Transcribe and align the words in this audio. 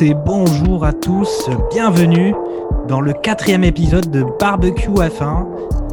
et 0.00 0.14
bonjour 0.14 0.84
à 0.84 0.92
tous, 0.92 1.48
bienvenue 1.70 2.34
dans 2.86 3.00
le 3.00 3.12
quatrième 3.12 3.64
épisode 3.64 4.10
de 4.10 4.24
Barbecue 4.38 4.90
F1. 4.90 5.44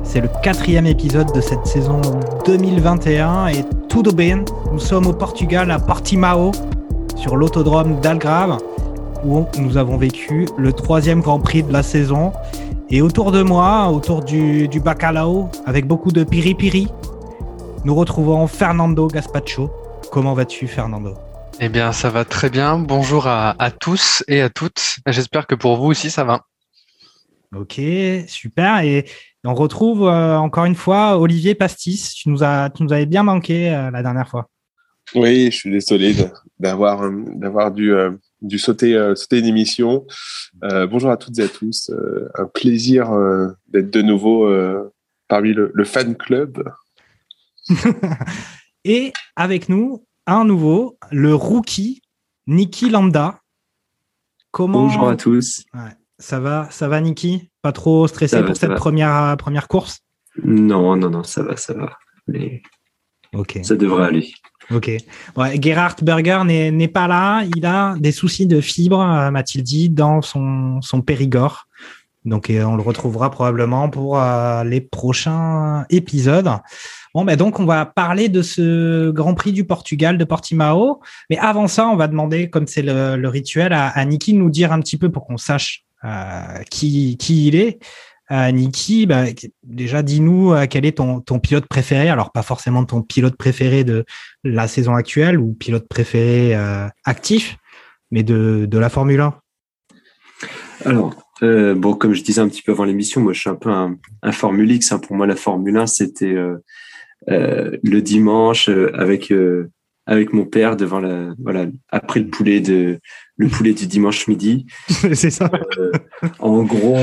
C'est 0.03 0.21
le 0.21 0.29
quatrième 0.43 0.85
épisode 0.85 1.31
de 1.33 1.41
cette 1.41 1.65
saison 1.65 2.01
2021 2.45 3.47
et 3.47 3.65
tout 3.89 4.03
de 4.03 4.11
bien, 4.11 4.43
nous 4.71 4.79
sommes 4.79 5.07
au 5.07 5.13
Portugal 5.13 5.71
à 5.71 5.79
Portimao, 5.79 6.51
sur 7.15 7.35
l'autodrome 7.35 7.99
d'Algrave, 7.99 8.59
où 9.25 9.45
nous 9.57 9.77
avons 9.77 9.97
vécu 9.97 10.45
le 10.55 10.71
troisième 10.71 11.21
Grand 11.21 11.39
Prix 11.39 11.63
de 11.63 11.73
la 11.73 11.81
saison. 11.81 12.31
Et 12.91 13.01
autour 13.01 13.31
de 13.31 13.41
moi, 13.41 13.89
autour 13.89 14.21
du, 14.23 14.67
du 14.67 14.79
bacalao, 14.79 15.49
avec 15.65 15.87
beaucoup 15.87 16.11
de 16.11 16.23
piri-piri, 16.23 16.89
nous 17.85 17.95
retrouvons 17.95 18.45
Fernando 18.45 19.07
Gaspacho. 19.07 19.71
Comment 20.11 20.33
vas-tu 20.33 20.67
Fernando? 20.67 21.15
Eh 21.61 21.69
bien, 21.69 21.93
ça 21.93 22.09
va 22.09 22.25
très 22.25 22.49
bien. 22.49 22.77
Bonjour 22.77 23.27
à, 23.27 23.55
à 23.63 23.71
tous 23.71 24.23
et 24.27 24.41
à 24.41 24.49
toutes. 24.49 24.97
J'espère 25.07 25.47
que 25.47 25.55
pour 25.55 25.77
vous 25.77 25.85
aussi, 25.87 26.09
ça 26.09 26.25
va. 26.25 26.45
Ok, 27.55 27.79
super. 28.27 28.83
Et 28.83 29.05
on 29.45 29.53
retrouve 29.53 30.03
euh, 30.03 30.35
encore 30.37 30.65
une 30.65 30.75
fois 30.75 31.17
Olivier 31.17 31.55
Pastis. 31.55 32.13
Tu 32.13 32.29
nous, 32.29 32.43
as, 32.43 32.69
tu 32.69 32.83
nous 32.83 32.91
avais 32.91 33.05
bien 33.05 33.23
manqué 33.23 33.73
euh, 33.73 33.89
la 33.89 34.03
dernière 34.03 34.27
fois. 34.27 34.49
Oui, 35.13 35.45
je 35.45 35.55
suis 35.57 35.71
désolé 35.71 36.13
d'avoir 36.59 37.03
euh, 37.03 37.23
d'avoir 37.35 37.71
dû 37.71 37.93
euh, 37.93 38.11
dû 38.41 38.59
sauter 38.59 38.95
euh, 38.95 39.15
sauter 39.15 39.39
une 39.39 39.45
émission. 39.45 40.05
Euh, 40.63 40.87
bonjour 40.87 41.11
à 41.11 41.17
toutes 41.17 41.39
et 41.39 41.43
à 41.43 41.47
tous. 41.47 41.89
Euh, 41.89 42.27
un 42.35 42.45
plaisir 42.45 43.13
euh, 43.13 43.47
d'être 43.69 43.91
de 43.91 44.01
nouveau 44.01 44.45
euh, 44.45 44.91
parmi 45.29 45.53
le, 45.53 45.71
le 45.73 45.83
fan 45.85 46.15
club. 46.15 46.69
Et 48.83 49.13
avec 49.35 49.69
nous, 49.69 50.05
un 50.27 50.45
nouveau, 50.45 50.97
le 51.11 51.35
rookie, 51.35 52.01
Niki 52.47 52.89
Lambda. 52.89 53.39
Comment 54.51 54.83
Bonjour 54.83 55.09
à 55.09 55.15
tous. 55.15 55.63
Ouais, 55.73 55.91
ça 56.17 56.39
va, 56.39 56.69
ça 56.71 56.87
va, 56.87 57.01
Niki 57.01 57.49
Pas 57.61 57.71
trop 57.71 58.07
stressé 58.07 58.37
va, 58.41 58.43
pour 58.47 58.55
cette 58.55 58.69
va. 58.69 58.75
première, 58.75 59.35
première 59.37 59.67
course? 59.67 59.99
Non, 60.43 60.95
non, 60.95 61.09
non, 61.09 61.23
ça 61.23 61.43
va, 61.43 61.55
ça 61.57 61.73
va. 61.73 61.97
Mais 62.27 62.61
Ok. 63.33 63.59
ça 63.63 63.75
devrait 63.75 64.05
aller. 64.05 64.31
Ok. 64.71 64.89
Ouais, 65.35 65.61
Gerhard 65.61 65.95
Berger 66.01 66.41
n'est 66.45 66.87
pas 66.87 67.07
là. 67.07 67.43
Il 67.55 67.65
a 67.65 67.95
des 67.99 68.11
soucis 68.11 68.47
de 68.47 68.61
fibre, 68.61 69.01
euh, 69.01 69.29
m'a-t-il 69.31 69.63
dit, 69.63 69.89
dans 69.89 70.21
son, 70.21 70.81
son 70.81 71.01
périgord. 71.01 71.67
Donc, 72.25 72.51
on 72.51 72.75
le 72.75 72.81
retrouvera 72.81 73.29
probablement 73.29 73.89
pour 73.89 74.19
euh, 74.19 74.63
les 74.63 74.81
prochains 74.81 75.85
épisodes. 75.89 76.49
Bon, 77.13 77.23
ben 77.23 77.35
donc, 77.35 77.59
on 77.59 77.65
va 77.65 77.85
parler 77.85 78.29
de 78.29 78.41
ce 78.41 79.11
Grand 79.11 79.35
Prix 79.35 79.53
du 79.53 79.63
Portugal 79.63 80.17
de 80.17 80.23
Portimao. 80.25 81.01
Mais 81.29 81.37
avant 81.37 81.67
ça, 81.67 81.87
on 81.87 81.95
va 81.95 82.07
demander, 82.07 82.49
comme 82.49 82.67
c'est 82.67 82.81
le, 82.81 83.27
rituel, 83.27 83.73
à, 83.73 84.03
Niki 84.05 84.33
de 84.33 84.39
nous 84.39 84.49
dire 84.49 84.71
un 84.73 84.79
petit 84.79 84.97
peu 84.97 85.11
pour 85.11 85.25
qu'on 85.25 85.37
sache 85.37 85.85
euh, 86.03 86.61
qui, 86.69 87.17
qui 87.17 87.47
il 87.47 87.55
est. 87.55 87.79
Euh, 88.31 88.51
Niki, 88.51 89.05
bah, 89.05 89.25
déjà, 89.63 90.01
dis-nous 90.01 90.53
euh, 90.53 90.65
quel 90.67 90.85
est 90.85 90.97
ton, 90.97 91.21
ton 91.21 91.39
pilote 91.39 91.67
préféré. 91.67 92.09
Alors, 92.09 92.31
pas 92.31 92.41
forcément 92.41 92.83
ton 92.83 93.01
pilote 93.01 93.35
préféré 93.35 93.83
de 93.83 94.03
la 94.43 94.67
saison 94.67 94.95
actuelle 94.95 95.39
ou 95.39 95.53
pilote 95.53 95.87
préféré 95.87 96.55
euh, 96.55 96.87
actif, 97.03 97.57
mais 98.09 98.23
de, 98.23 98.65
de 98.69 98.77
la 98.79 98.89
Formule 98.89 99.21
1. 99.21 99.35
Alors, 100.85 101.13
euh, 101.43 101.75
bon, 101.75 101.93
comme 101.93 102.13
je 102.13 102.23
disais 102.23 102.41
un 102.41 102.47
petit 102.47 102.61
peu 102.61 102.71
avant 102.71 102.85
l'émission, 102.85 103.21
moi, 103.21 103.33
je 103.33 103.41
suis 103.41 103.49
un 103.49 103.55
peu 103.55 103.69
un, 103.69 103.97
un 104.21 104.31
Formule 104.31 104.71
X. 104.71 104.91
hein. 104.91 104.99
Pour 104.99 105.15
moi, 105.15 105.27
la 105.27 105.35
Formule 105.35 105.77
1, 105.77 105.87
c'était 105.87 106.33
euh, 106.33 106.57
euh, 107.29 107.77
le 107.83 108.01
dimanche 108.01 108.69
avec 108.69 109.33
avec 110.07 110.33
mon 110.33 110.45
père 110.45 110.77
devant 110.77 110.99
la 110.99 111.33
voilà 111.43 111.65
après 111.89 112.19
le 112.19 112.27
poulet 112.27 112.59
de 112.59 112.99
le 113.37 113.47
poulet 113.47 113.73
du 113.73 113.87
dimanche 113.87 114.27
midi. 114.27 114.67
c'est 114.87 115.31
ça. 115.31 115.49
En 116.39 116.63
gros, 116.63 116.97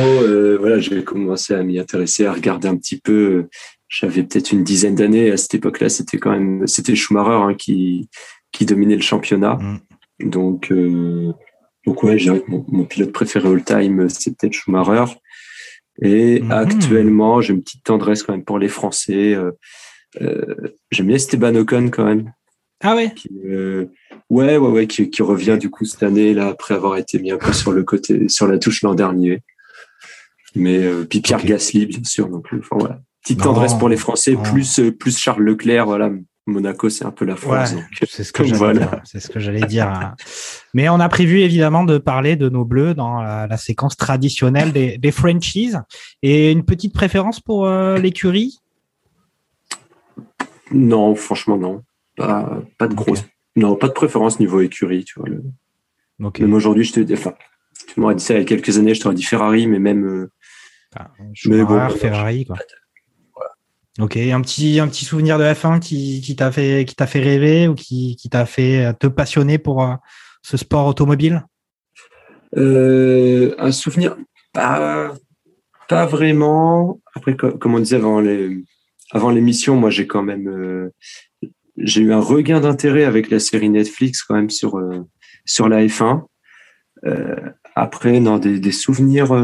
voilà, 0.59 0.78
j'ai 0.78 1.03
commencé 1.03 1.53
à 1.54 1.62
m'y 1.62 1.78
intéresser, 1.78 2.25
à 2.25 2.32
regarder 2.32 2.69
un 2.69 2.76
petit 2.76 3.00
peu. 3.00 3.48
J'avais 3.88 4.22
peut-être 4.22 4.53
une 4.53 4.65
dizaine 4.65 4.94
d'années. 4.94 5.31
À 5.31 5.37
cette 5.37 5.54
époque-là, 5.54 5.88
c'était 5.88 6.16
quand 6.16 6.31
même, 6.31 6.66
c'était 6.66 6.94
Schumacher 6.94 7.42
hein, 7.42 7.54
qui 7.54 8.09
qui 8.53 8.65
dominait 8.66 8.97
le 8.97 9.03
championnat. 9.03 9.54
Mm. 9.54 10.31
Donc, 10.31 10.72
donc 11.87 12.03
ouais, 12.03 12.19
je 12.19 12.25
dirais 12.25 12.41
que 12.41 12.50
mon, 12.50 12.65
mon 12.69 12.84
pilote 12.84 13.12
préféré 13.12 13.48
all-time, 13.48 14.09
c'est 14.09 14.37
peut-être 14.37 14.53
Schumacher. 14.54 15.12
Et 16.00 16.41
Mhm. 16.41 16.50
actuellement, 16.53 17.41
j'ai 17.41 17.53
une 17.53 17.62
petite 17.62 17.84
tendresse 17.84 18.22
quand 18.22 18.32
même 18.32 18.44
pour 18.44 18.59
les 18.59 18.69
Français. 18.69 19.34
Euh, 19.34 19.50
euh, 20.21 20.75
J'aime 20.91 21.06
bien 21.09 21.16
Esteban 21.16 21.54
Ocon 21.54 21.91
quand 21.91 22.04
même. 22.04 22.32
Ah 22.84 22.97
ouais 22.97 23.12
Qui, 23.15 23.28
euh, 23.47 23.87
ouais, 24.31 24.56
ouais, 24.56 24.69
ouais, 24.71 24.87
qui, 24.87 25.09
qui 25.10 25.22
revient 25.22 25.56
du 25.60 25.71
coup 25.71 25.84
cette 25.84 26.03
année 26.03 26.34
là 26.34 26.48
après 26.48 26.75
avoir 26.75 26.97
été 26.97 27.19
mis 27.19 27.31
un 27.31 27.37
peu 27.37 27.53
sur 27.53 27.72
le 27.72 27.82
côté, 27.84 28.28
sur 28.28 28.47
la 28.48 28.59
touche 28.59 28.82
l'an 28.82 28.94
dernier. 28.94 29.42
Mais 30.54 30.78
euh, 30.84 31.04
puis 31.04 31.21
Pierre. 31.21 31.44
Gasly 31.44 31.87
bien 31.87 32.03
sûr. 32.04 32.28
Donc 32.28 32.47
euh, 32.53 32.59
enfin 32.59 32.76
voilà, 32.78 33.00
petite 33.22 33.38
Non, 33.38 33.44
tendresse 33.47 33.75
pour 33.75 33.88
les 33.88 33.97
Français. 33.97 34.34
Plus 34.50 34.81
euh, 34.81 34.91
plus 34.92 35.16
Charles 35.19 35.42
Leclerc. 35.44 35.87
Voilà, 35.87 36.10
Monaco 36.47 36.88
c'est 36.91 37.04
un 37.04 37.12
peu 37.12 37.25
la 37.25 37.36
France. 37.36 37.72
Ouais, 37.75 38.06
c'est 38.08 38.25
ce 38.25 38.32
que 38.32 38.42
j'allais 38.44 38.56
voilà. 38.58 38.78
dire. 38.80 39.00
C'est 39.04 39.20
ce 39.20 39.28
que 39.28 39.38
j'allais 39.38 39.60
dire. 39.66 39.88
hein. 39.88 40.14
Mais 40.75 40.88
on 40.88 40.98
a 41.00 41.08
prévu 41.08 41.41
évidemment 41.41 41.84
de 41.84 41.98
parler 41.98 42.34
de 42.36 42.48
nos 42.48 42.64
bleus 42.64 42.94
dans 42.94 43.20
la, 43.22 43.47
la 43.47 43.56
séquence 43.56 43.97
traditionnelle 43.97 44.72
des, 44.72 44.98
des 44.98 45.12
franchises. 45.12 45.80
Et 46.22 46.50
une 46.50 46.64
petite 46.64 46.92
préférence 46.94 47.38
pour 47.41 47.66
euh, 47.66 47.97
l'écurie? 47.98 48.58
Non, 50.72 51.14
franchement, 51.14 51.58
non. 51.58 51.82
Pas, 52.16 52.60
pas 52.78 52.88
de 52.88 52.92
Ok. 52.94 52.98
grosse. 53.06 53.24
Non, 53.56 53.76
pas 53.76 53.88
de 53.88 53.92
préférence 53.92 54.41
niveau 54.41 54.60
écurie, 54.60 55.04
tu 55.04 55.19
vois. 55.20 55.28
le- 55.28 55.42
Ok. 56.22 56.41
Même 56.41 56.54
aujourd'hui, 56.54 56.84
je 56.84 56.92
te 56.92 57.00
dis, 57.00 57.14
enfin, 57.14 57.34
tu 57.92 58.00
m'aurais 58.00 58.14
dit 58.14 58.24
ça 58.24 58.34
il 58.34 58.38
y 58.38 58.42
a 58.42 58.44
quelques 58.44 58.78
années, 58.78 58.94
je 58.94 59.00
t'aurais 59.00 59.14
dit 59.14 59.22
Ferrari, 59.22 59.66
mais 59.66 59.78
même, 59.78 60.04
euh, 60.06 60.30
Enfin, 60.94 61.09
Mais 61.47 61.64
bon. 61.64 61.88
Ferrari. 61.91 62.47
Ok, 64.00 64.16
un 64.16 64.41
petit, 64.41 64.80
un 64.80 64.88
petit 64.88 65.04
souvenir 65.04 65.38
de 65.38 65.44
F1 65.44 65.78
qui, 65.78 66.22
qui 66.22 66.34
t'a 66.34 66.50
fait, 66.50 66.86
qui 66.86 66.94
t'a 66.94 67.06
fait 67.06 67.20
rêver 67.20 67.69
ou 67.69 67.75
qui, 67.75 68.16
qui 68.16 68.30
t'a 68.30 68.47
fait 68.47 68.86
euh, 68.86 68.92
te 68.94 69.06
passionner 69.06 69.58
pour 69.58 69.82
euh, 69.82 69.94
ce 70.42 70.56
sport 70.56 70.86
automobile? 70.86 71.44
Euh, 72.56 73.54
un 73.58 73.70
souvenir, 73.70 74.16
pas, 74.53 75.12
pas 75.89 76.06
vraiment. 76.06 77.00
Après, 77.15 77.36
co- 77.36 77.53
comme 77.59 77.74
on 77.74 77.80
disait 77.80 77.97
avant 77.97 78.21
les, 78.21 78.65
avant 79.10 79.30
l'émission, 79.30 79.77
moi, 79.77 79.91
j'ai 79.91 80.06
quand 80.06 80.22
même, 80.22 80.48
euh, 80.48 80.91
j'ai 81.77 82.00
eu 82.00 82.12
un 82.15 82.21
regain 82.21 82.60
d'intérêt 82.60 83.04
avec 83.04 83.30
la 83.30 83.41
série 83.41 83.68
Netflix 83.68 84.22
quand 84.22 84.34
même 84.34 84.50
sur, 84.50 84.80
sur 85.45 85.68
la 85.68 85.84
F1. 85.84 86.22
Euh, 87.04 87.36
après, 87.74 88.21
non, 88.21 88.38
des, 88.38 88.59
des 88.59 88.72
souvenirs, 88.72 89.34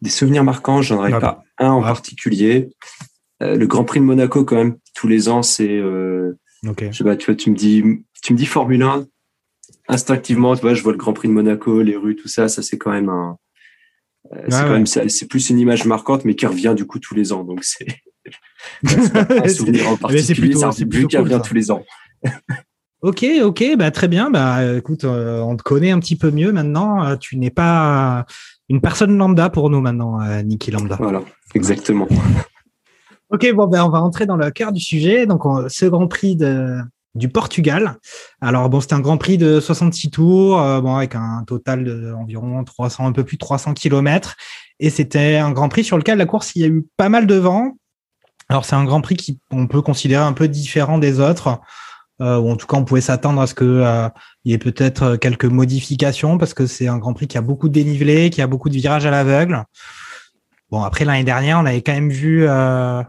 des 0.00 0.10
souvenirs 0.10 0.44
marquants, 0.44 0.80
j'en 0.80 0.96
aurais 0.96 1.12
Ah, 1.14 1.20
pas 1.20 1.42
un 1.58 1.70
en 1.70 1.82
ah. 1.82 1.86
particulier. 1.88 2.70
Euh, 3.42 3.56
le 3.56 3.66
Grand 3.66 3.84
Prix 3.84 4.00
de 4.00 4.04
Monaco, 4.04 4.44
quand 4.44 4.56
même, 4.56 4.76
tous 4.94 5.08
les 5.08 5.28
ans, 5.28 5.42
c'est, 5.42 5.76
euh, 5.76 6.38
Ok. 6.66 6.84
je 6.90 6.96
sais 6.96 7.04
pas, 7.04 7.16
tu 7.16 7.26
vois, 7.26 7.34
tu 7.34 7.50
me 7.50 7.56
dis, 7.56 7.82
tu 8.22 8.32
me 8.32 8.38
dis 8.38 8.46
Formule 8.46 8.82
1, 8.82 9.06
instinctivement, 9.88 10.54
tu 10.54 10.62
vois, 10.62 10.74
je 10.74 10.82
vois 10.82 10.92
le 10.92 10.98
Grand 10.98 11.12
Prix 11.12 11.28
de 11.28 11.32
Monaco, 11.32 11.82
les 11.82 11.96
rues, 11.96 12.16
tout 12.16 12.28
ça, 12.28 12.48
ça 12.48 12.62
c'est 12.62 12.78
quand 12.78 12.90
même 12.92 13.08
un, 13.10 13.36
euh, 14.32 14.38
c'est 14.48 14.54
Ouais, 14.56 14.62
quand 14.62 14.68
ouais. 14.70 14.74
même, 14.78 14.86
c'est 14.86 15.28
plus 15.28 15.50
une 15.50 15.58
image 15.58 15.84
marquante, 15.84 16.24
mais 16.24 16.34
qui 16.34 16.46
revient 16.46 16.74
du 16.76 16.86
coup 16.86 16.98
tous 16.98 17.14
les 17.14 17.32
ans. 17.32 17.44
Donc 17.44 17.62
c'est, 17.62 17.86
c'est 18.86 19.12
pas 19.12 19.26
un 19.44 19.48
souvenir 19.48 19.86
en 19.88 19.96
c'est 19.96 20.00
particulier, 20.00 20.34
plutôt- 20.48 20.58
c'est 20.60 20.64
un 20.66 20.70
but 20.70 20.88
plutôt 20.88 21.08
qui 21.08 21.16
revient 21.18 21.40
tous 21.44 21.54
les 21.54 21.70
ans. 21.70 21.84
Ok, 23.02 23.24
ok, 23.42 23.76
bah 23.76 23.90
très 23.90 24.08
bien. 24.08 24.30
Bah 24.30 24.78
écoute, 24.78 25.04
euh, 25.04 25.40
on 25.42 25.56
te 25.56 25.62
connaît 25.62 25.90
un 25.90 26.00
petit 26.00 26.16
peu 26.16 26.30
mieux 26.30 26.50
maintenant. 26.50 27.04
Euh, 27.04 27.16
tu 27.16 27.36
n'es 27.36 27.50
pas 27.50 28.24
une 28.68 28.80
personne 28.80 29.16
lambda 29.16 29.50
pour 29.50 29.68
nous 29.70 29.80
maintenant, 29.80 30.20
euh, 30.22 30.42
Niki 30.42 30.70
Lambda. 30.72 30.96
Voilà, 30.98 31.22
exactement. 31.54 32.08
Ok, 33.30 33.46
bon, 33.54 33.66
ben 33.66 33.84
on 33.84 33.88
va 33.90 34.00
entrer 34.02 34.26
dans 34.26 34.36
le 34.36 34.50
cœur 34.50 34.72
du 34.72 34.80
sujet. 34.80 35.26
Donc, 35.26 35.44
on- 35.46 35.68
ce 35.68 35.86
Grand 35.86 36.06
Prix 36.06 36.36
de, 36.36 36.78
du 37.14 37.28
Portugal. 37.28 37.96
Alors, 38.40 38.68
bon, 38.68 38.80
c'était 38.80 38.94
un 38.94 39.00
Grand 39.00 39.16
Prix 39.18 39.36
de 39.38 39.58
66 39.58 40.10
tours, 40.10 40.60
euh, 40.60 40.80
bon, 40.80 40.94
avec 40.94 41.14
un 41.16 41.42
total 41.46 41.84
d'environ 41.84 42.62
300, 42.62 43.06
un 43.06 43.12
peu 43.12 43.24
plus 43.24 43.36
de 43.36 43.40
300 43.40 43.74
kilomètres. 43.74 44.36
Et 44.78 44.90
c'était 44.90 45.36
un 45.36 45.50
Grand 45.50 45.68
Prix 45.68 45.82
sur 45.84 45.96
lequel 45.98 46.18
la 46.18 46.26
course, 46.26 46.52
il 46.54 46.62
y 46.62 46.64
a 46.64 46.68
eu 46.68 46.84
pas 46.96 47.08
mal 47.08 47.26
de 47.26 47.34
vent. 47.34 47.72
Alors, 48.48 48.64
c'est 48.64 48.76
un 48.76 48.84
Grand 48.84 49.00
Prix 49.00 49.16
qui 49.16 49.40
on 49.50 49.66
peut 49.66 49.82
considérer 49.82 50.22
un 50.22 50.32
peu 50.32 50.46
différent 50.46 50.98
des 50.98 51.18
autres. 51.18 51.58
Euh, 52.22 52.38
ou 52.38 52.48
en 52.50 52.56
tout 52.56 52.66
cas, 52.66 52.76
on 52.76 52.84
pouvait 52.84 53.00
s'attendre 53.02 53.40
à 53.42 53.46
ce 53.46 53.54
que 53.54 53.64
euh, 53.64 54.08
il 54.44 54.52
y 54.52 54.54
ait 54.54 54.58
peut-être 54.58 55.16
quelques 55.16 55.44
modifications 55.46 56.38
parce 56.38 56.54
que 56.54 56.66
c'est 56.66 56.86
un 56.86 56.96
Grand 56.98 57.12
Prix 57.12 57.26
qui 57.26 57.36
a 57.36 57.42
beaucoup 57.42 57.68
de 57.68 57.74
dénivelé, 57.74 58.30
qui 58.30 58.40
a 58.40 58.46
beaucoup 58.46 58.68
de 58.70 58.74
virages 58.74 59.04
à 59.04 59.10
l'aveugle. 59.10 59.64
Bon, 60.70 60.82
après 60.82 61.04
l'année 61.04 61.24
dernière, 61.24 61.58
on 61.58 61.66
avait 61.66 61.82
quand 61.82 61.92
même 61.92 62.10
vu 62.10 62.46
euh, 62.48 63.02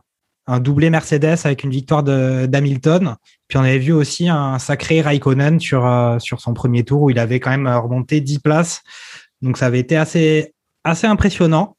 un 0.47 0.59
doublé 0.59 0.89
Mercedes 0.89 1.37
avec 1.43 1.63
une 1.63 1.71
victoire 1.71 2.03
d'Hamilton. 2.03 3.15
Puis 3.47 3.57
on 3.57 3.61
avait 3.61 3.79
vu 3.79 3.91
aussi 3.91 4.29
un 4.29 4.59
sacré 4.59 5.01
Raikkonen 5.01 5.59
sur, 5.59 5.85
euh, 5.85 6.19
sur 6.19 6.39
son 6.39 6.53
premier 6.53 6.83
tour 6.83 7.03
où 7.03 7.09
il 7.09 7.19
avait 7.19 7.39
quand 7.39 7.51
même 7.51 7.67
remonté 7.67 8.21
10 8.21 8.39
places. 8.39 8.81
Donc 9.41 9.57
ça 9.57 9.65
avait 9.67 9.79
été 9.79 9.97
assez, 9.97 10.53
assez 10.83 11.05
impressionnant. 11.05 11.75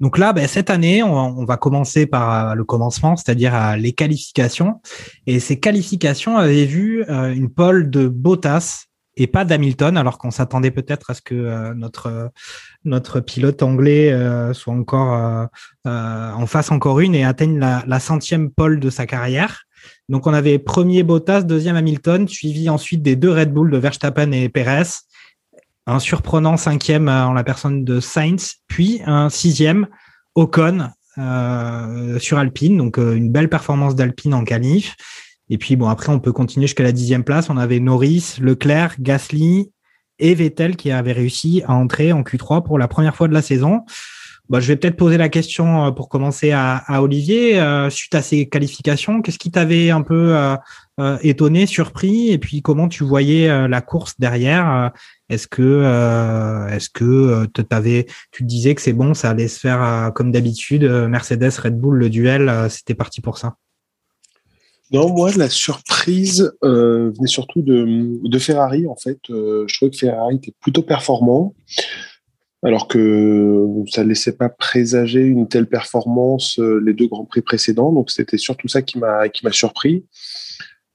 Donc 0.00 0.16
là, 0.16 0.32
ben, 0.32 0.46
cette 0.46 0.70
année, 0.70 1.02
on, 1.02 1.44
va 1.44 1.56
commencer 1.56 2.06
par 2.06 2.50
euh, 2.50 2.54
le 2.54 2.64
commencement, 2.64 3.16
c'est-à-dire 3.16 3.54
euh, 3.54 3.76
les 3.76 3.92
qualifications. 3.92 4.80
Et 5.26 5.40
ces 5.40 5.58
qualifications 5.58 6.36
avaient 6.36 6.64
vu 6.64 7.04
une 7.08 7.50
pole 7.50 7.90
de 7.90 8.08
Bottas 8.08 8.84
et 9.16 9.26
pas 9.26 9.44
d'Hamilton, 9.44 9.96
alors 9.98 10.16
qu'on 10.16 10.30
s'attendait 10.30 10.70
peut-être 10.70 11.10
à 11.10 11.14
ce 11.14 11.20
que 11.20 11.74
notre 11.74 12.30
notre 12.84 13.20
pilote 13.20 13.62
anglais 13.62 14.12
soit 14.52 14.74
encore 14.74 15.48
en 15.84 16.46
face 16.46 16.70
encore 16.70 17.00
une 17.00 17.14
et 17.14 17.24
atteigne 17.24 17.58
la, 17.58 17.84
la 17.86 18.00
centième 18.00 18.50
pole 18.50 18.80
de 18.80 18.90
sa 18.90 19.06
carrière. 19.06 19.64
Donc 20.08 20.26
on 20.26 20.34
avait 20.34 20.58
premier 20.58 21.02
Bottas, 21.02 21.42
deuxième 21.42 21.76
Hamilton, 21.76 22.26
suivi 22.26 22.68
ensuite 22.68 23.02
des 23.02 23.16
deux 23.16 23.30
Red 23.30 23.52
Bull 23.52 23.70
de 23.70 23.78
Verstappen 23.78 24.32
et 24.32 24.48
Perez, 24.48 24.88
un 25.86 25.98
surprenant 25.98 26.56
cinquième 26.56 27.08
euh, 27.08 27.26
en 27.26 27.32
la 27.32 27.44
personne 27.44 27.84
de 27.84 28.00
Sainz, 28.00 28.56
puis 28.66 29.00
un 29.06 29.28
sixième 29.28 29.86
Ocon 30.34 30.90
euh, 31.18 32.18
sur 32.18 32.38
Alpine, 32.38 32.76
donc 32.76 32.98
euh, 32.98 33.14
une 33.14 33.30
belle 33.30 33.48
performance 33.48 33.94
d'Alpine 33.94 34.34
en 34.34 34.44
qualif. 34.44 34.96
Et 35.48 35.58
puis 35.58 35.76
bon 35.76 35.88
après 35.88 36.12
on 36.12 36.20
peut 36.20 36.32
continuer 36.32 36.66
jusqu'à 36.66 36.84
la 36.84 36.92
dixième 36.92 37.24
place. 37.24 37.50
On 37.50 37.56
avait 37.56 37.80
Norris, 37.80 38.36
Leclerc, 38.40 38.96
Gasly 39.00 39.70
et 40.20 40.34
Vettel 40.34 40.76
qui 40.76 40.90
avaient 40.90 41.12
réussi 41.12 41.62
à 41.66 41.74
entrer 41.74 42.12
en 42.12 42.22
Q3 42.22 42.62
pour 42.62 42.78
la 42.78 42.88
première 42.88 43.16
fois 43.16 43.28
de 43.28 43.34
la 43.34 43.42
saison. 43.42 43.82
Bah, 44.50 44.58
je 44.58 44.66
vais 44.66 44.74
peut-être 44.74 44.96
poser 44.96 45.16
la 45.16 45.28
question 45.28 45.86
euh, 45.86 45.90
pour 45.92 46.08
commencer 46.08 46.50
à, 46.50 46.82
Olivier. 47.00 47.60
Euh, 47.60 47.88
suite 47.88 48.16
à 48.16 48.20
ces 48.20 48.48
qualifications, 48.48 49.22
qu'est-ce 49.22 49.38
qui 49.38 49.52
t'avait 49.52 49.90
un 49.90 50.02
peu 50.02 50.36
euh, 50.36 51.18
étonné, 51.22 51.66
surpris? 51.66 52.30
Et 52.30 52.38
puis 52.38 52.60
comment 52.60 52.88
tu 52.88 53.04
voyais 53.04 53.68
la 53.68 53.80
course 53.80 54.18
derrière? 54.18 54.90
Est-ce 55.28 55.46
que, 55.46 56.68
est-ce 56.72 56.90
que 56.90 57.46
tu 57.52 57.64
te 57.64 58.44
disais 58.44 58.74
que 58.74 58.82
c'est 58.82 58.92
bon, 58.92 59.14
ça 59.14 59.30
allait 59.30 59.46
se 59.46 59.60
faire 59.60 60.10
comme 60.16 60.32
d'habitude, 60.32 60.82
Mercedes, 60.82 61.52
Red 61.56 61.78
Bull, 61.78 61.96
le 61.96 62.10
duel, 62.10 62.66
c'était 62.68 62.94
parti 62.94 63.20
pour 63.20 63.38
ça? 63.38 63.54
Non, 64.92 65.08
moi, 65.10 65.30
la 65.36 65.48
surprise 65.48 66.52
venait 66.62 67.26
surtout 67.26 67.62
de, 67.62 68.18
de, 68.22 68.38
Ferrari, 68.38 68.86
en 68.86 68.96
fait. 68.96 69.18
je 69.28 69.74
trouvais 69.76 69.90
que 69.90 69.98
Ferrari 69.98 70.36
était 70.36 70.54
plutôt 70.60 70.82
performant 70.82 71.54
alors 72.62 72.88
que 72.88 73.66
ça 73.88 74.04
ne 74.04 74.08
laissait 74.08 74.36
pas 74.36 74.48
présager 74.48 75.20
une 75.20 75.48
telle 75.48 75.66
performance 75.66 76.58
euh, 76.58 76.80
les 76.84 76.92
deux 76.92 77.06
grands 77.06 77.24
prix 77.24 77.40
précédents. 77.40 77.92
Donc 77.92 78.10
c'était 78.10 78.38
surtout 78.38 78.68
ça 78.68 78.82
qui 78.82 78.98
m'a 78.98 79.28
qui 79.28 79.44
m'a 79.44 79.52
surpris. 79.52 80.04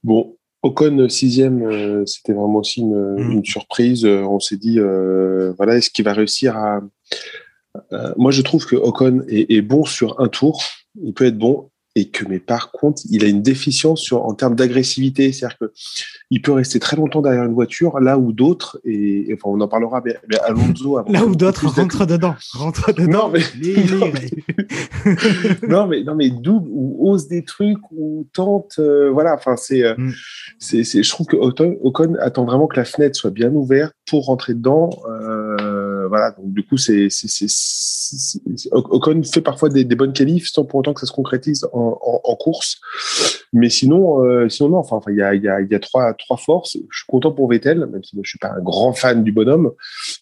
Bon, 0.03 0.37
Ocon 0.61 1.09
sixième, 1.09 1.63
euh, 1.63 2.05
c'était 2.05 2.33
vraiment 2.33 2.59
aussi 2.59 2.81
une, 2.81 3.15
mmh. 3.15 3.31
une 3.31 3.45
surprise. 3.45 4.05
Euh, 4.05 4.23
on 4.23 4.39
s'est 4.39 4.57
dit 4.57 4.79
voilà, 5.57 5.77
est-ce 5.77 5.89
qu'il 5.89 6.05
va 6.05 6.13
réussir 6.13 6.55
à 6.55 6.81
moi, 8.15 8.31
je 8.31 8.41
trouve 8.41 8.65
que 8.65 8.77
Ocon 8.77 9.25
est, 9.27 9.51
est, 9.51 9.61
bon 9.61 9.83
sur 9.83 10.21
un 10.21 10.29
tour. 10.29 10.63
Il 11.03 11.13
peut 11.13 11.25
être 11.25 11.37
bon 11.37 11.71
et 11.95 12.09
que 12.09 12.25
mais 12.27 12.39
par 12.39 12.71
contre 12.71 13.01
il 13.09 13.23
a 13.23 13.27
une 13.27 13.41
déficience 13.41 14.01
sur 14.01 14.25
en 14.25 14.33
termes 14.33 14.55
d'agressivité. 14.55 15.31
C'est-à-dire 15.31 15.57
que 15.57 15.71
il 16.29 16.41
peut 16.41 16.51
rester 16.51 16.79
très 16.79 16.97
longtemps 16.97 17.21
derrière 17.21 17.43
une 17.43 17.53
voiture 17.53 17.99
là 17.99 18.17
où 18.17 18.33
d'autres 18.33 18.79
et, 18.83 19.27
enfin 19.33 19.49
on 19.49 19.61
en 19.61 19.67
parlera 19.67 20.01
mais, 20.03 20.15
Alonso 20.43 20.99
là 21.07 21.25
où 21.25 21.35
d'autres 21.35 21.67
rentrent 21.67 22.05
dedans 22.05 22.35
rentrent 22.53 22.93
dedans. 22.93 23.29
Non 23.29 23.29
mais 23.29 23.39
non, 25.67 25.87
mais 25.87 26.03
non 26.03 26.15
mais 26.15 26.29
double 26.29 26.67
ou 26.71 27.09
ose 27.09 27.27
des 27.27 27.43
trucs 27.43 27.91
ou 27.91 28.27
tente 28.33 28.75
euh, 28.79 29.09
voilà 29.11 29.35
enfin 29.35 29.55
c'est 29.55 29.83
euh, 29.83 29.95
mm. 29.97 30.13
c'est 30.59 30.83
je 30.83 31.09
trouve 31.09 31.27
que 31.27 31.37
Ocon, 31.37 32.15
attend 32.19 32.45
vraiment 32.45 32.67
que 32.67 32.77
la 32.77 32.85
fenêtre 32.85 33.15
soit 33.15 33.31
bien 33.31 33.53
ouverte 33.53 33.93
pour 34.09 34.25
rentrer 34.25 34.53
dedans 34.53 34.89
euh, 35.09 35.44
voilà 36.15 36.31
donc 36.31 36.53
du 36.53 36.65
coup 36.65 36.77
c'est 36.77 37.09
Ocon 38.71 39.23
fait 39.23 39.41
parfois 39.41 39.69
des, 39.69 39.83
des 39.83 39.95
bonnes 39.95 40.13
qualifs 40.13 40.47
sans 40.51 40.63
pour 40.63 40.79
autant 40.79 40.93
que 40.93 41.01
ça 41.01 41.07
se 41.07 41.11
concrétise 41.11 41.67
en 41.73 41.95
en, 42.23 42.35
course. 42.35 42.79
Mais 43.53 43.69
sinon, 43.69 44.23
euh, 44.23 44.49
sinon 44.49 44.69
non. 44.69 44.77
Enfin, 44.77 44.99
il 45.09 45.17
y 45.17 45.21
a, 45.21 45.33
y, 45.33 45.47
a, 45.47 45.61
y 45.61 45.75
a 45.75 45.79
trois, 45.79 46.13
trois 46.13 46.37
forces. 46.37 46.77
Je 46.89 46.97
suis 46.97 47.05
content 47.07 47.31
pour 47.31 47.49
Vettel, 47.49 47.79
même 47.91 48.03
si 48.03 48.15
moi, 48.15 48.23
je 48.23 48.29
suis 48.29 48.39
pas 48.39 48.51
un 48.51 48.61
grand 48.61 48.93
fan 48.93 49.23
du 49.23 49.31
bonhomme, 49.31 49.71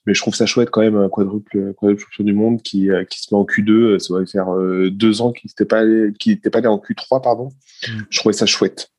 mais 0.06 0.14
je 0.14 0.22
trouve 0.22 0.36
ça 0.36 0.46
chouette 0.46 0.70
quand 0.70 0.82
même 0.82 0.96
un 0.96 1.10
quadruple, 1.10 1.74
quadruple 1.74 2.04
champion 2.04 2.24
du 2.24 2.34
monde 2.34 2.62
qui, 2.62 2.90
euh, 2.90 3.04
qui 3.06 3.22
se 3.22 3.34
met 3.34 3.40
en 3.40 3.46
Q2. 3.46 4.00
Ça 4.00 4.14
va 4.14 4.26
faire 4.26 4.54
euh, 4.54 4.90
deux 4.92 5.22
ans 5.22 5.32
qu'il 5.32 5.50
n'était 5.50 5.66
pas, 5.66 5.84
n'était 5.86 6.50
pas 6.50 6.60
allé 6.60 6.68
en 6.68 6.78
Q3, 6.78 7.22
pardon. 7.22 7.50
Mm. 7.88 8.02
Je 8.10 8.20
trouvais 8.20 8.34
ça 8.34 8.46
chouette. 8.46 8.90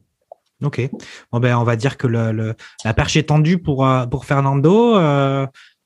Ok. 0.62 0.88
Bon 1.32 1.40
ben, 1.40 1.58
on 1.58 1.64
va 1.64 1.76
dire 1.76 1.98
que 1.98 2.06
le, 2.06 2.54
la 2.84 2.94
perche 2.94 3.16
est 3.16 3.24
tendue 3.24 3.58
pour 3.58 3.86
pour 4.10 4.24
Fernando. 4.24 4.94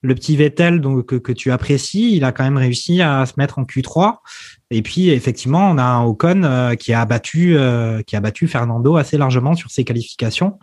Le 0.00 0.14
petit 0.14 0.36
Vettel 0.36 0.80
donc 0.80 1.06
que, 1.06 1.32
tu 1.32 1.50
apprécies, 1.50 2.16
il 2.16 2.24
a 2.24 2.32
quand 2.32 2.44
même 2.44 2.56
réussi 2.56 3.02
à 3.02 3.26
se 3.26 3.34
mettre 3.36 3.58
en 3.58 3.64
Q3. 3.64 4.16
Et 4.70 4.82
puis 4.82 5.10
effectivement, 5.10 5.70
on 5.70 5.78
a 5.78 5.82
un 5.82 6.04
Ocon 6.04 6.42
euh, 6.44 6.74
qui 6.74 6.92
a 6.92 7.04
battu 7.04 7.56
euh, 7.56 8.02
qui 8.02 8.16
a 8.16 8.22
Fernando 8.46 8.96
assez 8.96 9.18
largement 9.18 9.54
sur 9.54 9.70
ses 9.70 9.84
qualifications. 9.84 10.58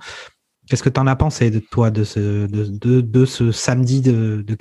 Qu'est-ce 0.68 0.84
que 0.84 0.90
tu 0.90 1.00
en 1.00 1.08
as 1.08 1.16
pensé 1.16 1.52
de 1.52 1.60
toi 1.60 1.92
de 1.92 2.04
ce 2.04 2.48
de, 2.48 3.02
de, 3.02 3.26
ce 3.26 3.52
samedi 3.52 4.02
de, 4.02 4.44
de 4.46 4.56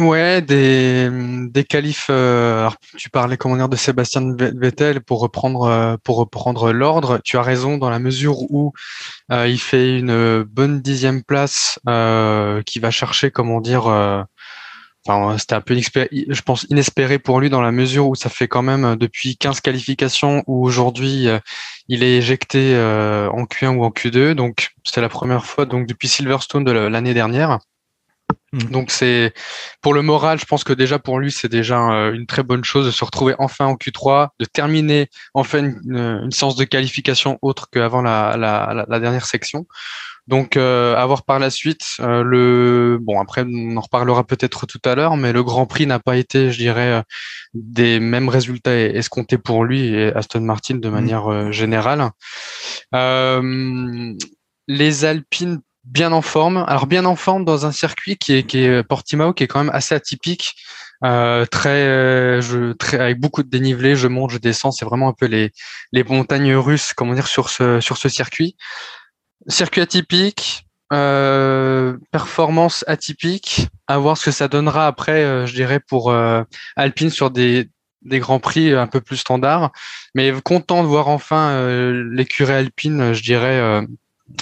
Ouais, 0.00 0.40
des 0.40 1.08
des 1.50 1.64
qualifs. 1.64 2.06
Euh, 2.10 2.68
tu 2.96 3.10
parlais 3.10 3.36
comment 3.36 3.56
dire 3.56 3.68
de 3.68 3.76
Sébastien 3.76 4.34
Vettel 4.36 5.02
pour 5.02 5.20
reprendre 5.20 5.98
pour 6.04 6.16
reprendre 6.16 6.72
l'ordre. 6.72 7.20
Tu 7.22 7.36
as 7.36 7.42
raison 7.42 7.76
dans 7.78 7.90
la 7.90 7.98
mesure 7.98 8.40
où 8.50 8.72
il 9.30 9.60
fait 9.60 9.98
une 9.98 10.42
bonne 10.42 10.80
dixième 10.80 11.22
place 11.22 11.78
qui 11.84 12.78
va 12.78 12.90
chercher 12.90 13.30
comment 13.30 13.60
dire 13.60 14.26
c'était 15.38 15.54
un 15.54 15.60
peu, 15.60 15.76
je 15.76 16.42
pense, 16.42 16.66
inespéré 16.70 17.18
pour 17.18 17.40
lui 17.40 17.50
dans 17.50 17.62
la 17.62 17.72
mesure 17.72 18.08
où 18.08 18.14
ça 18.14 18.28
fait 18.28 18.48
quand 18.48 18.62
même 18.62 18.84
euh, 18.84 18.96
depuis 18.96 19.36
15 19.36 19.60
qualifications 19.60 20.44
où 20.46 20.64
aujourd'hui 20.64 21.28
euh, 21.28 21.38
il 21.88 22.02
est 22.02 22.16
éjecté 22.18 22.74
euh, 22.74 23.28
en 23.30 23.44
Q1 23.44 23.76
ou 23.76 23.84
en 23.84 23.90
Q2. 23.90 24.34
Donc 24.34 24.70
c'est 24.84 25.00
la 25.00 25.08
première 25.08 25.46
fois 25.46 25.64
donc 25.64 25.86
depuis 25.86 26.08
Silverstone 26.08 26.64
de 26.64 26.72
l'année 26.72 27.14
dernière. 27.14 27.58
Hmm. 28.52 28.70
Donc 28.70 28.90
c'est 28.90 29.32
pour 29.80 29.94
le 29.94 30.02
moral, 30.02 30.40
je 30.40 30.44
pense 30.44 30.64
que 30.64 30.72
déjà 30.72 30.98
pour 30.98 31.20
lui 31.20 31.30
c'est 31.30 31.48
déjà 31.48 31.76
une 31.76 32.26
très 32.26 32.42
bonne 32.42 32.64
chose 32.64 32.86
de 32.86 32.90
se 32.90 33.04
retrouver 33.04 33.34
enfin 33.38 33.66
en 33.66 33.74
Q3, 33.74 34.30
de 34.40 34.44
terminer 34.44 35.08
enfin 35.34 35.58
une, 35.60 35.96
une 36.24 36.32
séance 36.32 36.56
de 36.56 36.64
qualification 36.64 37.38
autre 37.42 37.68
qu'avant 37.70 38.02
la, 38.02 38.36
la, 38.36 38.86
la, 38.88 39.00
dernière 39.00 39.26
section. 39.26 39.66
Donc, 40.30 40.56
euh, 40.56 40.94
à 40.94 41.04
voir 41.06 41.24
par 41.24 41.40
la 41.40 41.50
suite. 41.50 41.84
Euh, 41.98 42.22
le 42.22 42.98
bon, 43.00 43.20
après, 43.20 43.44
on 43.44 43.76
en 43.76 43.80
reparlera 43.80 44.24
peut-être 44.24 44.64
tout 44.64 44.80
à 44.84 44.94
l'heure, 44.94 45.16
mais 45.16 45.32
le 45.32 45.42
Grand 45.42 45.66
Prix 45.66 45.86
n'a 45.86 45.98
pas 45.98 46.16
été, 46.16 46.52
je 46.52 46.58
dirais, 46.58 46.92
euh, 46.92 47.02
des 47.54 47.98
mêmes 47.98 48.28
résultats 48.28 48.78
escomptés 48.78 49.38
pour 49.38 49.64
lui 49.64 49.86
et 49.88 50.12
Aston 50.14 50.42
Martin 50.42 50.76
de 50.76 50.88
mmh. 50.88 50.92
manière 50.92 51.52
générale. 51.52 52.10
les 54.68 55.04
Alpines 55.04 55.60
bien 55.90 56.12
en 56.12 56.22
forme. 56.22 56.64
Alors 56.68 56.86
bien 56.86 57.04
en 57.04 57.16
forme 57.16 57.44
dans 57.44 57.66
un 57.66 57.72
circuit 57.72 58.16
qui 58.16 58.34
est, 58.34 58.42
qui 58.44 58.64
est 58.64 58.82
Portimao, 58.82 59.32
qui 59.32 59.44
est 59.44 59.46
quand 59.46 59.62
même 59.64 59.74
assez 59.74 59.94
atypique. 59.94 60.54
très, 61.02 62.40
je, 62.40 62.72
très, 62.72 63.00
avec 63.00 63.20
beaucoup 63.20 63.42
de 63.42 63.48
dénivelé, 63.48 63.96
je 63.96 64.08
monte, 64.08 64.30
je 64.30 64.38
descends, 64.38 64.70
c'est 64.70 64.84
vraiment 64.84 65.08
un 65.08 65.12
peu 65.12 65.26
les, 65.26 65.52
les 65.92 66.04
montagnes 66.04 66.54
russes, 66.54 66.92
comment 66.94 67.14
dire, 67.14 67.26
sur 67.26 67.50
ce, 67.50 67.80
sur 67.80 67.96
ce 67.96 68.08
circuit. 68.08 68.56
Circuit 69.48 69.80
atypique, 69.80 70.66
euh, 70.92 71.96
performance 72.10 72.84
atypique, 72.86 73.68
à 73.86 73.98
voir 73.98 74.16
ce 74.16 74.26
que 74.26 74.30
ça 74.30 74.48
donnera 74.48 74.86
après, 74.86 75.24
euh, 75.24 75.46
je 75.46 75.54
dirais, 75.54 75.80
pour 75.80 76.10
euh, 76.10 76.42
Alpine 76.76 77.10
sur 77.10 77.30
des, 77.30 77.70
des 78.02 78.18
grands 78.18 78.40
prix 78.40 78.72
un 78.72 78.86
peu 78.86 79.00
plus 79.00 79.16
standards. 79.16 79.70
Mais 80.14 80.32
content 80.44 80.82
de 80.82 80.88
voir 80.88 81.08
enfin 81.08 81.50
euh, 81.50 82.08
l'écurie 82.12 82.52
Alpine, 82.52 83.12
je 83.12 83.22
dirais, 83.22 83.86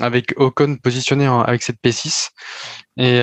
avec 0.00 0.34
Ocon 0.36 0.76
positionné 0.76 1.26
avec 1.26 1.62
cette 1.62 1.80
P6. 1.82 2.30
Et 2.96 3.20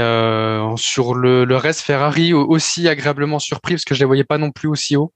sur 0.78 1.16
le, 1.16 1.56
reste, 1.56 1.82
Ferrari 1.82 2.34
aussi 2.34 2.88
agréablement 2.88 3.40
surpris 3.40 3.76
parce 3.76 3.86
que 3.86 3.96
je 3.96 4.00
les 4.00 4.06
voyais 4.06 4.24
pas 4.24 4.38
non 4.38 4.52
plus 4.52 4.68
aussi 4.68 4.96
haut 4.96 5.14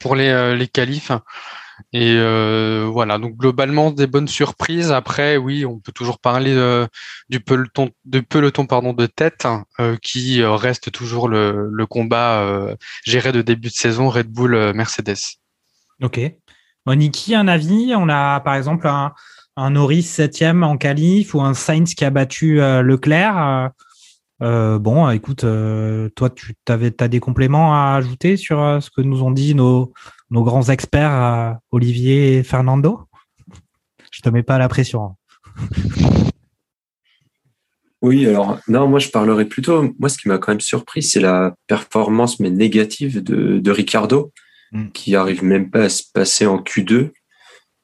pour 0.00 0.16
les, 0.16 0.56
les 0.56 0.68
qualifs. 0.68 1.12
Et 1.92 2.14
euh, 2.16 2.88
voilà, 2.90 3.18
donc 3.18 3.36
globalement 3.36 3.90
des 3.90 4.06
bonnes 4.06 4.28
surprises. 4.28 4.92
Après, 4.92 5.36
oui, 5.36 5.64
on 5.64 5.78
peut 5.78 5.92
toujours 5.92 6.18
parler 6.18 6.54
euh, 6.54 6.86
du 7.28 7.40
peloton, 7.40 7.90
de 8.04 8.20
peloton 8.20 8.66
pardon 8.66 8.92
de 8.92 9.06
tête 9.06 9.46
euh, 9.80 9.96
qui 10.02 10.42
reste 10.44 10.92
toujours 10.92 11.28
le, 11.28 11.68
le 11.70 11.86
combat 11.86 12.76
géré 13.04 13.32
de 13.32 13.42
début 13.42 13.68
de 13.68 13.74
saison 13.74 14.08
Red 14.08 14.28
Bull 14.28 14.72
Mercedes. 14.74 15.38
Ok. 16.02 16.20
Bon, 16.84 16.98
Niki, 16.98 17.34
un 17.34 17.48
avis? 17.48 17.94
On 17.96 18.08
a 18.08 18.40
par 18.40 18.54
exemple 18.54 18.88
un, 18.88 19.12
un 19.56 19.70
Norris 19.70 20.02
septième 20.02 20.62
en 20.62 20.76
qualif 20.76 21.34
ou 21.34 21.40
un 21.40 21.54
Sainz 21.54 21.94
qui 21.94 22.04
a 22.04 22.10
battu 22.10 22.56
Leclerc. 22.56 23.70
Euh, 24.42 24.78
bon, 24.78 25.08
écoute, 25.10 25.44
euh, 25.44 26.08
toi, 26.16 26.28
tu 26.30 26.54
avais, 26.68 26.92
as 27.00 27.08
des 27.08 27.20
compléments 27.20 27.74
à 27.74 27.94
ajouter 27.94 28.36
sur 28.36 28.60
euh, 28.60 28.80
ce 28.80 28.90
que 28.90 29.00
nous 29.00 29.22
ont 29.22 29.30
dit 29.30 29.54
nos, 29.54 29.92
nos 30.30 30.42
grands 30.42 30.68
experts, 30.68 31.12
euh, 31.12 31.52
Olivier 31.70 32.38
et 32.38 32.42
Fernando? 32.42 33.02
Je 34.10 34.20
te 34.20 34.28
mets 34.30 34.42
pas 34.42 34.58
la 34.58 34.68
pression. 34.68 35.16
Oui, 38.04 38.26
alors 38.26 38.58
non, 38.66 38.88
moi 38.88 38.98
je 38.98 39.10
parlerai 39.10 39.44
plutôt. 39.44 39.94
Moi, 40.00 40.08
ce 40.08 40.18
qui 40.18 40.26
m'a 40.26 40.36
quand 40.36 40.50
même 40.50 40.60
surpris, 40.60 41.04
c'est 41.04 41.20
la 41.20 41.54
performance 41.68 42.40
mais 42.40 42.50
négative 42.50 43.22
de, 43.22 43.60
de 43.60 43.70
Ricardo, 43.70 44.32
Mm. 44.72 44.88
qui 44.92 45.14
arrive 45.16 45.44
même 45.44 45.70
pas 45.70 45.84
à 45.84 45.88
se 45.90 46.02
passer 46.12 46.46
en 46.46 46.58
Q2, 46.58 47.10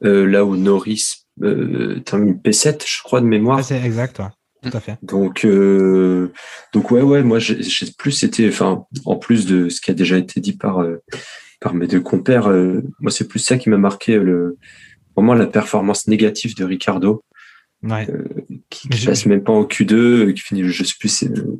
euh, 0.04 0.26
là 0.26 0.44
où 0.44 0.56
Norris 0.56 1.26
euh, 1.42 2.00
termine 2.00 2.34
P7, 2.34 2.82
je 2.86 3.02
crois 3.02 3.20
de 3.20 3.26
mémoire. 3.26 3.62
C'est 3.64 3.80
exact, 3.82 4.18
ouais. 4.18 4.26
tout 4.70 4.76
à 4.76 4.80
fait. 4.80 4.96
Donc, 5.02 5.44
euh, 5.44 6.32
donc 6.72 6.90
ouais, 6.90 7.02
ouais, 7.02 7.22
moi 7.22 7.38
j'ai 7.38 7.56
plus 7.96 8.22
été, 8.24 8.48
enfin, 8.48 8.84
en 9.04 9.16
plus 9.16 9.46
de 9.46 9.68
ce 9.68 9.80
qui 9.80 9.90
a 9.90 9.94
déjà 9.94 10.16
été 10.18 10.40
dit 10.40 10.56
par 10.56 10.80
euh, 10.80 10.96
par 11.60 11.74
mes 11.74 11.86
deux 11.86 12.00
compères, 12.00 12.48
euh, 12.48 12.82
moi 13.00 13.10
c'est 13.10 13.26
plus 13.28 13.38
ça 13.40 13.56
qui 13.58 13.68
m'a 13.70 13.78
marqué 13.78 14.14
euh, 14.14 14.22
le 14.22 14.58
vraiment 15.16 15.34
la 15.34 15.46
performance 15.46 16.06
négative 16.06 16.54
de 16.56 16.64
Ricardo, 16.64 17.22
Ouais. 17.82 18.06
qui, 18.70 18.88
Mais 18.88 18.96
qui 18.96 19.02
je- 19.02 19.06
passe 19.06 19.26
même 19.26 19.42
pas 19.44 19.52
en 19.52 19.62
Q2, 19.64 19.92
euh, 19.94 20.32
qui 20.32 20.40
finit, 20.40 20.64
je 20.64 20.82
sais 20.84 20.94
plus, 20.98 21.22
euh, 21.24 21.58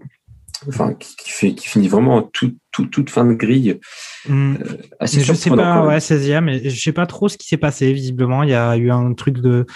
enfin, 0.68 0.94
qui, 0.94 1.14
qui 1.16 1.30
fait, 1.30 1.54
qui 1.54 1.68
finit 1.68 1.86
vraiment 1.88 2.16
en 2.16 2.22
tout, 2.22 2.56
tout- 2.72 2.86
toute 2.86 3.10
fin 3.10 3.24
de 3.24 3.34
grille. 3.34 3.78
Hmm. 4.26 4.54
Assez 5.00 5.18
Mais 5.18 5.24
je 5.24 5.32
sais 5.34 5.50
pas, 5.50 5.84
ouais, 5.86 5.98
16e, 6.00 6.48
et 6.48 6.70
je 6.70 6.80
sais 6.82 6.92
pas 6.92 7.06
trop 7.06 7.28
ce 7.28 7.36
qui 7.36 7.46
s'est 7.46 7.56
passé, 7.58 7.92
visiblement. 7.92 8.42
Il 8.42 8.50
y 8.50 8.54
a 8.54 8.76
eu 8.76 8.90
un 8.90 9.12
truc 9.14 9.38
de, 9.40 9.66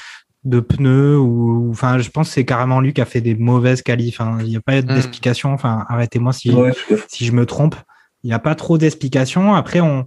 de 0.44 0.60
pneus 0.60 1.18
ou, 1.18 1.68
enfin, 1.70 1.98
je 1.98 2.08
pense 2.10 2.28
que 2.28 2.34
c'est 2.34 2.44
carrément 2.44 2.80
lui 2.80 2.92
qui 2.92 3.00
a 3.00 3.04
fait 3.04 3.20
des 3.20 3.34
mauvaises 3.34 3.82
qualifs. 3.82 4.20
hein. 4.20 4.38
Il 4.40 4.46
n'y 4.48 4.56
a 4.56 4.60
pas 4.60 4.80
Mm. 4.80 4.86
d'explication. 4.86 5.52
Enfin, 5.52 5.84
arrêtez-moi 5.88 6.32
si, 6.32 6.50
Ouais, 6.50 6.72
fait. 6.72 6.96
si 7.08 7.24
je 7.26 7.32
me 7.32 7.46
trompe. 7.46 7.76
Il 8.24 8.28
n'y 8.28 8.34
a 8.34 8.38
pas 8.38 8.54
trop 8.54 8.78
d'explications. 8.78 9.54
Après, 9.54 9.80
on, 9.80 10.06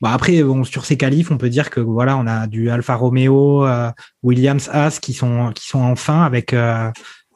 bah 0.00 0.10
après, 0.12 0.42
bon, 0.42 0.64
sur 0.64 0.84
ces 0.84 0.96
qualifs, 0.96 1.30
on 1.30 1.38
peut 1.38 1.48
dire 1.48 1.70
que 1.70 1.78
voilà, 1.80 2.16
on 2.16 2.26
a 2.26 2.46
du 2.48 2.70
Alfa 2.70 2.96
Romeo, 2.96 3.64
euh, 3.64 3.90
Williams, 4.24 4.68
Haas 4.72 4.98
qui 5.00 5.12
sont 5.12 5.52
qui 5.54 5.68
sont 5.68 5.80
en 5.80 5.94
fin 5.96 6.22
avec 6.22 6.52
euh, 6.54 6.90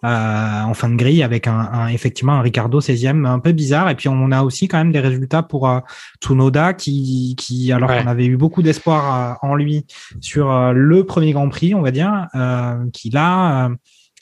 euh, 0.06 0.62
en 0.62 0.72
fin 0.74 0.88
de 0.88 0.94
grille 0.96 1.22
avec 1.24 1.46
un, 1.48 1.58
un- 1.58 1.88
effectivement 1.88 2.34
un 2.34 2.40
Ricardo 2.40 2.80
16e 2.80 3.26
un 3.26 3.38
peu 3.40 3.52
bizarre. 3.52 3.90
Et 3.90 3.94
puis 3.96 4.08
on 4.08 4.30
a 4.30 4.42
aussi 4.42 4.68
quand 4.68 4.78
même 4.78 4.92
des 4.92 5.00
résultats 5.00 5.42
pour 5.42 5.68
euh, 5.68 5.80
Tsunoda 6.22 6.72
qui 6.74 7.34
qui 7.36 7.72
alors 7.72 7.90
Ouais. 7.90 8.02
qu'on 8.02 8.08
avait 8.08 8.26
eu 8.26 8.36
beaucoup 8.36 8.62
d'espoir 8.62 9.38
euh, 9.42 9.48
en 9.48 9.54
lui 9.56 9.84
sur 10.20 10.50
euh, 10.52 10.72
le 10.72 11.04
premier 11.04 11.32
Grand 11.32 11.48
Prix, 11.48 11.74
on 11.74 11.82
va 11.82 11.90
dire, 11.90 12.28
euh, 12.34 12.76
qui 12.92 13.10
là 13.10 13.68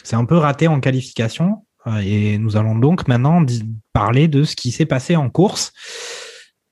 c'est 0.02 0.16
un 0.16 0.24
peu 0.24 0.36
raté 0.36 0.68
en 0.68 0.80
qualification. 0.80 1.64
Euh, 1.86 2.00
Et 2.04 2.38
nous 2.38 2.56
allons 2.56 2.76
donc 2.76 3.06
maintenant 3.08 3.44
parler 3.92 4.26
de 4.28 4.44
ce 4.44 4.56
qui 4.56 4.70
s'est 4.72 4.86
passé 4.86 5.16
en 5.16 5.28
course. 5.30 5.72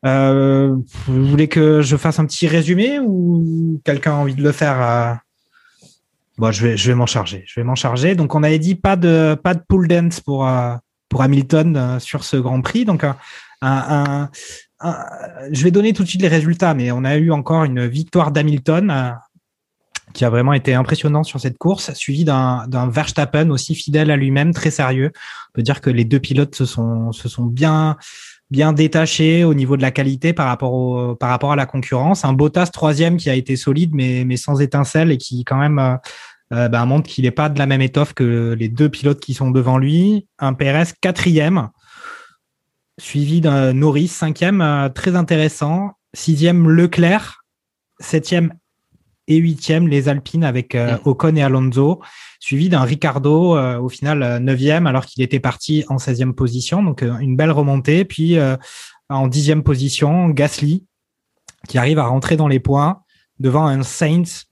Euh, 0.04 0.74
vous 1.06 1.24
voulez 1.26 1.48
que 1.48 1.80
je 1.82 1.96
fasse 1.96 2.18
un 2.18 2.26
petit 2.26 2.48
résumé 2.48 2.98
ou 2.98 3.80
quelqu'un 3.84 4.12
a 4.12 4.16
envie 4.16 4.34
de 4.34 4.42
le 4.42 4.50
faire 4.52 4.80
Je 6.50 6.66
vais, 6.66 6.76
je 6.76 6.88
vais 6.90 6.94
m'en 6.96 7.06
charger. 7.06 7.44
Je 7.46 7.60
vais 7.60 7.64
m'en 7.64 7.74
charger. 7.76 8.14
Donc, 8.16 8.34
on 8.34 8.42
avait 8.42 8.58
dit 8.58 8.74
pas 8.74 8.96
de 8.96 9.36
pas 9.40 9.54
de 9.54 9.62
pool 9.68 9.86
dance 9.86 10.20
pour 10.20 10.48
euh, 10.48 10.74
pour 11.08 11.22
Hamilton 11.22 11.76
euh, 11.76 11.98
sur 11.98 12.24
ce 12.24 12.36
Grand 12.36 12.60
Prix. 12.62 12.84
Donc, 12.84 13.04
un, 13.04 13.16
un, 13.60 14.28
un- 14.80 15.06
je 15.52 15.62
vais 15.62 15.70
donner 15.70 15.92
tout 15.92 16.02
de 16.02 16.08
suite 16.08 16.22
les 16.22 16.28
résultats, 16.28 16.74
mais 16.74 16.90
on 16.90 17.04
a 17.04 17.16
eu 17.16 17.30
encore 17.30 17.64
une 17.64 17.86
victoire 17.86 18.32
d'Hamilton 18.32 18.90
euh, 18.90 19.10
qui 20.14 20.24
a 20.24 20.30
vraiment 20.30 20.52
été 20.52 20.74
impressionnant 20.74 21.22
sur 21.22 21.40
cette 21.40 21.56
course, 21.58 21.92
suivi 21.94 22.24
d'un 22.24 22.90
Verstappen 22.90 23.48
aussi 23.50 23.74
fidèle 23.74 24.10
à 24.10 24.16
lui-même, 24.16 24.52
très 24.52 24.70
sérieux. 24.70 25.10
On 25.14 25.52
peut 25.54 25.62
dire 25.62 25.80
que 25.80 25.90
les 25.90 26.04
deux 26.04 26.18
pilotes 26.18 26.54
se 26.54 26.64
sont 26.66 27.12
se 27.12 27.28
sont 27.28 27.44
bien 27.44 27.96
bien 28.50 28.74
détachés 28.74 29.44
au 29.44 29.54
niveau 29.54 29.78
de 29.78 29.82
la 29.82 29.90
qualité 29.90 30.34
par 30.34 30.46
rapport 30.48 30.74
au 30.74 31.14
par 31.14 31.30
rapport 31.30 31.52
à 31.52 31.56
la 31.56 31.64
concurrence. 31.64 32.26
Un 32.26 32.34
Bottas 32.34 32.66
troisième 32.66 33.16
qui 33.16 33.30
a 33.30 33.34
été 33.34 33.56
solide 33.56 33.92
mais 33.94 34.24
mais 34.26 34.36
sans 34.36 34.60
étincelle 34.60 35.10
et 35.10 35.16
qui 35.16 35.44
quand 35.44 35.56
même 35.56 35.98
euh, 36.52 36.68
ben, 36.68 36.84
montre 36.86 37.08
qu'il 37.08 37.24
n'est 37.24 37.30
pas 37.30 37.48
de 37.48 37.58
la 37.58 37.66
même 37.66 37.80
étoffe 37.80 38.12
que 38.12 38.54
les 38.58 38.68
deux 38.68 38.88
pilotes 38.88 39.20
qui 39.20 39.34
sont 39.34 39.50
devant 39.50 39.78
lui. 39.78 40.26
Un 40.38 40.54
Perez 40.54 40.92
quatrième, 41.00 41.70
suivi 42.98 43.40
d'un 43.40 43.72
Norris 43.72 44.08
cinquième, 44.08 44.60
euh, 44.60 44.88
très 44.88 45.16
intéressant. 45.16 45.92
Sixième 46.14 46.68
Leclerc, 46.68 47.42
septième 48.00 48.54
et 49.28 49.36
huitième 49.36 49.88
les 49.88 50.08
Alpines 50.08 50.44
avec 50.44 50.74
euh. 50.74 50.98
Ocon 51.04 51.36
et 51.36 51.42
Alonso, 51.42 52.02
suivi 52.38 52.68
d'un 52.68 52.82
Ricardo 52.82 53.56
au 53.78 53.88
final 53.88 54.42
neuvième 54.42 54.86
alors 54.86 55.06
qu'il 55.06 55.22
était 55.22 55.40
parti 55.40 55.84
en 55.88 55.96
16e 55.96 56.32
position. 56.32 56.82
Donc 56.82 57.02
une 57.02 57.36
belle 57.36 57.52
remontée. 57.52 58.04
Puis 58.04 58.36
en 59.08 59.28
dixième 59.28 59.62
position, 59.62 60.28
Gasly 60.28 60.84
qui 61.68 61.78
arrive 61.78 61.98
à 61.98 62.06
rentrer 62.06 62.36
dans 62.36 62.48
les 62.48 62.60
points 62.60 63.02
devant 63.38 63.66
un 63.66 63.82
Saints 63.82 64.44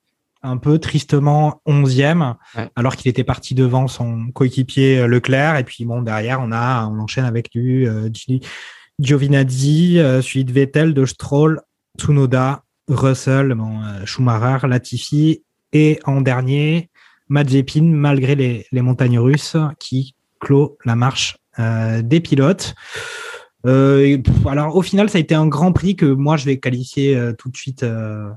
un 0.43 0.57
peu 0.57 0.79
tristement 0.79 1.61
11e, 1.67 2.35
Ouais. 2.57 2.69
alors 2.77 2.97
qu'il 2.97 3.09
était 3.11 3.25
parti 3.25 3.55
devant 3.55 3.89
son 3.89 4.29
coéquipier 4.33 5.01
euh, 5.01 5.07
Leclerc. 5.07 5.57
Et 5.59 5.65
puis 5.65 5.85
bon, 5.85 6.03
derrière, 6.03 6.41
on 6.41 6.51
a, 6.53 6.87
on 6.87 6.99
enchaîne 7.01 7.25
avec 7.25 7.51
du 7.51 7.87
euh, 7.89 8.09
Gi- 8.13 8.41
Giovinazzi, 8.99 9.99
euh, 9.99 10.23
suivi 10.23 10.45
de 10.45 10.53
Vettel, 10.53 10.95
de 10.95 11.05
Stroll, 11.07 11.61
Tsunoda, 11.99 12.63
Russell, 12.89 13.55
bon, 13.55 13.83
euh, 13.83 14.05
Schumacher, 14.05 14.67
Latifi 14.67 15.43
et 15.73 15.99
en 16.05 16.21
dernier, 16.21 16.91
Mazepin, 17.29 17.83
malgré 17.85 18.35
les, 18.35 18.67
les 18.73 18.83
montagnes 18.83 19.19
russes, 19.19 19.57
qui 19.79 20.15
clôt 20.41 20.79
la 20.85 20.97
marche 20.97 21.37
euh, 21.59 22.03
des 22.03 22.21
pilotes. 22.21 22.75
Euh, 23.67 24.01
et, 24.01 24.23
alors 24.49 24.75
au 24.77 24.83
final, 24.83 25.11
ça 25.11 25.19
a 25.19 25.21
été 25.21 25.35
un 25.35 25.47
grand 25.47 25.73
prix 25.73 25.95
que 25.97 26.07
moi 26.07 26.37
je 26.37 26.47
vais 26.47 26.59
qualifier 26.59 27.15
euh, 27.17 27.33
tout 27.35 27.51
de 27.51 27.57
suite 27.57 27.83
euh, 27.83 28.31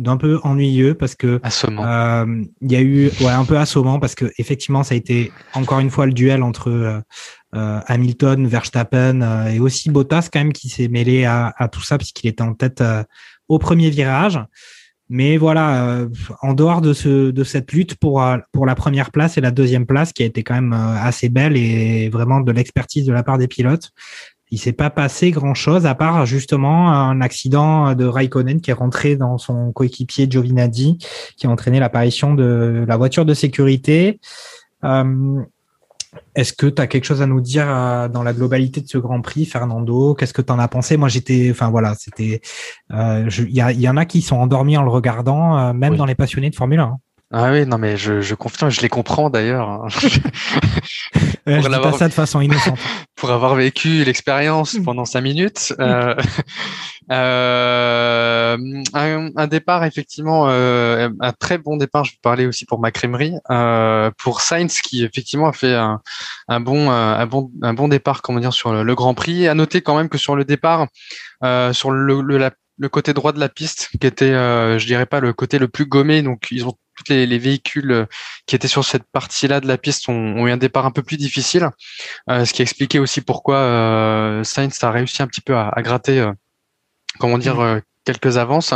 d'un 0.00 0.16
peu 0.16 0.40
ennuyeux 0.42 0.94
parce 0.94 1.14
que 1.14 1.40
Assommant. 1.42 1.84
euh, 1.84 2.42
il 2.62 2.72
y 2.72 2.76
a 2.76 2.80
eu 2.80 3.10
ouais, 3.20 3.28
un 3.28 3.44
peu 3.44 3.56
assommant 3.58 4.00
parce 4.00 4.14
que 4.14 4.26
effectivement 4.38 4.82
ça 4.82 4.94
a 4.94 4.96
été 4.96 5.30
encore 5.54 5.78
une 5.80 5.90
fois 5.90 6.06
le 6.06 6.12
duel 6.12 6.42
entre 6.42 6.70
euh, 6.70 7.00
euh, 7.54 7.80
Hamilton, 7.86 8.46
Verstappen 8.46 9.20
euh, 9.22 9.46
et 9.48 9.60
aussi 9.60 9.90
Bottas 9.90 10.28
quand 10.32 10.40
même 10.40 10.52
qui 10.52 10.68
s'est 10.68 10.88
mêlé 10.88 11.24
à, 11.24 11.52
à 11.56 11.68
tout 11.68 11.82
ça 11.82 11.98
puisqu'il 11.98 12.28
était 12.28 12.42
en 12.42 12.54
tête 12.54 12.80
euh, 12.80 13.02
au 13.48 13.58
premier 13.58 13.90
virage. 13.90 14.40
Mais 15.12 15.38
voilà, 15.38 15.86
euh, 15.88 16.08
en 16.40 16.54
dehors 16.54 16.80
de 16.80 16.92
ce 16.92 17.32
de 17.32 17.42
cette 17.42 17.72
lutte 17.72 17.96
pour 17.96 18.24
pour 18.52 18.64
la 18.64 18.76
première 18.76 19.10
place 19.10 19.36
et 19.36 19.40
la 19.40 19.50
deuxième 19.50 19.84
place 19.84 20.12
qui 20.12 20.22
a 20.22 20.26
été 20.26 20.44
quand 20.44 20.54
même 20.54 20.72
euh, 20.72 21.02
assez 21.02 21.28
belle 21.28 21.56
et 21.56 22.08
vraiment 22.10 22.40
de 22.40 22.52
l'expertise 22.52 23.06
de 23.06 23.12
la 23.12 23.24
part 23.24 23.36
des 23.36 23.48
pilotes, 23.48 23.90
il 24.50 24.58
s'est 24.58 24.72
pas 24.72 24.90
passé 24.90 25.30
grand 25.30 25.54
chose 25.54 25.86
à 25.86 25.94
part 25.94 26.26
justement 26.26 26.90
un 26.90 27.20
accident 27.20 27.94
de 27.94 28.04
Raikkonen 28.04 28.60
qui 28.60 28.70
est 28.70 28.74
rentré 28.74 29.16
dans 29.16 29.38
son 29.38 29.72
coéquipier 29.72 30.28
Giovinazzi, 30.28 30.98
qui 31.36 31.46
a 31.46 31.50
entraîné 31.50 31.78
l'apparition 31.80 32.34
de 32.34 32.84
la 32.86 32.96
voiture 32.96 33.24
de 33.24 33.34
sécurité. 33.34 34.20
Euh, 34.84 35.40
Est-ce 36.34 36.52
que 36.52 36.66
tu 36.66 36.82
as 36.82 36.88
quelque 36.88 37.04
chose 37.04 37.22
à 37.22 37.26
nous 37.26 37.40
dire 37.40 37.66
euh, 37.68 38.08
dans 38.08 38.24
la 38.24 38.32
globalité 38.32 38.80
de 38.80 38.88
ce 38.88 38.98
Grand 38.98 39.20
Prix, 39.20 39.46
Fernando? 39.46 40.14
Qu'est-ce 40.14 40.34
que 40.34 40.42
tu 40.42 40.52
en 40.52 40.58
as 40.58 40.66
pensé? 40.68 40.96
Moi, 40.96 41.08
j'étais, 41.08 41.48
enfin 41.52 41.70
voilà, 41.70 41.94
c'était, 41.94 42.40
euh, 42.92 43.28
il 43.38 43.54
y, 43.54 43.88
en 43.88 43.96
a 43.96 44.04
qui 44.04 44.20
sont 44.20 44.36
endormis 44.36 44.76
en 44.76 44.82
le 44.82 44.90
regardant, 44.90 45.72
même 45.72 45.92
Oui. 45.92 45.98
dans 45.98 46.06
les 46.06 46.16
passionnés 46.16 46.50
de 46.50 46.56
Formule 46.56 46.80
1. 46.80 46.96
Ah 47.32 47.50
oui, 47.52 47.64
non, 47.64 47.78
mais 47.78 47.96
je, 47.96 48.20
je 48.22 48.34
confirme, 48.34 48.70
je 48.70 48.80
les 48.80 48.88
comprends 48.88 49.30
d'ailleurs. 49.30 49.86
Euh, 51.48 51.60
je 51.62 51.68
dis 51.68 51.80
pas 51.80 51.92
ça 51.92 52.06
de 52.06 52.12
façon 52.12 52.40
innocente. 52.42 52.78
pour 53.16 53.30
avoir 53.30 53.54
vécu 53.54 54.04
l'expérience 54.04 54.74
Mm. 54.74 54.84
pendant 54.84 55.04
cinq 55.06 55.22
minutes. 55.22 55.72
Euh, 55.80 56.14
euh, 57.10 58.56
un, 58.92 59.28
un 59.34 59.46
départ 59.46 59.84
effectivement, 59.84 60.48
euh, 60.48 61.08
un 61.20 61.32
très 61.32 61.58
bon 61.58 61.76
départ. 61.76 62.04
Je 62.04 62.12
vais 62.12 62.18
parler 62.22 62.46
aussi 62.46 62.66
pour 62.66 62.78
ma 62.78 62.90
crèmerie, 62.90 63.34
euh, 63.50 64.10
pour 64.18 64.42
Sainz 64.42 64.80
qui 64.80 65.02
effectivement 65.02 65.48
a 65.48 65.52
fait 65.52 65.74
un, 65.74 66.00
un 66.48 66.60
bon, 66.60 66.90
euh, 66.90 66.92
un 66.92 67.26
bon, 67.26 67.50
un 67.62 67.74
bon 67.74 67.88
départ, 67.88 68.22
comment 68.22 68.38
dire, 68.38 68.52
sur 68.52 68.72
le, 68.72 68.82
le 68.82 68.94
Grand 68.94 69.14
Prix. 69.14 69.48
À 69.48 69.54
noter 69.54 69.80
quand 69.80 69.96
même 69.96 70.08
que 70.10 70.18
sur 70.18 70.36
le 70.36 70.44
départ, 70.44 70.86
euh, 71.42 71.72
sur 71.72 71.90
le, 71.90 72.20
le, 72.20 72.38
la- 72.38 72.52
le 72.78 72.88
côté 72.88 73.12
droit 73.12 73.32
de 73.32 73.40
la 73.40 73.48
piste, 73.48 73.88
qui 74.00 74.06
était, 74.06 74.30
euh, 74.32 74.78
je 74.78 74.86
dirais 74.86 75.06
pas 75.06 75.20
le 75.20 75.32
côté 75.32 75.58
le 75.58 75.68
plus 75.68 75.84
gommé, 75.86 76.22
donc 76.22 76.46
ils 76.50 76.66
ont 76.66 76.74
tous 77.00 77.12
les, 77.12 77.26
les 77.26 77.38
véhicules 77.38 77.92
euh, 77.92 78.06
qui 78.46 78.54
étaient 78.56 78.68
sur 78.68 78.84
cette 78.84 79.04
partie-là 79.12 79.60
de 79.60 79.66
la 79.66 79.78
piste 79.78 80.08
ont, 80.08 80.14
ont 80.14 80.46
eu 80.46 80.50
un 80.50 80.56
départ 80.56 80.86
un 80.86 80.90
peu 80.90 81.02
plus 81.02 81.16
difficile. 81.16 81.70
Euh, 82.28 82.44
ce 82.44 82.52
qui 82.52 82.62
expliquait 82.62 82.98
aussi 82.98 83.20
pourquoi 83.20 83.56
euh, 83.56 84.44
Sainz 84.44 84.82
a 84.82 84.90
réussi 84.90 85.22
un 85.22 85.26
petit 85.26 85.40
peu 85.40 85.56
à, 85.56 85.68
à 85.68 85.82
gratter, 85.82 86.30
comment 87.18 87.38
dire, 87.38 87.60
euh, 87.60 87.80
quelques 88.04 88.38
avances. 88.38 88.74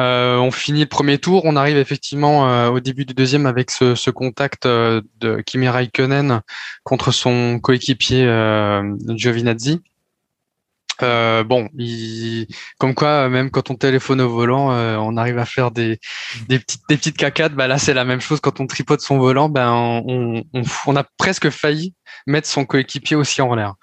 Euh, 0.00 0.36
on 0.36 0.50
finit 0.50 0.80
le 0.80 0.86
premier 0.86 1.18
tour, 1.18 1.42
on 1.44 1.56
arrive 1.56 1.76
effectivement 1.76 2.50
euh, 2.50 2.68
au 2.68 2.80
début 2.80 3.04
du 3.04 3.14
deuxième 3.14 3.46
avec 3.46 3.70
ce, 3.70 3.94
ce 3.94 4.10
contact 4.10 4.66
euh, 4.66 5.00
de 5.20 5.40
Kimi 5.40 5.68
Raikkonen 5.68 6.40
contre 6.84 7.12
son 7.12 7.60
coéquipier 7.60 8.26
Giovinazzi. 9.08 9.80
Euh, 11.02 11.44
bon, 11.44 11.68
il, 11.76 12.46
comme 12.78 12.94
quoi, 12.94 13.28
même 13.28 13.50
quand 13.50 13.70
on 13.70 13.74
téléphone 13.74 14.20
au 14.20 14.28
volant, 14.28 14.72
euh, 14.72 14.96
on 14.96 15.16
arrive 15.16 15.38
à 15.38 15.44
faire 15.44 15.70
des, 15.70 15.98
des 16.48 16.58
petites, 16.58 16.82
des 16.88 16.96
petites 16.96 17.16
cacades. 17.16 17.54
Bah 17.54 17.66
là, 17.66 17.78
c'est 17.78 17.94
la 17.94 18.04
même 18.04 18.20
chose 18.20 18.40
quand 18.40 18.60
on 18.60 18.66
tripote 18.66 19.00
son 19.00 19.18
volant. 19.18 19.48
Ben, 19.48 19.70
on, 19.70 20.44
on, 20.52 20.62
on 20.86 20.96
a 20.96 21.04
presque 21.16 21.50
failli 21.50 21.94
mettre 22.26 22.48
son 22.48 22.64
coéquipier 22.64 23.16
aussi 23.16 23.42
en 23.42 23.54
l'air. 23.54 23.74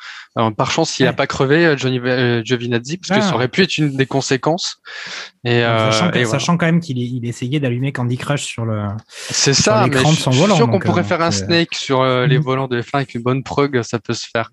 par 0.57 0.71
chance, 0.71 0.99
il 0.99 1.05
n'a 1.05 1.13
pas 1.13 1.27
crevé 1.27 1.75
Johnny 1.77 1.99
Giovinazzi 2.43 2.97
parce 2.97 3.19
que 3.19 3.23
ça 3.23 3.31
ah. 3.31 3.35
aurait 3.35 3.47
pu 3.47 3.61
être 3.61 3.77
une 3.77 3.95
des 3.95 4.05
conséquences. 4.05 4.77
Et, 5.45 5.61
sachant, 6.25 6.57
quand 6.57 6.65
même 6.65 6.79
qu'il 6.79 6.97
il 6.97 7.25
essayait 7.25 7.59
d'allumer 7.59 7.91
Candy 7.91 8.17
Crush 8.17 8.43
sur 8.43 8.65
le. 8.65 8.87
C'est 9.07 9.53
ça, 9.53 9.87
mais 9.87 9.97
je 9.97 10.05
suis 10.05 10.31
sûr 10.55 10.69
qu'on 10.69 10.79
pourrait 10.79 11.03
faire 11.03 11.21
un 11.21 11.31
snake 11.31 11.75
sur 11.75 12.03
les 12.03 12.37
mhm. 12.37 12.43
volants 12.43 12.67
de 12.67 12.81
F1 12.81 12.95
avec 12.95 13.15
une 13.15 13.21
bonne 13.21 13.43
prog, 13.43 13.81
ça 13.83 13.99
peut 13.99 14.13
se 14.13 14.27
faire. 14.31 14.51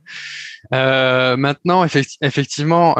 Maintenant, 0.71 1.85
effectivement, 1.85 2.95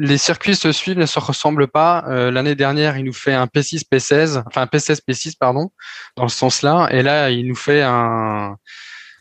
les 0.00 0.18
circuits 0.18 0.56
se 0.56 0.72
suivent, 0.72 0.98
ne 0.98 1.06
se 1.06 1.18
ressemblent 1.18 1.68
pas. 1.68 2.04
Euh, 2.08 2.30
l'année 2.30 2.54
dernière, 2.54 2.96
il 2.96 3.04
nous 3.04 3.12
fait 3.12 3.34
un 3.34 3.44
P6, 3.44 3.82
P16, 3.90 4.42
enfin 4.46 4.62
un 4.62 4.66
P16, 4.66 5.00
P6, 5.06 5.34
pardon, 5.38 5.70
dans 6.16 6.26
ce 6.28 6.36
sens-là. 6.36 6.88
Et 6.90 7.02
là, 7.02 7.30
il 7.30 7.46
nous 7.46 7.54
fait 7.54 7.82
un, 7.82 8.56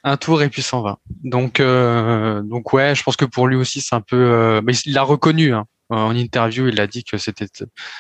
un 0.03 0.17
tour 0.17 0.41
et 0.41 0.49
puis 0.49 0.61
s'en 0.61 0.81
va. 0.81 0.99
Donc, 1.23 1.59
euh, 1.59 2.41
donc 2.43 2.71
ouais, 2.71 2.95
je 2.95 3.03
pense 3.03 3.17
que 3.17 3.25
pour 3.25 3.47
lui 3.47 3.57
aussi, 3.57 3.81
c'est 3.81 3.95
un 3.95 4.01
peu. 4.01 4.15
Euh, 4.15 4.61
mais 4.63 4.73
il 4.85 4.93
l'a 4.93 5.03
reconnu. 5.03 5.53
Hein. 5.53 5.65
En 5.91 6.15
interview, 6.15 6.67
il 6.67 6.79
a 6.79 6.85
dit 6.85 7.03
que 7.03 7.17
c'était 7.17 7.47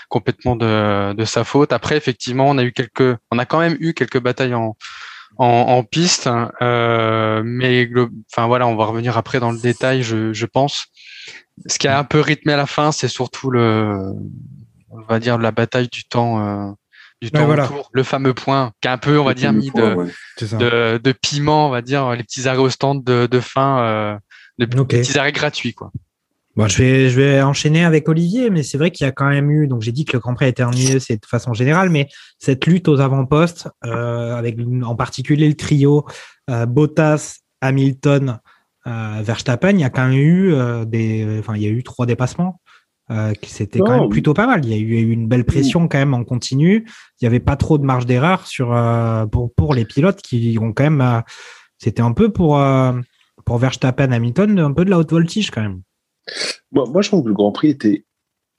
complètement 0.09 0.55
de, 0.55 1.13
de 1.13 1.25
sa 1.25 1.43
faute. 1.43 1.73
Après, 1.73 1.97
effectivement, 1.97 2.47
on 2.47 2.59
a 2.59 2.63
eu 2.63 2.71
quelques, 2.71 3.17
on 3.31 3.39
a 3.39 3.45
quand 3.45 3.59
même 3.59 3.77
eu 3.79 3.95
quelques 3.95 4.19
batailles 4.19 4.53
en, 4.53 4.77
en, 5.37 5.45
en 5.45 5.83
piste, 5.83 6.27
hein. 6.27 6.51
mais 7.43 7.89
enfin 8.31 8.47
voilà, 8.47 8.67
on 8.67 8.75
va 8.75 8.85
revenir 8.85 9.17
après 9.17 9.39
dans 9.39 9.51
le 9.51 9.59
détail, 9.59 10.03
je, 10.03 10.33
je 10.33 10.45
pense. 10.45 10.87
Ce 11.67 11.77
qui 11.77 11.87
a 11.87 11.99
un 11.99 12.03
peu 12.03 12.21
rythmé 12.21 12.53
à 12.53 12.57
la 12.57 12.65
fin, 12.65 12.91
c'est 12.91 13.07
surtout 13.07 13.51
le, 13.51 14.13
on 14.89 15.01
va 15.01 15.19
dire 15.19 15.37
la 15.37 15.51
bataille 15.51 15.89
du 15.89 16.03
temps, 16.03 16.39
euh, 16.39 16.71
du 17.21 17.31
temps 17.31 17.49
autour, 17.49 17.89
le 17.91 18.03
fameux 18.03 18.33
point 18.33 18.71
qui 18.81 18.87
a 18.87 18.93
un 18.93 18.97
peu, 18.97 19.19
on 19.19 19.25
va 19.25 19.33
dire, 19.33 19.51
mis 19.53 19.71
de, 19.71 20.97
de, 20.97 21.11
piment, 21.11 21.67
on 21.67 21.69
va 21.69 21.81
dire, 21.81 22.11
les 22.11 22.23
petits 22.23 22.47
arrêts 22.47 22.59
au 22.59 22.69
stand 22.69 23.03
de, 23.03 23.27
de 23.27 23.39
fin, 23.39 23.79
euh, 23.79 24.17
les 24.57 24.67
petits 24.67 25.17
arrêts 25.17 25.31
gratuits, 25.31 25.73
quoi. 25.73 25.91
Bon, 26.59 26.67
je 26.67 26.77
vais, 26.77 27.09
je 27.09 27.15
vais 27.15 27.41
enchaîner 27.41 27.85
avec 27.85 28.09
Olivier, 28.09 28.49
mais 28.49 28.63
c'est 28.63 28.77
vrai 28.77 28.91
qu'il 28.91 29.05
y 29.05 29.07
a 29.07 29.13
quand 29.13 29.29
même 29.29 29.49
eu, 29.49 29.65
donc 29.65 29.81
j'ai 29.81 29.93
dit 29.93 30.03
que 30.03 30.11
le 30.11 30.19
Grand 30.19 30.33
Prix 30.33 30.47
été 30.47 30.61
ennuyeux, 30.61 30.99
c'est 30.99 31.15
de 31.15 31.25
façon 31.25 31.53
générale, 31.53 31.89
mais 31.89 32.09
cette 32.37 32.65
lutte 32.65 32.89
aux 32.89 32.99
avant-postes, 32.99 33.69
euh, 33.85 34.35
avec 34.35 34.57
en 34.83 34.93
particulier 34.93 35.47
le 35.47 35.53
trio 35.53 36.05
euh, 36.49 36.65
Bottas, 36.65 37.37
Hamilton, 37.61 38.39
euh, 38.87 39.21
Verstappen, 39.23 39.69
il 39.69 39.79
y 39.79 39.85
a 39.85 39.89
quand 39.89 40.09
même 40.09 40.17
eu 40.17 40.51
euh, 40.53 40.83
des, 40.83 41.37
enfin, 41.39 41.55
il 41.55 41.61
y 41.61 41.65
a 41.65 41.69
eu 41.69 41.81
trois 41.81 42.05
dépassements. 42.05 42.59
Euh, 43.09 43.31
c'était 43.43 43.79
quand 43.79 43.97
même 43.97 44.09
plutôt 44.09 44.33
pas 44.33 44.45
mal. 44.45 44.65
Il 44.65 44.69
y 44.69 44.73
a 44.73 44.77
eu 44.77 45.11
une 45.11 45.29
belle 45.29 45.45
pression 45.45 45.87
quand 45.87 45.97
même 45.97 46.13
en 46.13 46.25
continu. 46.25 46.85
Il 47.21 47.23
y 47.23 47.27
avait 47.27 47.39
pas 47.39 47.55
trop 47.55 47.77
de 47.77 47.85
marge 47.85 48.05
d'erreur 48.05 48.45
sur 48.47 48.77
pour 49.31 49.53
pour 49.55 49.73
les 49.73 49.85
pilotes 49.85 50.21
qui 50.21 50.57
ont 50.61 50.73
quand 50.73 50.83
même. 50.83 51.23
c'était 51.77 52.01
un 52.01 52.11
peu 52.11 52.33
pour 52.33 52.61
pour 53.45 53.57
Verstappen, 53.59 54.11
Hamilton, 54.11 54.59
un 54.59 54.73
peu 54.73 54.83
de 54.83 54.89
la 54.89 54.99
haute 54.99 55.11
voltige 55.11 55.51
quand 55.51 55.61
même. 55.61 55.81
Moi, 56.71 56.85
moi, 56.89 57.01
je 57.01 57.09
trouve 57.09 57.23
que 57.23 57.29
le 57.29 57.33
Grand 57.33 57.51
Prix 57.51 57.69
était 57.69 58.05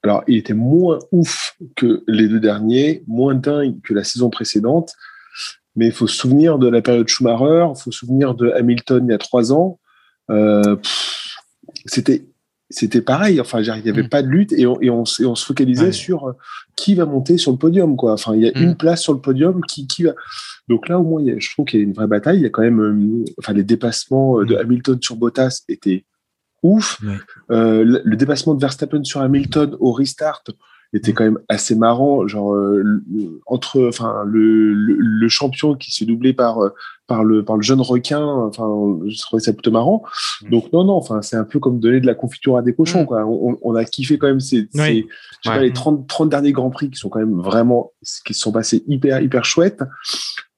alors 0.02 0.22
il 0.26 0.38
était 0.38 0.54
moins 0.54 0.98
ouf 1.12 1.56
que 1.76 2.02
les 2.06 2.28
deux 2.28 2.40
derniers, 2.40 3.04
moins 3.06 3.34
dingue 3.34 3.80
que 3.82 3.92
la 3.94 4.04
saison 4.04 4.30
précédente. 4.30 4.94
Mais 5.76 5.86
il 5.86 5.92
faut 5.92 6.06
se 6.06 6.16
souvenir 6.16 6.58
de 6.58 6.68
la 6.68 6.82
période 6.82 7.06
Schumacher, 7.06 7.66
il 7.70 7.80
faut 7.80 7.92
se 7.92 7.98
souvenir 8.00 8.34
de 8.34 8.50
Hamilton 8.50 9.04
il 9.06 9.12
y 9.12 9.14
a 9.14 9.18
trois 9.18 9.52
ans. 9.52 9.78
Euh, 10.30 10.76
c'était 11.86 12.26
c'était 12.70 13.02
pareil. 13.02 13.40
Enfin, 13.40 13.60
il 13.60 13.82
n'y 13.82 13.90
avait 13.90 14.04
mm. 14.04 14.08
pas 14.08 14.22
de 14.22 14.28
lutte 14.28 14.52
et 14.52 14.66
on, 14.66 14.80
et 14.80 14.90
on, 14.90 15.02
on 15.02 15.34
se 15.34 15.44
focalisait 15.44 15.92
sur 15.92 16.28
euh, 16.28 16.32
qui 16.76 16.94
va 16.94 17.04
monter 17.04 17.36
sur 17.36 17.50
le 17.52 17.58
podium. 17.58 17.96
Quoi. 17.96 18.12
Enfin, 18.12 18.34
il 18.34 18.42
y 18.42 18.48
a 18.48 18.52
mm. 18.52 18.62
une 18.62 18.76
place 18.76 19.02
sur 19.02 19.12
le 19.12 19.20
podium 19.20 19.60
qui, 19.62 19.86
qui 19.86 20.04
va. 20.04 20.14
Donc 20.68 20.88
là, 20.88 20.98
au 20.98 21.02
moins, 21.02 21.22
je 21.36 21.50
trouve 21.50 21.66
qu'il 21.66 21.80
y 21.80 21.82
a 21.82 21.86
une 21.86 21.92
vraie 21.92 22.06
bataille. 22.06 22.38
Il 22.38 22.42
y 22.42 22.46
a 22.46 22.50
quand 22.50 22.62
même, 22.62 22.80
euh, 22.80 23.24
enfin, 23.38 23.52
les 23.52 23.64
dépassements 23.64 24.42
de 24.44 24.54
mm. 24.54 24.58
Hamilton 24.58 24.98
sur 25.02 25.16
Bottas 25.16 25.62
étaient 25.68 26.04
ouf. 26.62 27.00
le, 27.48 28.14
dépassement 28.14 28.54
de 28.54 28.60
Verstappen 28.60 29.04
sur 29.04 29.20
Hamilton 29.20 29.76
au 29.80 29.92
restart, 29.92 30.42
était 30.92 31.12
quand 31.12 31.24
même 31.24 31.38
assez 31.48 31.74
marrant 31.74 32.26
genre 32.26 32.54
euh, 32.54 32.82
entre 33.46 33.86
enfin 33.86 34.24
le, 34.26 34.72
le, 34.72 35.28
champion 35.28 35.76
qui 35.76 35.92
s'est 35.92 36.04
doublé 36.04 36.32
par 36.32 36.62
euh, 36.62 36.74
par 37.06 37.22
le 37.22 37.44
par 37.44 37.56
le 37.56 37.62
jeune 37.62 37.80
requin 37.80 38.24
enfin 38.24 38.66
je 39.06 39.20
trouvais 39.20 39.42
ça 39.42 39.52
plutôt 39.52 39.70
marrant. 39.70 40.02
Mm. 40.42 40.50
donc 40.50 40.72
non 40.72 40.84
non 40.84 40.94
enfin 40.94 41.22
c'est 41.22 41.36
un 41.36 41.44
peu 41.44 41.60
comme 41.60 41.78
donner 41.78 42.00
de 42.00 42.06
la 42.06 42.14
confiture 42.14 42.56
à 42.56 42.62
des 42.62 42.74
cochons 42.74 43.02
mm. 43.02 43.06
quoi. 43.06 43.24
On, 43.24 43.56
on, 43.62 43.74
a 43.76 43.84
kiffé 43.84 44.18
quand 44.18 44.26
même 44.26 44.40
ces, 44.40 44.68
ces 44.72 45.06
je 45.44 45.50
sais 45.50 45.56
pas, 45.56 45.58
les 45.58 45.72
30 45.72 46.08
30 46.08 46.28
derniers 46.28 46.52
grands 46.52 46.70
prix 46.70 46.90
qui 46.90 46.98
sont 46.98 47.08
quand 47.08 47.20
même 47.20 47.40
vraiment 47.40 47.92
qui 48.26 48.34
se 48.34 48.40
sont 48.40 48.52
passés 48.52 48.82
hyper 48.88 49.20
hyper 49.20 49.44
chouettes. 49.44 49.82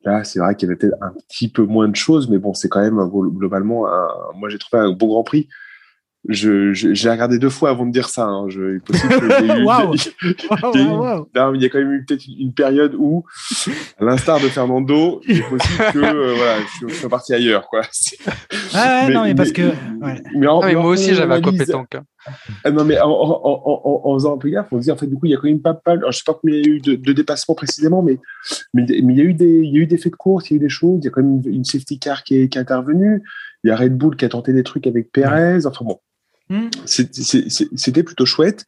Là, 0.05 0.25
c'est 0.25 0.41
vrai 0.41 0.57
qu'il 0.57 0.69
y 0.69 0.73
avait 0.73 0.79
peut-être 0.79 0.97
un 1.01 1.12
petit 1.29 1.49
peu 1.49 1.62
moins 1.62 1.87
de 1.87 1.95
choses, 1.95 2.29
mais 2.29 2.38
bon, 2.38 2.55
c'est 2.55 2.69
quand 2.69 2.81
même 2.81 2.99
globalement, 3.09 3.87
un, 3.87 4.09
moi 4.35 4.49
j'ai 4.49 4.59
trouvé 4.59 4.83
un 4.83 4.91
beau 4.91 5.07
Grand 5.07 5.23
Prix 5.23 5.49
je, 6.29 6.73
j'ai 6.73 7.11
regardé 7.11 7.39
deux 7.39 7.51
fois 7.51 7.71
avant 7.71 7.85
de 7.85 7.91
dire 7.91 8.09
ça. 8.09 8.27
Hein. 8.27 8.47
Je, 8.49 8.75
il, 8.75 8.81
possible 8.81 9.13
il 11.55 11.63
y 11.63 11.65
a 11.65 11.69
quand 11.69 11.79
même 11.79 11.93
eu 11.93 12.05
peut-être 12.05 12.25
une 12.39 12.53
période 12.53 12.95
où, 12.97 13.25
à 13.99 14.05
l'instar 14.05 14.39
de 14.39 14.47
Fernando, 14.47 15.21
il 15.27 15.39
est 15.39 15.49
possible 15.49 15.85
que 15.93 15.99
euh, 15.99 16.35
voilà, 16.37 16.59
je, 16.81 16.89
je, 16.89 16.95
suis 16.95 17.09
parti 17.09 17.35
ailleurs. 17.35 17.67
Quoi. 17.69 17.83
Ah 18.73 19.07
ouais, 19.07 19.13
non, 19.13 19.25
mais 19.25 19.35
parce 19.35 19.51
que. 19.51 19.73
Ouais. 20.01 20.23
Mais, 20.37 20.47
en, 20.47 20.61
mais, 20.61 20.75
moi 20.75 20.91
aussi, 20.91 21.15
j'avais 21.15 21.35
un 21.35 21.41
compétent. 21.41 21.85
Ah, 22.63 22.71
non, 22.71 22.85
mais 22.85 23.01
en, 23.01 23.11
en, 23.11 24.01
en, 24.05 24.15
faisant 24.15 24.37
un 24.37 24.39
peu 24.39 24.49
gaffe, 24.49 24.69
on 24.71 24.79
se 24.79 24.85
dit, 24.85 24.93
en 24.93 24.97
fait, 24.97 25.09
du 25.09 25.17
coup, 25.17 25.27
il 25.27 25.33
y 25.33 25.35
a 25.35 25.39
quand 25.39 25.49
même 25.49 25.61
pas 25.61 25.81
mal. 25.85 26.05
je 26.09 26.17
sais 26.17 26.23
pas 26.25 26.39
combien 26.41 26.57
il 26.57 26.67
y 26.67 26.71
a 26.71 26.75
eu 26.75 26.81
de, 26.81 26.95
de 26.95 27.13
dépassements 27.13 27.57
précisément, 27.57 28.01
mais, 28.01 28.21
mais, 28.75 28.87
mais, 29.03 29.15
il, 29.15 29.17
y 29.17 29.21
a 29.21 29.25
eu 29.25 29.35
des, 29.35 29.61
il 29.65 29.73
y 29.73 29.79
a 29.79 29.81
eu 29.81 29.87
des 29.87 29.99
faits 29.99 30.13
de 30.13 30.17
course, 30.17 30.51
il 30.51 30.53
y 30.53 30.55
a 30.55 30.57
eu 30.59 30.61
des 30.61 30.69
choses, 30.69 31.01
il 31.03 31.07
y 31.07 31.09
a 31.09 31.11
quand 31.11 31.23
même 31.23 31.43
une, 31.47 31.65
safety 31.65 31.99
car 31.99 32.23
qui 32.23 32.37
est, 32.37 32.49
qui 32.49 32.59
est 32.59 32.61
intervenue. 32.61 33.25
Il 33.65 33.69
y 33.69 33.71
a 33.71 33.77
Red 33.77 33.97
Bull 33.97 34.17
qui 34.17 34.25
a 34.25 34.29
tenté 34.29 34.53
des 34.53 34.63
trucs 34.63 34.87
avec 34.87 35.11
Perez. 35.11 35.67
Enfin 35.67 35.85
bon, 35.85 35.99
Hmm. 36.53 36.69
C'était 36.85 38.03
plutôt 38.03 38.27
chouette. 38.27 38.67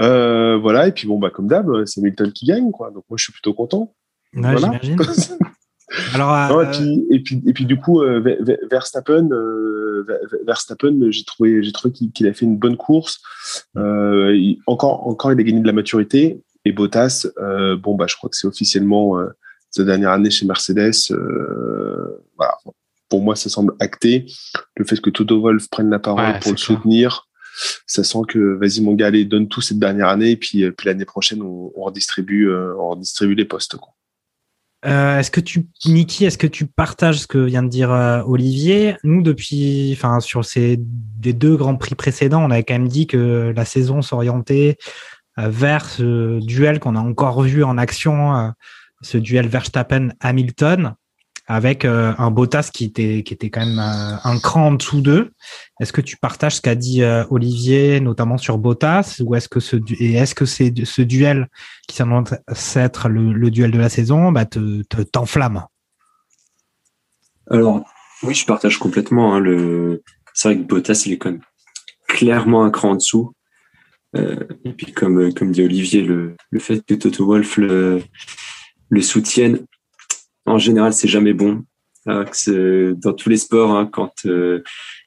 Euh, 0.00 0.56
voilà, 0.56 0.86
et 0.86 0.92
puis 0.92 1.08
bon, 1.08 1.18
bah, 1.18 1.30
comme 1.30 1.48
d'hab, 1.48 1.84
c'est 1.84 2.00
Milton 2.00 2.32
qui 2.32 2.46
gagne, 2.46 2.70
quoi. 2.70 2.92
Donc 2.92 3.04
moi, 3.10 3.16
je 3.16 3.24
suis 3.24 3.32
plutôt 3.32 3.54
content. 3.54 3.92
voilà. 4.32 4.80
Alors, 6.14 6.34
euh, 6.34 6.64
et, 6.64 6.70
puis, 6.70 7.06
et, 7.10 7.22
puis, 7.22 7.42
et, 7.46 7.52
puis, 7.54 7.64
du 7.64 7.76
coup, 7.76 8.02
euh, 8.02 8.22
Verstappen, 8.70 9.30
Verstappen 10.46 11.10
j'ai 11.10 11.24
trouvé, 11.24 11.62
j'ai 11.62 11.72
trouvé 11.72 11.92
qu'il 11.92 12.26
a 12.28 12.32
fait 12.34 12.44
une 12.44 12.58
bonne 12.58 12.76
course. 12.76 13.20
encore, 13.74 15.08
encore, 15.08 15.32
il 15.32 15.40
a 15.40 15.42
gagné 15.42 15.60
de 15.60 15.66
la 15.66 15.72
maturité. 15.72 16.40
Et 16.64 16.72
Bottas, 16.72 17.26
bon, 17.82 17.96
bah, 17.96 18.04
je 18.06 18.14
crois 18.14 18.30
que 18.30 18.36
c'est 18.36 18.46
officiellement 18.46 19.16
sa 19.70 19.82
dernière 19.82 20.10
année 20.10 20.30
chez 20.30 20.46
Mercedes. 20.46 20.92
voilà 22.36 22.54
pour 23.08 23.22
moi, 23.22 23.36
ça 23.36 23.48
semble 23.48 23.74
acté. 23.80 24.26
Le 24.76 24.84
fait 24.84 25.00
que 25.00 25.10
Toto 25.10 25.40
Wolf 25.40 25.68
prenne 25.68 25.90
la 25.90 25.98
parole 25.98 26.38
pour 26.40 26.52
le 26.52 26.58
soutenir, 26.58 27.28
ça 27.86 28.04
sent 28.04 28.20
que 28.28 28.38
vas-y 28.38 28.80
mon 28.80 28.94
gars, 28.94 29.08
allez, 29.08 29.24
donne 29.24 29.48
tout 29.48 29.60
cette 29.60 29.78
dernière 29.78 30.08
année 30.08 30.30
et 30.30 30.36
puis, 30.36 30.64
euh, 30.64 30.70
puis 30.70 30.86
l'année 30.86 31.04
prochaine, 31.04 31.42
on, 31.42 31.72
on 31.74 31.84
redistribue, 31.84 32.48
euh, 32.48 32.74
on 32.78 32.90
redistribue 32.90 33.34
les 33.34 33.44
postes. 33.44 33.76
Quoi. 33.76 33.94
Euh, 34.86 35.18
est-ce 35.18 35.30
que 35.30 35.40
tu, 35.40 35.66
Niki, 35.86 36.24
est-ce 36.24 36.38
que 36.38 36.46
tu 36.46 36.66
partages 36.66 37.20
ce 37.20 37.26
que 37.26 37.38
vient 37.38 37.64
de 37.64 37.68
dire 37.68 37.90
Olivier? 38.26 38.96
Nous, 39.02 39.22
depuis, 39.22 39.92
enfin, 39.92 40.20
sur 40.20 40.44
ces 40.44 40.76
des 40.78 41.32
deux 41.32 41.56
grands 41.56 41.76
prix 41.76 41.96
précédents, 41.96 42.44
on 42.44 42.50
avait 42.50 42.62
quand 42.62 42.74
même 42.74 42.88
dit 42.88 43.08
que 43.08 43.52
la 43.56 43.64
saison 43.64 44.02
s'orientait 44.02 44.78
vers 45.36 45.84
ce 45.84 46.38
duel 46.40 46.78
qu'on 46.78 46.94
a 46.94 47.00
encore 47.00 47.42
vu 47.42 47.64
en 47.64 47.76
action, 47.76 48.52
ce 49.02 49.18
duel 49.18 49.48
Verstappen-Hamilton 49.48 50.94
avec 51.48 51.86
euh, 51.86 52.12
un 52.18 52.30
Bottas 52.30 52.70
qui 52.72 52.84
était 52.84 53.22
qui 53.22 53.32
était 53.32 53.48
quand 53.48 53.64
même 53.64 53.78
euh, 53.78 54.16
un 54.22 54.38
cran 54.38 54.68
en 54.68 54.72
dessous 54.72 55.00
d'eux. 55.00 55.32
Est-ce 55.80 55.94
que 55.94 56.02
tu 56.02 56.18
partages 56.18 56.56
ce 56.56 56.60
qu'a 56.60 56.74
dit 56.74 57.02
euh, 57.02 57.24
Olivier, 57.30 58.00
notamment 58.00 58.36
sur 58.36 58.58
Bottas, 58.58 59.20
ou 59.24 59.34
est-ce 59.34 59.48
que 59.48 59.58
ce 59.58 59.76
et 59.98 60.12
est-ce 60.14 60.34
que 60.34 60.44
c'est 60.44 60.72
ce 60.84 61.02
duel 61.02 61.48
qui 61.88 61.96
s'annonce 61.96 62.34
être 62.76 63.08
le, 63.08 63.50
duel 63.50 63.70
de 63.70 63.78
la 63.78 63.88
saison, 63.88 64.30
bah 64.30 64.44
te 64.44 64.82
t'enflamme? 65.02 65.64
Alors 67.50 67.82
oui, 68.22 68.34
je 68.34 68.44
partage 68.44 68.78
complètement. 68.78 69.34
Hein, 69.34 69.42
c'est 70.34 70.48
vrai 70.48 70.58
que 70.58 70.68
Bottas 70.68 71.04
il 71.06 71.14
est 71.14 71.18
quand 71.18 71.30
même 71.30 71.40
clairement 72.06 72.62
un 72.62 72.70
cran 72.70 72.90
en 72.90 72.96
dessous. 72.96 73.32
et 74.14 74.72
puis 74.76 74.92
comme 74.92 75.32
comme 75.32 75.50
dit 75.52 75.62
Olivier, 75.62 76.02
le, 76.02 76.36
le 76.50 76.60
fait 76.60 76.84
que 76.84 76.92
Toto 76.94 77.24
Wolf 77.24 77.56
le 77.56 78.02
le 78.90 79.02
soutienne 79.02 79.66
en 80.48 80.58
général, 80.58 80.92
c'est 80.92 81.08
jamais 81.08 81.32
bon. 81.32 81.64
dans 82.06 83.12
tous 83.16 83.28
les 83.28 83.36
sports, 83.36 83.72
hein, 83.72 83.88
quand 83.90 84.12
euh, 84.26 84.62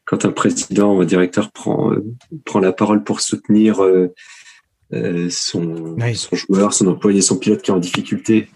quand 0.05 0.25
un 0.25 0.31
président 0.31 0.95
ou 0.95 1.01
un 1.01 1.05
directeur 1.05 1.51
prend 1.51 1.93
euh, 1.93 2.03
prend 2.45 2.59
la 2.59 2.73
parole 2.73 3.03
pour 3.03 3.21
soutenir 3.21 3.81
euh, 3.81 5.29
son, 5.29 5.95
son 6.15 6.35
joueur, 6.35 6.73
son 6.73 6.87
employé, 6.87 7.21
son 7.21 7.37
pilote 7.37 7.61
qui 7.61 7.71
est 7.71 7.73
en 7.73 7.79
difficulté, 7.79 8.49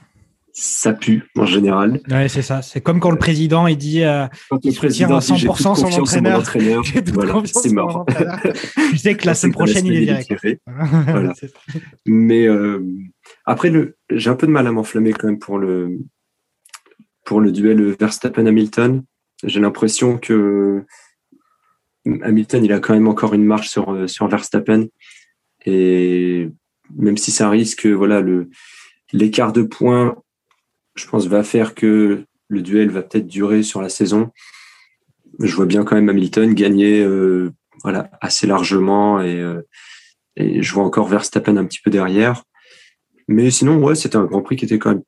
ça 0.51 0.91
pue 0.91 1.23
en 1.37 1.45
général. 1.45 2.01
Ouais, 2.09 2.27
c'est 2.27 2.41
ça. 2.41 2.61
C'est 2.61 2.81
comme 2.81 2.99
quand 2.99 3.11
le 3.11 3.17
président 3.17 3.67
il 3.67 3.77
dit 3.77 4.03
euh, 4.03 4.25
quand 4.49 4.63
le 4.65 4.73
président 4.73 5.15
à 5.15 5.19
100% 5.19 5.75
son 5.75 6.01
entraîneur. 6.01 6.39
entraîneur. 6.39 6.83
voilà, 7.13 7.41
c'est 7.45 7.71
mort. 7.71 8.05
tu 8.89 8.97
sais 8.97 9.15
que 9.15 9.25
la 9.25 9.33
semaine 9.33 9.53
prochaine 9.53 9.85
il 9.85 9.95
est 9.95 10.23
direct. 10.25 10.61
voilà. 11.07 11.33
Mais 12.05 12.47
après 13.45 13.71
j'ai 14.09 14.29
un 14.29 14.35
peu 14.35 14.47
de 14.47 14.51
mal 14.51 14.67
à 14.67 14.71
m'enflammer 14.71 15.13
quand 15.13 15.27
même 15.27 15.39
pour 15.39 15.57
le 15.57 15.99
pour 17.25 17.41
le 17.41 17.51
duel 17.51 17.95
Verstappen-Hamilton. 17.99 19.03
j'ai 19.43 19.59
l'impression 19.59 20.17
que 20.17 20.83
Hamilton, 22.05 22.63
il 22.63 22.71
a 22.71 22.79
quand 22.79 22.93
même 22.93 23.07
encore 23.07 23.33
une 23.33 23.43
marche 23.43 23.69
sur, 23.69 24.09
sur 24.09 24.27
Verstappen. 24.27 24.87
Et 25.65 26.49
même 26.95 27.17
si 27.17 27.31
ça 27.31 27.49
risque, 27.49 27.87
voilà, 27.87 28.23
l'écart 29.11 29.51
de 29.51 29.63
points, 29.63 30.15
je 30.93 31.07
pense, 31.07 31.27
va 31.27 31.43
faire 31.43 31.73
que 31.73 32.23
le 32.47 32.61
duel 32.61 32.89
va 32.91 33.01
peut-être 33.01 33.27
durer 33.27 33.63
sur 33.63 33.81
la 33.81 33.89
saison. 33.89 34.29
Je 35.39 35.55
vois 35.55 35.65
bien 35.65 35.83
quand 35.83 35.95
même 35.95 36.09
Hamilton 36.09 36.53
gagner, 36.53 37.01
euh, 37.01 37.51
voilà, 37.83 38.09
assez 38.21 38.45
largement 38.45 39.19
et, 39.19 39.41
euh, 39.41 39.61
et 40.35 40.61
je 40.61 40.73
vois 40.73 40.83
encore 40.83 41.07
Verstappen 41.07 41.57
un 41.57 41.65
petit 41.65 41.81
peu 41.83 41.89
derrière. 41.89 42.43
Mais 43.27 43.49
sinon, 43.49 43.83
ouais, 43.83 43.95
c'était 43.95 44.17
un 44.17 44.25
Grand 44.25 44.43
Prix 44.43 44.55
qui 44.57 44.65
était 44.65 44.77
quand 44.77 44.91
même 44.91 45.03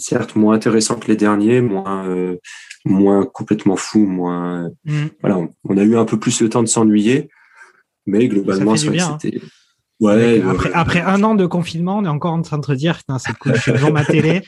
certes 0.00 0.36
moins 0.36 0.54
intéressant 0.54 0.96
que 0.96 1.08
les 1.08 1.16
derniers, 1.16 1.60
moins 1.60 2.06
euh, 2.06 2.36
moins 2.84 3.24
complètement 3.24 3.76
fou, 3.76 4.00
moins 4.06 4.70
Mm. 4.84 5.06
voilà, 5.20 5.38
on, 5.38 5.50
on 5.64 5.76
a 5.76 5.82
eu 5.82 5.96
un 5.96 6.04
peu 6.04 6.18
plus 6.18 6.40
le 6.40 6.48
temps 6.48 6.62
de 6.62 6.68
s'ennuyer, 6.68 7.28
mais 8.06 8.28
globalement 8.28 8.76
c'était 8.76 9.40
ouais, 10.00 10.42
après, 10.42 10.72
après 10.72 11.00
un 11.00 11.22
an 11.22 11.34
de 11.34 11.46
confinement, 11.46 11.98
on 11.98 12.04
est 12.04 12.08
encore 12.08 12.32
en 12.32 12.42
train 12.42 12.58
de 12.58 12.64
se 12.64 12.72
dire, 12.72 12.96
putain, 12.98 13.18
c'est 13.18 13.36
cool, 13.38 13.54
je 13.54 13.60
suis 13.60 13.72
devant 13.72 13.92
ma 13.92 14.04
télé. 14.04 14.42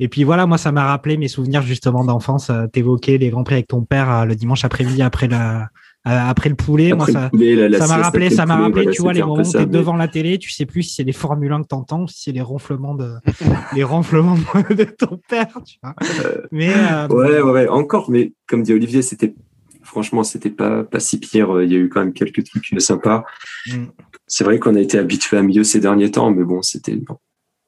Et 0.00 0.08
puis 0.08 0.24
voilà, 0.24 0.46
moi, 0.46 0.58
ça 0.58 0.70
m'a 0.70 0.84
rappelé 0.84 1.16
mes 1.16 1.28
souvenirs 1.28 1.62
justement 1.62 2.04
d'enfance. 2.04 2.50
Euh, 2.50 2.66
T'évoquais 2.68 3.18
les 3.18 3.30
grands 3.30 3.42
prix 3.42 3.56
avec 3.56 3.66
ton 3.66 3.82
père 3.82 4.10
euh, 4.10 4.24
le 4.24 4.36
dimanche 4.36 4.64
après-midi 4.64 5.02
après 5.02 5.26
la, 5.26 5.70
après 6.10 6.48
le 6.48 6.54
poulet. 6.54 6.92
après 6.92 7.12
moi, 7.12 7.20
ça, 7.20 7.24
le 7.24 7.30
poulet, 7.30 7.54
la- 7.56 7.68
la 7.68 7.78
ça 7.78 7.86
m'a 7.86 8.02
rappelé, 8.02 8.30
ça 8.30 8.46
m'a 8.46 8.56
rappelé, 8.56 8.82
voilà, 8.84 8.90
tu 8.92 9.02
vois, 9.02 9.12
les 9.12 9.20
moments 9.22 9.42
où 9.42 9.52
t'es 9.52 9.66
devant 9.66 9.96
la 9.96 10.08
télé, 10.08 10.38
tu 10.38 10.50
sais 10.50 10.66
plus 10.66 10.82
si 10.82 10.94
c'est 10.94 11.04
les 11.04 11.12
Formule 11.12 11.52
1 11.52 11.62
que 11.62 11.68
t'entends 11.68 12.02
ou 12.02 12.08
si 12.08 12.22
c'est 12.24 12.32
les 12.32 12.40
ronflements 12.40 12.94
de, 12.94 13.14
les 13.74 13.82
ronflements 13.84 14.36
de, 14.36 14.74
de 14.74 14.84
ton 14.84 15.20
père, 15.28 15.58
tu 15.64 15.78
vois. 15.82 15.94
Mais, 16.52 16.72
euh, 16.74 17.08
Ouais, 17.08 17.40
ouais, 17.40 17.50
ouais, 17.50 17.68
encore, 17.68 18.10
mais 18.10 18.32
comme 18.46 18.62
dit 18.62 18.72
Olivier, 18.72 19.02
c'était 19.02 19.34
franchement, 19.82 20.22
c'était 20.22 20.50
pas 20.50 20.84
pas 20.84 21.00
si 21.00 21.18
pire. 21.18 21.62
Il 21.62 21.72
y 21.72 21.74
a 21.74 21.78
eu 21.78 21.88
quand 21.88 22.00
même 22.00 22.12
quelques 22.12 22.44
trucs 22.44 22.80
sympas. 22.80 23.24
Mm. 23.66 23.84
C'est 24.26 24.44
vrai 24.44 24.58
qu'on 24.58 24.74
a 24.74 24.80
été 24.80 24.98
habitué 24.98 25.38
à 25.38 25.42
mieux 25.42 25.64
ces 25.64 25.80
derniers 25.80 26.10
temps, 26.10 26.30
mais 26.30 26.44
bon, 26.44 26.60
c'était 26.62 26.98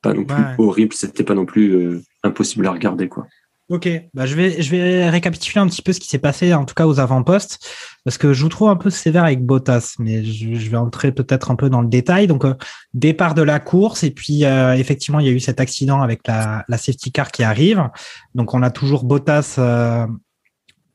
pas 0.03 0.13
non 0.13 0.25
plus 0.25 0.35
Ouais. 0.37 0.55
horrible. 0.59 0.93
C'était 0.93 1.25
pas 1.25 1.35
non 1.35 1.47
plus 1.47 1.73
euh, 1.75 2.03
impossible 2.23 2.67
à 2.67 2.73
regarder, 2.73 3.09
quoi. 3.09 3.27
Ok, 3.71 3.89
bah 4.15 4.27
je 4.27 4.35
vais 4.35 4.61
je 4.61 4.71
vais 4.73 5.09
récapituler 5.09 5.61
un 5.61 5.69
petit 5.69 5.81
peu 5.81 5.93
ce 5.93 6.01
qui 6.01 6.09
s'est 6.09 6.19
passé 6.19 6.53
en 6.55 6.65
tout 6.65 6.75
cas 6.75 6.87
aux 6.89 6.99
avant-postes 6.99 7.65
parce 8.05 8.19
que 8.19 8.33
je 8.33 8.43
vous 8.43 8.49
trouve 8.49 8.69
un 8.69 8.75
peu 8.75 8.91
sévère 8.91 9.23
avec 9.23 9.47
Bottas, 9.47 9.95
mais 10.01 10.25
je, 10.25 10.55
je 10.55 10.71
vais 10.71 10.77
entrer 10.77 11.13
peut-être 11.13 11.53
un 11.53 11.55
peu 11.55 11.71
dans 11.71 11.81
le 11.81 11.87
détail. 11.87 12.27
Donc 12.27 12.45
euh, 12.45 12.55
départ 12.95 13.35
de 13.35 13.43
la 13.43 13.61
course 13.61 14.03
et 14.03 14.11
puis 14.11 14.45
euh, 14.45 14.75
effectivement 14.75 15.21
il 15.21 15.27
y 15.27 15.29
a 15.29 15.33
eu 15.33 15.39
cet 15.39 15.61
accident 15.61 16.03
avec 16.03 16.27
la, 16.27 16.65
la 16.69 16.79
safety 16.79 17.13
car 17.13 17.31
qui 17.31 17.45
arrive. 17.45 17.89
Donc 18.35 18.55
on 18.55 18.63
a 18.65 18.71
toujours 18.73 19.05
Bottas. 19.05 19.55
euh, 19.59 20.05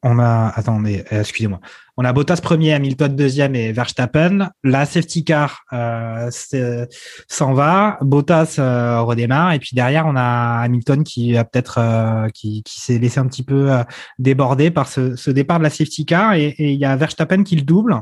on 0.05 0.19
a 0.19 0.53
attendez, 0.55 1.03
euh, 1.11 1.21
excusez-moi. 1.21 1.59
On 1.97 2.05
a 2.05 2.13
Bottas 2.13 2.39
premier, 2.41 2.73
Hamilton 2.73 3.15
deuxième 3.15 3.55
et 3.55 3.71
Verstappen. 3.71 4.51
La 4.63 4.85
safety 4.85 5.23
car 5.23 5.63
euh, 5.73 6.27
c'est- 6.29 6.87
s'en 7.27 7.53
va, 7.53 7.97
Bottas 8.01 8.57
euh, 8.59 9.01
redémarre 9.01 9.53
et 9.53 9.59
puis 9.59 9.71
derrière 9.73 10.05
on 10.05 10.15
a 10.15 10.59
Hamilton 10.61 11.03
qui 11.03 11.35
a 11.35 11.43
peut-être 11.43 11.79
euh, 11.79 12.29
qui, 12.29 12.63
s'est 12.67 12.99
laissé 12.99 13.19
un 13.19 13.25
petit 13.25 13.41
peu 13.43 13.71
euh, 13.71 13.83
déborder 14.19 14.69
par 14.69 14.87
ce, 14.87 15.31
départ 15.31 15.57
de 15.57 15.63
la 15.63 15.71
safety 15.71 16.05
car 16.05 16.35
et 16.35 16.55
il 16.59 16.79
y 16.79 16.85
a 16.85 16.95
Verstappen 16.95 17.43
qui 17.43 17.55
le 17.55 17.63
double. 17.63 17.99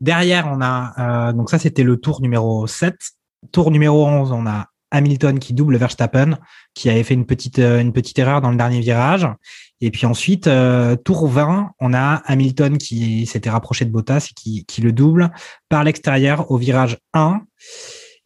Derrière 0.00 0.46
on 0.52 0.60
a 0.60 1.28
euh, 1.30 1.32
donc 1.32 1.48
ça 1.48 1.58
c'était 1.58 1.84
le 1.84 1.96
tour 1.96 2.20
numéro 2.20 2.66
7. 2.66 2.96
Tour 3.52 3.70
numéro 3.70 4.06
11, 4.06 4.32
on 4.32 4.46
a 4.46 4.66
Hamilton 4.90 5.38
qui 5.38 5.54
double 5.54 5.76
Verstappen 5.76 6.36
qui 6.74 6.90
avait 6.90 7.02
fait 7.04 7.14
euh, 7.58 7.80
une 7.80 7.92
petite 7.92 8.18
erreur 8.18 8.40
dans 8.42 8.50
le 8.50 8.56
dernier 8.56 8.80
virage 8.80 9.26
et 9.80 9.90
puis 9.90 10.06
ensuite 10.06 10.46
euh, 10.46 10.96
tour 10.96 11.28
20, 11.28 11.70
on 11.80 11.94
a 11.94 12.22
Hamilton 12.26 12.78
qui 12.78 13.26
s'était 13.26 13.50
rapproché 13.50 13.84
de 13.84 13.90
Bottas 13.90 14.28
et 14.30 14.34
qui 14.34 14.64
qui 14.64 14.80
le 14.80 14.92
double 14.92 15.30
par 15.68 15.84
l'extérieur 15.84 16.50
au 16.50 16.56
virage 16.56 16.98
1 17.14 17.42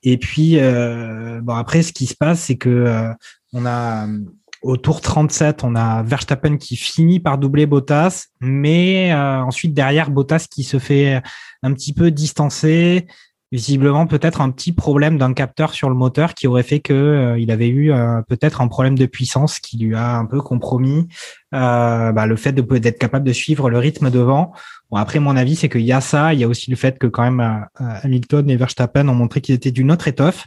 et 0.04 0.18
puis, 0.18 0.58
euh, 0.58 1.40
bon, 1.42 1.54
après, 1.54 1.82
ce 1.82 1.92
qui 1.92 2.06
se 2.06 2.14
passe, 2.14 2.40
c'est 2.40 2.56
que 2.56 2.68
euh, 2.68 3.12
on 3.52 3.64
a 3.64 4.06
euh, 4.06 4.18
au 4.62 4.76
tour 4.76 5.00
37, 5.00 5.64
on 5.64 5.74
a 5.74 6.02
Verstappen 6.02 6.58
qui 6.58 6.76
finit 6.76 7.20
par 7.20 7.38
doubler 7.38 7.66
Bottas, 7.66 8.26
mais 8.40 9.12
euh, 9.12 9.42
ensuite 9.42 9.74
derrière 9.74 10.10
Bottas 10.10 10.46
qui 10.50 10.62
se 10.62 10.78
fait 10.78 11.22
un 11.62 11.72
petit 11.72 11.92
peu 11.92 12.10
distancer, 12.10 13.06
visiblement 13.54 14.08
peut-être 14.08 14.40
un 14.40 14.50
petit 14.50 14.72
problème 14.72 15.16
d'un 15.16 15.32
capteur 15.32 15.74
sur 15.74 15.88
le 15.88 15.94
moteur 15.94 16.34
qui 16.34 16.48
aurait 16.48 16.64
fait 16.64 16.80
que 16.80 16.92
euh, 16.92 17.38
il 17.38 17.52
avait 17.52 17.68
eu 17.68 17.92
euh, 17.92 18.20
peut-être 18.28 18.60
un 18.60 18.66
problème 18.66 18.98
de 18.98 19.06
puissance 19.06 19.60
qui 19.60 19.78
lui 19.78 19.94
a 19.94 20.16
un 20.16 20.26
peu 20.26 20.40
compromis 20.40 21.06
euh, 21.54 22.10
bah, 22.10 22.26
le 22.26 22.34
fait 22.34 22.52
de 22.52 22.62
d'être 22.78 22.98
capable 22.98 23.24
de 23.24 23.32
suivre 23.32 23.70
le 23.70 23.78
rythme 23.78 24.10
devant. 24.10 24.52
Bon, 24.90 24.96
après, 24.96 25.20
mon 25.20 25.36
avis, 25.36 25.54
c'est 25.54 25.68
qu'il 25.68 25.82
y 25.82 25.92
a 25.92 26.00
ça. 26.00 26.34
Il 26.34 26.40
y 26.40 26.44
a 26.44 26.48
aussi 26.48 26.68
le 26.68 26.76
fait 26.76 26.98
que 26.98 27.06
quand 27.06 27.22
même 27.22 27.40
euh, 27.80 27.84
Hamilton 28.02 28.50
et 28.50 28.56
Verstappen 28.56 29.06
ont 29.06 29.14
montré 29.14 29.40
qu'ils 29.40 29.54
étaient 29.54 29.70
d'une 29.70 29.92
autre 29.92 30.08
étoffe. 30.08 30.46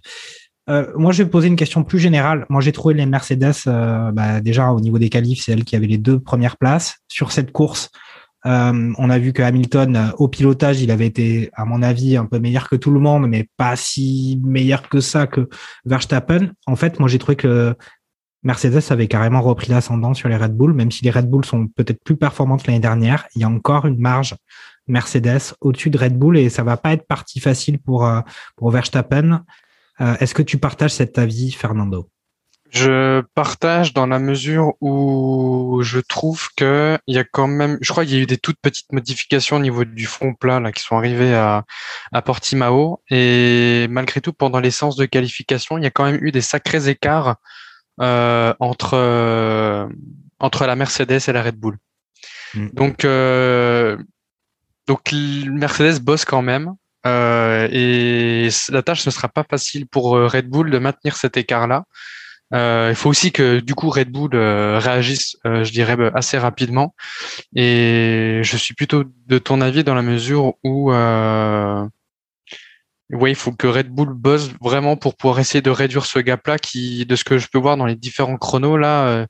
Euh, 0.69 0.85
moi, 0.95 1.13
je 1.13 1.23
vais 1.23 1.29
poser 1.29 1.47
une 1.47 1.55
question 1.55 1.83
plus 1.83 1.99
générale. 1.99 2.45
Moi, 2.49 2.61
j'ai 2.61 2.73
trouvé 2.73 2.93
les 2.93 3.05
Mercedes, 3.05 3.53
euh, 3.67 4.11
bah, 4.11 4.41
déjà 4.41 4.71
au 4.71 4.81
niveau 4.81 4.99
des 4.99 5.09
qualifs, 5.09 5.43
c'est 5.43 5.53
elles 5.53 5.63
qui 5.63 5.75
avaient 5.77 5.87
les 5.87 5.97
deux 5.97 6.19
premières 6.19 6.57
places 6.57 6.97
sur 7.07 7.31
cette 7.31 7.51
course. 7.51 7.89
Euh, 8.47 8.93
on 8.97 9.09
a 9.09 9.19
vu 9.19 9.33
que 9.33 9.41
Hamilton, 9.41 9.95
euh, 9.95 10.11
au 10.17 10.29
pilotage, 10.29 10.81
il 10.81 10.89
avait 10.89 11.05
été, 11.05 11.49
à 11.53 11.65
mon 11.65 11.81
avis, 11.81 12.15
un 12.15 12.25
peu 12.25 12.39
meilleur 12.39 12.69
que 12.69 12.77
tout 12.77 12.91
le 12.91 12.99
monde, 12.99 13.27
mais 13.27 13.49
pas 13.57 13.75
si 13.75 14.39
meilleur 14.43 14.87
que 14.87 15.01
ça 15.01 15.27
que 15.27 15.49
Verstappen. 15.85 16.51
En 16.65 16.77
fait, 16.77 16.99
moi, 16.99 17.09
j'ai 17.09 17.19
trouvé 17.19 17.35
que 17.35 17.75
Mercedes 18.43 18.83
avait 18.91 19.07
carrément 19.07 19.41
repris 19.41 19.69
l'ascendant 19.69 20.13
sur 20.13 20.29
les 20.29 20.37
Red 20.37 20.55
Bull, 20.55 20.73
même 20.73 20.91
si 20.91 21.03
les 21.03 21.11
Red 21.11 21.29
Bull 21.29 21.43
sont 21.43 21.67
peut-être 21.67 22.01
plus 22.03 22.15
performantes 22.15 22.65
l'année 22.67 22.79
dernière. 22.79 23.27
Il 23.35 23.41
y 23.41 23.43
a 23.43 23.49
encore 23.49 23.85
une 23.85 23.99
marge 23.99 24.35
Mercedes 24.87 25.53
au-dessus 25.59 25.89
de 25.89 25.97
Red 25.97 26.17
Bull 26.17 26.37
et 26.37 26.49
ça 26.49 26.63
va 26.63 26.77
pas 26.77 26.93
être 26.93 27.05
partie 27.05 27.41
facile 27.41 27.79
pour, 27.79 28.05
euh, 28.05 28.21
pour 28.55 28.71
Verstappen. 28.71 29.43
Est-ce 29.99 30.35
que 30.35 30.43
tu 30.43 30.59
partages 30.59 30.93
cet 30.93 31.17
avis, 31.17 31.51
Fernando? 31.51 32.07
Je 32.69 33.21
partage 33.33 33.93
dans 33.93 34.07
la 34.07 34.19
mesure 34.19 34.73
où 34.81 35.79
je 35.83 35.99
trouve 35.99 36.49
que 36.55 36.97
il 37.07 37.15
y 37.15 37.19
a 37.19 37.23
quand 37.23 37.47
même, 37.47 37.77
je 37.81 37.91
crois 37.91 38.05
qu'il 38.05 38.15
y 38.15 38.19
a 38.19 38.21
eu 38.21 38.25
des 38.25 38.37
toutes 38.37 38.59
petites 38.61 38.91
modifications 38.91 39.55
au 39.55 39.59
niveau 39.59 39.85
du 39.85 40.05
front 40.05 40.33
plat 40.33 40.59
là 40.59 40.71
qui 40.71 40.83
sont 40.83 40.97
arrivées 40.97 41.33
à, 41.33 41.63
à 42.11 42.21
Portimao 42.21 43.01
et 43.09 43.87
malgré 43.89 44.21
tout 44.21 44.33
pendant 44.33 44.59
les 44.59 44.71
séances 44.71 44.97
de 44.97 45.05
qualification, 45.05 45.77
il 45.77 45.83
y 45.83 45.87
a 45.87 45.91
quand 45.91 46.05
même 46.05 46.19
eu 46.21 46.31
des 46.31 46.41
sacrés 46.41 46.89
écarts 46.89 47.37
euh, 48.01 48.53
entre 48.59 48.95
euh, 48.95 49.87
entre 50.39 50.65
la 50.65 50.75
Mercedes 50.75 51.21
et 51.27 51.31
la 51.31 51.41
Red 51.43 51.55
Bull. 51.55 51.77
Mm. 52.53 52.67
Donc 52.73 53.05
euh, 53.05 53.97
donc 54.87 55.11
Mercedes 55.13 55.99
bosse 56.01 56.25
quand 56.25 56.41
même. 56.41 56.73
Euh, 57.05 57.67
et 57.71 58.49
la 58.69 58.81
tâche 58.81 59.05
ne 59.05 59.11
sera 59.11 59.29
pas 59.29 59.45
facile 59.49 59.87
pour 59.87 60.17
euh, 60.17 60.27
Red 60.27 60.49
Bull 60.49 60.71
de 60.71 60.77
maintenir 60.77 61.15
cet 61.15 61.37
écart-là. 61.37 61.85
Euh, 62.53 62.87
il 62.91 62.95
faut 62.95 63.09
aussi 63.09 63.31
que 63.31 63.59
du 63.59 63.75
coup 63.75 63.89
Red 63.89 64.09
Bull 64.09 64.31
euh, 64.33 64.79
réagisse, 64.79 65.37
euh, 65.45 65.63
je 65.63 65.71
dirais, 65.71 65.97
bah, 65.97 66.11
assez 66.13 66.37
rapidement. 66.37 66.95
Et 67.55 68.41
je 68.43 68.57
suis 68.57 68.73
plutôt 68.73 69.03
de 69.27 69.37
ton 69.37 69.61
avis 69.61 69.83
dans 69.83 69.95
la 69.95 70.01
mesure 70.01 70.55
où, 70.63 70.91
ouais, 70.91 71.87
il 73.31 73.35
faut 73.35 73.51
que 73.51 73.67
Red 73.67 73.89
Bull 73.89 74.13
bosse 74.13 74.49
vraiment 74.61 74.95
pour 74.95 75.15
pouvoir 75.15 75.39
essayer 75.39 75.61
de 75.61 75.69
réduire 75.69 76.05
ce 76.05 76.19
gap-là, 76.19 76.57
qui, 76.57 77.05
de 77.05 77.15
ce 77.15 77.23
que 77.23 77.37
je 77.37 77.47
peux 77.47 77.59
voir 77.59 77.77
dans 77.77 77.85
les 77.85 77.95
différents 77.95 78.37
chronos 78.37 78.77
là, 78.77 79.25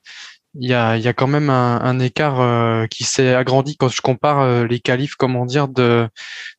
il 0.59 0.67
y 0.67 0.73
a, 0.73 0.97
y 0.97 1.07
a 1.07 1.13
quand 1.13 1.27
même 1.27 1.49
un, 1.49 1.99
écart 1.99 2.87
qui 2.89 3.03
s'est 3.03 3.35
agrandi 3.35 3.77
quand 3.77 3.89
je 3.89 4.01
compare 4.01 4.65
les 4.65 4.79
qualifs, 4.79 5.15
comment 5.15 5.45
dire, 5.45 5.67
de 5.67 6.07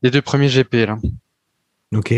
des 0.03 0.11
deux 0.11 0.23
premiers 0.23 0.49
GP 0.49 0.87
là. 0.87 0.99
Ok. 1.95 2.15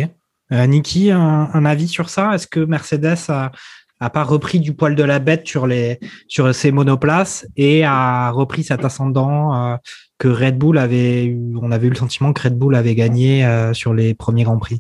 Niki, 0.51 1.11
un 1.11 1.65
avis 1.65 1.89
sur 1.89 2.11
ça? 2.11 2.35
Est-ce 2.35 2.49
que 2.49 2.61
Mercedes 2.61 3.17
a, 3.29 3.53
a 4.01 4.11
pas 4.11 4.25
repris 4.25 4.61
du 4.61 4.73
poil 4.75 4.95
de 4.95 5.03
la 5.05 5.19
bête 5.19 5.47
sur 5.47 5.67
les 5.67 5.99
sur 6.27 6.55
ses 6.55 6.73
monoplaces 6.73 7.47
et 7.57 7.85
a 7.85 8.31
repris 8.31 8.65
cet 8.65 8.85
ascendant 8.85 9.55
euh, 9.55 9.77
que 10.19 10.29
Red 10.29 10.57
Bull 10.59 10.79
avait 10.79 11.25
eu 11.27 11.39
On 11.61 11.71
avait 11.71 11.87
eu 11.87 11.91
le 11.91 11.97
sentiment 11.97 12.33
que 12.33 12.43
Red 12.43 12.57
Bull 12.59 12.75
avait 12.75 12.95
gagné 12.95 13.45
euh, 13.45 13.73
sur 13.75 13.93
les 13.95 14.15
premiers 14.15 14.45
grands 14.45 14.59
prix. 14.59 14.79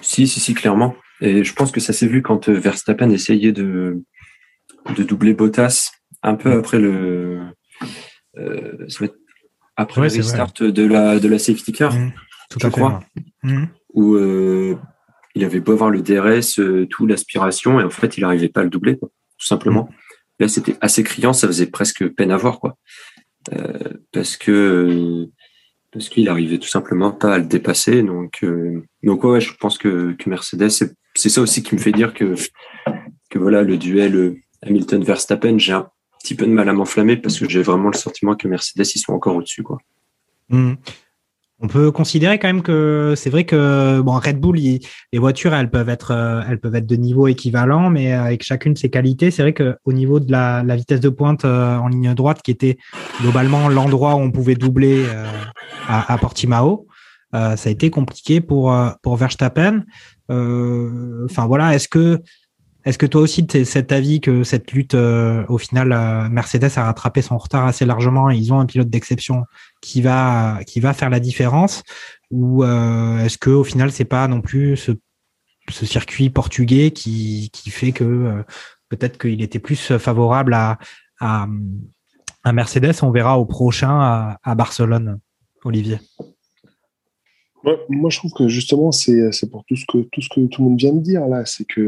Si, 0.00 0.26
si, 0.26 0.40
si, 0.40 0.54
clairement. 0.54 0.94
Et 1.20 1.44
je 1.44 1.52
pense 1.54 1.70
que 1.72 1.80
ça 1.80 1.92
s'est 1.92 2.06
vu 2.08 2.20
quand 2.22 2.48
euh, 2.48 2.52
Verstappen 2.58 3.10
essayait 3.10 3.52
de, 3.52 4.02
de 4.96 5.02
doubler 5.02 5.32
Bottas 5.34 5.92
un 6.22 6.34
peu 6.34 6.52
après 6.52 6.78
le, 6.78 7.40
euh, 8.38 8.86
après 9.76 10.00
Ouais, 10.02 10.08
le 10.08 10.14
restart 10.16 10.52
de 10.60 10.86
la, 10.86 11.18
de 11.18 11.28
la 11.28 11.38
safety 11.38 11.72
car, 11.72 11.94
Mm, 11.94 12.12
Tout 12.50 12.58
je 12.60 12.66
à 12.66 12.70
fait. 12.70 12.76
crois. 12.80 13.00
ouais. 13.44 13.52
Mm. 13.52 13.68
où 13.94 14.14
euh, 14.14 14.76
il 15.34 15.44
avait 15.44 15.60
beau 15.60 15.72
avoir 15.72 15.90
le 15.90 16.02
DRS, 16.02 16.58
euh, 16.58 16.86
tout 16.86 17.06
l'aspiration, 17.06 17.80
et 17.80 17.84
en 17.84 17.90
fait, 17.90 18.16
il 18.16 18.22
n'arrivait 18.22 18.48
pas 18.48 18.60
à 18.60 18.64
le 18.64 18.70
doubler, 18.70 18.96
quoi, 18.96 19.10
tout 19.38 19.46
simplement. 19.46 19.88
Là, 20.40 20.48
c'était 20.48 20.76
assez 20.80 21.02
criant, 21.04 21.32
ça 21.32 21.46
faisait 21.46 21.66
presque 21.66 22.06
peine 22.08 22.30
à 22.30 22.36
voir, 22.36 22.60
quoi. 22.60 22.76
Euh, 23.52 23.90
parce 24.12 24.36
que 24.36 25.26
parce 25.92 26.08
qu'il 26.08 26.28
arrivait 26.28 26.58
tout 26.58 26.68
simplement 26.68 27.12
pas 27.12 27.34
à 27.34 27.38
le 27.38 27.44
dépasser. 27.44 28.02
Donc, 28.02 28.42
euh, 28.42 28.82
donc 29.04 29.22
ouais, 29.22 29.40
je 29.40 29.54
pense 29.54 29.78
que, 29.78 30.12
que 30.18 30.28
Mercedes, 30.28 30.70
c'est 31.14 31.28
ça 31.28 31.40
aussi 31.40 31.62
qui 31.62 31.74
me 31.76 31.80
fait 31.80 31.92
dire 31.92 32.14
que 32.14 32.34
que 33.30 33.38
voilà 33.38 33.62
le 33.62 33.76
duel 33.76 34.36
Hamilton-Verstappen, 34.62 35.58
j'ai 35.58 35.72
un- 35.72 35.88
petit 36.24 36.34
peu 36.34 36.46
de 36.46 36.50
mal 36.52 36.68
à 36.70 36.72
m'enflammer 36.72 37.18
parce 37.18 37.38
que 37.38 37.46
j'ai 37.48 37.60
vraiment 37.62 37.90
le 37.90 37.96
sentiment 37.98 38.34
que 38.34 38.48
Mercedes 38.48 38.86
ils 38.94 38.98
sont 38.98 39.12
encore 39.12 39.36
au-dessus 39.36 39.62
quoi. 39.62 39.76
Hmm. 40.48 40.74
On 41.64 41.66
peut 41.66 41.90
considérer 41.90 42.38
quand 42.38 42.48
même 42.48 42.60
que 42.60 43.14
c'est 43.16 43.30
vrai 43.30 43.44
que 43.44 44.02
bon 44.02 44.12
Red 44.12 44.38
Bull, 44.38 44.58
les 44.58 45.18
voitures, 45.18 45.54
elles 45.54 45.70
peuvent 45.70 45.88
être, 45.88 46.10
euh, 46.10 46.42
elles 46.46 46.60
peuvent 46.60 46.74
être 46.74 46.84
de 46.84 46.96
niveau 46.96 47.26
équivalent, 47.26 47.88
mais 47.88 48.12
avec 48.12 48.42
chacune 48.42 48.76
ses 48.76 48.90
qualités. 48.90 49.30
C'est 49.30 49.40
vrai 49.40 49.54
que 49.54 49.74
au 49.86 49.94
niveau 49.94 50.20
de 50.20 50.30
la, 50.30 50.62
vitesse 50.76 51.00
de 51.00 51.08
pointe 51.08 51.46
euh, 51.46 51.78
en 51.78 51.88
ligne 51.88 52.12
droite, 52.12 52.42
qui 52.42 52.50
était 52.50 52.76
globalement 53.22 53.70
l'endroit 53.70 54.16
où 54.16 54.18
on 54.18 54.30
pouvait 54.30 54.56
doubler 54.56 55.06
euh, 55.08 55.24
à, 55.88 56.12
à, 56.12 56.18
Portimao, 56.18 56.86
ça 57.32 57.54
a 57.54 57.70
été 57.70 57.88
compliqué 57.88 58.42
pour 58.42 58.76
pour 59.02 59.16
Verstappen. 59.16 59.84
Enfin 60.28 61.46
voilà, 61.46 61.74
est-ce 61.74 61.88
que 61.88 62.20
est-ce 62.84 62.98
que 62.98 63.06
toi 63.06 63.22
aussi, 63.22 63.46
tu 63.46 63.58
es 63.58 63.64
cet 63.64 63.92
avis 63.92 64.20
que 64.20 64.44
cette 64.44 64.72
lutte, 64.72 64.94
euh, 64.94 65.44
au 65.48 65.56
final, 65.56 65.92
euh, 65.92 66.28
Mercedes 66.28 66.70
a 66.76 66.84
rattrapé 66.84 67.22
son 67.22 67.38
retard 67.38 67.66
assez 67.66 67.86
largement 67.86 68.30
et 68.30 68.36
ils 68.36 68.52
ont 68.52 68.60
un 68.60 68.66
pilote 68.66 68.90
d'exception 68.90 69.44
qui 69.80 70.02
va, 70.02 70.60
qui 70.66 70.80
va 70.80 70.92
faire 70.92 71.08
la 71.08 71.20
différence? 71.20 71.82
Ou 72.30 72.62
euh, 72.62 73.18
est-ce 73.20 73.38
que 73.38 73.50
au 73.50 73.64
final, 73.64 73.90
c'est 73.90 74.04
pas 74.04 74.28
non 74.28 74.42
plus 74.42 74.76
ce, 74.76 74.92
circuit 75.70 76.28
portugais 76.28 76.90
qui, 76.90 77.48
qui 77.52 77.70
fait 77.70 77.92
que 77.92 78.44
peut-être 78.90 79.18
qu'il 79.18 79.40
était 79.40 79.58
plus 79.58 79.96
favorable 79.96 80.52
à, 80.52 80.78
à, 81.20 81.46
Mercedes? 82.52 83.02
On 83.02 83.10
verra 83.10 83.38
au 83.38 83.46
prochain 83.46 84.36
à 84.42 84.54
Barcelone, 84.54 85.20
Olivier 85.64 86.00
moi, 87.88 88.10
je 88.10 88.18
trouve 88.18 88.32
que 88.32 88.48
justement, 88.48 88.92
c'est 88.92 89.50
pour 89.50 89.64
tout 89.64 89.76
ce, 89.76 89.84
que, 89.86 89.98
tout 90.12 90.20
ce 90.20 90.28
que 90.28 90.46
tout 90.46 90.62
le 90.62 90.68
monde 90.68 90.78
vient 90.78 90.92
de 90.92 91.00
dire 91.00 91.26
là. 91.26 91.44
C'est 91.46 91.64
que 91.64 91.80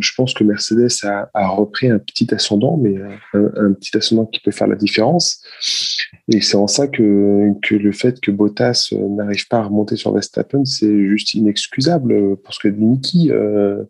je 0.00 0.12
pense 0.16 0.34
que 0.34 0.44
Mercedes 0.44 0.88
a, 1.04 1.48
repris 1.48 1.88
un 1.90 1.98
petit 1.98 2.32
ascendant, 2.32 2.76
mais 2.76 2.94
un, 3.34 3.50
un, 3.56 3.72
petit 3.72 3.96
ascendant 3.96 4.26
qui 4.26 4.40
peut 4.40 4.50
faire 4.50 4.68
la 4.68 4.76
différence. 4.76 5.42
Et 6.28 6.40
c'est 6.40 6.56
en 6.56 6.66
ça 6.66 6.86
que, 6.86 7.50
que 7.62 7.74
le 7.74 7.92
fait 7.92 8.20
que 8.20 8.30
Bottas 8.30 8.90
n'arrive 8.92 9.48
pas 9.48 9.58
à 9.58 9.62
remonter 9.64 9.96
sur 9.96 10.12
Verstappen, 10.12 10.64
c'est 10.64 11.08
juste 11.08 11.34
inexcusable. 11.34 12.36
Parce 12.44 12.58
que 12.58 12.68
Niki, 12.68 13.30
euh, 13.32 13.84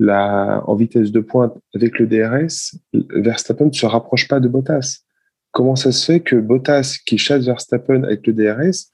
en 0.00 0.74
vitesse 0.74 1.10
de 1.12 1.20
pointe 1.20 1.54
avec 1.74 1.98
le 1.98 2.06
DRS, 2.06 2.76
Verstappen 2.92 3.66
ne 3.66 3.72
se 3.72 3.86
rapproche 3.86 4.28
pas 4.28 4.40
de 4.40 4.48
Bottas. 4.48 5.00
Comment 5.52 5.76
ça 5.76 5.90
se 5.90 6.04
fait 6.04 6.20
que 6.20 6.36
Bottas, 6.36 6.98
qui 7.06 7.16
chasse 7.16 7.46
Verstappen 7.46 8.04
avec 8.04 8.26
le 8.26 8.34
DRS, 8.34 8.90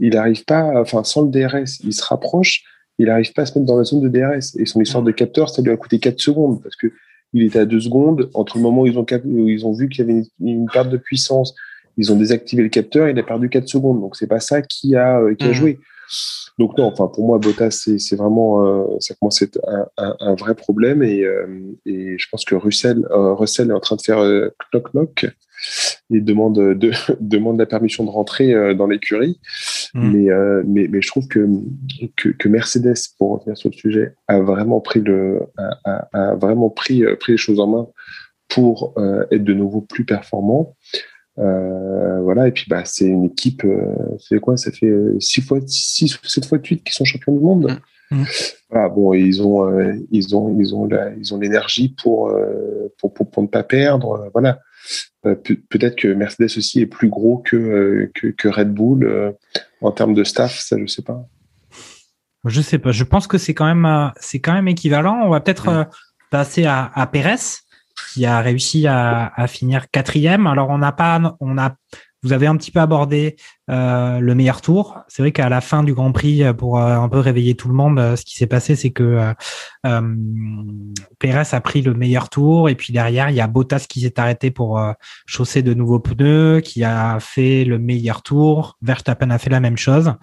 il 0.00 0.14
n'arrive 0.14 0.44
pas, 0.44 0.80
enfin, 0.80 1.04
sans 1.04 1.22
le 1.22 1.30
DRS, 1.30 1.80
il 1.84 1.92
se 1.92 2.04
rapproche, 2.04 2.64
il 2.98 3.06
n'arrive 3.06 3.32
pas 3.32 3.42
à 3.42 3.46
se 3.46 3.58
mettre 3.58 3.66
dans 3.66 3.78
la 3.78 3.84
zone 3.84 4.00
de 4.00 4.08
DRS. 4.08 4.56
Et 4.58 4.66
son 4.66 4.80
histoire 4.80 5.02
de 5.02 5.10
capteur, 5.10 5.48
ça 5.48 5.62
lui 5.62 5.70
a 5.70 5.76
coûté 5.76 5.98
4 5.98 6.20
secondes 6.20 6.62
parce 6.62 6.76
que 6.76 6.92
il 7.32 7.44
était 7.44 7.60
à 7.60 7.64
2 7.64 7.80
secondes 7.80 8.30
entre 8.34 8.56
le 8.56 8.62
moment 8.62 8.82
où 8.82 8.86
ils 8.86 8.98
ont, 8.98 9.06
où 9.24 9.48
ils 9.48 9.66
ont 9.66 9.72
vu 9.72 9.88
qu'il 9.88 10.06
y 10.06 10.10
avait 10.10 10.22
une, 10.40 10.66
perte 10.66 10.90
de 10.90 10.96
puissance. 10.96 11.54
Ils 11.96 12.12
ont 12.12 12.16
désactivé 12.16 12.62
le 12.62 12.68
capteur, 12.68 13.08
il 13.08 13.18
a 13.18 13.22
perdu 13.22 13.48
4 13.48 13.68
secondes. 13.68 14.00
Donc, 14.00 14.16
c'est 14.16 14.26
pas 14.26 14.40
ça 14.40 14.62
qui 14.62 14.96
a, 14.96 15.18
euh, 15.20 15.34
qui 15.34 15.46
a 15.46 15.50
mmh. 15.50 15.54
joué. 15.54 15.78
Donc, 16.58 16.76
non, 16.76 16.86
enfin, 16.86 17.06
pour 17.06 17.24
moi, 17.24 17.38
Bottas, 17.38 17.88
c'est 17.96 18.16
vraiment, 18.16 18.66
euh, 18.66 18.84
ça 18.98 19.14
commence 19.14 19.40
à 19.40 19.44
être 19.44 19.60
un, 19.96 20.16
un, 20.18 20.34
vrai 20.34 20.54
problème. 20.54 21.02
Et, 21.02 21.22
euh, 21.22 21.46
et, 21.86 22.18
je 22.18 22.26
pense 22.30 22.44
que 22.44 22.54
Russell, 22.54 23.06
Russell 23.10 23.70
est 23.70 23.74
en 23.74 23.80
train 23.80 23.96
de 23.96 24.02
faire 24.02 24.18
knock-knock 24.74 25.26
et 26.12 26.20
demande, 26.20 26.76
de, 26.76 26.90
demande 27.20 27.58
la 27.58 27.66
permission 27.66 28.04
de 28.04 28.10
rentrer 28.10 28.74
dans 28.74 28.86
l'écurie. 28.86 29.38
Mm. 29.94 30.10
Mais, 30.10 30.30
euh, 30.30 30.62
mais, 30.66 30.88
mais 30.88 31.02
je 31.02 31.08
trouve 31.08 31.26
que, 31.28 31.48
que, 32.16 32.28
que, 32.30 32.48
Mercedes, 32.48 32.94
pour 33.18 33.38
revenir 33.38 33.56
sur 33.56 33.70
le 33.70 33.76
sujet, 33.76 34.14
a 34.28 34.40
vraiment 34.40 34.80
pris, 34.80 35.00
le, 35.00 35.40
a, 35.84 36.08
a, 36.12 36.34
vraiment 36.34 36.70
pris, 36.70 37.04
euh, 37.04 37.16
pris 37.16 37.32
les 37.32 37.38
choses 37.38 37.60
en 37.60 37.66
main 37.66 37.88
pour 38.48 38.94
euh, 38.98 39.24
être 39.30 39.44
de 39.44 39.54
nouveau 39.54 39.80
plus 39.80 40.04
performant. 40.04 40.76
Euh, 41.38 42.20
voilà, 42.20 42.48
et 42.48 42.52
puis 42.52 42.66
bah, 42.68 42.82
c'est 42.84 43.06
une 43.06 43.24
équipe, 43.24 43.64
euh, 43.64 43.94
c'est 44.18 44.40
quoi? 44.40 44.56
Ça 44.56 44.70
fait 44.70 44.92
6 45.18 45.40
fois, 45.40 45.58
6 45.64 46.16
ou 46.16 46.26
7 46.26 46.44
fois 46.44 46.58
de 46.58 46.66
suite 46.66 46.84
qui 46.84 46.92
sont 46.92 47.04
champions 47.04 47.32
du 47.32 47.42
monde. 47.42 47.80
Mm. 48.10 48.24
Voilà, 48.68 48.88
bon, 48.88 49.14
ils 49.14 49.40
ont, 49.40 49.70
ils 50.10 50.36
ont, 50.36 50.54
ils 50.58 50.74
ont, 50.74 50.88
ils 51.16 51.34
ont 51.34 51.38
l'énergie 51.38 51.94
pour, 52.02 52.32
pour, 52.98 53.14
pour, 53.14 53.30
pour, 53.30 53.42
ne 53.42 53.48
pas 53.48 53.62
perdre. 53.62 54.28
Voilà. 54.32 54.60
Euh, 55.26 55.34
peut-être 55.34 55.96
que 55.96 56.08
Mercedes 56.08 56.56
aussi 56.56 56.80
est 56.80 56.86
plus 56.86 57.08
gros 57.08 57.38
que, 57.38 57.56
euh, 57.56 58.10
que, 58.14 58.48
Red 58.48 58.72
Bull 58.72 59.04
euh, 59.04 59.32
en 59.82 59.92
termes 59.92 60.14
de 60.14 60.24
staff, 60.24 60.58
ça 60.58 60.76
je 60.78 60.86
sais 60.86 61.02
pas. 61.02 61.26
Je 62.46 62.62
sais 62.62 62.78
pas. 62.78 62.90
Je 62.90 63.04
pense 63.04 63.26
que 63.26 63.36
c'est 63.36 63.52
quand 63.52 63.66
même 63.66 64.12
c'est 64.16 64.40
quand 64.40 64.54
même 64.54 64.68
équivalent. 64.68 65.20
On 65.24 65.28
va 65.28 65.40
peut-être 65.40 65.88
passer 66.30 66.64
à, 66.64 66.90
à 66.94 67.06
Pérez 67.06 67.36
qui 68.14 68.24
a 68.24 68.40
réussi 68.40 68.86
à, 68.86 69.30
à 69.36 69.46
finir 69.46 69.90
quatrième. 69.90 70.46
Alors 70.46 70.70
on 70.70 70.78
n'a 70.78 70.92
pas 70.92 71.36
on 71.40 71.58
a 71.58 71.76
vous 72.22 72.32
avez 72.32 72.46
un 72.46 72.56
petit 72.56 72.70
peu 72.70 72.80
abordé 72.80 73.36
euh, 73.70 74.20
le 74.20 74.34
meilleur 74.34 74.60
tour. 74.60 74.98
C'est 75.08 75.22
vrai 75.22 75.32
qu'à 75.32 75.48
la 75.48 75.60
fin 75.60 75.82
du 75.82 75.94
Grand 75.94 76.12
Prix, 76.12 76.42
euh, 76.42 76.52
pour 76.52 76.78
euh, 76.78 76.96
un 76.96 77.08
peu 77.08 77.18
réveiller 77.18 77.54
tout 77.54 77.68
le 77.68 77.74
monde, 77.74 78.16
ce 78.16 78.24
qui 78.24 78.36
s'est 78.36 78.46
passé, 78.46 78.76
c'est 78.76 78.90
que 78.90 79.34
Pérez 81.18 81.42
a 81.52 81.60
pris 81.60 81.82
le 81.82 81.94
meilleur 81.94 82.28
tour 82.28 82.68
et 82.68 82.74
puis 82.74 82.92
derrière, 82.92 83.30
il 83.30 83.36
y 83.36 83.40
a 83.40 83.46
Bottas 83.46 83.86
qui 83.88 84.00
s'est 84.00 84.20
arrêté 84.20 84.50
pour 84.50 84.82
chausser 85.26 85.62
de 85.62 85.74
nouveaux 85.74 86.00
pneus, 86.00 86.60
qui 86.60 86.84
a 86.84 87.18
fait 87.20 87.64
le 87.64 87.78
meilleur 87.78 88.22
tour. 88.22 88.76
Verstappen 88.82 89.30
a 89.30 89.38
fait 89.38 89.50
la 89.50 89.60
même 89.60 89.76
chose. 89.76 90.14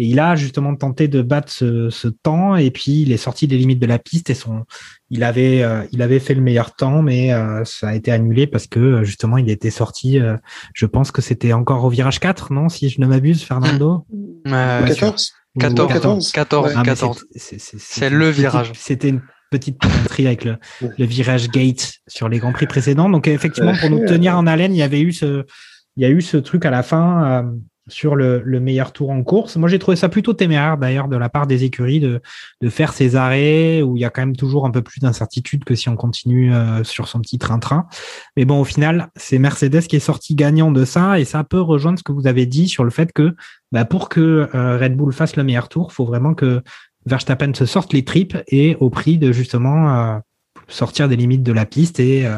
Et 0.00 0.04
il 0.04 0.20
a 0.20 0.36
justement 0.36 0.76
tenté 0.76 1.08
de 1.08 1.22
battre 1.22 1.50
ce, 1.50 1.90
ce, 1.90 2.06
temps 2.06 2.54
et 2.54 2.70
puis 2.70 3.02
il 3.02 3.10
est 3.10 3.16
sorti 3.16 3.48
des 3.48 3.56
limites 3.58 3.80
de 3.80 3.86
la 3.86 3.98
piste 3.98 4.30
et 4.30 4.34
son, 4.34 4.64
il 5.10 5.24
avait, 5.24 5.64
euh, 5.64 5.82
il 5.90 6.02
avait 6.02 6.20
fait 6.20 6.34
le 6.34 6.40
meilleur 6.40 6.76
temps, 6.76 7.02
mais 7.02 7.32
euh, 7.32 7.64
ça 7.64 7.88
a 7.88 7.94
été 7.96 8.12
annulé 8.12 8.46
parce 8.46 8.68
que 8.68 8.78
euh, 8.78 9.02
justement 9.02 9.38
il 9.38 9.50
était 9.50 9.70
sorti. 9.70 10.20
je 10.72 10.86
pense 10.86 11.10
que 11.10 11.20
c'était 11.20 11.52
encore 11.52 11.84
au 11.84 11.90
virage 11.90 12.20
4, 12.20 12.52
non 12.52 12.68
Si 12.68 12.88
je 12.88 13.00
ne 13.00 13.06
m'abuse, 13.06 13.42
Fernando? 13.42 14.06
14 14.46 15.32
14, 15.58 15.92
14, 15.92 16.32
14, 16.32 16.82
14. 16.84 17.24
C'est 17.34 18.10
le 18.10 18.30
virage. 18.30 18.70
C'était 18.76 19.08
une 19.08 19.22
petite 19.50 19.80
plaisanterie 19.80 20.28
avec 20.28 20.44
le, 20.44 20.58
le, 20.80 21.04
virage 21.06 21.48
gate 21.48 21.94
sur 22.06 22.28
les 22.28 22.38
grands 22.38 22.52
prix 22.52 22.68
précédents. 22.68 23.08
Donc 23.08 23.26
effectivement, 23.26 23.74
pour 23.74 23.90
nous 23.90 24.06
tenir 24.06 24.36
en 24.36 24.46
haleine, 24.46 24.72
il 24.72 24.78
y 24.78 24.82
avait 24.82 25.00
eu 25.00 25.12
ce, 25.12 25.44
il 25.96 26.04
y 26.04 26.06
a 26.06 26.10
eu 26.10 26.22
ce 26.22 26.36
truc 26.36 26.64
à 26.64 26.70
la 26.70 26.84
fin 26.84 27.50
sur 27.88 28.16
le, 28.16 28.42
meilleur 28.60 28.92
tour 28.92 29.10
en 29.10 29.22
course. 29.22 29.56
Moi, 29.56 29.68
j'ai 29.68 29.78
trouvé 29.78 29.96
ça 29.96 30.08
plutôt 30.08 30.32
téméraire 30.32 30.78
d'ailleurs 30.78 31.08
de 31.08 31.16
la 31.16 31.28
part 31.28 31.46
des 31.46 31.64
écuries 31.64 32.00
de, 32.00 32.20
faire 32.68 32.92
ces 32.92 33.16
arrêts 33.16 33.82
où 33.82 33.96
il 33.96 34.00
y 34.00 34.04
a 34.04 34.10
quand 34.10 34.22
même 34.22 34.36
toujours 34.36 34.66
un 34.66 34.70
peu 34.70 34.82
plus 34.82 35.00
d'incertitude 35.00 35.64
que 35.64 35.74
si 35.74 35.88
on 35.88 35.96
continue 35.96 36.52
euh, 36.52 36.84
sur 36.84 37.08
son 37.08 37.20
petit 37.20 37.38
train-train. 37.38 37.86
Mais 38.36 38.44
bon, 38.44 38.60
au 38.60 38.64
final, 38.64 39.08
c'est 39.16 39.38
Mercedes 39.38 39.82
qui 39.82 39.96
est 39.96 40.00
sorti 40.00 40.34
gagnant 40.34 40.70
de 40.70 40.84
ça 40.84 41.18
et 41.18 41.24
ça 41.24 41.44
peut 41.44 41.60
rejoindre 41.60 41.98
ce 41.98 42.04
que 42.04 42.12
vous 42.12 42.26
avez 42.26 42.46
dit 42.46 42.68
sur 42.68 42.84
le 42.84 42.90
fait 42.90 43.12
que 43.12 43.34
bah, 43.72 43.84
pour 43.84 44.08
que 44.08 44.48
euh, 44.54 44.78
Red 44.78 44.96
Bull 44.96 45.12
fasse 45.12 45.36
le 45.36 45.44
meilleur 45.44 45.68
tour, 45.68 45.92
faut 45.92 46.04
vraiment 46.04 46.34
que 46.34 46.62
Verstappen 47.06 47.54
se 47.54 47.64
sorte 47.64 47.92
les 47.92 48.04
tripes 48.04 48.36
et 48.48 48.76
au 48.80 48.90
prix 48.90 49.18
de 49.18 49.32
justement 49.32 49.94
euh, 49.94 50.18
sortir 50.68 51.08
des 51.08 51.16
limites 51.16 51.42
de 51.42 51.52
la 51.52 51.64
piste 51.64 52.00
et, 52.00 52.28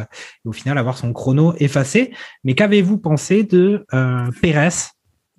au 0.44 0.52
final 0.52 0.78
avoir 0.78 0.96
son 0.96 1.12
chrono 1.12 1.54
effacé. 1.58 2.12
Mais 2.44 2.54
qu'avez-vous 2.54 2.98
pensé 2.98 3.42
de 3.42 3.84
Pérez 4.40 4.68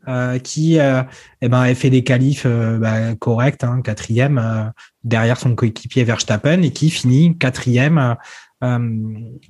euh, 0.08 0.40
qui 0.40 0.80
euh, 0.80 1.04
eh 1.42 1.48
ben, 1.48 1.62
a 1.62 1.76
fait 1.76 1.92
des 1.92 2.04
qualifs 2.04 2.48
euh, 2.48 2.80
bah, 2.80 3.14
corrects, 3.20 3.64
hein, 3.64 3.82
quatrième 3.84 4.72
derrière 5.04 5.40
son 5.40 5.54
coéquipier 5.54 6.04
Verstappen 6.04 6.64
et 6.64 6.72
qui 6.72 6.90
finit 6.90 7.38
quatrième. 7.38 8.16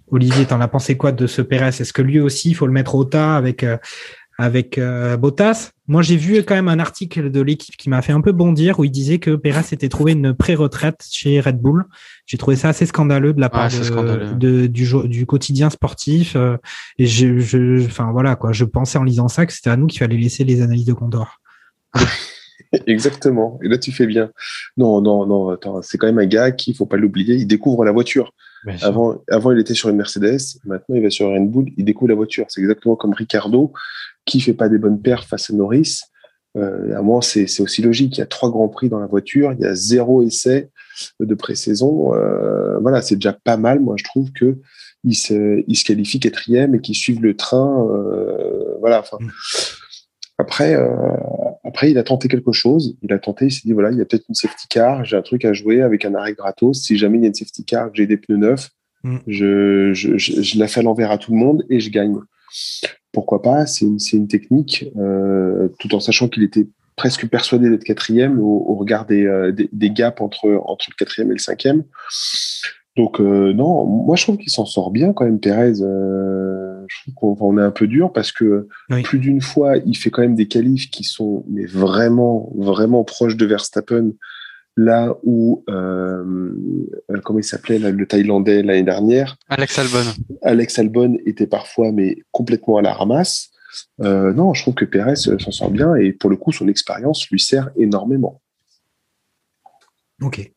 Olivier, 0.09 0.45
t'en 0.45 0.61
as 0.61 0.67
pensé 0.69 0.95
quoi 0.95 1.11
de 1.11 1.27
ce 1.27 1.41
Pérez? 1.41 1.67
Est-ce 1.67 1.91
que 1.91 2.01
lui 2.01 2.19
aussi, 2.19 2.51
il 2.51 2.53
faut 2.53 2.67
le 2.67 2.73
mettre 2.73 2.95
au 2.95 3.03
tas 3.03 3.35
avec 3.35 3.65
avec 4.41 4.79
euh, 4.79 5.17
Bottas. 5.17 5.69
Moi, 5.87 6.01
j'ai 6.01 6.17
vu 6.17 6.41
quand 6.43 6.55
même 6.55 6.67
un 6.67 6.79
article 6.79 7.29
de 7.29 7.41
l'équipe 7.41 7.77
qui 7.77 7.89
m'a 7.89 8.01
fait 8.01 8.11
un 8.11 8.21
peu 8.21 8.31
bondir 8.31 8.79
où 8.79 8.83
il 8.83 8.89
disait 8.89 9.19
que 9.19 9.35
Perez 9.35 9.61
s'était 9.61 9.87
trouvé 9.87 10.13
une 10.13 10.33
pré-retraite 10.33 11.05
chez 11.11 11.39
Red 11.39 11.59
Bull. 11.59 11.85
J'ai 12.25 12.37
trouvé 12.39 12.55
ça 12.55 12.69
assez 12.69 12.87
scandaleux 12.87 13.33
de 13.33 13.39
la 13.39 13.49
part 13.49 13.69
de, 13.69 14.65
du, 14.65 14.87
du, 15.05 15.25
quotidien 15.27 15.69
sportif. 15.69 16.35
Euh, 16.35 16.57
et 16.97 17.05
je, 17.05 17.37
je, 17.37 17.85
enfin 17.85 18.11
voilà 18.11 18.35
quoi, 18.35 18.51
je 18.51 18.65
pensais 18.65 18.97
en 18.97 19.03
lisant 19.03 19.27
ça 19.27 19.45
que 19.45 19.53
c'était 19.53 19.69
à 19.69 19.77
nous 19.77 19.85
qu'il 19.85 19.99
fallait 19.99 20.17
laisser 20.17 20.43
les 20.43 20.63
analyses 20.63 20.85
de 20.85 20.93
Condor. 20.93 21.39
Exactement. 22.87 23.59
Et 23.63 23.67
là, 23.67 23.77
tu 23.77 23.91
fais 23.91 24.07
bien. 24.07 24.31
Non, 24.77 25.01
non, 25.01 25.27
non. 25.27 25.49
Attends, 25.49 25.81
c'est 25.81 25.97
quand 25.97 26.07
même 26.07 26.19
un 26.19 26.25
gars 26.25 26.51
qui, 26.51 26.73
faut 26.73 26.85
pas 26.85 26.97
l'oublier, 26.97 27.35
il 27.35 27.45
découvre 27.45 27.85
la 27.85 27.91
voiture. 27.91 28.33
Avant, 28.81 29.17
avant, 29.29 29.51
il 29.51 29.59
était 29.59 29.73
sur 29.73 29.89
une 29.89 29.97
Mercedes. 29.97 30.59
Maintenant, 30.65 30.95
il 30.95 31.01
va 31.01 31.09
sur 31.09 31.29
Red 31.29 31.49
Bull. 31.49 31.65
Il 31.77 31.85
découvre 31.85 32.09
la 32.09 32.15
voiture. 32.15 32.45
C'est 32.49 32.61
exactement 32.61 32.95
comme 32.95 33.13
Ricardo 33.13 33.73
qui 34.25 34.39
fait 34.39 34.53
pas 34.53 34.69
des 34.69 34.77
bonnes 34.77 35.01
paires 35.01 35.25
face 35.25 35.49
à 35.49 35.53
Norris. 35.53 36.01
Euh, 36.57 36.97
à 36.97 37.01
moi, 37.01 37.21
c'est 37.21 37.61
aussi 37.61 37.81
logique. 37.81 38.17
Il 38.17 38.19
y 38.19 38.23
a 38.23 38.27
trois 38.27 38.49
grands 38.49 38.69
prix 38.69 38.89
dans 38.89 38.99
la 38.99 39.07
voiture, 39.07 39.53
il 39.53 39.59
y 39.59 39.65
a 39.65 39.73
zéro 39.73 40.21
essai 40.21 40.69
de 41.19 41.33
pré-saison. 41.33 42.13
Euh, 42.13 42.77
voilà, 42.79 43.01
c'est 43.01 43.15
déjà 43.15 43.33
pas 43.33 43.57
mal. 43.57 43.79
Moi, 43.79 43.95
je 43.97 44.03
trouve 44.03 44.31
que 44.33 44.59
se, 45.13 45.63
il 45.65 45.75
se 45.75 45.85
qualifie 45.85 46.19
quatrième 46.19 46.75
et 46.75 46.81
qu'il 46.81 46.95
suive 46.95 47.21
le 47.21 47.35
train. 47.35 47.87
Euh, 47.89 48.75
voilà. 48.79 48.99
Enfin, 48.99 49.17
mm. 49.19 49.31
après, 50.37 50.75
euh, 50.75 50.89
après, 51.63 51.91
il 51.91 51.97
a 51.97 52.03
tenté 52.03 52.27
quelque 52.27 52.51
chose. 52.51 52.97
Il 53.01 53.13
a 53.13 53.19
tenté. 53.19 53.45
Il 53.45 53.51
s'est 53.51 53.61
dit 53.63 53.73
voilà, 53.73 53.91
il 53.91 53.97
y 53.97 54.01
a 54.01 54.05
peut-être 54.05 54.25
une 54.27 54.35
safety 54.35 54.67
car. 54.69 55.05
J'ai 55.05 55.15
un 55.15 55.21
truc 55.21 55.45
à 55.45 55.53
jouer 55.53 55.81
avec 55.81 56.03
un 56.03 56.13
arrêt 56.15 56.33
gratos. 56.33 56.83
Si 56.83 56.97
jamais 56.97 57.17
il 57.17 57.21
y 57.21 57.25
a 57.25 57.27
une 57.27 57.33
safety 57.33 57.63
car, 57.63 57.89
que 57.89 57.95
j'ai 57.95 58.07
des 58.07 58.17
pneus 58.17 58.37
neufs, 58.37 58.69
Mm. 59.03 59.17
Je, 59.27 59.93
je, 59.93 60.17
je, 60.17 60.59
la 60.59 60.67
fais 60.67 60.81
à 60.81 60.83
l'envers 60.83 61.11
à 61.11 61.17
tout 61.17 61.31
le 61.31 61.37
monde 61.37 61.65
et 61.69 61.79
je 61.79 61.89
gagne. 61.89 62.17
Pourquoi 63.11 63.41
pas 63.41 63.65
C'est 63.65 63.85
une, 63.85 63.97
une, 64.13 64.27
technique, 64.27 64.85
euh, 64.97 65.67
tout 65.79 65.93
en 65.93 65.99
sachant 65.99 66.29
qu'il 66.29 66.43
était 66.43 66.67
presque 66.95 67.27
persuadé 67.27 67.69
d'être 67.69 67.83
quatrième 67.83 68.39
au, 68.39 68.65
au 68.67 68.75
regard 68.75 69.05
des, 69.05 69.25
euh, 69.25 69.51
des, 69.51 69.69
des, 69.71 69.89
gaps 69.89 70.21
entre, 70.21 70.61
entre 70.65 70.85
le 70.89 70.95
quatrième 70.95 71.31
et 71.31 71.35
le 71.35 71.39
cinquième. 71.39 71.83
Donc 72.97 73.21
euh, 73.21 73.53
non, 73.53 73.85
moi 73.85 74.15
je 74.17 74.23
trouve 74.23 74.37
qu'il 74.37 74.51
s'en 74.51 74.65
sort 74.65 74.91
bien 74.91 75.13
quand 75.13 75.23
même, 75.23 75.39
Pérez. 75.39 75.81
Euh, 75.81 76.83
je 76.87 77.11
trouve 77.11 77.37
qu'on 77.37 77.57
est 77.57 77.61
un 77.61 77.71
peu 77.71 77.87
dur 77.87 78.11
parce 78.11 78.31
que 78.31 78.67
oui. 78.89 79.01
plus 79.01 79.19
d'une 79.19 79.41
fois, 79.41 79.77
il 79.77 79.95
fait 79.95 80.09
quand 80.09 80.21
même 80.21 80.35
des 80.35 80.47
qualifs 80.47 80.89
qui 80.89 81.03
sont 81.03 81.45
mais 81.47 81.65
vraiment, 81.65 82.51
vraiment 82.57 83.03
proches 83.03 83.37
de 83.37 83.45
Verstappen. 83.45 84.11
Là 84.77 85.15
où, 85.23 85.63
euh, 85.69 86.23
comment 87.23 87.39
il 87.39 87.43
s'appelait 87.43 87.77
le 87.77 88.05
Thaïlandais 88.07 88.63
l'année 88.63 88.83
dernière 88.83 89.37
Alex 89.49 89.77
Albon. 89.77 90.11
Alex 90.41 90.79
Albon 90.79 91.17
était 91.25 91.47
parfois 91.47 91.91
mais 91.91 92.17
complètement 92.31 92.77
à 92.77 92.81
la 92.81 92.93
ramasse. 92.93 93.51
Euh, 94.01 94.33
non, 94.33 94.53
je 94.53 94.61
trouve 94.61 94.75
que 94.75 94.85
Pérez 94.85 95.15
s'en 95.15 95.51
sort 95.51 95.71
bien 95.71 95.95
et 95.95 96.13
pour 96.13 96.29
le 96.29 96.37
coup, 96.37 96.51
son 96.51 96.67
expérience 96.67 97.29
lui 97.29 97.39
sert 97.39 97.69
énormément. 97.75 98.41
Ok. 100.21 100.51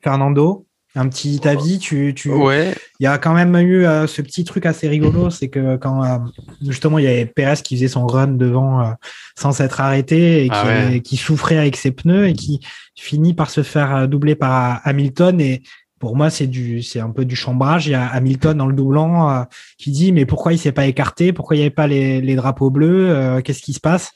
Fernando, 0.00 0.65
un 0.96 1.08
petit 1.08 1.46
avis, 1.46 1.78
tu, 1.78 2.14
tu... 2.14 2.30
Ouais. 2.30 2.74
Il 2.98 3.04
y 3.04 3.06
a 3.06 3.18
quand 3.18 3.34
même 3.34 3.54
eu 3.56 3.84
euh, 3.84 4.06
ce 4.06 4.22
petit 4.22 4.44
truc 4.44 4.64
assez 4.64 4.88
rigolo, 4.88 5.28
c'est 5.30 5.48
que 5.48 5.76
quand 5.76 6.02
euh, 6.02 6.18
justement 6.66 6.98
il 6.98 7.04
y 7.04 7.08
avait 7.08 7.26
Pérez 7.26 7.56
qui 7.62 7.76
faisait 7.76 7.88
son 7.88 8.06
run 8.06 8.28
devant 8.28 8.80
euh, 8.80 8.90
sans 9.38 9.52
s'être 9.52 9.80
arrêté 9.80 10.44
et 10.44 10.48
qui, 10.48 10.54
ah 10.54 10.66
ouais. 10.66 11.00
qui, 11.00 11.16
souffrait 11.16 11.58
avec 11.58 11.76
ses 11.76 11.90
pneus 11.90 12.28
et 12.28 12.32
qui 12.32 12.60
finit 12.96 13.34
par 13.34 13.50
se 13.50 13.62
faire 13.62 14.08
doubler 14.08 14.34
par 14.34 14.80
Hamilton 14.84 15.40
et 15.40 15.62
pour 15.98 16.16
moi 16.16 16.30
c'est 16.30 16.46
du 16.46 16.82
c'est 16.82 17.00
un 17.00 17.10
peu 17.10 17.26
du 17.26 17.36
chambrage. 17.36 17.86
Il 17.86 17.90
y 17.90 17.94
a 17.94 18.06
Hamilton 18.06 18.56
dans 18.56 18.66
le 18.66 18.74
doublant 18.74 19.46
qui 19.76 19.90
dit 19.90 20.12
mais 20.12 20.24
pourquoi 20.24 20.54
il 20.54 20.58
s'est 20.58 20.72
pas 20.72 20.86
écarté, 20.86 21.34
pourquoi 21.34 21.56
il 21.56 21.58
n'y 21.58 21.64
avait 21.64 21.74
pas 21.74 21.86
les, 21.86 22.22
les 22.22 22.34
drapeaux 22.34 22.70
bleus, 22.70 23.42
qu'est-ce 23.44 23.62
qui 23.62 23.74
se 23.74 23.80
passe? 23.80 24.12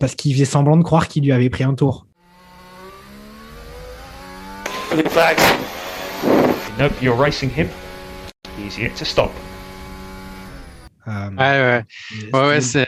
Parce 0.00 0.14
qu'il 0.14 0.32
faisait 0.32 0.46
semblant 0.46 0.78
de 0.78 0.82
croire 0.82 1.08
qu'il 1.08 1.24
lui 1.24 1.32
avait 1.32 1.50
pris 1.50 1.64
un 1.64 1.74
tour. 1.74 2.06
Nope, 6.78 6.92
you're 7.00 7.16
racing 7.16 7.48
him. 7.48 7.70
He's 8.58 8.78
yet 8.78 8.94
to 8.96 9.06
stop. 9.06 9.30
Euh, 11.08 11.30
ouais, 11.30 11.36
ouais. 11.38 11.82
Ouais, 12.34 12.48
ouais, 12.48 12.60
c'est. 12.60 12.86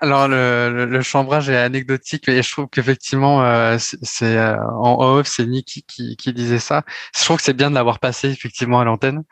Alors, 0.00 0.28
le, 0.28 0.70
le, 0.70 0.84
le, 0.84 1.02
chambrage 1.02 1.48
est 1.48 1.56
anecdotique, 1.56 2.24
mais 2.28 2.42
je 2.42 2.50
trouve 2.52 2.68
qu'effectivement, 2.70 3.42
euh, 3.42 3.78
c'est 3.78 4.36
euh, 4.36 4.56
en 4.78 5.02
off, 5.02 5.26
c'est 5.26 5.46
Niki 5.46 5.82
qui, 5.88 6.16
qui 6.16 6.32
disait 6.32 6.58
ça. 6.58 6.82
Je 7.18 7.24
trouve 7.24 7.38
que 7.38 7.42
c'est 7.42 7.54
bien 7.54 7.70
de 7.70 7.74
l'avoir 7.74 7.98
passé 7.98 8.28
effectivement 8.28 8.78
à 8.80 8.84
l'antenne. 8.84 9.24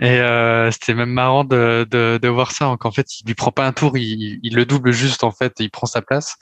Et 0.00 0.18
euh, 0.20 0.70
c'était 0.70 0.94
même 0.94 1.10
marrant 1.10 1.44
de, 1.44 1.86
de, 1.90 2.18
de, 2.20 2.28
voir 2.28 2.52
ça. 2.52 2.74
qu'en 2.80 2.90
fait, 2.90 3.20
il 3.20 3.26
lui 3.26 3.34
prend 3.34 3.52
pas 3.52 3.66
un 3.66 3.72
tour, 3.72 3.96
il, 3.96 4.40
il, 4.42 4.54
le 4.54 4.64
double 4.64 4.90
juste 4.90 5.22
en 5.22 5.30
fait, 5.30 5.52
il 5.60 5.70
prend 5.70 5.86
sa 5.86 6.02
place. 6.02 6.36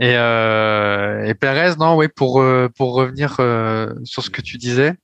Et, 0.00 0.14
euh, 0.16 1.24
et 1.24 1.34
Perez, 1.34 1.76
non, 1.78 1.96
oui, 1.96 2.08
pour 2.08 2.40
euh, 2.40 2.68
pour 2.76 2.94
revenir 2.94 3.36
euh, 3.40 3.92
sur 4.04 4.22
ce 4.22 4.30
que 4.30 4.40
tu 4.40 4.56
disais. 4.56 4.94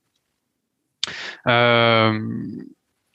Euh, 1.47 2.19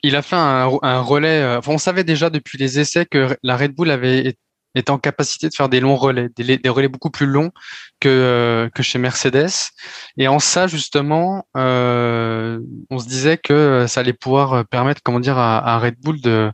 il 0.03 0.15
a 0.15 0.21
fait 0.21 0.35
un, 0.35 0.67
relais. 1.01 1.55
Enfin, 1.57 1.73
on 1.73 1.77
savait 1.77 2.03
déjà 2.03 2.29
depuis 2.29 2.57
les 2.57 2.79
essais 2.79 3.05
que 3.05 3.37
la 3.43 3.57
Red 3.57 3.73
Bull 3.73 3.91
avait 3.91 4.35
était 4.75 4.91
en 4.91 4.99
capacité 4.99 5.49
de 5.49 5.53
faire 5.53 5.69
des 5.69 5.79
longs 5.79 5.95
relais, 5.95 6.29
des, 6.37 6.69
relais 6.69 6.87
beaucoup 6.87 7.09
plus 7.09 7.25
longs 7.25 7.51
que 7.99 8.09
euh, 8.09 8.69
que 8.69 8.83
chez 8.83 8.99
Mercedes. 8.99 9.71
Et 10.17 10.27
en 10.27 10.39
ça, 10.39 10.67
justement, 10.67 11.47
euh, 11.57 12.59
on 12.89 12.99
se 12.99 13.07
disait 13.07 13.37
que 13.37 13.85
ça 13.87 14.01
allait 14.01 14.13
pouvoir 14.13 14.65
permettre, 14.67 15.01
comment 15.03 15.19
dire, 15.19 15.37
à, 15.37 15.79
Red 15.79 15.95
Bull 16.01 16.21
de 16.21 16.51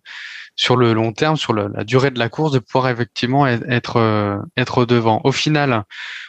sur 0.56 0.78
le 0.78 0.94
long 0.94 1.12
terme, 1.14 1.38
sur 1.38 1.54
la 1.54 1.84
durée 1.84 2.12
de 2.12 2.20
la 2.20 2.30
course, 2.30 2.52
de 2.52 2.60
pouvoir 2.60 2.90
effectivement 2.90 3.48
être 3.48 3.98
euh, 3.98 4.38
être 4.58 4.86
devant. 4.86 5.22
Au 5.24 5.32
final, 5.32 5.86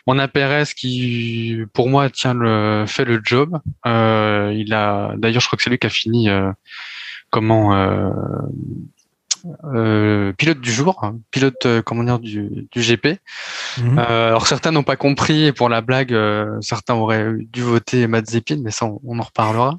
on 0.06 0.18
a 0.18 0.28
Perez 0.28 0.64
qui, 0.76 1.58
pour 1.74 1.88
moi, 1.88 2.08
tient 2.08 2.34
le 2.34 2.84
fait 2.86 3.04
le 3.04 3.20
job. 3.22 3.60
Euh, 3.86 4.52
il 4.56 4.72
a, 4.72 5.12
d'ailleurs, 5.16 5.40
je 5.40 5.46
crois 5.46 5.56
que 5.56 5.62
c'est 5.62 5.70
lui 5.70 5.78
qui 5.78 5.86
a 5.86 5.90
fini 5.90 6.30
euh, 6.30 6.50
comment 7.30 7.74
euh, 9.64 10.32
pilote 10.32 10.60
du 10.60 10.72
jour, 10.72 10.98
hein, 11.02 11.16
pilote 11.30 11.66
euh, 11.66 11.82
comment 11.82 12.04
dire 12.04 12.18
du, 12.18 12.68
du 12.70 12.80
GP. 12.80 13.18
Mhm. 13.78 13.98
Euh, 13.98 14.28
alors 14.28 14.46
certains 14.46 14.70
n'ont 14.70 14.82
pas 14.82 14.96
compris 14.96 15.46
et 15.46 15.52
pour 15.52 15.68
la 15.68 15.80
blague, 15.80 16.12
euh, 16.12 16.60
certains 16.60 16.94
auraient 16.94 17.32
dû 17.38 17.62
voter 17.62 18.06
Mazepin, 18.06 18.58
mais 18.62 18.70
ça 18.70 18.86
on, 18.86 19.00
on 19.04 19.18
en 19.18 19.22
reparlera. 19.22 19.76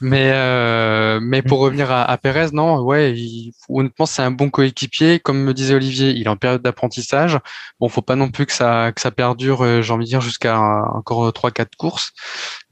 Mais 0.00 0.30
euh, 0.32 1.18
mais 1.20 1.42
pour 1.42 1.58
revenir 1.58 1.90
à, 1.90 2.04
à 2.04 2.16
Perez, 2.18 2.48
non, 2.52 2.80
ouais, 2.80 3.12
il, 3.12 3.52
honnêtement 3.68 4.06
c'est 4.06 4.22
un 4.22 4.30
bon 4.30 4.50
coéquipier. 4.50 5.18
Comme 5.18 5.42
me 5.42 5.54
disait 5.54 5.74
Olivier, 5.74 6.10
il 6.10 6.26
est 6.26 6.28
en 6.28 6.36
période 6.36 6.62
d'apprentissage. 6.62 7.38
Bon, 7.80 7.88
faut 7.88 8.02
pas 8.02 8.16
non 8.16 8.30
plus 8.30 8.46
que 8.46 8.52
ça 8.52 8.92
que 8.94 9.00
ça 9.00 9.10
perdure, 9.10 9.64
euh, 9.64 9.82
j'ai 9.82 9.92
envie 9.92 10.04
de 10.04 10.10
dire 10.10 10.20
jusqu'à 10.20 10.58
encore 10.94 11.32
trois 11.32 11.50
quatre 11.50 11.76
courses. 11.76 12.12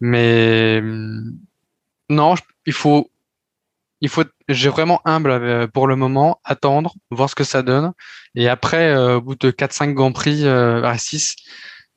Mais 0.01 0.81
non, 2.09 2.35
il 2.67 2.73
faut 2.73 3.11
il 4.07 4.09
faut 4.09 4.25
j'ai 4.49 4.69
vraiment 4.69 5.01
humble 5.05 5.31
euh, 5.31 5.67
pour 5.67 5.89
le 5.89 5.97
moment, 5.97 6.41
attendre, 6.45 6.95
voir 7.11 7.29
ce 7.29 7.35
que 7.35 7.45
ça 7.45 7.63
donne. 7.63 7.93
Et 8.37 8.49
après, 8.49 8.91
euh, 8.91 9.17
au 9.17 9.21
bout 9.21 9.35
de 9.35 9.51
4-5 9.51 9.95
Grands 9.95 10.13
Prix, 10.13 10.45
euh, 10.45 10.83
à 10.85 10.97
6, 10.97 11.35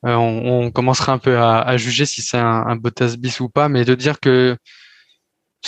euh, 0.06 0.14
on, 0.14 0.64
on, 0.64 0.70
commencera 0.72 1.12
un 1.12 1.18
peu 1.18 1.38
à, 1.38 1.60
à 1.60 1.76
juger 1.76 2.06
si 2.06 2.22
c'est 2.22 2.38
un, 2.38 2.66
un 2.66 2.74
Bottas 2.74 3.14
bis 3.16 3.38
ou 3.38 3.48
pas. 3.48 3.68
Mais 3.68 3.84
de 3.84 3.94
dire 3.94 4.18
que 4.18 4.56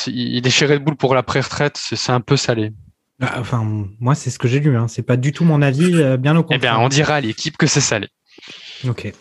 il 0.07 0.45
est 0.45 0.51
chez 0.51 0.67
Red 0.67 0.83
Bull 0.83 0.97
pour 0.97 1.15
la 1.15 1.23
pré-retraite, 1.23 1.77
c'est 1.77 2.13
un 2.13 2.21
peu 2.21 2.37
salé. 2.37 2.73
Bah, 3.21 3.35
enfin, 3.37 3.63
moi, 4.01 4.15
c'est 4.15 4.31
ce 4.31 4.39
que 4.39 4.49
j'ai 4.49 4.59
lu. 4.59 4.77
Hein. 4.77 4.89
C'est 4.89 5.03
pas 5.03 5.17
du 5.17 5.33
tout 5.33 5.45
mon 5.45 5.63
avis, 5.63 5.93
bien 6.19 6.37
au 6.37 6.43
contraire. 6.43 6.59
Eh 6.59 6.59
bien, 6.59 6.79
on 6.79 6.89
dira 6.89 7.17
à 7.17 7.21
l'équipe 7.21 7.57
que 7.57 7.67
c'est 7.67 7.81
salé. 7.81 8.09
Ok. 8.89 9.13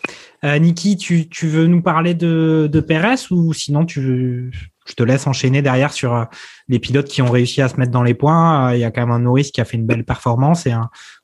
Euh, 0.44 0.58
Niki, 0.58 0.96
tu, 0.96 1.28
tu, 1.28 1.46
veux 1.46 1.66
nous 1.66 1.82
parler 1.82 2.14
de, 2.14 2.68
de 2.70 2.80
Perez 2.80 3.30
ou 3.30 3.52
sinon 3.52 3.86
tu 3.86 4.00
veux, 4.00 4.50
je 4.86 4.94
te 4.94 5.02
laisse 5.02 5.26
enchaîner 5.26 5.62
derrière 5.62 5.92
sur 5.92 6.14
euh, 6.14 6.24
les 6.68 6.78
pilotes 6.78 7.08
qui 7.08 7.22
ont 7.22 7.30
réussi 7.30 7.62
à 7.62 7.68
se 7.68 7.76
mettre 7.76 7.92
dans 7.92 8.02
les 8.02 8.14
points. 8.14 8.70
Euh, 8.70 8.76
il 8.76 8.80
y 8.80 8.84
a 8.84 8.90
quand 8.90 9.02
même 9.02 9.10
un 9.10 9.20
Norris 9.20 9.50
qui 9.52 9.60
a 9.60 9.64
fait 9.64 9.76
une 9.76 9.86
belle 9.86 10.04
performance 10.04 10.66
et 10.66 10.74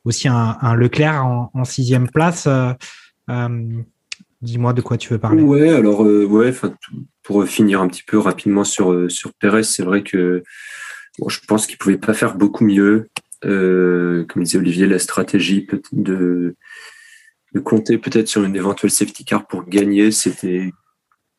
aussi 0.04 0.28
un, 0.28 0.74
Leclerc 0.74 1.24
en, 1.24 1.64
sixième 1.64 2.08
place. 2.08 2.46
Euh, 2.46 3.58
Dis-moi 4.40 4.72
de 4.72 4.80
quoi 4.80 4.96
tu 4.96 5.12
veux 5.12 5.18
parler. 5.18 5.42
Ouais, 5.42 5.70
alors 5.70 6.02
ouais, 6.02 6.54
pour 7.24 7.44
finir 7.44 7.82
un 7.82 7.88
petit 7.88 8.04
peu 8.04 8.18
rapidement 8.18 8.62
sur 8.62 9.10
sur 9.10 9.32
Perez, 9.34 9.64
c'est 9.64 9.82
vrai 9.82 10.04
que 10.04 10.44
je 11.26 11.38
pense 11.48 11.66
qu'il 11.66 11.76
pouvait 11.76 11.98
pas 11.98 12.14
faire 12.14 12.36
beaucoup 12.36 12.64
mieux. 12.64 13.08
comme 13.42 14.44
disait 14.44 14.58
Olivier, 14.58 14.86
la 14.86 15.00
stratégie 15.00 15.66
de 15.90 16.54
compter 17.64 17.98
peut-être 17.98 18.28
sur 18.28 18.44
une 18.44 18.54
éventuelle 18.54 18.92
safety 18.92 19.24
car 19.24 19.44
pour 19.44 19.64
gagner, 19.64 20.12
c'était 20.12 20.70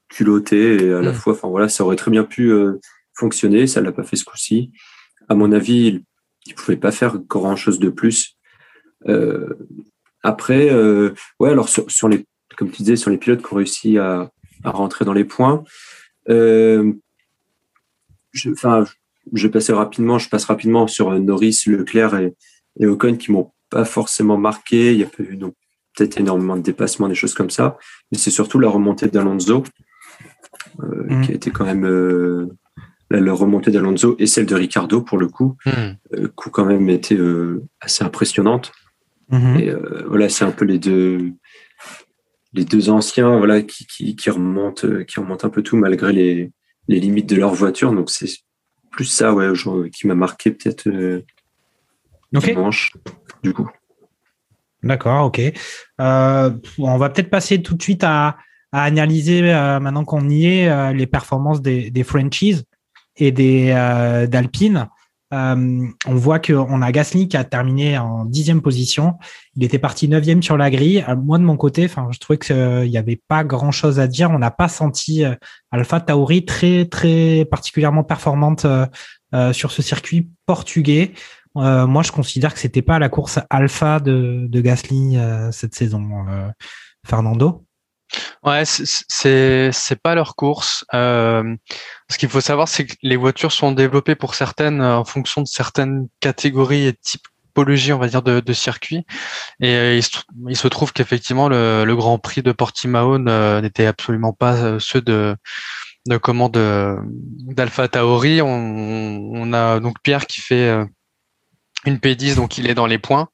culotté 0.10 0.84
et 0.84 0.93
à 0.93 1.02
la 1.02 1.12
mmh. 1.12 1.15
fois, 1.15 1.34
enfin 1.34 1.48
voilà, 1.48 1.69
ça 1.69 1.84
aurait 1.84 1.95
très 1.95 2.12
bien 2.12 2.24
pu 2.24 2.52
euh, 2.52 2.80
fonctionner. 3.13 3.67
Ça 3.67 3.81
l'a 3.81 3.92
pas 3.92 4.04
fait 4.04 4.15
ce 4.15 4.25
coup-ci. 4.25 4.71
À 5.27 5.36
mon 5.36 5.52
avis, 5.52 5.88
il, 5.88 6.04
il 6.48 6.56
pouvait 6.56 6.77
pas 6.77 6.92
faire 6.92 7.17
grand 7.17 7.56
chose 7.56 7.79
de 7.79 7.90
plus. 7.90 8.38
Euh, 9.08 9.54
après, 10.23 10.71
euh, 10.71 11.13
ouais, 11.40 11.52
alors 11.52 11.69
sur, 11.69 11.90
sur, 11.90 12.10
les, 12.10 12.25
comme 12.58 12.71
tu 12.71 12.77
disais, 12.77 12.96
sur 12.96 13.12
les 13.12 13.17
pilotes 13.17 13.42
qui 13.42 13.54
ont 13.54 13.58
réussi 13.58 13.98
à, 13.98 14.31
à 14.63 14.71
rentrer 14.71 15.06
dans 15.06 15.13
les 15.13 15.25
points, 15.25 15.63
je, 16.27 16.94
enfin, 18.52 18.83
je 19.33 19.48
vais 19.48 19.52
passer 19.52 19.73
rapidement, 19.73 20.19
je 20.19 20.29
passe 20.29 20.46
rapidement 20.46 20.88
sur 20.88 21.12
Norris, 21.19 21.63
Leclerc 21.67 22.15
et, 22.15 22.36
et 22.79 22.86
Ocon 22.86 23.15
qui 23.15 23.31
m'ont 23.31 23.52
pas 23.69 23.86
forcément 23.86 24.38
marqué. 24.38 24.94
Il 24.94 25.00
y 25.00 25.04
a 25.04 25.08
pas 25.08 25.23
eu 25.23 25.36
donc 25.36 25.56
peut-être 25.96 26.19
énormément 26.19 26.56
de 26.56 26.62
dépassements, 26.62 27.08
des 27.08 27.15
choses 27.15 27.33
comme 27.33 27.50
ça, 27.50 27.77
mais 28.12 28.17
c'est 28.17 28.31
surtout 28.31 28.60
la 28.60 28.69
remontée 28.69 29.08
d'Alonso 29.08 29.63
euh, 30.83 31.05
mmh. 31.07 31.21
qui 31.21 31.31
a 31.31 31.35
été 31.35 31.51
quand 31.51 31.65
même 31.65 31.85
euh, 31.85 32.47
la, 33.10 33.19
la, 33.19 33.33
remontée 33.33 33.71
d'Alonso 33.71 34.15
et 34.19 34.27
celle 34.27 34.45
de 34.45 34.55
Ricardo 34.55 35.01
pour 35.01 35.17
le 35.17 35.27
coup, 35.27 35.57
mmh. 35.65 35.69
euh, 35.69 36.27
qui 36.27 36.47
ont 36.47 36.51
quand 36.51 36.65
même 36.65 36.89
été 36.89 37.15
euh, 37.15 37.63
assez 37.81 38.03
impressionnantes. 38.03 38.71
Mmh. 39.29 39.60
Et 39.60 39.69
euh, 39.69 40.05
voilà, 40.07 40.29
c'est 40.29 40.45
un 40.45 40.51
peu 40.51 40.65
les 40.65 40.79
deux 40.79 41.33
les 42.53 42.65
deux 42.65 42.89
anciens 42.89 43.37
voilà 43.37 43.62
qui, 43.62 43.85
qui, 43.85 44.15
qui 44.15 44.29
remontent 44.31 45.03
qui 45.03 45.19
remontent 45.19 45.45
un 45.45 45.51
peu 45.51 45.62
tout 45.62 45.77
malgré 45.77 46.12
les, 46.12 46.51
les 46.87 46.99
limites 46.99 47.29
de 47.29 47.35
leur 47.35 47.53
voiture. 47.53 47.93
Donc 47.93 48.10
c'est 48.10 48.29
plus 48.89 49.05
ça 49.05 49.33
ouais 49.33 49.49
qui 49.93 50.07
m'a 50.07 50.15
marqué 50.15 50.49
peut-être 50.49 50.89
okay. 52.35 52.47
dimanche 52.47 52.93
du 53.43 53.53
coup. 53.53 53.69
D'accord, 54.81 55.25
ok. 55.25 55.41
On 55.99 56.97
va 56.97 57.10
peut-être 57.10 57.29
passer 57.29 57.62
tout 57.62 57.75
de 57.75 57.83
suite 57.83 58.03
à, 58.03 58.37
à 58.72 58.84
analyser, 58.84 59.42
euh, 59.44 59.80
maintenant 59.80 60.06
qu'on 60.06 60.30
y 60.30 60.46
est, 60.46 60.70
euh, 60.70 60.94
les 60.94 61.08
performances 61.08 61.62
des, 61.62 61.92
des 61.92 62.04
Frenchies 62.04 62.63
et 63.15 63.32
des 63.32 63.72
euh, 63.76 64.28
d'Alpine. 64.28 64.88
On 65.32 66.15
voit 66.15 66.40
qu'on 66.40 66.82
a 66.82 66.92
Gasly 66.92 67.28
qui 67.28 67.38
a 67.38 67.44
terminé 67.44 68.00
en 68.00 68.26
dixième 68.26 68.63
position. 68.63 69.20
Il 69.56 69.63
était 69.63 69.78
parti 69.78 70.08
neuvième 70.08 70.42
sur 70.42 70.58
la 70.58 70.72
grille. 70.72 71.06
Moi, 71.24 71.38
de 71.38 71.44
mon 71.44 71.56
côté, 71.56 71.86
enfin, 71.86 72.08
je 72.12 72.17
trouvais 72.17 72.40
qu'il 72.40 72.90
n'y 72.90 72.98
avait 72.98 73.22
pas 73.28 73.44
grand 73.44 73.70
chose 73.70 74.00
à 74.00 74.08
dire. 74.08 74.32
On 74.32 74.40
n'a 74.40 74.50
pas 74.50 74.67
senti 74.67 75.24
Alpha 75.70 76.02
Tauri 76.02 76.46
très, 76.46 76.86
très 76.86 77.46
particulièrement 77.46 78.04
performante 78.04 78.65
sur 79.52 79.70
ce 79.70 79.84
circuit 79.84 80.32
portugais. 80.48 81.13
moi, 81.54 82.02
je 82.02 82.12
considère 82.12 82.52
que 82.52 82.60
c'était 82.60 82.82
pas 82.82 82.98
la 82.98 83.10
course 83.10 83.38
alpha 83.52 84.00
de, 84.00 84.48
de 84.50 84.62
Gasly 84.62 85.15
cette 85.52 85.76
saison. 85.76 86.26
Fernando 87.06 87.67
Ouais, 88.43 88.63
c'est 88.65 89.71
c'est 89.71 90.01
pas 90.01 90.15
leur 90.15 90.35
course. 90.35 90.85
Euh, 90.93 91.55
ce 92.10 92.17
qu'il 92.17 92.29
faut 92.29 92.41
savoir, 92.41 92.67
c'est 92.67 92.85
que 92.85 92.93
les 93.03 93.15
voitures 93.15 93.51
sont 93.51 93.71
développées 93.71 94.15
pour 94.15 94.35
certaines 94.35 94.81
en 94.81 95.05
fonction 95.05 95.41
de 95.41 95.47
certaines 95.47 96.07
catégories 96.19 96.87
et 96.87 96.93
typologies, 96.93 97.93
on 97.93 97.99
va 97.99 98.07
dire, 98.07 98.21
de, 98.21 98.53
circuits. 98.53 99.05
Et 99.60 99.73
euh, 99.75 99.95
il, 100.47 100.57
se, 100.57 100.67
trouve 100.67 100.93
qu'effectivement, 100.93 101.49
le, 101.49 101.93
Grand 101.95 102.17
Prix 102.19 102.41
de 102.41 102.51
Portimao 102.51 103.17
n'était 103.62 103.85
absolument 103.85 104.33
pas 104.33 104.55
euh, 104.55 104.79
ceux 104.79 105.01
de 105.01 105.35
de 106.07 106.17
comment 106.17 106.49
d'Alpha 106.49 107.87
Tauri. 107.87 108.41
On, 108.41 109.53
a 109.53 109.79
donc 109.79 109.97
Pierre 110.01 110.25
qui 110.25 110.41
fait 110.41 110.69
euh, 110.69 110.85
une 111.86 111.98
P10, 111.98 112.36
donc 112.36 112.58
il 112.58 112.69
est 112.69 112.73
dans 112.73 112.86
les 112.86 112.98
points. 112.98 113.30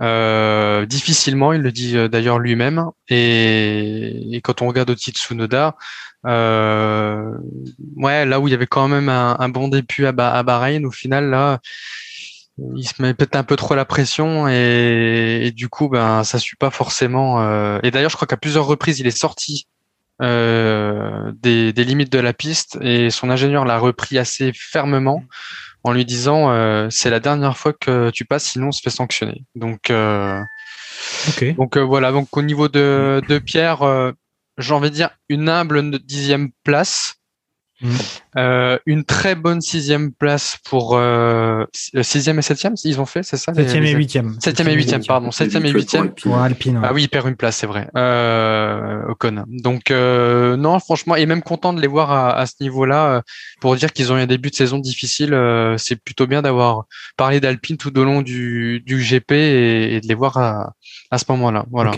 Euh, 0.00 0.84
difficilement, 0.86 1.52
il 1.52 1.62
le 1.62 1.72
dit 1.72 1.96
euh, 1.96 2.08
d'ailleurs 2.08 2.38
lui-même. 2.38 2.86
Et, 3.08 4.40
quand 4.44 4.62
on 4.62 4.68
regarde 4.68 4.88
de 4.88 4.94
Tsunoda, 4.94 5.76
euh, 6.26 7.32
ouais, 7.96 8.26
là 8.26 8.40
où 8.40 8.48
il 8.48 8.50
y 8.50 8.54
avait 8.54 8.66
quand 8.66 8.88
même 8.88 9.08
un, 9.08 9.48
bon 9.48 9.68
début 9.68 10.06
à, 10.06 10.12
Bahreïn, 10.12 10.84
au 10.84 10.90
final, 10.90 11.30
là, 11.30 11.60
il 12.76 12.86
se 12.86 13.00
met 13.00 13.14
peut-être 13.14 13.36
un 13.36 13.44
peu 13.44 13.56
trop 13.56 13.74
la 13.74 13.84
pression 13.84 14.48
et, 14.48 15.52
du 15.54 15.68
coup, 15.68 15.88
ben, 15.88 16.24
ça 16.24 16.38
suit 16.38 16.56
pas 16.56 16.70
forcément. 16.70 17.40
Euh, 17.40 17.78
et 17.82 17.90
d'ailleurs, 17.90 18.10
je 18.10 18.16
crois 18.16 18.28
qu'à 18.28 18.36
plusieurs 18.36 18.66
reprises, 18.66 18.98
il 19.00 19.06
est 19.06 19.16
sorti 19.16 19.66
des, 20.20 21.72
limites 21.76 22.12
de 22.12 22.18
la 22.18 22.32
piste 22.32 22.76
et 22.80 23.08
son 23.08 23.30
ingénieur 23.30 23.64
l'a 23.64 23.78
repris 23.78 24.18
assez 24.18 24.52
fermement 24.52 25.22
en 25.88 25.92
lui 25.92 26.04
disant 26.04 26.50
euh, 26.50 26.88
c'est 26.90 27.08
la 27.08 27.18
dernière 27.18 27.56
fois 27.56 27.72
que 27.72 28.10
tu 28.10 28.26
passes, 28.26 28.50
sinon 28.50 28.68
on 28.68 28.72
se 28.72 28.82
fait 28.82 28.90
sanctionner. 28.90 29.44
Donc, 29.54 29.90
euh, 29.90 30.38
donc 31.56 31.78
euh, 31.78 31.82
voilà. 31.82 32.12
Donc 32.12 32.36
au 32.36 32.42
niveau 32.42 32.68
de, 32.68 33.22
de 33.26 33.38
Pierre, 33.38 34.12
j'ai 34.58 34.74
envie 34.74 34.90
de 34.90 34.94
dire 34.94 35.10
une 35.30 35.48
humble 35.48 35.98
dixième 36.00 36.50
place. 36.62 37.14
Mm. 37.80 37.90
Euh, 38.36 38.78
une 38.86 39.04
très 39.04 39.36
bonne 39.36 39.60
sixième 39.60 40.12
place 40.12 40.58
pour 40.64 40.96
euh, 40.96 41.64
sixième 41.72 42.38
et 42.38 42.42
septième, 42.42 42.74
ils 42.84 43.00
ont 43.00 43.06
fait, 43.06 43.22
c'est 43.22 43.36
ça 43.36 43.54
Septième 43.54 43.84
et 43.84 43.92
huitième. 43.92 44.36
Septième 44.40 44.68
et 44.68 44.74
huitième, 44.74 45.04
pardon. 45.04 45.30
Septième 45.30 45.64
et 45.64 45.70
huitième. 45.70 46.10
Pour 46.10 46.38
Alpine. 46.38 46.80
Ah 46.82 46.92
oui, 46.92 47.04
il 47.04 47.08
perd 47.08 47.28
une 47.28 47.36
place, 47.36 47.56
c'est 47.56 47.66
vrai. 47.66 47.88
Euh, 47.96 49.08
Ocon. 49.08 49.44
Donc 49.48 49.90
euh, 49.90 50.56
non, 50.56 50.78
franchement, 50.80 51.14
et 51.14 51.26
même 51.26 51.42
content 51.42 51.72
de 51.72 51.80
les 51.80 51.86
voir 51.86 52.10
à, 52.10 52.36
à 52.36 52.46
ce 52.46 52.54
niveau-là 52.60 53.22
pour 53.60 53.76
dire 53.76 53.92
qu'ils 53.92 54.12
ont 54.12 54.18
eu 54.18 54.22
un 54.22 54.26
début 54.26 54.50
de 54.50 54.56
saison 54.56 54.78
difficile. 54.78 55.36
c'est 55.78 55.96
plutôt 55.96 56.26
bien 56.26 56.42
d'avoir 56.42 56.84
parlé 57.16 57.40
d'Alpine 57.40 57.76
tout 57.76 57.96
au 57.96 58.04
long 58.04 58.22
du, 58.22 58.82
du 58.84 58.98
GP 58.98 59.32
et, 59.32 59.96
et, 59.96 60.00
de 60.00 60.08
les 60.08 60.14
voir 60.14 60.36
à, 60.36 60.72
à 61.10 61.18
ce 61.18 61.24
moment-là. 61.28 61.64
Voilà. 61.70 61.92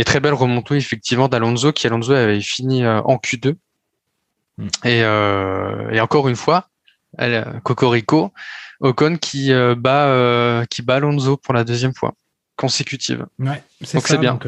Et 0.00 0.04
très 0.04 0.20
belle 0.20 0.34
remontée 0.34 0.76
effectivement 0.76 1.26
d'Alonso 1.26 1.72
qui 1.72 1.88
Alonso 1.88 2.12
avait 2.12 2.40
fini 2.40 2.86
en 2.86 3.16
Q2 3.16 3.54
Mm. 3.54 3.67
Et, 4.84 5.02
euh, 5.02 5.90
et, 5.90 6.00
encore 6.00 6.28
une 6.28 6.36
fois, 6.36 6.68
elle, 7.16 7.60
Cocorico, 7.62 8.32
Ocon 8.80 9.16
qui 9.16 9.52
euh, 9.52 9.74
bat 9.74 10.06
euh, 10.06 10.64
qui 10.66 10.82
bat 10.82 10.96
Alonso 10.96 11.36
pour 11.36 11.54
la 11.54 11.64
deuxième 11.64 11.94
fois 11.94 12.14
consécutive. 12.56 13.26
Ouais, 13.38 13.62
donc 13.92 14.06
c'est 14.06 14.18
bien. 14.18 14.38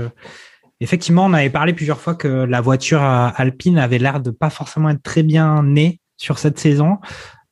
effectivement, 0.81 1.27
on 1.27 1.33
avait 1.33 1.51
parlé 1.51 1.73
plusieurs 1.73 2.01
fois 2.01 2.15
que 2.17 2.29
la 2.29 2.61
voiture 2.61 3.03
Alpine 3.03 3.79
avait 3.79 3.99
l'air 3.99 4.21
de 4.21 4.31
pas 4.31 4.51
forcément 4.51 4.89
être 4.91 5.03
très 5.03 5.23
bien 5.23 5.63
née 5.63 6.01
sur 6.17 6.39
cette 6.39 6.59
saison. 6.59 6.99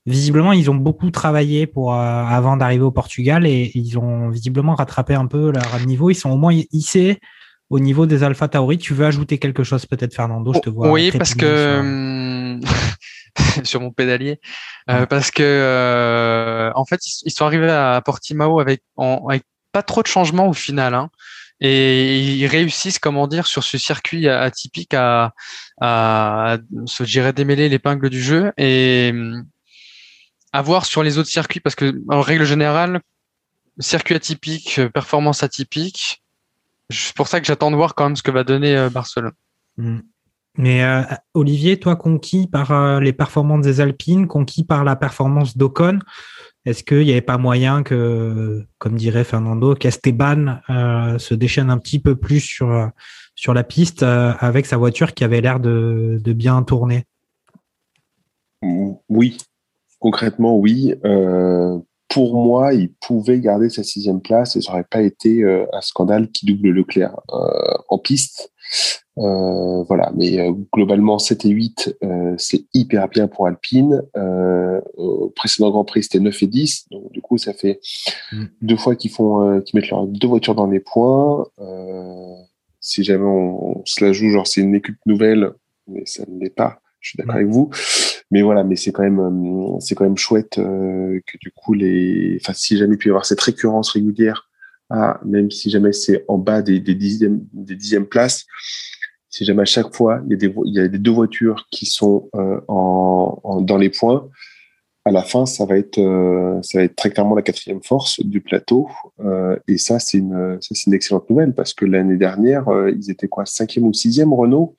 Visiblement, 0.05 0.53
ils 0.53 0.71
ont 0.71 0.75
beaucoup 0.75 1.11
travaillé 1.11 1.67
pour 1.67 1.95
avant 1.95 2.57
d'arriver 2.57 2.83
au 2.83 2.91
Portugal 2.91 3.47
et, 3.47 3.71
ils 3.75 3.99
ont 3.99 4.31
visiblement 4.31 4.75
rattrapé 4.75 5.15
un 5.15 5.27
peu 5.27 5.53
leur 5.53 5.79
niveau. 5.87 6.11
Ils 6.11 6.17
sont 6.17 6.31
au 6.31 6.37
moins 6.37 6.59
hissés 6.73 7.21
au 7.71 7.81
niveau 7.81 8.07
des 8.07 8.23
Alpha 8.23 8.49
Tauri. 8.49 8.79
Tu 8.79 8.95
veux 8.95 9.07
ajouter 9.07 9.39
quelque 9.39 9.65
chose 9.65 9.87
peut-être, 9.87 10.15
Fernando? 10.15 10.53
Je 10.55 10.61
te 10.61 10.71
vois. 10.71 10.91
Oui, 10.91 11.13
parce 11.13 11.35
que 11.35 11.79
hum, 11.79 12.61
sur 13.65 13.81
mon 13.81 13.91
pédalier, 13.91 14.41
euh, 14.91 15.07
parce 15.07 15.31
que 15.31 15.43
euh, 15.43 16.71
en 16.75 16.85
fait 16.85 17.01
ils, 17.25 17.31
sont 17.31 17.45
arrivés 17.45 17.71
à 17.71 18.01
Portimao 18.05 18.61
avec, 18.61 18.83
avec 18.97 19.45
pas 19.73 19.83
trop 19.83 20.03
de 20.03 20.09
changements 20.09 20.49
au 20.49 20.55
final. 20.55 20.95
Hein, 20.95 21.11
et 21.61 22.21
ils 22.21 22.47
réussissent, 22.47 23.01
comment 23.01 23.27
dire, 23.27 23.49
sur 23.49 23.65
ce 23.65 23.79
circuit 23.79 24.29
atypique 24.29 24.95
à, 24.95 25.33
à 25.81 26.59
se 26.87 27.05
gérer 27.05 27.33
démêler 27.33 27.69
l'épingle 27.69 28.11
du 28.11 28.23
jeu 28.23 28.53
et 28.57 29.11
hum, 29.13 29.45
à 30.53 30.63
voir 30.63 30.87
sur 30.87 31.03
les 31.03 31.19
autres 31.19 31.29
circuits 31.29 31.61
parce 31.61 31.75
que 31.75 32.01
en 32.09 32.21
règle 32.21 32.45
générale, 32.45 33.01
circuit 33.81 34.15
atypique, 34.15 34.81
performance 34.95 35.43
atypique, 35.43 36.23
c'est 36.91 37.15
pour 37.15 37.29
ça 37.29 37.41
que 37.41 37.47
j'attends 37.47 37.71
de 37.71 37.77
voir 37.77 37.95
quand 37.95 38.05
même 38.05 38.17
ce 38.17 38.23
que 38.23 38.31
va 38.31 38.45
donner 38.45 38.77
euh, 38.77 38.91
Barcelone. 38.91 39.33
Hmm. 39.77 39.99
Mais 40.57 40.83
euh, 40.83 41.03
Olivier, 41.35 41.79
toi, 41.79 41.95
conquis 41.95 42.49
par 42.49 42.73
euh, 42.73 43.01
les 43.01 43.13
performances 43.13 43.65
des 43.65 43.81
Alpines, 43.81 44.27
conquis 44.27 44.65
par 44.65 44.83
la 44.85 44.97
performance 44.97 45.57
d'Ocon, 45.57 46.01
est-ce 46.65 46.83
qu'il 46.83 47.05
n'y 47.05 47.13
avait 47.13 47.21
pas 47.21 47.39
moyen 47.39 47.83
que, 47.83 48.67
comme 48.79 48.97
dirait 48.97 49.25
Fernando, 49.25 49.75
qu'Esteban 49.75 50.59
se 50.69 51.33
déchaîne 51.33 51.71
un 51.71 51.79
petit 51.79 51.99
peu 51.99 52.15
plus 52.15 52.41
sur, 52.41 52.91
sur 53.35 53.55
la 53.55 53.65
piste 53.65 54.03
avec 54.03 54.67
sa 54.67 54.77
voiture 54.77 55.15
qui 55.15 55.25
avait 55.25 55.41
l'air 55.41 55.61
de, 55.61 56.21
de, 56.23 56.33
bien 56.35 56.63
tourner? 56.65 57.07
Oui, 59.09 59.39
concrètement, 59.99 60.59
oui 60.59 60.95
pour 62.09 62.35
moi, 62.35 62.73
il 62.73 62.93
pouvait 62.95 63.39
garder 63.39 63.69
sa 63.69 63.83
sixième 63.83 64.21
place 64.21 64.57
et 64.57 64.63
ça 64.63 64.73
n'aurait 64.73 64.87
pas 64.91 65.03
été 65.03 65.43
euh, 65.43 65.67
un 65.73 65.81
scandale 65.83 66.31
qui 66.31 66.47
double 66.47 66.71
Leclerc 66.71 67.15
euh, 67.31 67.75
en 67.89 67.99
piste. 67.99 68.53
Euh, 69.19 69.83
voilà, 69.85 70.13
mais 70.15 70.39
euh, 70.39 70.53
globalement 70.73 71.19
7 71.19 71.45
et 71.45 71.51
8, 71.51 71.99
c'est 72.39 72.65
hyper 72.73 73.09
bien 73.09 73.29
pour 73.29 73.47
Alpine. 73.47 74.03
au 74.97 75.33
précédent 75.37 75.71
Grand 75.71 75.85
Prix, 75.85 76.05
c'était 76.05 76.21
9 76.21 76.43
et 76.43 76.47
10, 76.47 76.87
donc 76.91 77.13
du 77.13 77.21
coup, 77.21 77.37
ça 77.37 77.53
fait 77.53 77.81
mm. 78.33 78.45
deux 78.63 78.77
fois 78.77 78.97
qu'ils 78.97 79.11
font, 79.11 79.61
qu'ils 79.61 79.79
mettent 79.79 79.91
leurs 79.91 80.07
deux 80.07 80.29
voitures 80.29 80.55
dans 80.55 80.67
les 80.67 80.81
points. 80.81 81.47
si 82.81 83.05
jamais 83.05 83.25
on, 83.25 83.79
on, 83.79 83.83
se 83.85 84.05
la 84.05 84.13
joue, 84.13 84.31
genre 84.31 84.47
c'est 84.47 84.63
une 84.63 84.75
équipe 84.75 84.99
nouvelle, 85.05 85.51
mais 85.89 86.07
ça 86.07 86.25
ne 86.29 86.41
l'est 86.41 86.55
pas. 86.55 86.81
Je 87.01 87.11
suis 87.11 87.17
d'accord 87.17 87.35
mm. 87.35 87.39
avec 87.39 87.49
vous. 87.49 87.71
Mais 88.31 88.43
voilà, 88.43 88.63
mais 88.63 88.77
c'est 88.77 88.93
quand 88.93 89.03
même 89.03 89.21
euh, 89.21 89.79
c'est 89.81 89.95
quand 89.95 90.05
même 90.05 90.19
chouette 90.19 90.59
euh, 90.59 91.19
que 91.27 91.39
du 91.39 91.51
coup 91.51 91.73
les, 91.73 92.39
enfin 92.43 92.53
si 92.53 92.77
jamais 92.77 92.95
il 92.95 92.99
peut 92.99 93.07
y 93.07 93.11
avoir 93.11 93.25
cette 93.25 93.41
récurrence 93.41 93.91
régulière, 93.93 94.51
ah, 94.91 95.19
même 95.25 95.51
si 95.51 95.71
jamais 95.71 95.93
c'est 95.93 96.25
en 96.29 96.37
bas 96.37 96.61
des, 96.61 96.79
des 96.81 96.95
dixièmes 96.95 97.41
des 97.53 97.75
dixièmes 97.75 98.07
places, 98.07 98.45
si 99.31 99.45
jamais 99.47 99.63
à 99.63 99.67
chaque 99.67 99.95
fois 99.95 100.21
il 100.27 100.33
y 100.33 100.35
a 100.35 100.37
des 100.37 100.55
il 100.67 100.75
y 100.75 100.81
a 100.81 100.89
des 100.89 100.99
deux 100.99 101.11
voitures 101.11 101.67
qui 101.71 101.87
sont 101.87 102.29
euh, 102.35 102.61
en, 102.69 103.41
en, 103.45 103.61
dans 103.63 103.79
les 103.79 103.89
points, 103.89 104.29
à 105.07 105.11
la 105.11 105.23
fin 105.23 105.47
ça 105.47 105.65
va 105.65 105.79
être 105.79 105.99
euh, 105.99 106.61
ça 106.61 106.81
va 106.81 106.85
être 106.85 106.97
très 106.97 107.09
clairement 107.09 107.35
la 107.35 107.43
quatrième 107.43 107.83
force 107.83 108.21
du 108.21 108.43
plateau. 108.43 108.89
Et 109.69 109.79
ça 109.79 109.99
c'est 110.01 110.19
une 110.19 110.59
ça 110.61 110.75
c'est 110.75 110.87
une 110.87 110.95
excellente 110.95 111.31
nouvelle 111.31 111.55
parce 111.55 111.73
que 111.73 111.87
l'année 111.87 112.19
dernière 112.19 112.67
ils 112.95 113.11
étaient 113.11 113.29
quoi 113.29 113.47
cinquième 113.47 113.87
ou 113.87 113.95
sixième 113.95 114.35
Renault? 114.35 114.77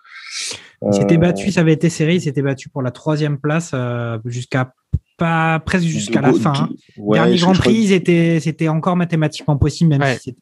Il 0.85 0.93
s'était 0.93 1.15
euh, 1.15 1.19
battu, 1.19 1.51
ça 1.51 1.61
avait 1.61 1.73
été 1.73 1.89
serré, 1.89 2.15
il 2.15 2.21
s'était 2.21 2.41
battu 2.41 2.69
pour 2.69 2.81
la 2.81 2.91
troisième 2.91 3.37
place 3.37 3.71
euh, 3.73 4.17
jusqu'à 4.25 4.73
pas 5.19 5.59
presque 5.59 5.85
jusqu'à 5.85 6.21
la 6.21 6.33
fin. 6.33 6.53
Hein. 6.55 6.69
Dernier 6.97 7.37
Grand 7.37 7.53
Prix, 7.53 7.87
c'était 7.87 8.67
encore 8.69 8.95
mathématiquement 8.95 9.57
possible, 9.57 9.95
même 9.95 10.17
si 10.17 10.35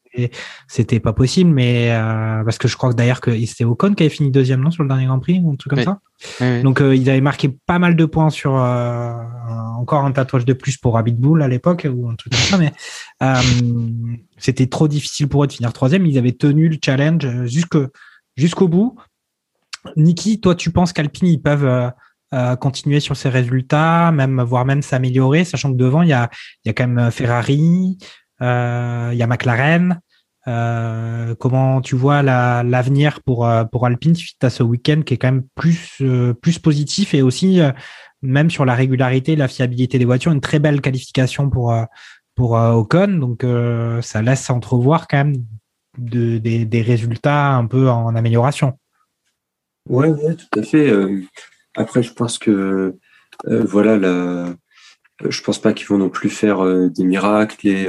c'était 0.68 1.00
pas 1.02 1.12
possible, 1.12 1.50
mais 1.50 1.92
euh, 1.92 2.44
parce 2.46 2.58
que 2.58 2.70
je 2.70 2.78
crois 2.78 2.92
que 2.92 2.96
d'ailleurs 2.96 3.20
que 3.20 3.38
c'était 3.46 3.66
Ocon 3.66 3.94
qui 3.94 4.04
avait 4.04 4.10
fini 4.10 4.32
deuxième 4.32 4.62
non 4.62 4.72
sur 4.72 4.84
le 4.84 4.90
dernier 4.90 5.08
Grand 5.08 5.20
Prix 5.20 5.42
ou 5.44 5.52
un 5.52 5.56
truc 5.56 5.74
comme 5.74 5.84
ça. 5.84 6.00
Donc 6.62 6.80
euh, 6.80 6.96
ils 6.96 7.10
avaient 7.10 7.22
marqué 7.22 7.50
pas 7.50 7.80
mal 7.80 7.96
de 7.96 8.06
points 8.06 8.30
sur 8.30 8.56
euh, 8.56 9.14
encore 9.78 10.06
un 10.06 10.12
tatouage 10.12 10.46
de 10.46 10.54
plus 10.54 10.78
pour 10.78 10.94
Rabbit 10.94 11.14
Bull 11.14 11.42
à 11.42 11.48
l'époque 11.48 11.86
ou 11.92 12.10
un 12.10 12.16
truc 12.16 12.34
comme 12.34 12.42
ça, 12.42 12.58
mais 12.58 12.72
c'était 14.38 14.68
trop 14.68 14.88
difficile 14.88 15.28
pour 15.28 15.44
eux 15.44 15.48
de 15.48 15.54
finir 15.54 15.74
troisième. 15.74 16.06
Ils 16.06 16.18
avaient 16.18 16.32
tenu 16.32 16.70
le 16.70 16.78
challenge 16.84 17.28
jusqu'au 17.46 18.68
bout. 18.68 18.96
Niki, 19.96 20.40
toi, 20.40 20.56
tu 20.56 20.72
penses 20.72 20.94
qu'Alpine, 20.94 21.28
ils 21.28 21.42
peuvent 21.42 21.66
euh, 21.66 21.90
euh, 22.34 22.56
continuer 22.56 23.00
sur 23.00 23.16
ces 23.16 23.30
résultats, 23.30 24.12
même 24.12 24.42
voire 24.42 24.66
même 24.66 24.82
s'améliorer, 24.82 25.44
sachant 25.44 25.72
que 25.72 25.78
devant, 25.78 26.02
il 26.02 26.10
y 26.10 26.14
a, 26.14 26.30
y 26.66 26.70
a 26.70 26.74
quand 26.74 26.88
même 26.88 27.12
Ferrari, 27.12 27.98
euh, 28.42 29.10
il 29.14 29.18
y 29.18 29.24
a 29.24 29.28
McLaren. 29.28 30.00
comment 31.40 31.82
tu 31.82 31.96
vois 31.96 32.22
l'avenir 32.24 33.22
pour 33.26 33.50
pour 33.72 33.86
Alpine 33.86 34.16
suite 34.16 34.44
à 34.44 34.50
ce 34.50 34.64
week-end 34.64 35.02
qui 35.06 35.14
est 35.14 35.18
quand 35.18 35.32
même 35.32 35.46
plus 35.56 36.02
plus 36.42 36.60
positif 36.60 37.14
et 37.14 37.22
aussi 37.22 37.60
même 38.22 38.50
sur 38.50 38.64
la 38.66 38.74
régularité, 38.74 39.36
la 39.36 39.50
fiabilité 39.50 40.00
des 40.00 40.06
voitures, 40.06 40.32
une 40.32 40.42
très 40.42 40.60
belle 40.60 40.80
qualification 40.82 41.50
pour 41.50 41.74
pour 42.36 42.52
Ocon. 42.52 43.20
Donc 43.20 43.46
ça 44.02 44.22
laisse 44.22 44.50
entrevoir 44.50 45.08
quand 45.08 45.18
même 45.18 45.36
de, 45.98 46.38
des, 46.38 46.66
des, 46.66 46.82
résultats 46.82 47.56
un 47.56 47.66
peu 47.66 47.90
en 47.90 48.16
amélioration. 48.16 48.78
Ouais, 49.90 50.10
ouais 50.10 50.36
tout 50.36 50.60
à 50.60 50.64
fait. 50.64 50.92
après, 51.76 52.04
je 52.04 52.14
pense 52.14 52.38
que 52.38 52.96
voilà 53.46 53.98
la 53.98 54.56
je 55.28 55.42
pense 55.42 55.60
pas 55.60 55.74
qu'ils 55.74 55.88
vont 55.88 55.98
non 55.98 56.10
plus 56.10 56.30
faire 56.30 56.64
des 56.90 57.04
miracles 57.04 57.68
et 57.68 57.88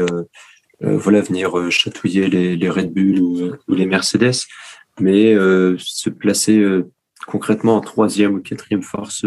euh, 0.84 0.96
voilà, 0.96 1.20
venir 1.20 1.58
euh, 1.58 1.70
chatouiller 1.70 2.28
les, 2.28 2.70
Red 2.70 2.92
Bull 2.92 3.20
ou, 3.20 3.74
les 3.74 3.86
Mercedes, 3.86 4.46
mais 5.00 5.34
euh, 5.34 5.76
se 5.78 6.08
placer 6.08 6.64
concrètement 7.26 7.76
en 7.76 7.80
troisième 7.80 8.34
ou 8.34 8.40
quatrième 8.40 8.82
force 8.82 9.24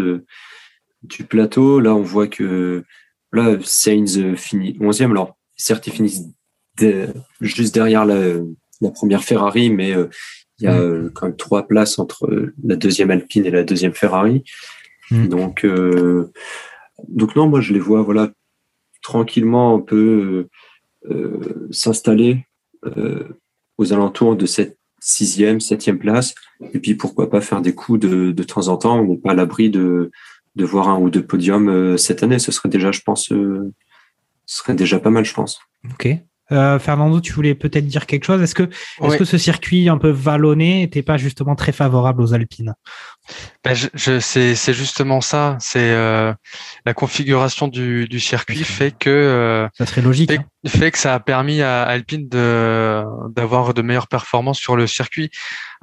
du 1.04 1.24
plateau. 1.26 1.80
Là, 1.80 1.94
on 1.94 2.02
voit 2.02 2.28
que 2.28 2.84
là, 3.34 3.58
Sainz 3.64 4.36
finit 4.36 4.78
onzième. 4.80 5.12
Alors, 5.12 5.38
certes, 5.56 5.88
ils 5.88 5.94
finissent 5.94 6.24
juste 7.42 7.74
derrière 7.74 8.06
la, 8.06 8.40
première 8.94 9.24
Ferrari, 9.24 9.70
mais 9.70 9.94
il 10.62 10.66
y 10.66 10.68
a 10.68 10.80
mmh. 10.80 11.12
quand 11.14 11.28
même 11.28 11.36
trois 11.36 11.68
places 11.68 12.00
entre 12.00 12.54
la 12.64 12.76
deuxième 12.76 13.12
Alpine 13.12 13.46
et 13.46 13.52
la 13.52 13.64
deuxième 13.64 13.94
Ferrari. 13.94 14.44
Mmh. 15.10 15.28
Donc, 15.28 15.66
donc 17.08 17.36
non, 17.36 17.48
moi 17.48 17.62
je 17.62 17.74
les 17.74 17.80
vois 17.80 18.02
voilà 18.02 18.32
tranquillement 19.02 19.76
un 19.76 19.80
peu 19.80 20.48
euh, 21.10 21.68
s'installer 21.72 22.46
euh, 22.86 23.28
aux 23.78 23.92
alentours 23.92 24.36
de 24.36 24.46
cette 24.46 24.78
sixième, 25.00 25.60
septième 25.60 25.98
place. 25.98 26.36
Et 26.74 26.80
puis 26.80 26.94
pourquoi 26.94 27.30
pas 27.30 27.42
faire 27.42 27.62
des 27.62 27.74
coups 27.74 28.00
de, 28.00 28.32
de 28.32 28.44
temps 28.44 28.68
en 28.68 28.78
temps. 28.78 29.00
On 29.00 29.08
n'est 29.08 29.18
pas 29.18 29.32
à 29.32 29.34
l'abri 29.34 29.70
de, 29.70 30.12
de 30.56 30.66
voir 30.66 30.90
un 30.90 31.00
ou 31.00 31.10
deux 31.10 31.26
podiums 31.26 31.70
euh, 31.70 31.98
cette 31.98 32.22
année. 32.22 32.38
Ce 32.38 32.52
serait 32.52 32.70
déjà, 32.70 32.92
je 32.92 33.02
pense, 33.02 33.30
ce 33.30 33.72
serait 34.46 34.76
déjà 34.76 35.00
pas 35.00 35.10
mal, 35.10 35.26
je 35.26 35.34
pense. 35.34 35.60
Ok. 35.92 36.08
Euh, 36.52 36.80
Fernando, 36.80 37.22
tu 37.22 37.34
voulais 37.34 37.56
peut-être 37.56 37.88
dire 37.88 38.06
quelque 38.06 38.26
chose. 38.26 38.42
Est-ce 38.42 38.56
que, 38.56 38.70
est-ce 39.04 39.18
que 39.18 39.26
ce 39.26 39.38
circuit 39.38 39.90
un 39.90 39.98
peu 39.98 40.10
vallonné 40.10 40.80
n'était 40.80 41.02
pas 41.02 41.18
justement 41.18 41.56
très 41.56 41.72
favorable 41.72 42.22
aux 42.22 42.34
Alpines? 42.34 42.74
Ben 43.64 43.76
je, 43.76 43.88
je 43.94 44.20
c'est, 44.20 44.74
justement 44.74 45.22
ça. 45.22 45.58
C'est 45.60 45.92
euh, 45.92 46.34
la 46.86 46.94
configuration 46.94 47.68
du, 47.68 48.08
du 48.08 48.20
circuit 48.20 48.64
fait 48.64 48.92
que 48.92 49.10
euh, 49.10 49.68
ça 49.78 49.86
serait 49.86 50.02
logique. 50.02 50.32
Fait, 50.32 50.40
hein. 50.40 50.46
fait, 50.68 50.92
que 50.92 50.98
ça 50.98 51.14
a 51.14 51.20
permis 51.20 51.62
à 51.62 51.84
Alpine 51.84 52.28
de 52.28 53.04
d'avoir 53.30 53.74
de 53.74 53.82
meilleures 53.82 54.08
performances 54.08 54.60
sur 54.60 54.76
le 54.76 54.88
circuit. 54.88 55.30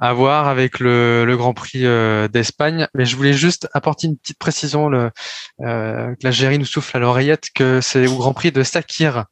À 0.00 0.12
voir 0.12 0.46
avec 0.46 0.78
le, 0.78 1.24
le 1.24 1.36
Grand 1.36 1.54
Prix 1.54 1.84
euh, 1.84 2.28
d'Espagne. 2.28 2.86
Mais 2.94 3.04
je 3.04 3.16
voulais 3.16 3.32
juste 3.32 3.68
apporter 3.72 4.06
une 4.06 4.16
petite 4.16 4.38
précision. 4.38 4.88
Le, 4.88 5.10
euh, 5.62 6.14
que 6.14 6.24
la 6.24 6.30
Géry 6.30 6.58
nous 6.58 6.66
souffle 6.66 6.96
à 6.96 7.00
l'oreillette 7.00 7.48
que 7.54 7.80
c'est 7.80 8.06
au 8.06 8.16
Grand 8.16 8.32
Prix 8.32 8.52
de 8.52 8.62
Sakir 8.62 9.24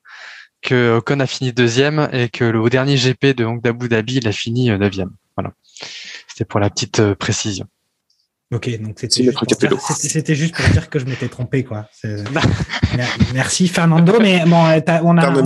que 0.62 0.96
Ocon 0.96 1.20
a 1.20 1.26
fini 1.26 1.52
deuxième 1.52 2.08
et 2.12 2.28
que 2.28 2.44
le 2.44 2.68
dernier 2.68 2.96
GP 2.96 3.36
de 3.36 3.60
d'Abu 3.60 3.88
Dhabi, 3.88 4.16
il 4.16 4.28
a 4.28 4.32
fini 4.32 4.70
euh, 4.70 4.78
neuvième. 4.78 5.10
Voilà. 5.36 5.52
C'était 6.28 6.44
pour 6.44 6.60
la 6.60 6.70
petite 6.70 7.00
euh, 7.00 7.14
précision. 7.14 7.66
Ok, 8.52 8.70
donc 8.80 8.94
c'était 8.96 9.24
juste, 9.24 10.34
juste, 10.34 10.54
pour 10.54 10.68
dire 10.68 10.88
que 10.88 10.98
je 11.00 11.04
m'étais 11.04 11.28
trompé, 11.28 11.64
quoi. 11.64 11.88
Merci 13.34 13.66
Fernando, 13.66 14.20
mais 14.20 14.44
bon, 14.46 14.56
on 15.02 15.18
a, 15.18 15.42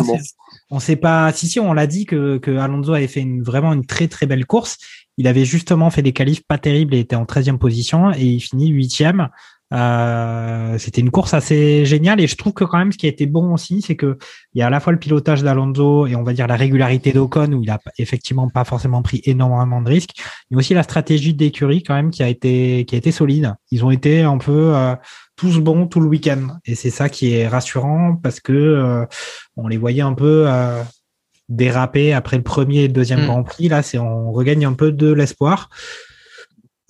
on 0.71 0.81
sait, 0.81 0.97
pas. 0.97 1.33
Si 1.33 1.49
si, 1.49 1.59
on 1.59 1.73
l'a 1.73 1.87
dit 1.87 2.05
que, 2.05 2.37
que 2.37 2.59
Alonso 2.59 2.93
avait 2.93 3.09
fait 3.09 3.21
une, 3.21 3.43
vraiment 3.43 3.73
une 3.73 3.87
très 3.87 4.07
très 4.07 4.27
belle 4.27 4.45
course. 4.45 4.77
Il 5.17 5.27
avait 5.27 5.47
justement 5.47 5.91
fait 5.91 6.03
des 6.03 6.13
qualifs 6.13 6.43
pas 6.47 6.59
terribles 6.59 6.95
et 6.95 7.01
était 7.01 7.17
en 7.17 7.25
13e 7.25 7.59
position 7.59 8.13
et 8.13 8.25
il 8.25 8.41
finit 8.41 8.69
huitième. 8.69 9.29
Euh, 9.73 10.79
c'était 10.79 11.01
une 11.01 11.11
course 11.11 11.33
assez 11.33 11.85
géniale 11.85 12.21
et 12.21 12.27
je 12.27 12.37
trouve 12.37 12.53
que 12.53 12.65
quand 12.65 12.79
même 12.79 12.91
ce 12.91 12.99
qui 12.99 13.07
a 13.07 13.09
été 13.09 13.27
bon 13.27 13.55
aussi, 13.55 13.83
c'est 13.83 13.95
que 13.95 14.19
il 14.55 14.59
y 14.59 14.63
a 14.63 14.67
à 14.67 14.71
la 14.71 14.81
fois 14.81 14.93
le 14.93 14.99
pilotage 14.99 15.43
d'Alonso 15.43 16.07
et 16.07 16.17
on 16.17 16.25
va 16.25 16.33
dire 16.33 16.49
la 16.49 16.57
régularité 16.57 17.13
d'Ocon 17.13 17.53
où 17.53 17.63
il 17.63 17.71
a 17.71 17.79
effectivement 17.99 18.49
pas 18.49 18.65
forcément 18.65 19.03
pris 19.03 19.21
énormément 19.25 19.81
de 19.81 19.89
risques, 19.89 20.21
mais 20.51 20.57
aussi 20.57 20.75
la 20.75 20.83
stratégie 20.83 21.35
d'écurie 21.35 21.83
quand 21.83 21.95
même 21.95 22.11
qui 22.11 22.23
a 22.23 22.29
été 22.29 22.85
qui 22.85 22.95
a 22.97 22.99
été 22.99 23.13
solide. 23.13 23.55
Ils 23.71 23.85
ont 23.85 23.91
été 23.91 24.23
un 24.23 24.39
peu 24.39 24.75
euh, 24.75 24.97
tous 25.37 25.61
bons 25.61 25.87
tout 25.87 26.01
le 26.01 26.07
week-end 26.07 26.59
et 26.65 26.75
c'est 26.75 26.91
ça 26.91 27.09
qui 27.09 27.33
est 27.33 27.47
rassurant 27.47 28.17
parce 28.17 28.41
que 28.41 28.53
euh, 28.53 29.07
on 29.57 29.69
les 29.69 29.77
voyait 29.77 30.03
un 30.03 30.15
peu 30.15 30.45
euh, 30.49 30.83
déraper 31.49 32.13
après 32.13 32.37
le 32.37 32.43
premier 32.43 32.85
et 32.85 32.87
le 32.89 32.93
deuxième 32.93 33.23
mm. 33.23 33.27
Grand 33.27 33.43
Prix. 33.45 33.69
Là, 33.69 33.83
c'est 33.83 33.99
on 33.99 34.33
regagne 34.33 34.65
un 34.65 34.73
peu 34.73 34.91
de 34.91 35.13
l'espoir. 35.13 35.69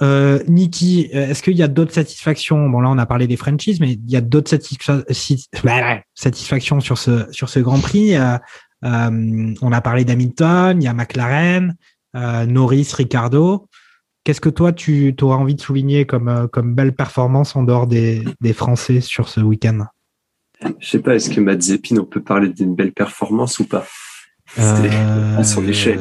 Euh, 0.02 0.40
Niki, 0.48 1.10
euh, 1.14 1.28
est-ce 1.28 1.42
qu'il 1.42 1.56
y 1.56 1.62
a 1.62 1.68
d'autres 1.68 1.92
satisfactions? 1.92 2.70
Bon, 2.70 2.80
là, 2.80 2.88
on 2.90 2.98
a 2.98 3.06
parlé 3.06 3.26
des 3.26 3.36
franchises, 3.36 3.80
mais 3.80 3.92
il 3.92 4.10
y 4.10 4.16
a 4.16 4.20
d'autres 4.20 4.48
satisfactions 4.48 6.80
sur 6.80 6.98
ce 6.98 7.26
sur 7.30 7.48
ce 7.48 7.60
Grand 7.60 7.80
Prix. 7.80 8.16
Euh, 8.16 8.36
euh 8.84 9.54
on 9.60 9.72
a 9.72 9.80
parlé 9.80 10.04
d'Hamilton, 10.04 10.80
il 10.80 10.84
y 10.84 10.88
a 10.88 10.94
McLaren, 10.94 11.76
Norris, 12.14 12.92
Ricardo. 12.94 13.66
Qu'est-ce 14.24 14.40
que 14.40 14.48
toi, 14.48 14.72
tu 14.72 15.14
auras 15.22 15.36
envie 15.36 15.54
de 15.54 15.60
souligner 15.60 16.06
comme 16.06 16.48
comme 16.50 16.74
belle 16.74 16.94
performance 16.94 17.54
en 17.56 17.62
dehors 17.62 17.86
des, 17.86 18.24
des 18.40 18.54
Français 18.54 19.00
sur 19.00 19.28
ce 19.28 19.40
week-end? 19.40 19.86
Je 20.78 20.88
sais 20.88 20.98
pas, 20.98 21.14
est-ce 21.14 21.30
que 21.30 21.40
Mazepin, 21.40 21.96
on 21.98 22.04
peut 22.04 22.22
parler 22.22 22.48
d'une 22.48 22.74
belle 22.74 22.92
performance 22.92 23.58
ou 23.58 23.66
pas? 23.66 23.86
À 24.56 25.44
son 25.44 25.66
échelle 25.68 26.00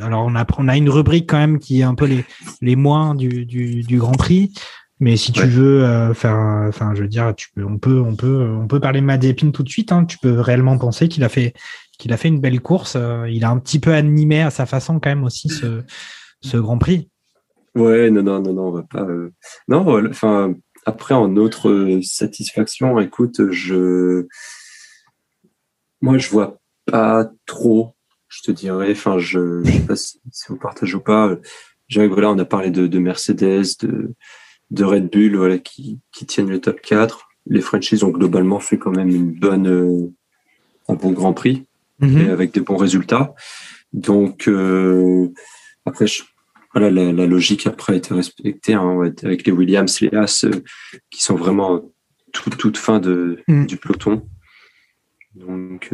alors 0.00 0.24
on 0.26 0.34
a, 0.34 0.46
on 0.58 0.68
a 0.68 0.76
une 0.76 0.90
rubrique 0.90 1.28
quand 1.28 1.38
même 1.38 1.58
qui 1.58 1.80
est 1.80 1.84
un 1.84 1.94
peu 1.94 2.06
les, 2.06 2.24
les 2.60 2.76
moins 2.76 3.14
du, 3.14 3.46
du, 3.46 3.82
du 3.82 3.98
Grand 3.98 4.12
Prix. 4.12 4.52
Mais 5.00 5.16
si 5.16 5.32
tu 5.32 5.44
veux 5.44 5.84
euh, 5.84 6.14
faire, 6.14 6.36
enfin, 6.68 6.94
je 6.94 7.02
veux 7.02 7.08
dire, 7.08 7.34
tu 7.36 7.48
peux, 7.54 7.64
on 7.64 7.78
peut, 7.78 8.00
on 8.00 8.14
peut, 8.14 8.48
on 8.48 8.68
peut 8.68 8.78
parler 8.78 9.00
de 9.00 9.04
Madépine 9.04 9.50
tout 9.50 9.64
de 9.64 9.68
suite. 9.68 9.90
Hein. 9.90 10.04
Tu 10.04 10.18
peux 10.18 10.38
réellement 10.40 10.78
penser 10.78 11.08
qu'il 11.08 11.24
a 11.24 11.28
fait, 11.28 11.52
qu'il 11.98 12.12
a 12.12 12.16
fait 12.16 12.28
une 12.28 12.40
belle 12.40 12.60
course. 12.60 12.94
Euh, 12.96 13.28
il 13.28 13.44
a 13.44 13.50
un 13.50 13.58
petit 13.58 13.80
peu 13.80 13.92
animé 13.92 14.40
à 14.40 14.50
sa 14.50 14.66
façon 14.66 15.00
quand 15.00 15.10
même 15.10 15.24
aussi 15.24 15.48
ce, 15.48 15.82
ce 16.40 16.56
Grand 16.56 16.78
Prix. 16.78 17.10
Ouais, 17.74 18.08
non, 18.08 18.22
non, 18.22 18.40
non, 18.40 18.52
non, 18.52 18.68
on 18.68 18.70
va 18.70 18.82
pas. 18.84 19.04
Non, 19.66 20.08
enfin, 20.08 20.54
après 20.86 21.14
en 21.14 21.36
autre 21.36 21.98
satisfaction, 22.02 23.00
écoute, 23.00 23.50
je, 23.50 24.28
moi, 26.00 26.18
je 26.18 26.28
vois 26.30 26.60
pas 26.86 27.28
trop 27.46 27.93
je 28.34 28.42
te 28.42 28.50
dirais. 28.50 28.90
Enfin, 28.92 29.18
je 29.18 29.60
ne 29.60 29.64
sais 29.64 29.86
pas 29.86 29.96
si, 29.96 30.18
vous 30.48 30.56
partagez 30.56 30.94
ou 30.94 31.00
pas. 31.00 31.36
voilà, 31.94 32.30
on 32.30 32.38
a 32.38 32.44
parlé 32.44 32.70
de, 32.70 32.98
Mercedes, 32.98 33.78
de, 33.80 34.14
de 34.70 34.84
Red 34.84 35.10
Bull, 35.10 35.36
voilà, 35.36 35.58
qui, 35.58 36.00
qui 36.12 36.26
tiennent 36.26 36.50
le 36.50 36.60
top 36.60 36.80
4. 36.80 37.28
Les 37.46 37.60
franchises 37.60 38.02
ont 38.02 38.10
globalement 38.10 38.60
fait 38.60 38.78
quand 38.78 38.90
même 38.90 39.10
une 39.10 39.32
bonne, 39.32 39.68
euh, 39.68 40.12
un 40.88 40.94
bon 40.94 41.12
Grand 41.12 41.34
Prix 41.34 41.66
mhm. 42.00 42.18
et 42.18 42.30
avec 42.30 42.52
des 42.52 42.60
bons 42.60 42.76
résultats. 42.76 43.34
Donc 43.92 44.48
euh, 44.48 45.28
après, 45.84 46.06
voilà, 46.72 46.90
la, 46.90 47.26
logique 47.26 47.66
après 47.66 47.92
a 47.92 47.96
été 47.96 48.14
respectée 48.14 48.74
hein, 48.74 49.12
avec 49.22 49.46
les 49.46 49.52
Williams, 49.52 50.00
les 50.00 50.14
As, 50.14 50.44
euh, 50.44 50.62
qui 51.10 51.22
sont 51.22 51.36
vraiment 51.36 51.92
toute, 52.32 52.56
toute 52.56 52.78
fin 52.78 52.98
de, 52.98 53.42
mhm. 53.46 53.66
du 53.66 53.76
peloton. 53.76 54.26
Donc 55.34 55.92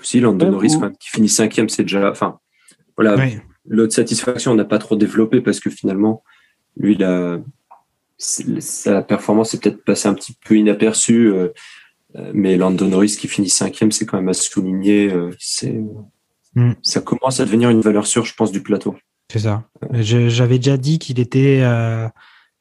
aussi, 0.00 0.20
Lando 0.20 0.48
Norris, 0.48 0.76
qui 1.00 1.10
finit 1.10 1.28
cinquième, 1.28 1.68
c'est 1.68 1.82
déjà. 1.82 2.10
Enfin, 2.10 2.38
voilà. 2.96 3.16
L'autre 3.70 3.92
satisfaction, 3.92 4.52
on 4.52 4.54
n'a 4.54 4.64
pas 4.64 4.78
trop 4.78 4.96
développé 4.96 5.42
parce 5.42 5.60
que 5.60 5.68
finalement, 5.68 6.22
lui, 6.76 6.94
la, 6.94 7.38
sa 8.18 9.02
performance 9.02 9.54
est 9.54 9.62
peut-être 9.62 9.84
passée 9.84 10.08
un 10.08 10.14
petit 10.14 10.36
peu 10.44 10.56
inaperçue. 10.56 11.32
Euh, 11.32 11.48
euh, 12.16 12.30
mais 12.34 12.56
Lando 12.56 12.86
Norris 12.86 13.16
qui 13.18 13.28
finit 13.28 13.50
cinquième, 13.50 13.92
c'est 13.92 14.06
quand 14.06 14.16
même 14.16 14.28
à 14.28 14.34
souligner. 14.34 15.12
Euh, 15.12 15.30
c'est, 15.38 15.80
mm. 16.54 16.72
ça 16.82 17.00
commence 17.00 17.40
à 17.40 17.44
devenir 17.44 17.70
une 17.70 17.80
valeur 17.80 18.06
sûre, 18.06 18.24
je 18.24 18.34
pense, 18.34 18.50
du 18.50 18.62
plateau. 18.62 18.96
C'est 19.30 19.40
ça. 19.40 19.68
J'avais 19.92 20.58
déjà 20.58 20.78
dit 20.78 20.98
qu'il 20.98 21.20
était 21.20 21.62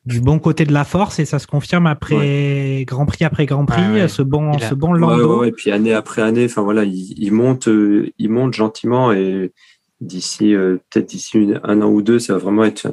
du 0.08 0.22
bon 0.22 0.40
côté 0.40 0.64
de 0.64 0.72
la 0.72 0.86
force 0.86 1.20
et 1.20 1.26
ça 1.26 1.38
se 1.38 1.48
confirme 1.48 1.86
après 1.86 2.86
Grand 2.88 3.06
Prix 3.06 3.26
après 3.26 3.46
Grand 3.46 3.66
Prix, 3.66 4.10
ce 4.10 4.22
bon, 4.22 4.58
ce 4.58 4.74
bon 4.74 4.94
Lando. 4.94 5.44
et 5.44 5.52
puis 5.52 5.70
année 5.70 5.94
après 5.94 6.22
année, 6.22 6.46
enfin 6.46 6.62
voilà, 6.62 6.86
il, 6.86 7.32
monte, 7.32 7.68
euh, 7.68 8.10
il 8.18 8.30
monte 8.30 8.54
gentiment 8.54 9.12
et 9.12 9.52
d'ici 10.00 10.56
euh, 10.56 10.78
peut-être 10.90 11.10
d'ici 11.10 11.54
un 11.62 11.82
an 11.82 11.90
ou 11.90 12.02
deux, 12.02 12.20
ça 12.20 12.34
va 12.34 12.40
vraiment 12.40 12.64
être 12.64 12.88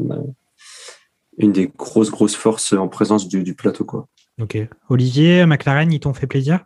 une, 1.39 1.53
des 1.53 1.71
grosses 1.79 2.11
grosses 2.11 2.35
forces 2.35 2.73
en 2.73 2.89
présence 2.89 3.29
du, 3.29 3.45
du 3.45 3.55
plateau 3.55 3.85
quoi. 3.85 4.09
Ok. 4.43 4.59
Olivier, 4.89 5.47
McLaren, 5.47 5.93
ils 5.93 6.01
t'ont 6.01 6.15
fait 6.15 6.27
plaisir? 6.27 6.65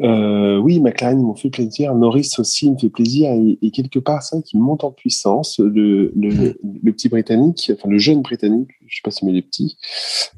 Euh, 0.00 0.56
oui, 0.56 0.80
McLaren 0.80 1.20
m'ont 1.20 1.34
fait 1.34 1.50
plaisir. 1.50 1.94
Norris 1.94 2.30
aussi 2.38 2.70
me 2.70 2.78
fait 2.78 2.88
plaisir. 2.88 3.30
Et, 3.60 3.70
quelque 3.70 3.98
part, 3.98 4.22
ça 4.22 4.40
qui 4.42 4.56
monte 4.56 4.84
en 4.84 4.90
puissance. 4.90 5.58
Le, 5.58 6.12
le, 6.16 6.56
le, 6.82 6.92
petit 6.92 7.08
Britannique, 7.08 7.70
enfin 7.74 7.88
le 7.88 7.98
jeune 7.98 8.22
Britannique, 8.22 8.70
je 8.86 8.96
sais 8.96 9.00
pas 9.04 9.10
si 9.10 9.24
mais 9.24 9.32
les 9.32 9.42
petits, 9.42 9.76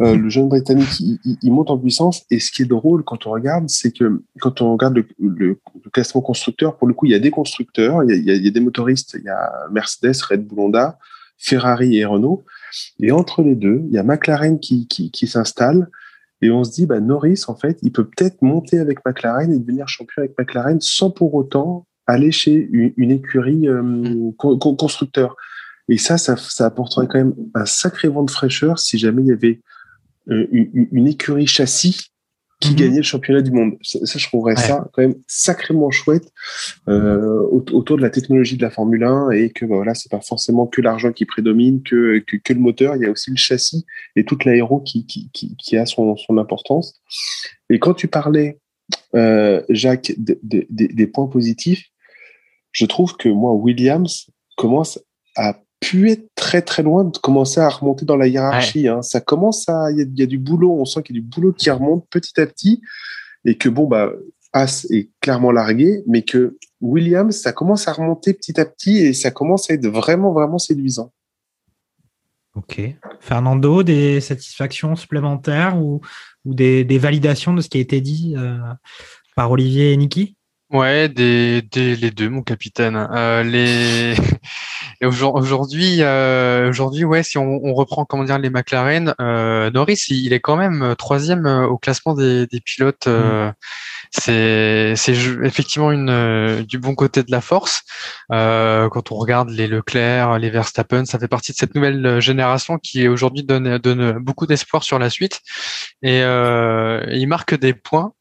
euh, 0.00 0.16
le 0.16 0.28
jeune 0.28 0.48
Britannique, 0.48 1.00
il, 1.00 1.18
il, 1.42 1.52
monte 1.52 1.70
en 1.70 1.78
puissance. 1.78 2.24
Et 2.30 2.40
ce 2.40 2.50
qui 2.50 2.62
est 2.62 2.66
drôle 2.66 3.05
quand 3.05 3.26
on 3.26 3.30
regarde, 3.30 3.68
c'est 3.68 3.92
que 3.92 4.22
quand 4.40 4.61
on 4.61 4.72
regarde 4.72 4.96
le, 4.96 5.07
le, 5.18 5.61
classement 5.92 6.20
constructeur, 6.20 6.76
pour 6.76 6.88
le 6.88 6.94
coup, 6.94 7.07
il 7.07 7.12
y 7.12 7.16
a 7.16 7.20
des 7.20 7.30
constructeurs, 7.30 8.02
il 8.02 8.11
y 8.11 8.30
a, 8.30 8.34
il 8.34 8.44
y 8.44 8.48
a 8.48 8.50
des 8.50 8.61
motoristes, 8.61 9.16
il 9.18 9.24
y 9.24 9.28
a 9.28 9.50
Mercedes, 9.70 10.20
Red 10.28 10.46
Bull, 10.46 10.61
Honda, 10.61 10.98
Ferrari 11.38 11.98
et 11.98 12.05
Renault. 12.05 12.44
Et 13.00 13.12
entre 13.12 13.42
les 13.42 13.55
deux, 13.55 13.82
il 13.86 13.94
y 13.94 13.98
a 13.98 14.02
McLaren 14.02 14.59
qui, 14.59 14.88
qui, 14.88 15.11
qui 15.12 15.26
s'installe. 15.28 15.88
Et 16.43 16.51
on 16.51 16.64
se 16.64 16.72
dit, 16.72 16.87
bah, 16.87 17.01
Norris, 17.01 17.43
en 17.49 17.55
fait, 17.55 17.78
il 17.82 17.93
peut 17.93 18.05
peut-être 18.05 18.43
monter 18.43 18.78
avec 18.78 18.99
McLaren 19.07 19.53
et 19.53 19.59
devenir 19.59 19.89
champion 19.89 20.22
avec 20.22 20.39
McLaren 20.39 20.80
sans 20.80 21.11
pour 21.11 21.35
autant 21.35 21.87
aller 22.07 22.32
chez 22.32 22.68
une, 22.70 22.93
une 22.97 23.11
écurie 23.11 23.68
euh, 23.68 24.30
co- 24.37 24.59
constructeur. 24.59 25.37
Et 25.89 25.99
ça, 25.99 26.18
ça, 26.18 26.37
ça 26.37 26.66
apporterait 26.66 27.07
quand 27.07 27.18
même 27.18 27.35
un 27.55 27.66
sacré 27.66 28.09
vent 28.09 28.24
de 28.24 28.30
fraîcheur 28.30 28.78
si 28.78 28.99
jamais 28.99 29.22
il 29.22 29.28
y 29.28 29.32
avait 29.32 29.61
euh, 30.30 30.47
une, 30.51 30.89
une 30.93 31.07
écurie 31.09 31.47
châssis 31.47 32.09
qui 32.61 32.70
Mhm. 32.70 32.76
gagnait 32.76 32.96
le 32.98 33.02
championnat 33.02 33.42
du 33.42 33.50
monde. 33.50 33.72
Ça, 33.82 33.98
ça, 34.07 34.18
je 34.18 34.26
trouverais 34.26 34.55
Ouais. 34.57 34.61
ça 34.62 34.88
quand 34.92 35.02
même 35.02 35.16
sacrément 35.26 35.90
chouette 35.90 36.32
euh, 36.88 37.40
au- 37.50 37.64
autour 37.72 37.96
de 37.96 38.02
la 38.02 38.11
technologie 38.11 38.57
de 38.57 38.62
la 38.62 38.70
Formule 38.70 39.05
1 39.05 39.30
et 39.30 39.50
que 39.50 39.64
bah, 39.66 39.76
voilà, 39.76 39.94
c'est 39.94 40.11
pas 40.11 40.20
forcément 40.20 40.66
que 40.66 40.80
l'argent 40.80 41.12
qui 41.12 41.24
prédomine, 41.26 41.82
que, 41.82 42.18
que, 42.20 42.36
que 42.36 42.52
le 42.52 42.61
moteur, 42.61 42.96
il 42.96 43.02
y 43.02 43.07
a 43.07 43.11
aussi 43.11 43.30
le 43.30 43.36
châssis 43.36 43.84
et 44.16 44.24
toute 44.24 44.44
l'aéro 44.44 44.80
qui, 44.80 45.05
qui, 45.07 45.30
qui, 45.32 45.57
qui 45.57 45.76
a 45.76 45.84
son, 45.86 46.16
son 46.16 46.38
importance. 46.38 47.00
Et 47.70 47.78
quand 47.78 47.94
tu 47.94 48.09
parlais, 48.09 48.59
euh, 49.14 49.62
Jacques, 49.68 50.12
de- 50.18 50.38
de- 50.42 50.66
de- 50.70 50.92
des 50.92 51.07
points 51.07 51.26
positifs, 51.26 51.86
je 52.72 52.86
trouve 52.86 53.16
que 53.16 53.28
moi, 53.28 53.52
Williams 53.52 54.28
commence 54.57 54.98
à 55.36 55.59
pu 55.91 56.11
être 56.11 56.28
très 56.35 56.62
très 56.62 56.82
loin 56.82 57.05
de 57.05 57.16
commencer 57.18 57.61
à 57.61 57.68
remonter 57.68 58.05
dans 58.05 58.16
la 58.16 58.26
hiérarchie. 58.26 58.89
Hein. 58.89 59.03
Ça 59.03 59.20
commence 59.20 59.68
à, 59.68 59.91
il 59.91 59.99
y, 59.99 60.01
a- 60.03 60.05
il 60.05 60.18
y 60.18 60.22
a 60.22 60.26
du 60.26 60.39
boulot, 60.39 60.72
on 60.80 60.85
sent 60.85 61.03
qu'il 61.03 61.16
y 61.16 61.18
a 61.18 61.22
du 61.22 61.26
boulot 61.26 61.53
qui 61.53 61.70
remonte 61.70 62.07
petit 62.11 62.41
à 62.41 62.47
petit 62.47 62.80
et 63.45 63.57
que 63.57 63.68
bon 63.68 63.87
bah 63.87 64.11
As 64.53 64.87
est 64.91 65.11
clairement 65.20 65.51
largué, 65.51 66.03
mais 66.07 66.22
que 66.22 66.57
Williams, 66.80 67.35
ça 67.37 67.53
commence 67.53 67.89
à 67.89 67.93
remonter 67.93 68.32
petit 68.35 68.61
à 68.61 68.64
petit 68.64 68.99
et 68.99 69.12
ça 69.12 69.30
commence 69.32 69.68
à 69.68 69.74
être 69.74 69.87
vraiment 69.89 70.32
vraiment 70.32 70.59
séduisant. 70.59 71.12
Ok. 72.55 72.80
Fernando, 73.18 73.82
des 73.82 74.20
satisfactions 74.20 74.95
supplémentaires 74.95 75.76
ou, 75.76 76.01
ou 76.45 76.55
des, 76.55 76.85
des 76.85 76.99
validations 76.99 77.53
de 77.53 77.61
ce 77.61 77.68
qui 77.68 77.78
a 77.78 77.80
été 77.80 78.01
dit 78.01 78.35
euh, 78.37 78.57
par 79.35 79.51
Olivier 79.51 79.93
et 79.93 79.97
Niki? 79.97 80.37
Ouais, 80.75 81.09
des, 81.09 81.62
des, 81.62 81.95
les 81.95 82.11
deux, 82.11 82.29
mon 82.29 82.43
capitaine. 82.43 82.97
Euh, 83.14 83.45
les 83.45 84.14
aujourd'hui, 85.07 85.99
euh, 86.03 86.68
aujourd'hui, 86.68 87.05
ouais, 87.05 87.22
si 87.22 87.39
on, 87.39 87.61
on 87.64 87.75
reprend 87.75 88.05
comment 88.05 88.25
dire 88.25 88.39
les 88.41 88.51
McLaren, 88.51 89.14
euh, 89.20 89.70
Norris, 89.70 90.07
il, 90.09 90.27
il 90.27 90.33
est 90.33 90.41
quand 90.41 90.57
même 90.57 90.83
euh, 90.83 90.95
troisième 90.97 91.47
euh, 91.47 91.66
au 91.68 91.79
classement 91.79 92.14
des, 92.14 92.49
des 92.49 92.61
pilotes. 92.61 93.07
euh, 93.07 93.53
C'est, 94.11 94.95
c'est 94.97 95.14
ju- 95.14 95.47
effectivement 95.47 95.93
une 95.93 96.64
du 96.66 96.79
bon 96.81 96.97
côté 96.97 97.22
de 97.22 97.31
la 97.31 97.41
force. 97.41 97.83
Euh, 98.33 98.89
quand 98.89 99.12
on 99.12 99.16
regarde 99.16 99.51
les 99.51 99.68
Leclerc, 99.68 100.39
les 100.41 100.51
Verstappen, 100.51 101.05
ça 101.05 101.20
fait 101.20 101.29
partie 101.29 101.53
de 101.53 101.57
cette 101.57 101.77
nouvelle 101.77 102.20
génération 102.20 102.79
qui 102.79 103.07
aujourd'hui 103.09 103.45
donne 103.45 103.79
donne 103.79 104.18
beaucoup 104.18 104.47
d'espoir 104.49 104.83
sur 104.83 104.99
la 104.99 105.09
suite. 105.11 105.41
Et 106.03 106.22
euh, 106.22 107.05
il 107.12 107.29
marque 107.29 107.55
des 107.55 107.75
points. 107.75 108.12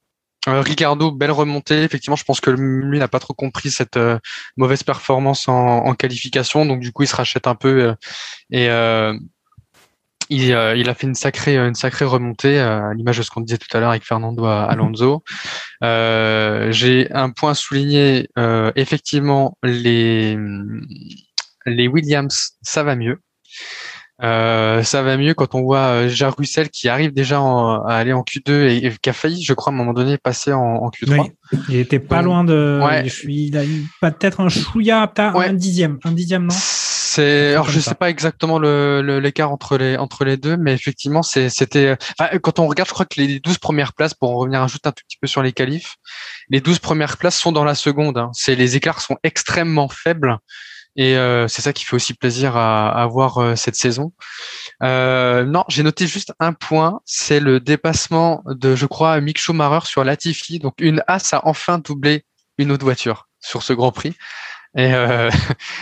Euh, 0.48 0.62
Ricardo, 0.62 1.12
belle 1.12 1.32
remontée. 1.32 1.84
Effectivement, 1.84 2.16
je 2.16 2.24
pense 2.24 2.42
que 2.42 2.50
lui 2.50 3.00
n'a 3.00 3.08
pas 3.08 3.20
trop 3.20 3.34
compris 3.34 3.72
cette 3.72 3.98
euh, 3.98 4.20
mauvaise 4.58 4.84
performance 4.84 5.48
en, 5.48 5.94
qualification, 5.96 6.66
donc 6.66 6.80
du 6.80 6.92
coup, 6.92 7.04
il 7.04 7.08
se 7.08 7.16
rachète 7.16 7.48
un 7.48 7.56
peu 7.56 7.96
euh, 8.52 9.14
et 10.30 10.40
il, 10.78 10.90
a 10.90 10.96
fait 10.96 11.08
une 11.08 11.16
sacrée, 11.16 11.58
une 11.58 11.76
sacrée 11.76 12.06
remontée 12.06 12.60
à 12.60 12.94
l'image 12.94 13.18
de 13.18 13.24
ce 13.24 13.30
qu'on 13.30 13.42
disait 13.42 13.58
tout 13.58 13.76
à 13.76 13.80
l'heure 13.80 13.92
avec 13.92 14.04
Fernando 14.04 14.46
Alonso. 14.46 15.24
J'ai 15.82 17.08
un 17.12 17.30
point 17.30 17.54
euh, 18.38 18.72
effectivement, 18.76 19.58
les 19.64 20.38
les 21.66 21.88
Williams, 21.88 22.58
ça 22.62 22.84
va 22.84 22.96
mieux. 22.96 23.20
Euh, 24.22 24.84
ça 24.84 25.02
va 25.02 25.18
mieux 25.18 25.34
quand 25.34 25.56
on 25.56 25.64
voit 25.64 25.80
euh, 25.88 26.08
Jarre 26.08 26.36
Russell 26.38 26.70
qui 26.70 26.88
arrive 26.88 27.14
déjà 27.14 27.42
en- 27.42 27.84
à 27.84 27.96
aller 27.96 28.14
en 28.14 28.22
Q2 28.22 28.52
et, 28.70 28.86
et 28.86 28.94
qui 29.02 29.10
a 29.10 29.14
failli, 29.14 29.44
je 29.44 29.54
crois, 29.54 29.74
à 29.74 29.76
un 29.76 29.78
moment 29.78 29.94
donné, 29.94 30.18
passer 30.18 30.54
en, 30.54 30.62
en 30.62 30.90
Q3. 30.90 31.20
Oui. 31.52 31.60
Il 31.70 31.76
était 31.78 32.00
pas 32.00 32.18
Donc, 32.18 32.26
loin 32.26 32.44
de. 32.44 32.80
ouais. 32.84 33.04
Je 33.06 33.10
suis, 33.10 33.48
il 33.48 33.58
a 33.58 33.66
eu 33.66 33.86
peut-être 34.02 34.40
un 34.40 34.50
chouïa, 34.50 35.12
Ouais. 35.34 35.48
un 35.48 35.54
dixième, 35.54 35.98
un 36.04 36.12
dixième, 36.12 36.44
non? 36.46 36.56
C'est, 36.56 37.52
alors 37.52 37.70
je 37.70 37.80
ça. 37.80 37.90
sais 37.92 37.96
pas 37.96 38.10
exactement 38.10 38.58
le, 38.58 39.02
le- 39.04 39.20
l'écart 39.20 39.52
entre 39.52 39.78
les 39.78 39.98
entre 39.98 40.26
les 40.26 40.36
deux, 40.36 40.58
mais 40.58 40.74
effectivement 40.74 41.22
c'est 41.22 41.50
c'était. 41.50 41.96
enfin, 42.20 42.36
quand 42.40 42.58
on 42.58 42.66
regarde, 42.68 42.88
je 42.90 42.94
crois 42.94 43.06
que 43.06 43.20
les 43.22 43.40
12 43.40 43.60
premières 43.60 43.94
places, 43.94 44.16
pour 44.16 44.32
en 44.32 44.36
revenir 44.36 44.68
juste 44.68 44.88
un 44.88 44.92
tout 44.92 45.04
petit 45.08 45.18
peu 45.22 45.28
sur 45.28 45.44
les 45.44 45.52
qualifs, 45.52 45.96
les 46.50 46.60
12 46.60 46.80
premières 46.80 47.18
places 47.18 47.38
sont 47.38 47.52
dans 47.52 47.66
la 47.66 47.76
seconde. 47.76 48.18
hein. 48.18 48.30
C'est 48.34 48.56
les 48.56 48.76
écarts 48.78 49.00
sont 49.02 49.18
extrêmement 49.24 49.90
faibles 49.90 50.38
et 50.96 51.18
euh, 51.18 51.48
c'est 51.48 51.62
ça 51.62 51.74
qui 51.74 51.86
fait 51.86 51.96
aussi 51.96 52.14
plaisir 52.14 52.56
à, 52.56 52.90
à 52.90 53.08
voir 53.08 53.38
euh, 53.40 53.56
cette 53.56 53.76
saison. 53.76 54.14
Euh, 54.84 55.44
non, 55.44 55.64
j'ai 55.68 55.84
noté 55.84 56.08
juste 56.08 56.34
un 56.40 56.54
point, 56.54 57.02
c'est 57.06 57.40
le 57.40 57.60
dépassement 57.60 58.44
de, 58.46 58.76
je 58.76 58.86
crois, 58.86 59.20
Mick 59.22 59.40
Schumacher 59.40 59.86
sur 59.86 60.04
Latifi. 60.04 60.60
Donc 60.60 60.76
une 60.80 61.04
As 61.08 61.34
a 61.34 61.42
enfin 61.48 61.80
doublé 61.80 62.26
une 62.58 62.72
autre 62.72 62.84
voiture 62.84 63.28
sur 63.40 63.64
ce 63.64 63.74
Grand 63.74 63.92
Prix. 63.92 64.16
Et 64.76 64.94
euh, 64.94 65.30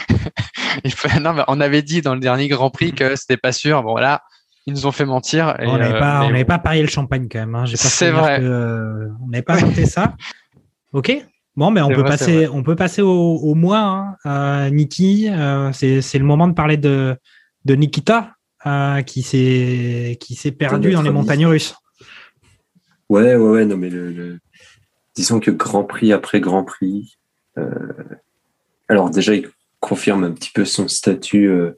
non, 1.22 1.34
mais 1.34 1.44
on 1.48 1.62
avait 1.62 1.82
dit 1.82 2.02
dans 2.02 2.14
le 2.14 2.20
dernier 2.20 2.48
Grand 2.48 2.70
Prix 2.70 2.94
que 2.94 3.16
c'était 3.16 3.38
pas 3.38 3.52
sûr. 3.52 3.84
Bon 3.84 3.96
là, 3.96 4.24
ils 4.66 4.74
nous 4.74 4.86
ont 4.86 4.92
fait 4.92 5.06
mentir. 5.06 5.56
Et, 5.60 5.68
On 5.68 5.78
n'avait 5.78 5.96
euh, 5.96 6.00
pas, 6.00 6.22
on 6.22 6.30
n'avait 6.30 6.44
bon. 6.44 6.48
pas 6.48 6.60
parié 6.60 6.82
le 6.82 6.88
champagne 6.88 7.28
quand 7.32 7.40
même. 7.40 7.56
Hein. 7.56 7.66
C'est 7.74 8.12
vrai. 8.12 8.40
que, 8.40 8.44
euh, 8.44 9.08
on 9.22 9.28
n'avait 9.28 9.44
pas 9.44 9.60
noté 9.60 9.86
ça. 9.86 10.16
Ok. 10.94 11.10
Bon, 11.56 11.70
mais 11.70 11.82
on 11.82 11.90
peut 11.90 11.96
vrai, 11.96 12.12
passer, 12.12 12.48
on 12.48 12.64
peut 12.64 12.76
passer 12.76 13.02
au, 13.02 13.36
au 13.36 13.56
mois. 13.56 13.80
Hein. 13.80 14.16
Euh, 14.26 14.70
Niki, 14.70 15.28
euh, 15.30 15.72
c'est 15.74 16.18
le 16.18 16.24
moment 16.24 16.48
de 16.48 16.54
parler 16.54 16.78
de 16.78 17.16
de 17.66 17.76
Nikita 17.76 18.34
euh, 18.66 19.02
qui 19.02 19.22
s'est 19.22 20.18
qui 20.20 20.36
s'est 20.36 20.52
perdu 20.52 20.92
dans 20.92 21.02
les 21.02 21.12
montagnes 21.12 21.46
russes. 21.46 21.76
Ouais, 23.10 23.36
ouais, 23.36 23.50
ouais, 23.50 23.66
non, 23.66 23.76
mais 23.76 23.90
le, 23.90 24.12
le- 24.12 24.40
disons 25.16 25.42
que 25.42 25.52
Grand 25.52 25.84
Prix 25.84 26.14
après 26.14 26.40
Grand 26.40 26.64
Prix, 26.64 27.18
euh, 27.58 27.70
alors 28.88 29.10
déjà, 29.10 29.36
il 29.36 29.50
confirme 29.82 30.24
un 30.24 30.32
petit 30.32 30.52
peu 30.54 30.64
son 30.64 30.88
statut, 30.88 31.50
euh, 31.50 31.78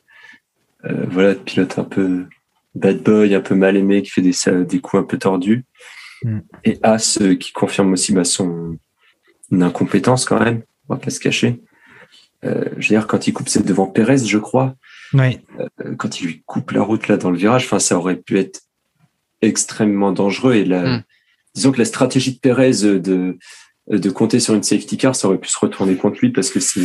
euh, 0.86 1.05
voilà, 1.09 1.34
de 1.34 1.39
pilote 1.39 1.80
un 1.80 1.84
peu 1.84 2.28
bad 2.76 3.01
boy, 3.01 3.34
un 3.34 3.41
peu 3.41 3.55
mal 3.55 3.76
aimé, 3.76 4.03
qui 4.03 4.11
fait 4.11 4.21
des, 4.21 4.34
des 4.65 4.80
coups 4.80 5.01
un 5.01 5.05
peu 5.05 5.17
tordus. 5.17 5.65
Mm. 6.24 6.39
Et 6.63 6.80
As, 6.84 7.19
euh, 7.21 7.36
qui 7.36 7.51
confirme 7.51 7.93
aussi 7.93 8.13
bah, 8.13 8.24
son 8.24 8.78
incompétence 9.62 10.26
quand 10.26 10.39
même, 10.39 10.64
on 10.89 10.95
va 10.95 10.99
pas 10.99 11.10
se 11.12 11.20
cacher. 11.20 11.62
Euh, 12.45 12.66
je 12.78 12.89
veux 12.89 12.95
dire, 12.99 13.08
quand 13.08 13.28
il 13.28 13.34
coupe, 13.34 13.47
c'est 13.49 13.66
devant 13.66 13.88
Pérez, 13.88 14.18
je 14.18 14.38
crois 14.38 14.76
Oui. 15.14 15.39
euh, 15.60 15.95
quand 15.95 16.20
il 16.20 16.28
lui 16.28 16.43
coupe 16.45 16.72
la 16.72 16.82
route 16.82 17.08
là 17.08 17.18
dans 17.18 17.32
le 17.32 17.38
virage, 17.38 17.66
enfin 17.66 17.80
ça 17.80 17.97
aurait 17.97 18.18
pu 18.18 18.38
être 18.39 18.62
extrêmement 19.41 20.12
dangereux 20.12 20.56
et 20.56 20.66
la, 20.66 20.84
Mm. 20.97 21.04
disons 21.56 21.72
que 21.72 21.78
la 21.80 21.86
stratégie 21.86 22.34
de 22.34 22.39
Pérez 22.39 22.72
de 22.99 23.38
de 23.89 24.10
compter 24.10 24.39
sur 24.39 24.54
une 24.54 24.64
safety 24.64 24.95
car, 24.95 25.14
ça 25.14 25.28
aurait 25.28 25.38
pu 25.38 25.49
se 25.49 25.60
retourner 25.60 25.97
contre 25.97 26.20
lui 26.22 26.32
parce 26.32 26.49
que 26.49 26.62
c'est, 26.62 26.80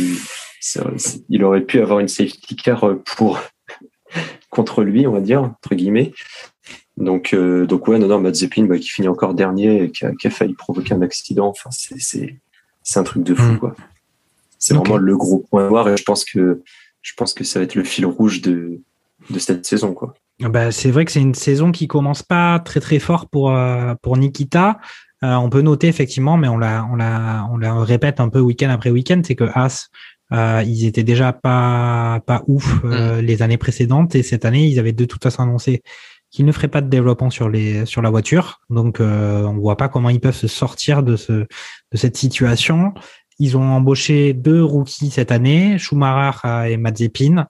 c'est- 0.59 0.81
c'est- 0.97 1.21
il 1.29 1.45
aurait 1.45 1.61
pu 1.63 1.79
avoir 1.79 1.99
une 2.01 2.09
safety 2.09 2.57
car 2.57 2.85
pour 3.15 3.39
contre 4.49 4.83
lui, 4.83 5.07
on 5.07 5.13
va 5.13 5.21
dire 5.21 5.41
entre 5.43 5.75
guillemets. 5.75 6.11
Donc 6.97 7.33
euh, 7.33 7.65
donc 7.65 7.87
ouais 7.87 7.97
non 7.99 8.07
non 8.07 8.19
Mazepin 8.19 8.65
bah, 8.65 8.77
qui 8.77 8.89
finit 8.89 9.07
encore 9.07 9.33
dernier 9.33 9.83
et 9.83 9.91
qui 9.91 10.05
a, 10.05 10.11
qui 10.13 10.27
a 10.27 10.29
failli 10.29 10.53
provoquer 10.55 10.93
un 10.93 11.01
accident. 11.01 11.47
Enfin 11.47 11.69
c'est 11.71 12.37
c'est 12.89 12.99
un 12.99 13.03
truc 13.03 13.23
de 13.23 13.35
fou 13.35 13.53
Mm. 13.53 13.59
quoi. 13.59 13.75
C'est 14.57 14.73
vraiment 14.73 14.97
le 14.97 15.15
gros 15.15 15.45
point 15.49 15.69
noir 15.69 15.87
et 15.87 15.95
je 15.95 16.03
pense 16.03 16.25
que 16.25 16.61
je 17.01 17.13
pense 17.15 17.33
que 17.33 17.43
ça 17.43 17.59
va 17.59 17.63
être 17.63 17.75
le 17.75 17.83
fil 17.83 18.05
rouge 18.05 18.41
de 18.41 18.81
de 19.29 19.39
cette 19.39 19.65
saison 19.65 19.93
quoi. 19.93 20.15
Bah, 20.39 20.71
c'est 20.71 20.89
vrai 20.89 21.05
que 21.05 21.11
c'est 21.11 21.21
une 21.21 21.35
saison 21.35 21.71
qui 21.71 21.87
commence 21.87 22.23
pas 22.23 22.59
très 22.59 22.79
très 22.79 22.99
fort 22.99 23.29
pour 23.29 23.51
euh, 23.51 23.93
pour 24.01 24.17
Nikita. 24.17 24.79
Euh, 25.23 25.35
on 25.35 25.49
peut 25.49 25.61
noter 25.61 25.87
effectivement, 25.87 26.35
mais 26.37 26.47
on 26.47 26.57
la 26.57 26.87
on 26.91 26.95
la 26.95 27.47
on 27.51 27.57
la 27.57 27.79
répète 27.83 28.19
un 28.19 28.29
peu 28.29 28.39
week-end 28.39 28.69
après 28.69 28.89
week-end, 28.89 29.21
c'est 29.23 29.35
que 29.35 29.43
As 29.53 29.89
euh, 30.31 30.63
ils 30.65 30.85
étaient 30.85 31.03
déjà 31.03 31.31
pas 31.31 32.21
pas 32.25 32.43
ouf 32.47 32.81
euh, 32.85 33.21
les 33.21 33.41
années 33.41 33.57
précédentes 33.57 34.15
et 34.15 34.23
cette 34.23 34.45
année 34.45 34.65
ils 34.65 34.79
avaient 34.79 34.93
de 34.93 35.05
toute 35.05 35.23
façon 35.23 35.43
annoncé 35.43 35.83
qu'ils 36.31 36.45
ne 36.45 36.51
feraient 36.51 36.67
pas 36.67 36.81
de 36.81 36.89
développement 36.89 37.29
sur 37.29 37.49
les 37.49 37.85
sur 37.85 38.01
la 38.01 38.09
voiture. 38.09 38.61
Donc 38.69 38.99
euh, 38.99 39.43
on 39.43 39.57
voit 39.57 39.77
pas 39.77 39.89
comment 39.89 40.09
ils 40.09 40.19
peuvent 40.19 40.35
se 40.35 40.47
sortir 40.47 41.03
de 41.03 41.15
ce 41.15 41.33
de 41.33 41.47
cette 41.97 42.17
situation. 42.17 42.93
Ils 43.41 43.55
ont 43.55 43.63
embauché 43.63 44.33
deux 44.33 44.61
rookies 44.63 45.11
cette 45.11 45.31
année, 45.31 45.77
Schumacher 45.77 46.69
et 46.69 46.75
Mazepin. 46.75 47.47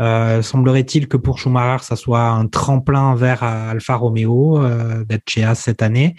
Euh, 0.00 0.42
semblerait-il 0.42 1.06
que 1.06 1.16
pour 1.16 1.38
Schumacher, 1.38 1.84
ça 1.84 1.94
soit 1.94 2.28
un 2.30 2.48
tremplin 2.48 3.14
vers 3.14 3.44
Alfa 3.44 3.94
Romeo 3.94 4.60
euh, 4.60 5.04
d'être 5.04 5.28
chez 5.28 5.44
As 5.44 5.54
cette 5.54 5.82
année, 5.82 6.16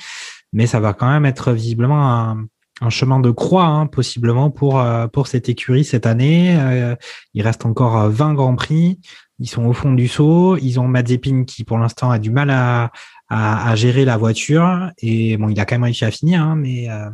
mais 0.54 0.66
ça 0.66 0.80
va 0.80 0.93
quand 0.93 1.10
même 1.10 1.26
être 1.26 1.52
visiblement 1.52 2.10
un, 2.10 2.45
un 2.82 2.89
chemin 2.89 3.20
de 3.20 3.30
croix, 3.32 3.66
hein, 3.66 3.86
possiblement 3.86 4.49
pour 4.49 4.80
euh, 4.80 5.08
pour 5.08 5.28
cette 5.28 5.47
écurie 5.47 5.86
cette 5.86 6.08
année. 6.08 6.58
Euh, 6.60 6.95
il 7.34 7.43
reste 7.43 7.66
encore 7.66 7.97
euh, 7.97 8.10
20 8.10 8.34
grands 8.34 8.56
prix. 8.56 8.99
Ils 9.42 9.48
sont 9.48 9.66
au 9.66 9.74
fond 9.74 9.92
du 9.92 10.08
saut. 10.08 10.56
Ils 10.58 10.80
ont 10.80 10.88
Mazepin 10.88 11.44
qui, 11.44 11.66
pour 11.66 11.78
l'instant, 11.78 12.12
a 12.12 12.20
du 12.20 12.32
mal 12.32 12.50
à, 12.50 12.92
à, 13.28 13.70
à 13.70 13.76
gérer 13.76 14.06
la 14.06 14.16
voiture. 14.16 14.92
Et 15.00 15.36
bon, 15.36 15.50
il 15.50 15.60
a 15.60 15.66
quand 15.66 15.76
même 15.76 15.84
réussi 15.84 16.06
à 16.06 16.12
finir, 16.12 16.42
hein, 16.42 16.56
mais 16.56 16.89
euh, 16.89 17.10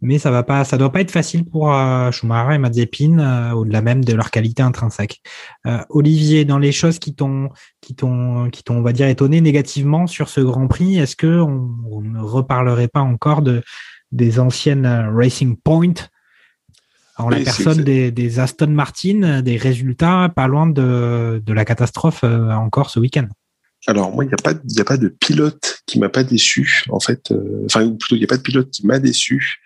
mais 0.00 0.18
ça 0.18 0.30
va 0.30 0.42
pas, 0.42 0.64
ça 0.64 0.78
doit 0.78 0.92
pas 0.92 1.00
être 1.00 1.10
facile 1.10 1.44
pour 1.44 1.72
euh, 1.72 2.10
Schumacher 2.10 2.54
et 2.54 2.58
Mazepin, 2.58 3.18
euh, 3.18 3.52
au-delà 3.52 3.82
même 3.82 4.04
de 4.04 4.12
leur 4.14 4.30
qualité 4.30 4.62
intrinsèque. 4.62 5.20
Euh, 5.66 5.78
Olivier, 5.90 6.44
dans 6.44 6.58
les 6.58 6.72
choses 6.72 6.98
qui 6.98 7.14
t'ont, 7.14 7.50
qui 7.80 7.94
t'ont, 7.94 8.50
qui 8.50 8.62
t'ont, 8.62 8.76
on 8.76 8.82
va 8.82 8.92
dire, 8.92 9.08
étonné 9.08 9.40
négativement 9.40 10.06
sur 10.06 10.28
ce 10.28 10.40
Grand 10.40 10.68
Prix, 10.68 10.98
est-ce 10.98 11.16
que 11.16 11.40
on, 11.40 12.00
ne 12.02 12.20
reparlerait 12.20 12.88
pas 12.88 13.00
encore 13.00 13.42
de 13.42 13.62
des 14.12 14.40
anciennes 14.40 14.86
euh, 14.86 15.10
Racing 15.14 15.56
Point 15.56 15.94
en 17.24 17.28
la 17.28 17.40
personne 17.40 17.82
des, 17.82 18.10
des 18.10 18.38
Aston 18.38 18.68
Martin, 18.68 19.42
des 19.42 19.56
résultats 19.56 20.30
pas 20.34 20.48
loin 20.48 20.66
de, 20.66 21.42
de 21.44 21.52
la 21.52 21.64
catastrophe 21.64 22.24
euh, 22.24 22.50
encore 22.52 22.90
ce 22.90 23.00
week-end. 23.00 23.28
Alors 23.86 24.12
moi, 24.12 24.24
il 24.24 24.28
n'y 24.28 24.34
a 24.34 24.36
pas, 24.36 24.52
il 24.68 24.80
a 24.80 24.84
pas 24.84 24.98
de 24.98 25.08
pilote 25.08 25.82
qui 25.86 25.98
m'a 25.98 26.10
pas 26.10 26.22
déçu. 26.22 26.84
En 26.90 27.00
fait, 27.00 27.30
euh, 27.30 27.62
enfin 27.64 27.84
ou 27.84 27.96
plutôt, 27.96 28.14
il 28.14 28.18
n'y 28.18 28.24
a 28.24 28.28
pas 28.28 28.36
de 28.36 28.42
pilote 28.42 28.70
qui 28.70 28.86
m'a 28.86 28.98
déçu 28.98 29.60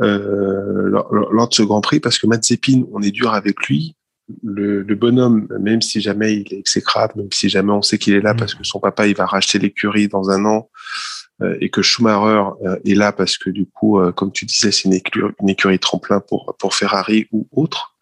euh, 0.00 0.88
lors, 0.88 1.48
de 1.48 1.54
ce 1.54 1.62
Grand 1.62 1.82
Prix 1.82 2.00
parce 2.00 2.18
que 2.18 2.26
Mazepin, 2.26 2.84
on 2.92 3.02
est 3.02 3.10
dur 3.10 3.32
avec 3.34 3.66
lui. 3.66 3.94
Le, 4.42 4.82
le 4.82 4.94
bonhomme, 4.94 5.48
même 5.60 5.80
si 5.80 6.00
jamais 6.00 6.34
il 6.34 6.52
est 6.52 6.58
exécrable, 6.58 7.14
même 7.16 7.32
si 7.32 7.48
jamais 7.48 7.72
on 7.72 7.82
sait 7.82 7.98
qu'il 7.98 8.14
est 8.14 8.20
là 8.20 8.34
Mm. 8.34 8.38
parce 8.38 8.54
que 8.54 8.64
son 8.64 8.78
papa 8.80 9.06
il 9.06 9.14
va 9.14 9.26
racheter 9.26 9.58
l'écurie 9.58 10.08
dans 10.08 10.30
un 10.30 10.44
an 10.44 10.70
et 11.60 11.70
que 11.70 11.82
Schumacher 11.82 12.50
euh, 12.66 12.76
est 12.84 12.94
là 12.94 13.12
parce 13.12 13.38
que 13.38 13.50
du 13.50 13.66
coup, 13.66 14.00
euh, 14.00 14.12
comme 14.12 14.32
tu 14.32 14.44
disais, 14.44 14.72
c'est 14.72 14.84
une 14.84 14.94
écurie, 14.94 15.32
une 15.40 15.48
écurie 15.48 15.78
tremplin 15.78 16.20
pour 16.20 16.54
pour 16.58 16.74
Ferrari 16.74 17.28
ou 17.32 17.46
autre. 17.52 17.94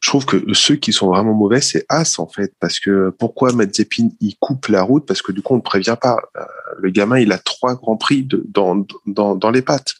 Je 0.00 0.10
trouve 0.10 0.24
que 0.26 0.54
ceux 0.54 0.76
qui 0.76 0.92
sont 0.92 1.08
vraiment 1.08 1.34
mauvais, 1.34 1.60
c'est 1.60 1.84
As 1.88 2.18
en 2.18 2.28
fait, 2.28 2.54
parce 2.60 2.78
que 2.78 3.10
pourquoi 3.18 3.52
Mazepin 3.52 4.10
il 4.20 4.36
coupe 4.38 4.68
la 4.68 4.82
route? 4.82 5.04
Parce 5.06 5.22
que 5.22 5.32
du 5.32 5.42
coup, 5.42 5.54
on 5.54 5.58
ne 5.58 5.62
prévient 5.62 5.96
pas. 6.00 6.18
Euh, 6.36 6.44
le 6.78 6.90
gamin, 6.90 7.18
il 7.18 7.32
a 7.32 7.38
trois 7.38 7.74
grands 7.74 7.96
prix 7.96 8.22
de, 8.22 8.44
dans, 8.48 8.86
dans 9.06 9.34
dans 9.34 9.50
les 9.50 9.62
pattes. 9.62 9.94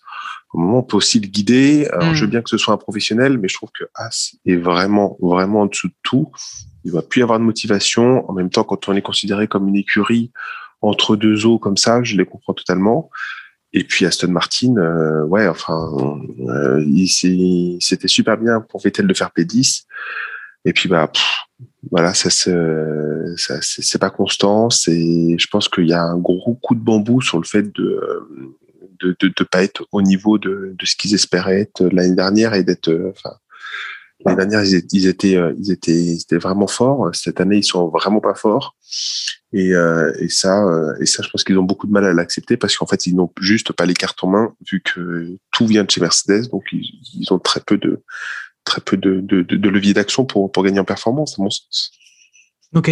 Au 0.55 0.59
moment, 0.59 0.79
on 0.79 0.83
peut 0.83 0.97
aussi 0.97 1.21
le 1.21 1.27
guider. 1.27 1.89
Alors, 1.93 2.11
Mm. 2.11 2.15
je 2.15 2.25
veux 2.25 2.31
bien 2.31 2.43
que 2.43 2.49
ce 2.49 2.57
soit 2.57 2.73
un 2.73 2.79
professionnel, 2.79 3.39
mais 3.39 3.49
je 3.49 3.55
trouve 3.55 3.71
que 3.79 3.85
As 3.95 4.35
est 4.47 4.57
vraiment 4.57 5.19
vraiment 5.21 5.63
en 5.63 5.67
dessous 5.67 5.89
de 5.89 5.95
tout. 6.03 6.31
Il 6.85 6.93
va 6.93 7.03
plus 7.03 7.21
y 7.21 7.23
avoir 7.23 7.39
de 7.39 7.45
motivation. 7.45 8.29
En 8.31 8.33
même 8.33 8.51
temps, 8.51 8.65
quand 8.65 8.89
on 8.89 8.95
est 8.95 9.03
considéré 9.03 9.47
comme 9.49 9.69
une 9.69 9.77
écurie 9.77 10.33
entre 10.81 11.17
deux 11.17 11.47
eaux 11.47 11.59
comme 11.59 11.77
ça, 11.77 12.03
je 12.03 12.17
les 12.17 12.25
comprends 12.25 12.55
totalement. 12.55 13.11
Et 13.73 13.85
puis 13.85 14.07
Aston 14.07 14.29
Martin, 14.29 14.77
euh, 14.77 15.25
ouais, 15.25 15.47
enfin, 15.47 15.93
euh, 16.49 16.85
c'était 17.81 18.09
super 18.09 18.39
bien 18.39 18.61
pour 18.61 18.81
Vettel 18.81 19.07
de 19.07 19.15
faire 19.15 19.31
P10. 19.37 19.85
Et 20.65 20.73
puis 20.73 20.89
bah, 20.89 21.11
voilà, 21.91 22.15
ça, 22.15 22.31
c'est 22.31 23.99
pas 23.99 24.11
constant. 24.11 24.71
C'est, 24.71 25.39
je 25.39 25.47
pense 25.49 25.69
qu'il 25.69 25.87
y 25.87 25.93
a 25.93 26.03
un 26.03 26.17
gros 26.17 26.55
coup 26.55 26.75
de 26.75 26.81
bambou 26.81 27.21
sur 27.21 27.39
le 27.39 27.45
fait 27.45 27.63
de 27.75 28.01
de 29.01 29.17
de, 29.21 29.29
de 29.29 29.45
pas 29.45 29.63
être 29.63 29.87
au 29.93 30.03
niveau 30.03 30.39
de 30.39 30.75
de 30.77 30.87
ce 30.87 30.97
qu'ils 30.97 31.15
espéraient 31.15 31.61
être 31.61 31.85
l'année 31.93 32.17
dernière 32.17 32.55
et 32.55 32.65
d'être, 32.65 32.89
euh, 32.89 33.13
enfin, 33.15 33.37
l'année 34.25 34.47
dernière 34.47 34.65
ils 34.65 34.75
étaient 34.75 34.97
ils 34.97 35.07
étaient 35.07 35.37
euh, 35.37 35.55
ils 35.59 35.71
étaient, 35.71 35.93
ils 35.93 36.21
étaient 36.21 36.39
vraiment 36.39 36.67
forts. 36.67 37.11
Cette 37.15 37.41
année 37.41 37.59
ils 37.59 37.65
sont 37.65 37.89
vraiment 37.89 38.21
pas 38.21 38.35
forts. 38.35 38.77
Et, 39.55 39.73
euh, 39.73 40.13
et 40.19 40.29
ça, 40.29 40.63
euh, 40.67 40.95
et 41.01 41.07
ça, 41.07 41.23
je 41.23 41.31
pense 41.31 41.43
qu'ils 41.43 41.57
ont 41.57 41.63
beaucoup 41.63 41.87
de 41.87 41.93
mal 41.93 42.05
à 42.05 42.13
l'accepter 42.13 42.59
parce 42.59 42.77
qu'en 42.77 42.87
fait, 42.87 43.07
ils 43.07 43.17
n'ont 43.17 43.33
juste 43.41 43.73
pas 43.73 43.87
les 43.87 43.95
cartes 43.95 44.23
en 44.23 44.29
main 44.29 44.55
vu 44.71 44.83
que 44.83 45.39
tout 45.53 45.67
vient 45.67 45.85
de 45.85 45.91
chez 45.91 46.03
Mercedes, 46.03 46.51
donc 46.51 46.65
ils, 46.71 46.85
ils 47.15 47.33
ont 47.33 47.39
très 47.39 47.61
peu 47.61 47.79
de 47.79 48.03
très 48.65 48.83
peu 48.83 48.99
de, 48.99 49.21
de, 49.21 49.41
de, 49.41 49.57
de 49.57 49.69
levier 49.71 49.95
d'action 49.95 50.27
pour, 50.27 50.53
pour 50.53 50.63
gagner 50.63 50.81
en 50.81 50.85
performance, 50.85 51.39
à 51.39 51.43
mon 51.43 51.49
sens. 51.49 51.93
Ok. 52.75 52.91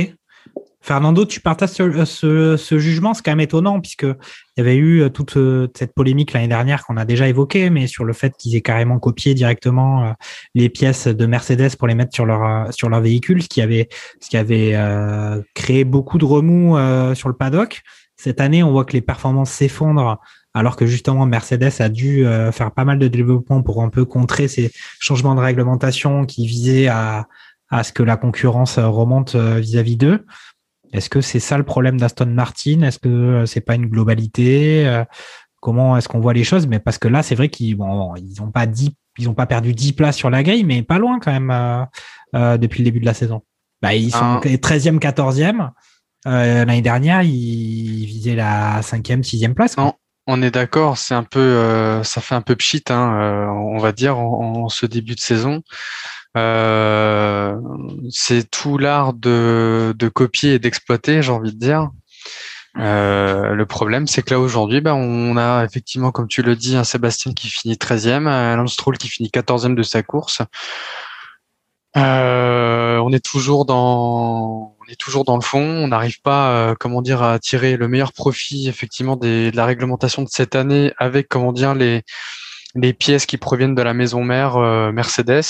Fernando, 0.87 1.25
tu 1.25 1.41
partages 1.41 1.71
ce, 1.71 2.05
ce, 2.05 2.57
ce 2.57 2.79
jugement, 2.79 3.13
c'est 3.13 3.25
quand 3.25 3.33
même 3.33 3.41
étonnant 3.41 3.81
puisque 3.81 4.05
il 4.05 4.15
y 4.59 4.61
avait 4.61 4.77
eu 4.77 5.01
euh, 5.03 5.09
toute 5.09 5.37
euh, 5.37 5.67
cette 5.77 5.93
polémique 5.93 6.33
l'année 6.33 6.47
dernière 6.47 6.87
qu'on 6.87 6.97
a 6.97 7.05
déjà 7.05 7.27
évoquée, 7.27 7.71
mais 7.71 7.89
sur 7.89 8.05
le 8.05 8.13
fait 8.13 8.37
qu'ils 8.39 8.55
aient 8.55 8.61
carrément 8.61 9.01
copié 9.01 9.35
directement 9.35 10.05
euh, 10.05 10.13
les 10.55 10.69
pièces 10.69 11.09
de 11.09 11.27
Mercedes 11.27 11.75
pour 11.77 11.89
les 11.89 11.97
mettre 11.97 12.15
sur 12.15 12.25
leur 12.25 12.45
euh, 12.45 12.71
sur 12.71 12.89
leur 12.89 13.01
véhicule, 13.01 13.43
ce 13.43 13.49
qui 13.49 13.63
avait 13.63 13.89
ce 14.21 14.31
qui 14.31 14.37
avait 14.37 14.75
euh, 14.77 15.43
créé 15.55 15.83
beaucoup 15.83 16.19
de 16.19 16.25
remous 16.25 16.77
euh, 16.77 17.17
sur 17.17 17.29
le 17.29 17.35
paddock. 17.35 17.83
Cette 18.15 18.41
année, 18.41 18.63
on 18.63 18.71
voit 18.71 18.85
que 18.85 18.93
les 18.93 19.03
performances 19.03 19.51
s'effondrent 19.51 20.21
alors 20.55 20.77
que 20.77 20.87
justement 20.87 21.27
Mercedes 21.27 21.81
a 21.81 21.89
dû 21.89 22.25
euh, 22.25 22.53
faire 22.53 22.71
pas 22.71 22.85
mal 22.85 23.01
de 23.01 23.09
développement 23.09 23.61
pour 23.61 23.83
un 23.83 23.89
peu 23.89 24.05
contrer 24.05 24.47
ces 24.47 24.71
changements 25.01 25.35
de 25.35 25.41
réglementation 25.41 26.27
qui 26.27 26.47
visaient 26.47 26.87
à 26.87 27.27
à 27.69 27.83
ce 27.83 27.93
que 27.93 28.03
la 28.03 28.17
concurrence 28.17 28.79
euh, 28.79 28.89
remonte 28.89 29.35
euh, 29.35 29.59
vis-à-vis 29.59 29.97
d'eux. 29.97 30.25
Est-ce 30.93 31.09
que 31.11 31.21
c'est 31.21 31.41
ça 31.41 31.59
le 31.59 31.65
problème 31.65 31.99
d'Aston 31.99 32.27
Martin? 32.27 32.83
Est-ce 32.83 32.99
que 32.99 33.09
euh, 33.09 33.47
c'est 33.47 33.61
pas 33.61 33.75
une 33.75 33.87
globalité? 33.87 34.87
Euh, 34.87 35.05
Comment 35.61 35.97
est-ce 35.97 36.07
qu'on 36.09 36.21
voit 36.21 36.35
les 36.35 36.45
choses? 36.45 36.67
Mais 36.69 36.79
parce 36.79 36.97
que 36.99 37.09
là, 37.09 37.23
c'est 37.25 37.35
vrai 37.35 37.49
qu'ils 37.49 37.75
bon, 37.77 38.15
ils 38.17 38.41
ont 38.41 38.53
pas 38.53 38.67
dix, 38.67 38.95
ils 39.19 39.29
ont 39.29 39.35
pas 39.35 39.47
perdu 39.47 39.73
10 39.75 39.95
places 39.95 40.17
sur 40.17 40.31
la 40.31 40.43
grille, 40.45 40.63
mais 40.65 40.83
pas 40.83 40.99
loin 40.99 41.19
quand 41.19 41.33
même 41.33 41.51
euh, 41.51 41.83
euh, 42.37 42.57
depuis 42.57 42.81
le 42.81 42.85
début 42.85 43.01
de 43.01 43.07
la 43.07 43.15
saison. 43.15 43.43
Bah, 43.83 43.95
ils 43.95 44.13
sont 44.13 44.19
Ah. 44.21 44.41
13e, 44.45 44.99
14e. 45.01 45.71
Euh, 46.27 46.65
L'année 46.65 46.83
dernière, 46.83 47.23
ils 47.23 48.05
visaient 48.07 48.37
la 48.37 48.81
5e, 48.83 49.23
6e 49.25 49.55
place. 49.55 49.75
quoi. 49.75 49.85
Non. 49.85 49.93
On 50.29 50.43
est 50.43 50.51
d'accord, 50.51 50.99
c'est 50.99 51.15
un 51.15 51.23
peu, 51.23 51.39
euh, 51.41 52.03
ça 52.03 52.21
fait 52.21 52.35
un 52.35 52.43
peu 52.43 52.55
pchit, 52.57 52.83
hein, 52.91 53.15
euh, 53.21 53.47
on 53.47 53.79
va 53.79 53.93
dire, 53.93 54.19
en, 54.19 54.65
en 54.65 54.69
ce 54.69 54.85
début 54.85 55.15
de 55.15 55.21
saison. 55.21 55.63
Euh, 56.37 57.57
c'est 58.11 58.51
tout 58.51 58.79
l'art 58.79 59.13
de, 59.15 59.95
de 59.97 60.09
copier 60.09 60.55
et 60.55 60.59
d'exploiter, 60.59 61.23
j'ai 61.23 61.33
envie 61.33 61.53
de 61.53 61.59
dire. 61.59 61.91
Euh, 62.79 63.55
le 63.55 63.67
problème, 63.67 64.07
c'est 64.07 64.23
que 64.23 64.35
là 64.35 64.41
aujourd'hui, 64.41 64.81
bah, 64.81 64.95
on 64.95 65.37
a 65.37 65.65
effectivement, 65.65 66.11
comme 66.11 66.29
tu 66.29 66.43
le 66.43 66.57
dis, 66.57 66.77
un 66.77 66.85
Sébastien 66.85 67.33
qui 67.33 67.49
finit 67.49 67.75
13e, 67.75 68.27
un 68.27 68.67
Stroll 68.67 68.99
qui 68.99 69.09
finit 69.09 69.31
14e 69.31 69.75
de 69.75 69.83
sa 69.83 70.03
course. 70.03 70.43
Euh, 71.97 72.99
on 72.99 73.11
est 73.13 73.25
toujours 73.25 73.65
dans, 73.65 74.77
on 74.79 74.93
est 74.93 75.01
toujours 75.01 75.25
dans 75.25 75.37
le 75.37 75.43
fond. 75.43 75.63
On 75.63 75.89
n'arrive 75.89 76.21
pas, 76.21 76.51
euh, 76.51 76.75
comment 76.79 77.01
dire, 77.01 77.23
à 77.23 77.39
tirer 77.39 77.79
le 77.79 77.89
meilleur 77.89 78.13
profit 78.13 78.69
effectivement 78.69 79.17
des, 79.17 79.51
de 79.51 79.57
la 79.57 79.65
réglementation 79.65 80.23
de 80.23 80.29
cette 80.29 80.55
année 80.55 80.93
avec, 80.99 81.29
comment 81.29 81.53
dire, 81.53 81.75
les 81.75 82.03
les 82.77 82.93
pièces 82.93 83.27
qui 83.27 83.39
proviennent 83.39 83.75
de 83.75 83.83
la 83.83 83.95
maison 83.95 84.23
mère 84.23 84.57
euh, 84.57 84.93
Mercedes. 84.93 85.43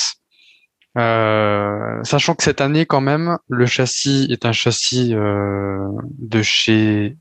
Euh, 0.97 2.03
sachant 2.05 2.34
que 2.34 2.42
cette 2.42 2.61
année, 2.61 2.86
quand 2.86 3.03
même, 3.03 3.38
le 3.49 3.66
châssis 3.66 4.28
est 4.30 4.47
un 4.47 4.53
châssis 4.53 5.14
euh, 5.14 5.88
de 6.18 6.42
chez 6.42 7.16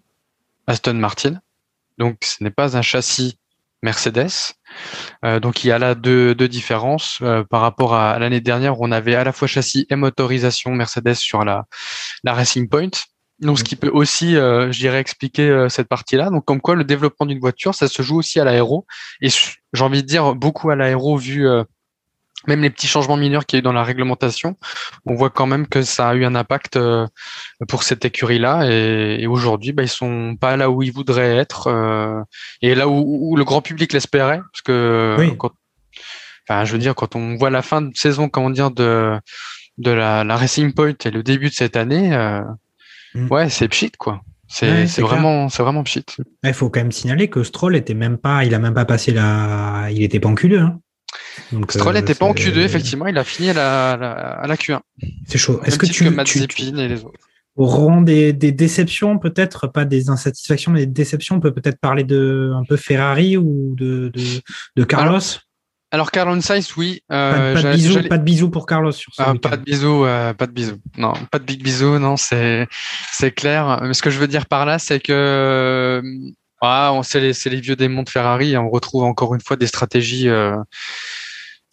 Aston 0.68 0.94
Martin. 0.94 1.40
Donc, 1.98 2.18
ce 2.24 2.44
n'est 2.44 2.52
pas 2.52 2.78
un 2.78 2.82
châssis 2.82 3.38
Mercedes. 3.84 4.54
Euh, 5.24 5.40
donc, 5.40 5.64
il 5.64 5.68
y 5.68 5.72
a 5.72 5.80
là 5.80 5.94
deux, 5.94 6.34
deux 6.34 6.48
différences 6.48 7.20
euh, 7.22 7.44
par 7.44 7.62
rapport 7.62 7.94
à, 7.94 8.12
à 8.12 8.20
l'année 8.20 8.42
dernière 8.42 8.80
où 8.80 8.86
on 8.86 8.92
avait 8.92 9.16
à 9.16 9.24
la 9.24 9.32
fois 9.32 9.48
châssis 9.48 9.86
et 9.90 9.96
motorisation 9.96 10.72
Mercedes 10.72 11.16
sur 11.16 11.44
la, 11.44 11.66
la 12.24 12.34
Racing 12.34 12.68
Point. 12.70 12.92
Donc, 13.40 13.60
ce 13.60 13.66
qui 13.66 13.76
peut 13.76 13.90
aussi, 13.90 14.38
euh, 14.38 14.72
je 14.72 14.80
dirais, 14.80 15.00
expliquer 15.00 15.50
euh, 15.50 15.68
cette 15.68 15.90
partie-là. 15.90 16.30
Donc, 16.30 16.46
comme 16.46 16.62
quoi 16.62 16.76
le 16.76 16.86
développement 16.86 17.26
d'une 17.26 17.40
voiture, 17.40 17.76
ça 17.76 17.90
se 17.90 18.02
joue 18.02 18.18
aussi 18.18 18.40
à 18.40 18.46
l'aéro. 18.46 18.86
Et 19.22 19.28
j'ai 19.30 19.84
envie 19.84 20.02
de 20.02 20.08
dire 20.08 20.36
beaucoup 20.36 20.70
à 20.70 20.76
l'aéro 20.78 21.18
vu 21.18 21.48
euh, 21.48 21.64
même 22.48 22.62
les 22.62 22.70
petits 22.70 22.88
changements 22.88 23.18
mineurs 23.18 23.46
qu'il 23.46 23.58
y 23.58 23.60
a 23.60 23.60
eu 23.60 23.64
dans 23.64 23.74
la 23.74 23.84
réglementation. 23.84 24.56
On 25.06 25.16
voit 25.16 25.30
quand 25.30 25.48
même 25.48 25.68
que 25.68 25.82
ça 25.84 26.10
a 26.10 26.16
eu 26.16 26.26
un 26.26 26.36
impact 26.36 26.76
euh, 26.78 27.08
pour 27.68 27.84
cette 27.84 28.06
écurie-là. 28.06 28.70
Et, 28.70 29.18
et 29.22 29.28
aujourd'hui, 29.28 29.72
bah, 29.72 29.84
ils 29.84 29.90
sont 29.90 30.36
pas 30.40 30.58
là 30.58 30.70
où 30.70 30.84
ils 30.84 30.92
voudraient 30.94 31.36
être 31.38 31.68
euh, 31.68 32.22
et 32.62 32.76
là 32.76 32.88
où, 32.88 33.32
où 33.32 33.36
le 33.36 33.44
grand 33.44 33.62
public 33.62 33.94
l'espérait. 33.94 34.40
Parce 34.52 34.62
que 34.64 35.16
Oui. 35.20 35.36
quand, 35.38 35.52
enfin, 36.50 36.66
je 36.66 36.72
veux 36.74 36.80
dire, 36.80 36.96
quand 36.96 37.16
on 37.16 37.36
voit 37.36 37.50
la 37.50 37.62
fin 37.62 37.82
de 37.82 37.96
saison, 37.96 38.30
comment 38.30 38.50
dire, 38.50 38.72
de 38.72 39.18
de 39.78 39.92
la, 39.92 40.24
la 40.24 40.38
Racing 40.38 40.74
Point 40.74 40.94
et 41.04 41.12
le 41.12 41.22
début 41.22 41.50
de 41.50 41.54
cette 41.54 41.76
année, 41.76 42.14
euh, 42.16 42.42
Mm. 43.16 43.28
ouais, 43.32 43.50
c'est 43.50 43.70
pchit 43.70 43.92
quoi. 43.98 44.22
C'est 44.48 44.70
Ouais, 44.84 44.86
vraiment 45.02 45.48
c'est 45.48 45.64
vraiment 45.64 45.84
pchit. 45.84 46.06
Il 46.44 46.54
faut 46.54 46.70
quand 46.70 46.82
même 46.82 46.92
signaler 46.92 47.30
que 47.30 47.44
Stroll 47.44 47.76
était 47.78 47.94
même 47.94 48.18
pas, 48.18 48.44
il 48.44 48.54
a 48.54 48.60
même 48.60 48.74
pas 48.74 48.84
passé 48.84 49.12
la, 49.14 49.88
il 49.90 50.04
était 50.04 50.20
pas 50.20 50.28
en 50.28 50.36
Q2. 50.36 50.60
Hein. 50.60 50.80
Donc, 51.52 51.72
Stroll 51.72 51.96
euh, 51.96 52.00
n'était 52.00 52.16
pas 52.16 52.26
en 52.26 52.36
c'est- 52.36 52.50
Q2, 52.50 52.60
effectivement, 52.60 53.08
il 53.08 53.18
a 53.18 53.24
fini 53.24 53.50
à 53.50 53.54
la, 53.54 53.92
à 53.94 53.98
la, 53.98 54.12
à 54.12 54.48
la 54.48 54.56
Q1. 54.56 54.80
C'est 55.28 55.38
chaud. 55.38 55.62
Est-ce 55.64 55.78
que 55.78 55.86
tu, 55.86 56.04
que 56.06 56.24
tu, 56.46 56.64
et 56.64 56.88
les 56.88 57.04
autres. 57.04 57.20
au 57.56 57.66
rang 57.66 58.02
des, 58.02 58.34
des 58.34 58.52
déceptions, 58.52 59.18
peut-être 59.20 59.68
pas 59.68 59.86
des 59.86 60.10
insatisfactions, 60.10 60.72
mais 60.72 60.82
des 60.82 60.86
déceptions, 60.94 61.36
on 61.36 61.40
peut 61.40 61.54
peut-être 61.54 61.80
parler 61.80 62.04
de 62.04 62.52
un 62.56 62.64
peu 62.68 62.78
Ferrari 62.78 63.38
ou 63.38 63.76
de 63.78 64.10
de, 64.14 64.22
de 64.76 64.84
Carlos? 64.84 65.20
Alors 65.92 66.12
Carlon 66.12 66.42
Sainz, 66.42 66.74
oui. 66.76 67.02
pas, 67.08 67.16
euh, 67.16 67.54
de- 67.56 67.62
pas 67.62 67.70
de 67.72 67.76
bisous, 67.76 68.08
pas 68.10 68.18
de 68.18 68.24
bisous 68.24 68.50
pour 68.50 68.66
Carlos 68.66 68.92
sur 68.92 69.14
ce 69.16 69.22
Ah, 69.22 69.34
pas 69.42 69.56
de 69.56 69.64
bisous, 69.64 70.04
euh, 70.04 70.34
pas 70.34 70.48
de 70.48 70.52
bisous. 70.52 70.78
Non, 70.98 71.14
pas 71.32 71.40
de 71.40 71.46
big 71.46 71.64
bisous, 71.64 72.00
non, 72.00 72.18
c'est 72.18 72.68
clair. 73.36 73.80
Mais 73.84 73.94
ce 73.94 74.02
que 74.02 74.10
je 74.10 74.20
veux 74.20 74.28
dire 74.28 74.46
par 74.48 74.66
là, 74.66 74.78
c'est 74.80 75.00
que 75.00 75.14
euh, 75.14 76.02
ah, 76.62 76.92
on 76.94 77.04
c'est 77.04 77.22
les 77.22 77.34
les 77.50 77.62
vieux 77.62 77.76
démons 77.78 78.04
de 78.04 78.10
Ferrari. 78.10 78.58
On 78.58 78.70
retrouve 78.70 79.04
encore 79.04 79.36
une 79.36 79.42
fois 79.42 79.56
des 79.56 79.68
stratégies 79.68 80.28
euh, 80.28 80.58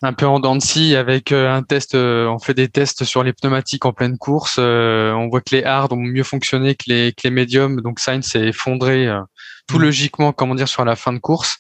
un 0.03 0.12
peu 0.12 0.26
en 0.26 0.40
dents 0.40 0.57
de 0.57 0.62
scie 0.62 0.96
avec 0.96 1.32
euh, 1.32 1.50
un 1.53 1.62
test. 1.62 1.94
euh, 1.94 2.26
on 2.28 2.38
fait 2.38 2.55
des 2.55 2.68
tests 2.68 3.05
sur 3.05 3.22
les 3.22 3.32
pneumatiques 3.32 3.84
en 3.86 3.92
pleine 3.92 4.18
course. 4.18 4.57
euh, 4.59 5.12
on 5.12 5.28
voit 5.28 5.40
que 5.40 5.55
les 5.55 5.64
hard 5.64 5.92
ont 5.92 5.96
mieux 5.96 6.24
fonctionné 6.24 6.74
que 6.74 6.84
les 6.88 7.12
que 7.12 7.22
les 7.24 7.30
médiums. 7.30 7.80
Donc 7.82 8.00
Sainz 8.00 8.26
s'est 8.26 8.48
effondré 8.48 9.07
euh, 9.09 9.20
tout 9.68 9.78
Mm. 9.78 9.82
logiquement, 9.82 10.32
comment 10.32 10.55
dire, 10.57 10.68
sur 10.68 10.84
la 10.84 10.96
fin 10.96 11.12
de 11.12 11.18
course. 11.18 11.57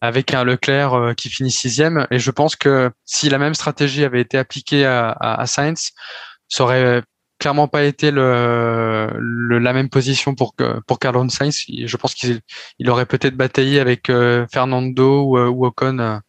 avec 0.00 0.34
un 0.34 0.44
Leclerc 0.44 0.94
euh, 0.94 1.14
qui 1.14 1.28
finit 1.28 1.50
sixième. 1.50 2.06
Et 2.10 2.18
je 2.18 2.30
pense 2.30 2.56
que 2.56 2.90
si 3.04 3.28
la 3.28 3.38
même 3.38 3.54
stratégie 3.54 4.04
avait 4.04 4.20
été 4.20 4.38
appliquée 4.38 4.84
à, 4.86 5.10
à, 5.10 5.40
à 5.42 5.46
Sainz, 5.46 5.90
ça 6.48 6.64
aurait 6.64 7.02
clairement 7.38 7.68
pas 7.68 7.82
été 7.84 8.10
le, 8.12 9.08
le 9.18 9.58
la 9.58 9.72
même 9.72 9.88
position 9.90 10.34
pour 10.34 10.54
pour 10.86 10.98
Carlos 10.98 11.28
Sainz. 11.28 11.64
Je 11.68 11.96
pense 11.96 12.14
qu'il 12.14 12.40
il 12.78 12.88
aurait 12.90 13.06
peut-être 13.06 13.36
bataillé 13.36 13.80
avec 13.80 14.10
euh, 14.10 14.46
Fernando 14.52 15.22
ou, 15.24 15.38
ou 15.38 15.66
Ocon 15.66 16.20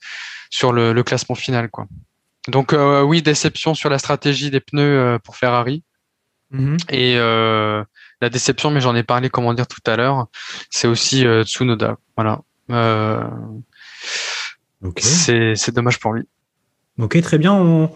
sur 0.57 0.69
le, 0.71 0.93
le, 0.93 1.03
classement 1.03 1.35
final, 1.35 1.65
quoi. 1.69 1.85
Donc 2.47 2.75
oui, 3.09 3.21
déception 3.21 3.73
sur 3.73 3.89
la 3.89 3.97
stratégie 3.97 4.51
des 4.51 4.59
pneus 4.59 5.19
pour 5.23 5.35
Ferrari. 5.35 5.83
Mm 6.51 6.75
-hmm. 6.75 6.77
Et 7.01 7.11
la 8.23 8.29
déception, 8.29 8.71
mais 8.71 8.81
j'en 8.81 8.95
ai 8.95 9.03
parlé, 9.03 9.29
comment 9.29 9.53
dire, 9.53 9.67
tout 9.67 9.81
à 9.85 9.95
l'heure, 9.97 10.27
c'est 10.69 10.87
aussi 10.87 11.27
euh, 11.27 11.43
Tsunoda. 11.43 11.97
Voilà. 12.15 12.41
Euh, 12.71 13.21
okay. 14.81 15.55
C'est 15.55 15.75
dommage 15.75 15.99
pour 15.99 16.13
lui. 16.13 16.23
Ok, 16.97 17.21
très 17.21 17.37
bien. 17.37 17.53
On... 17.53 17.91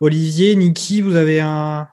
Olivier, 0.00 0.56
Niki, 0.56 1.02
vous 1.02 1.16
avez 1.16 1.40
un 1.40 1.86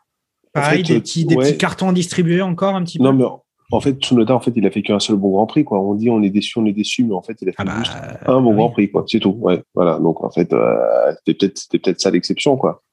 pareil, 0.54 0.84
en 0.84 0.88
fait, 0.88 0.94
des, 0.94 1.00
petits, 1.02 1.26
des 1.26 1.36
ouais. 1.36 1.46
petits 1.46 1.58
cartons 1.58 1.90
à 1.90 1.94
distribuer 1.94 2.42
encore 2.42 2.76
un 2.76 2.84
petit 2.84 2.98
peu? 2.98 3.04
Non, 3.04 3.14
mais 3.14 3.26
en 3.72 3.80
fait, 3.80 3.94
Tsunoda, 3.94 4.36
en 4.36 4.40
fait, 4.40 4.52
il 4.56 4.66
a 4.66 4.72
fait 4.72 4.82
qu'un 4.82 5.00
seul 5.00 5.16
bon 5.16 5.32
Grand 5.32 5.46
Prix, 5.48 5.64
quoi. 5.64 5.80
On 5.82 5.96
dit 5.96 6.10
on 6.10 6.22
est 6.22 6.30
déçu, 6.30 6.60
on 6.60 6.66
est 6.66 6.74
déçu, 6.74 7.04
mais 7.04 7.14
en 7.14 7.22
fait, 7.22 7.38
il 7.42 7.50
a 7.50 7.52
fait 7.52 7.58
ah 7.60 7.64
bah, 7.66 7.74
juste 7.80 7.94
un 8.28 8.42
bon 8.42 8.50
oui. 8.52 8.56
Grand 8.56 8.70
Prix, 8.72 8.92
quoi. 8.92 9.06
C'est 9.08 9.20
tout. 9.20 9.36
Ouais, 9.40 9.64
voilà. 9.74 10.00
Donc, 10.00 10.24
en 10.24 10.30
fait, 10.32 10.52
euh, 10.54 10.76
c'était 11.20 11.38
peut-être, 11.38 11.58
c'était 11.58 11.80
peut-être 11.80 12.02
ça 12.02 12.12
l'exception, 12.12 12.58
quoi. 12.58 12.84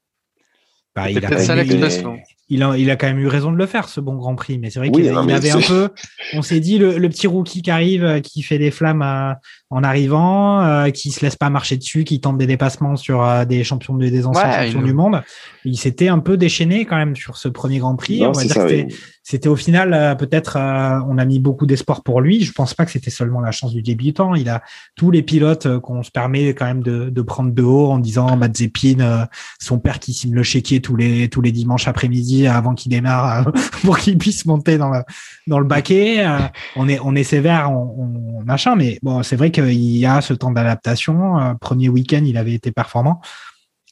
Bah, 0.95 1.09
il, 1.09 1.23
a 1.23 1.37
ça 1.37 1.53
il, 2.51 2.63
a, 2.63 2.75
il 2.77 2.89
a 2.89 2.95
quand 2.95 3.05
même 3.07 3.19
eu 3.19 3.27
raison 3.27 3.51
de 3.51 3.57
le 3.57 3.67
faire, 3.67 3.87
ce 3.87 4.01
bon 4.01 4.15
Grand 4.15 4.35
Prix. 4.35 4.57
Mais 4.57 4.71
c'est 4.71 4.79
vrai 4.79 4.89
Oui, 4.91 5.03
qu'il 5.03 5.07
avait 5.15 5.51
un 5.51 5.61
peu. 5.61 5.89
On 6.33 6.41
s'est 6.41 6.59
dit, 6.59 6.79
le, 6.79 6.97
le 6.97 7.09
petit 7.09 7.27
rookie 7.27 7.61
qui 7.61 7.69
arrive, 7.69 8.03
euh, 8.03 8.19
qui 8.21 8.41
fait 8.41 8.57
des 8.57 8.71
flammes 8.71 9.03
euh, 9.03 9.33
en 9.69 9.83
arrivant, 9.83 10.61
euh, 10.61 10.89
qui 10.89 11.11
se 11.11 11.21
laisse 11.23 11.35
pas 11.35 11.51
marcher 11.51 11.77
dessus, 11.77 12.03
qui 12.05 12.19
tente 12.19 12.39
des 12.39 12.47
dépassements 12.47 12.95
sur 12.95 13.23
euh, 13.23 13.45
des 13.45 13.63
champions 13.63 13.93
de- 13.95 14.09
des 14.09 14.25
anciens 14.25 14.43
Ouais, 14.49 14.65
champions 14.65 14.79
il- 14.81 14.85
du 14.87 14.93
monde. 14.93 15.21
Il 15.63 15.77
s'était 15.77 16.07
un 16.07 16.19
peu 16.19 16.37
déchaîné 16.37 16.85
quand 16.85 16.97
même 16.97 17.15
sur 17.15 17.37
ce 17.37 17.49
premier 17.49 17.77
Grand 17.77 17.95
Prix. 17.95 18.21
Non, 18.21 18.29
on 18.29 18.31
va 18.31 18.41
dire 18.43 18.51
ça, 18.53 18.65
que 18.65 18.73
oui. 18.73 18.95
C'était- 19.29 19.47
au 19.49 19.55
final 19.55 19.93
euh, 19.93 20.15
peut-être 20.15 20.57
euh, 20.57 20.99
on 21.07 21.17
a 21.17 21.25
mis 21.25 21.39
beaucoup 21.39 21.65
d'espoir 21.67 22.01
pour 22.03 22.19
lui. 22.21 22.41
Je 22.43 22.51
pense 22.51 22.73
pas 22.73 22.85
que 22.85 22.91
c'était 22.91 23.11
seulement 23.11 23.41
la 23.41 23.51
chance 23.51 23.73
du 23.73 23.81
débutant. 23.83 24.33
Il 24.35 24.49
a 24.49 24.61
tous 24.95 25.11
les 25.11 25.21
pilotes 25.23 25.65
euh, 25.67 25.79
qu'on 25.79 26.01
se 26.03 26.11
permet 26.11 26.49
quand 26.55 26.65
même 26.65 26.81
de, 26.81 27.09
de 27.09 27.21
prendre 27.21 27.51
de 27.53 27.61
haut 27.63 27.91
en 27.91 27.99
disant 27.99 28.35
Mazepin, 28.35 28.99
euh, 29.01 29.25
son 29.59 29.77
père 29.79 29.99
qui 29.99 30.13
signe 30.13 30.33
le 30.33 30.43
chéquier 30.43 30.81
tous 30.81 30.95
les 30.95 31.29
tous 31.29 31.41
les 31.41 31.51
dimanches 31.51 31.87
après-midi 31.87 32.47
avant 32.47 32.73
qu'il 32.73 32.89
démarre 32.91 33.51
pour 33.83 33.99
qu'il 33.99 34.17
puisse 34.17 34.45
monter 34.45 34.77
dans 34.77 34.89
le 34.89 35.01
dans 35.47 35.59
le 35.59 35.65
baquet. 35.65 36.25
Euh, 36.25 36.39
on 36.75 36.87
est 36.89 36.99
on 37.03 37.15
est 37.15 37.23
sévère, 37.23 37.71
on, 37.71 38.39
on- 38.39 38.43
machin, 38.43 38.75
mais 38.75 38.99
bon 39.03 39.21
c'est 39.23 39.35
vrai 39.35 39.51
qu'il 39.51 39.71
y 39.73 40.05
a 40.05 40.21
ce 40.21 40.33
temps 40.33 40.51
d'adaptation. 40.51 41.37
Euh, 41.39 41.53
premier 41.55 41.89
week-end 41.89 42.23
il 42.25 42.37
avait 42.37 42.53
été 42.53 42.71
performant. 42.71 43.21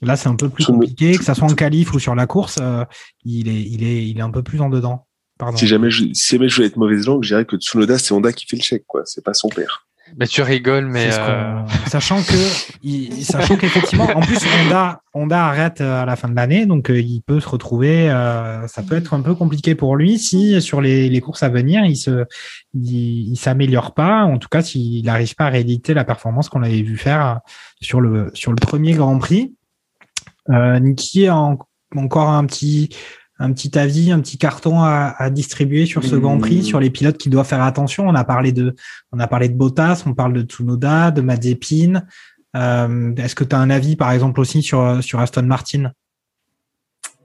Là 0.02 0.16
c'est 0.16 0.30
un 0.30 0.36
peu 0.36 0.50
plus 0.50 0.66
compliqué, 0.66 1.18
que 1.18 1.24
ça 1.24 1.34
soit 1.34 1.52
en 1.52 1.56
qualif 1.56 1.94
ou 1.94 2.00
sur 2.00 2.14
la 2.16 2.28
course, 2.28 2.58
euh, 2.62 2.86
il 3.24 3.48
est 3.50 3.62
il 3.62 3.84
est 3.84 4.08
il 4.08 4.18
est 4.20 4.22
un 4.22 4.30
peu 4.32 4.44
plus 4.44 4.62
en 4.62 4.70
dedans. 4.70 5.07
Pardon. 5.38 5.58
Si 5.58 5.68
jamais 5.68 5.90
je, 5.92 6.06
si 6.14 6.36
jamais 6.36 6.50
je 6.50 6.56
voulais 6.56 6.68
être 6.68 6.78
mauvaise 6.78 7.06
langue, 7.06 7.24
je 7.24 7.30
dirais 7.30 7.46
que 7.46 7.58
Tsunoda, 7.58 7.98
c'est 7.98 8.14
Honda 8.14 8.32
qui 8.34 8.46
fait 8.48 8.56
le 8.58 8.62
chèque, 8.64 8.86
quoi. 8.88 9.02
C'est 9.06 9.24
pas 9.24 9.34
son 9.34 9.50
père. 9.50 9.84
Mais 10.18 10.26
tu 10.26 10.42
rigoles, 10.42 10.86
mais 10.86 11.10
euh, 11.12 11.62
qu'on- 11.64 11.68
sachant 11.90 12.24
que, 12.24 12.34
il- 12.82 13.26
sachant 13.26 13.58
qu'effectivement, 13.58 14.06
en 14.06 14.22
plus 14.22 14.38
Honda, 14.64 15.02
Honda 15.14 15.46
arrête 15.48 15.82
euh, 15.82 16.02
à 16.02 16.06
la 16.06 16.16
fin 16.16 16.30
de 16.30 16.36
l'année, 16.36 16.66
donc 16.66 16.90
euh, 16.90 16.98
il 17.02 17.22
peut 17.22 17.42
se 17.42 17.50
retrouver. 17.50 18.10
euh, 18.10 18.66
ça 18.68 18.84
peut 18.84 18.96
être 18.96 19.14
un 19.14 19.20
peu 19.22 19.36
compliqué 19.36 19.76
pour 19.76 19.98
lui 19.98 20.18
si 20.18 20.62
sur 20.62 20.80
les, 20.80 21.10
les 21.10 21.20
courses 21.20 21.44
à 21.44 21.50
venir, 21.50 21.84
il 21.84 21.98
se, 21.98 22.24
il, 22.74 23.32
il 23.32 23.36
s'améliore 23.36 23.94
pas. 23.94 24.24
En 24.24 24.38
tout 24.38 24.48
cas, 24.48 24.62
s'il 24.62 25.04
n'arrive 25.06 25.36
pas 25.36 25.48
à 25.48 25.50
rééditer 25.50 25.94
la 25.94 26.06
performance 26.06 26.48
qu'on 26.48 26.64
avait 26.64 26.82
vu 26.84 26.96
faire 26.96 27.26
euh, 27.28 27.36
sur 27.82 28.00
le 28.00 28.32
sur 28.34 28.52
le 28.52 28.58
premier 28.58 28.94
Grand 28.94 29.18
Prix. 29.20 29.54
Euh, 30.50 30.80
Niki 30.80 31.28
a 31.28 31.36
en- 31.36 31.58
encore 31.96 32.30
un 32.30 32.46
petit 32.46 32.90
un 33.40 33.54
petit 33.54 33.78
avis, 33.78 34.12
un 34.12 34.20
petit 34.20 34.38
carton 34.38 34.82
à, 34.82 35.16
à 35.18 35.30
distribuer 35.30 35.86
sur 35.86 36.04
ce 36.04 36.16
Grand 36.16 36.38
Prix, 36.38 36.60
Mmh. 36.60 36.64
sur 36.64 36.80
les 36.80 36.90
pilotes 36.90 37.18
qui 37.18 37.30
doivent 37.30 37.48
faire 37.48 37.62
attention. 37.62 38.08
On 38.08 38.16
a 38.16 38.24
parlé 38.24 38.52
de, 38.52 38.76
on 39.12 39.20
a 39.20 39.28
parlé 39.28 39.48
de 39.50 39.56
Bottas, 39.56 40.04
on 40.06 40.14
parle 40.14 40.34
de 40.34 40.42
Tsunoda, 40.42 41.12
de 41.12 41.22
Mazepin. 41.22 42.04
Euh, 42.56 43.14
Est-ce 43.16 43.36
que 43.36 43.44
tu 43.44 43.56
as 43.56 43.60
un 43.60 43.70
avis, 43.70 43.96
par 43.96 44.12
exemple, 44.12 44.40
aussi 44.40 44.62
sur, 44.64 45.04
sur 45.04 45.20
Aston 45.20 45.44
Martin? 45.44 45.92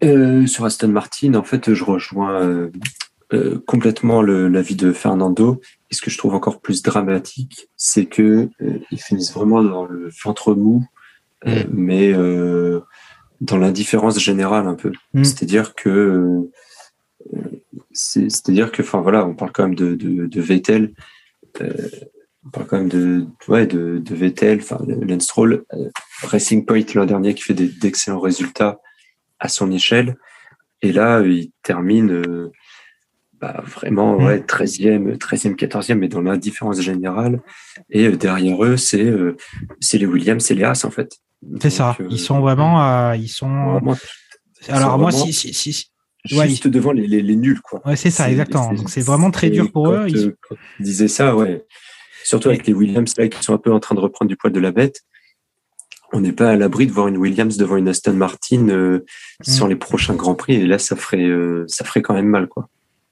Euh, 0.05 0.47
sur 0.47 0.65
Aston 0.65 0.89
Martin, 0.89 1.35
en 1.35 1.45
fait, 1.45 1.73
je 1.73 1.85
rejoins 1.85 2.43
euh, 2.43 2.71
euh, 3.33 3.63
complètement 3.67 4.21
l'avis 4.21 4.75
de 4.75 4.93
Fernando. 4.93 5.61
Et 5.91 5.95
ce 5.95 6.03
que 6.03 6.11
je 6.11 6.19
trouve 6.19 6.35
encore 6.35 6.61
plus 6.61 6.83
dramatique, 6.83 7.69
c'est 7.77 8.07
que 8.07 8.51
euh, 8.61 8.79
ils 8.91 9.01
finissent 9.01 9.33
vraiment 9.33 9.63
dans 9.63 9.87
le 9.87 10.11
ventre 10.25 10.55
mou, 10.55 10.85
euh, 11.47 11.65
mais 11.73 12.13
euh, 12.13 12.81
dans 13.43 13.59
l'indifférence 13.59 14.19
générale 14.21 14.67
un 14.67 14.75
peu. 14.75 14.93
Mm. 15.15 15.25
C'est-à-dire 15.25 15.75
que, 15.75 15.89
euh, 15.91 16.51
c'est- 17.93 18.31
c'est-à-dire 18.31 18.73
que, 18.73 18.83
enfin 18.83 19.01
voilà, 19.01 19.27
on 19.27 19.35
parle 19.35 19.53
quand 19.53 19.65
même 19.65 19.75
de, 19.75 19.95
de, 19.95 20.27
de 20.27 20.41
Vettel. 20.41 20.93
euh, 21.61 21.71
on 22.47 22.51
parle 22.51 22.67
quand 22.67 22.79
même 22.79 22.89
de, 22.89 23.27
ouais, 23.47 23.67
de, 23.67 23.99
de 23.99 24.15
Vettel, 24.17 24.59
enfin, 24.61 24.79
Lance 24.87 25.25
Stroll, 25.25 25.65
euh, 25.75 25.89
Racing 26.23 26.65
Point 26.67 26.83
l'an 26.95 27.05
dernier 27.05 27.35
qui 27.35 27.43
fait 27.43 27.55
d'excellents 27.55 28.19
résultats 28.21 28.81
à 29.39 29.49
son 29.49 29.71
échelle. 29.71 30.17
Et 30.81 30.91
là, 30.93 31.21
il 31.21 31.51
termine 31.63 32.11
euh, 32.11 32.51
bah, 33.41 33.63
vraiment 33.67 34.19
Mm. 34.19 34.25
ouais, 34.25 34.39
13e, 34.41 35.17
13e, 35.19 35.55
14e, 35.57 35.99
mais 35.99 36.09
dans 36.09 36.21
l'indifférence 36.23 36.81
générale. 36.81 37.41
Et 37.91 38.09
derrière 38.11 38.65
eux, 38.65 38.77
c'est 38.77 39.13
c'est 39.81 39.99
les 39.99 40.07
Williams, 40.07 40.43
c'est 40.45 40.55
les 40.55 40.65
As, 40.65 40.85
en 40.85 40.91
fait. 40.91 41.19
C'est 41.61 41.71
ça. 41.71 41.97
Euh, 42.01 42.07
Ils 42.11 42.19
sont 42.19 42.41
vraiment, 42.41 42.83
euh, 42.85 43.17
ils 43.17 43.29
sont. 43.29 43.49
vraiment 43.73 43.97
Alors 44.69 44.99
moi, 44.99 45.11
si, 45.13 45.33
si, 45.33 45.53
si, 45.55 45.73
si- 45.73 45.87
Ouais, 46.37 46.49
juste 46.49 46.69
devant 46.69 46.93
les, 46.93 47.09
les, 47.09 47.21
les 47.21 47.35
nuls, 47.35 47.61
quoi. 47.61 47.81
ouais, 47.85 47.97
c'est 47.97 48.13
ça, 48.13 48.31
exactement. 48.31 48.73
Donc 48.73 48.91
c'est 48.91 49.01
vraiment 49.01 49.33
très 49.33 49.51
dur 49.51 49.73
pour 49.73 49.91
eux. 49.91 50.07
Ils- 50.09 50.29
euh, 50.29 50.37
quand 50.49 50.55
ils 50.79 50.85
disaient 50.85 51.09
ça, 51.09 51.35
ouais. 51.35 51.65
Surtout 52.25 52.49
avec 52.51 52.65
les 52.69 52.73
Williams 52.73 53.13
là, 53.19 53.27
qui 53.27 53.43
sont 53.43 53.53
un 53.55 53.59
peu 53.59 53.73
en 53.73 53.81
train 53.81 53.97
de 53.97 54.01
reprendre 54.01 54.29
du 54.29 54.37
poil 54.37 54.53
de 54.53 54.61
la 54.61 54.71
bête. 54.71 55.01
On 56.13 56.21
n'est 56.21 56.33
pas 56.33 56.51
à 56.51 56.57
l'abri 56.57 56.87
de 56.87 56.93
voir 56.93 57.09
une 57.09 57.17
Williams 57.17 57.57
devant 57.57 57.77
une 57.77 57.89
Aston 57.89 58.13
Martin 58.13 58.69
euh, 58.69 59.05
sur 59.43 59.67
Mm. 59.67 59.71
les 59.71 59.77
prochains 59.77 60.15
grands 60.15 60.35
prix. 60.37 60.55
Et 60.55 60.67
là, 60.67 60.79
ça 60.79 60.95
ferait, 60.95 61.25
euh, 61.25 61.65
ça 61.67 61.85
ferait 61.85 62.03
quand 62.03 62.15
même 62.15 62.29
mal, 62.29 62.47
quoi. 62.49 62.69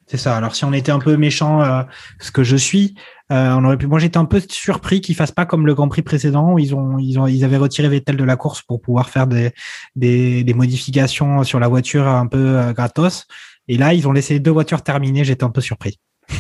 C'est 0.07 0.17
ça. 0.19 0.37
Alors 0.37 0.55
si 0.55 0.65
on 0.65 0.73
était 0.73 0.93
un 0.93 0.99
peu 1.01 1.17
méchant, 1.17 1.63
euh, 1.63 1.83
ce 2.21 2.31
que 2.31 2.45
je 2.45 2.57
suis, 2.57 2.95
euh, 3.33 3.55
on 3.57 3.65
aurait 3.65 3.77
pu. 3.77 3.87
Moi, 3.87 3.99
j'étais 4.01 4.19
un 4.19 4.25
peu 4.25 4.41
surpris 4.49 5.01
qu'ils 5.01 5.15
fassent 5.15 5.31
pas 5.31 5.47
comme 5.47 5.67
le 5.67 5.75
Grand 5.75 5.89
Prix 5.89 6.03
précédent 6.03 6.53
où 6.53 6.59
ils 6.59 6.75
ont, 6.75 6.99
ils 6.99 7.19
ont, 7.19 7.27
ils 7.27 7.45
avaient 7.45 7.59
retiré 7.59 7.89
Vettel 7.89 8.17
de 8.17 8.25
la 8.25 8.37
course 8.37 8.63
pour 8.63 8.81
pouvoir 8.81 9.09
faire 9.09 9.27
des, 9.27 9.53
des, 9.95 10.43
des 10.43 10.55
modifications 10.55 11.45
sur 11.45 11.61
la 11.61 11.69
voiture 11.69 12.09
un 12.09 12.27
peu 12.27 12.59
euh, 12.59 12.73
gratos. 12.73 13.27
Et 13.69 13.77
là, 13.79 13.95
ils 13.95 14.09
ont 14.09 14.13
laissé 14.13 14.35
les 14.35 14.41
deux 14.41 14.51
voitures 14.51 14.83
terminer. 14.83 15.23
J'étais 15.25 15.45
un 15.45 15.51
peu 15.51 15.61
surpris. 15.61 15.99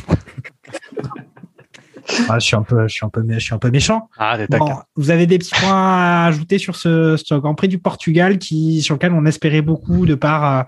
Ah, 2.29 2.41
je 2.41 2.47
suis 2.47 2.57
un 2.57 2.63
peu, 2.63 2.89
je 2.89 2.93
suis 2.95 3.07
un 3.07 3.09
peu, 3.09 3.25
je 3.29 3.39
suis 3.39 3.55
un 3.55 3.59
peu 3.59 3.71
méchant. 3.71 4.09
ah, 4.19 4.37
Bon, 4.49 4.81
vous 4.97 5.11
avez 5.11 5.27
des 5.27 5.39
petits 5.39 5.55
points 5.55 5.71
à 5.73 6.27
ajouter 6.27 6.59
sur 6.59 6.75
ce, 6.75 7.17
ce 7.17 7.35
Grand 7.35 7.55
Prix 7.55 7.69
du 7.69 7.79
Portugal 7.79 8.39
qui, 8.39 8.83
sur 8.83 8.97
lequel 8.97 9.13
on 9.13 9.25
espérait 9.27 9.63
beaucoup 9.63 10.07
de 10.07 10.17
par 10.17 10.45
euh, 10.45 10.63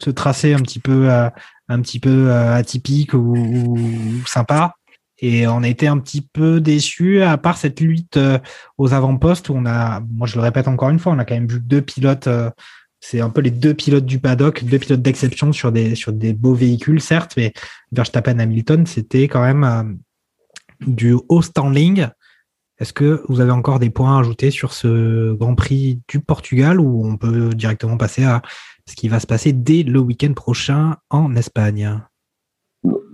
ce 0.00 0.10
tracé 0.10 0.54
un 0.54 0.60
petit 0.60 0.78
peu, 0.78 1.10
euh, 1.10 1.28
un 1.68 1.80
petit 1.80 1.98
peu 1.98 2.32
atypique 2.32 3.14
ou, 3.14 3.34
ou 3.36 4.26
sympa? 4.26 4.76
Et 5.18 5.46
on 5.46 5.62
a 5.62 5.68
été 5.68 5.86
un 5.86 5.98
petit 5.98 6.20
peu 6.20 6.60
déçus, 6.60 7.22
à 7.22 7.38
part 7.38 7.56
cette 7.56 7.80
lutte 7.80 8.18
euh, 8.18 8.38
aux 8.76 8.92
avant-postes 8.92 9.48
où 9.48 9.54
on 9.56 9.64
a, 9.64 10.00
moi 10.00 10.26
je 10.26 10.36
le 10.36 10.42
répète 10.42 10.68
encore 10.68 10.90
une 10.90 10.98
fois, 10.98 11.12
on 11.12 11.18
a 11.18 11.24
quand 11.24 11.34
même 11.34 11.48
vu 11.48 11.60
deux 11.60 11.80
pilotes. 11.82 12.26
euh, 12.26 12.50
c'est 13.00 13.20
un 13.20 13.30
peu 13.30 13.40
les 13.40 13.50
deux 13.50 13.74
pilotes 13.74 14.06
du 14.06 14.18
paddock, 14.18 14.64
deux 14.64 14.78
pilotes 14.78 15.02
d'exception 15.02 15.52
sur 15.52 15.72
des 15.72 15.94
sur 15.94 16.12
des 16.12 16.32
beaux 16.32 16.54
véhicules 16.54 17.00
certes, 17.00 17.34
mais 17.36 17.52
Verstappen, 17.92 18.38
Hamilton, 18.38 18.86
c'était 18.86 19.28
quand 19.28 19.42
même 19.42 19.64
euh, 19.64 19.84
du 20.86 21.16
haut 21.28 21.42
standing. 21.42 22.08
Est-ce 22.78 22.92
que 22.92 23.22
vous 23.28 23.40
avez 23.40 23.52
encore 23.52 23.78
des 23.78 23.90
points 23.90 24.16
à 24.16 24.20
ajouter 24.20 24.50
sur 24.50 24.72
ce 24.74 25.32
Grand 25.32 25.54
Prix 25.54 26.02
du 26.08 26.20
Portugal 26.20 26.78
ou 26.78 27.06
on 27.06 27.16
peut 27.16 27.50
directement 27.54 27.96
passer 27.96 28.24
à 28.24 28.42
ce 28.86 28.94
qui 28.94 29.08
va 29.08 29.18
se 29.18 29.26
passer 29.26 29.52
dès 29.54 29.82
le 29.82 29.98
week-end 29.98 30.34
prochain 30.34 30.96
en 31.08 31.34
Espagne? 31.36 32.00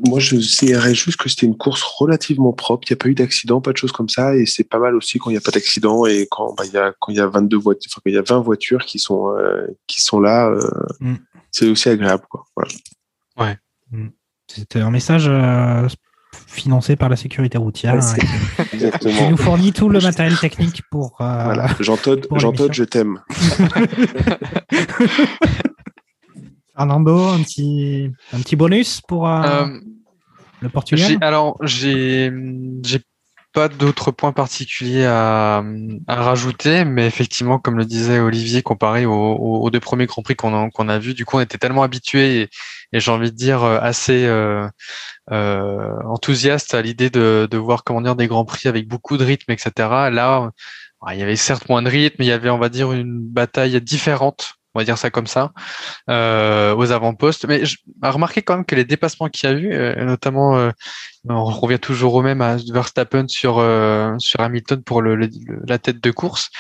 Moi, 0.07 0.19
je 0.21 0.37
dirais 0.37 0.95
juste 0.95 1.17
que 1.19 1.29
c'était 1.29 1.47
une 1.47 1.57
course 1.57 1.83
relativement 1.83 2.53
propre. 2.53 2.87
Il 2.89 2.93
n'y 2.93 2.97
a 2.97 2.99
pas 3.03 3.09
eu 3.09 3.15
d'accident, 3.15 3.61
pas 3.61 3.73
de 3.73 3.77
choses 3.77 3.93
comme 3.93 4.09
ça. 4.09 4.35
Et 4.37 4.47
c'est 4.47 4.65
pas 4.65 4.79
mal 4.79 4.95
aussi 4.97 5.19
quand 5.19 5.31
il 5.31 5.35
n'y 5.35 5.39
a 5.39 5.43
pas 5.43 5.51
d'accident 5.53 6.05
et 6.07 6.27
quand 6.31 6.55
bah, 6.57 6.65
il 6.67 6.73
y 6.73 6.77
a 6.79 6.93
y 7.09 7.21
a 7.21 7.27
22 7.27 7.57
voitures, 7.59 7.91
enfin, 7.93 8.01
quand 8.05 8.11
il 8.11 8.15
y 8.15 8.19
a 8.19 8.23
20 8.23 8.41
voitures 8.41 8.85
qui 8.85 8.99
sont 8.99 9.29
euh, 9.37 9.67
qui 9.87 10.01
sont 10.01 10.21
là. 10.21 10.49
euh, 10.49 10.61
Mm. 11.01 11.15
C'est 11.51 11.69
aussi 11.69 11.89
agréable, 11.91 12.25
quoi. 12.31 12.45
Voilà. 12.57 12.71
C'était 14.49 14.81
un 14.81 14.91
message 14.91 15.27
euh, 15.29 15.87
financé 16.47 16.97
par 16.97 17.09
la 17.09 17.17
sécurité 17.17 17.57
routière 17.59 17.95
Ouais, 17.95 18.01
hein, 18.01 18.03
c'est- 18.03 18.65
qui 18.71 18.75
Exactement. 18.77 19.31
nous 19.31 19.37
fournit 19.37 19.73
tout 19.73 19.89
le 19.89 20.01
matériel 20.01 20.37
technique 20.39 20.83
pour. 20.91 21.17
euh, 21.21 21.45
Voilà. 21.45 21.69
Jean 21.81 21.97
Todt, 21.97 22.27
pour 22.29 22.39
Jean 22.39 22.53
je 22.73 22.85
t'aime. 22.85 23.21
Fernando, 26.77 27.29
un 27.29 27.43
petit, 27.43 28.11
un 28.33 28.41
petit 28.41 28.57
bonus 28.57 29.01
pour 29.01 29.29
euh, 29.29 29.43
Euh, 29.45 29.81
le 30.61 30.69
Portugal 30.69 31.19
alors, 31.21 31.59
j'ai, 31.63 32.31
pas 33.53 33.69
d'autres 33.69 34.13
points 34.13 34.33
particuliers 34.33 35.05
à, 35.05 35.63
à, 36.07 36.15
rajouter, 36.15 36.87
mais 36.87 37.07
effectivement, 37.07 37.59
comme 37.59 37.77
le 37.77 37.85
disait 37.85 38.19
Olivier, 38.19 38.63
comparé 38.63 39.05
aux, 39.05 39.13
aux 39.13 39.71
deux 39.71 39.81
premiers 39.81 40.07
Grands 40.07 40.23
Prix 40.23 40.37
qu'on 40.37 40.55
a, 40.55 40.71
qu'on 40.71 40.89
a 40.89 40.99
vus, 40.99 41.13
du 41.13 41.27
coup, 41.27 41.37
on 41.37 41.41
était 41.41 41.59
tellement 41.59 41.83
habitués 41.83 42.41
et, 42.41 42.51
et 42.93 43.01
j'ai 43.01 43.11
envie 43.11 43.31
de 43.31 43.37
dire 43.37 43.63
assez 43.63 44.25
euh, 44.25 44.67
euh, 45.31 45.93
enthousiaste 46.07 46.73
à 46.73 46.81
l'idée 46.81 47.11
de, 47.11 47.47
de 47.51 47.59
voir 47.59 47.85
comment 47.85 48.01
dire 48.01 48.17
des 48.17 48.27
Grands 48.27 48.47
Prix 48.47 48.69
avec 48.69 48.89
beaucoup 48.89 49.19
de 49.19 49.25
rythme, 49.25 49.53
etc. 49.53 49.71
Là, 50.11 50.51
il 51.11 51.19
y 51.19 51.23
avait 51.23 51.37
certes 51.37 51.69
moins 51.69 51.83
de 51.83 51.91
rythme, 51.91 52.17
mais 52.21 52.27
il 52.27 52.29
y 52.29 52.33
avait, 52.33 52.51
on 52.51 52.59
va 52.59 52.71
dire, 52.71 52.93
une 52.93 53.21
bataille 53.21 53.79
différente 53.83 54.55
on 54.75 54.81
va 54.81 54.85
dire 54.85 54.99
ça 54.99 55.11
comme 55.11 55.27
ça, 55.27 55.53
euh, 56.09 56.75
aux 56.75 56.91
avant-postes. 56.93 57.47
Mais 57.47 57.65
je 57.65 57.77
remarqué 58.03 58.43
quand 58.43 58.57
même 58.57 58.65
que 58.65 58.75
les 58.75 58.85
dépassements 58.85 59.29
qu'il 59.29 59.51
y 59.51 59.53
a 59.53 59.57
eu, 59.57 59.73
euh, 59.73 60.05
notamment, 60.05 60.57
euh, 60.57 60.71
on 61.29 61.45
revient 61.45 61.79
toujours 61.79 62.15
au 62.15 62.23
même 62.23 62.41
à 62.41 62.57
Verstappen 62.73 63.29
sur 63.29 63.59
euh, 63.59 64.15
sur 64.19 64.41
Hamilton 64.41 64.83
pour 64.83 65.03
le, 65.03 65.29
la 65.67 65.79
tête 65.79 66.03
de 66.03 66.11
course. 66.11 66.51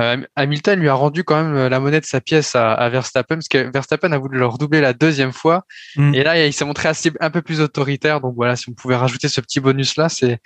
Euh, 0.00 0.22
Hamilton 0.36 0.80
lui 0.80 0.88
a 0.88 0.94
rendu 0.94 1.22
quand 1.22 1.42
même 1.42 1.68
la 1.68 1.80
monnaie 1.80 2.00
de 2.00 2.06
sa 2.06 2.20
pièce 2.20 2.54
à, 2.54 2.72
à 2.72 2.88
Verstappen 2.88 3.36
parce 3.36 3.48
que 3.48 3.70
Verstappen 3.72 4.12
a 4.12 4.18
voulu 4.18 4.38
le 4.38 4.46
redoubler 4.46 4.80
la 4.80 4.94
deuxième 4.94 5.32
fois 5.32 5.64
mm. 5.96 6.14
et 6.14 6.22
là 6.24 6.46
il 6.46 6.52
s'est 6.52 6.64
montré 6.64 6.88
assez 6.88 7.12
un 7.20 7.30
peu 7.30 7.42
plus 7.42 7.60
autoritaire. 7.60 8.20
Donc 8.20 8.34
voilà, 8.34 8.56
si 8.56 8.68
on 8.68 8.72
pouvait 8.72 8.96
rajouter 8.96 9.28
ce 9.28 9.40
petit 9.40 9.60
bonus 9.60 9.96
là, 9.96 10.08
c'est 10.08 10.40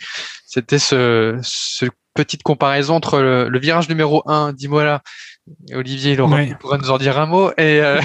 c'était 0.47 0.79
ce, 0.79 1.39
ce 1.43 1.87
petite 2.15 2.43
comparaison 2.43 2.95
entre 2.95 3.21
le, 3.21 3.49
le 3.49 3.59
virage 3.59 3.89
numéro 3.89 4.23
1 4.29 4.53
d'Imola 4.53 5.03
Olivier, 5.73 6.13
il 6.13 6.21
aura, 6.21 6.45
pourra 6.59 6.79
nous 6.79 6.91
en 6.91 6.99
dire 6.99 7.19
un 7.19 7.27
mot. 7.27 7.51
Et, 7.53 7.81
euh, 7.81 8.01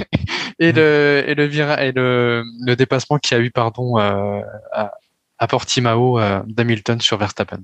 et, 0.58 0.72
le, 0.72 1.24
et, 1.26 1.34
le, 1.34 1.80
et 1.80 1.92
le, 1.92 2.44
le 2.66 2.76
dépassement 2.76 3.18
qu'il 3.18 3.36
y 3.36 3.40
a 3.40 3.44
eu 3.44 3.50
pardon, 3.50 3.98
euh, 3.98 4.40
à, 4.72 4.92
à, 5.38 5.46
Portimao 5.46 6.18
euh, 6.18 6.42
d'Hamilton 6.46 7.00
sur 7.00 7.18
Verstappen. 7.18 7.60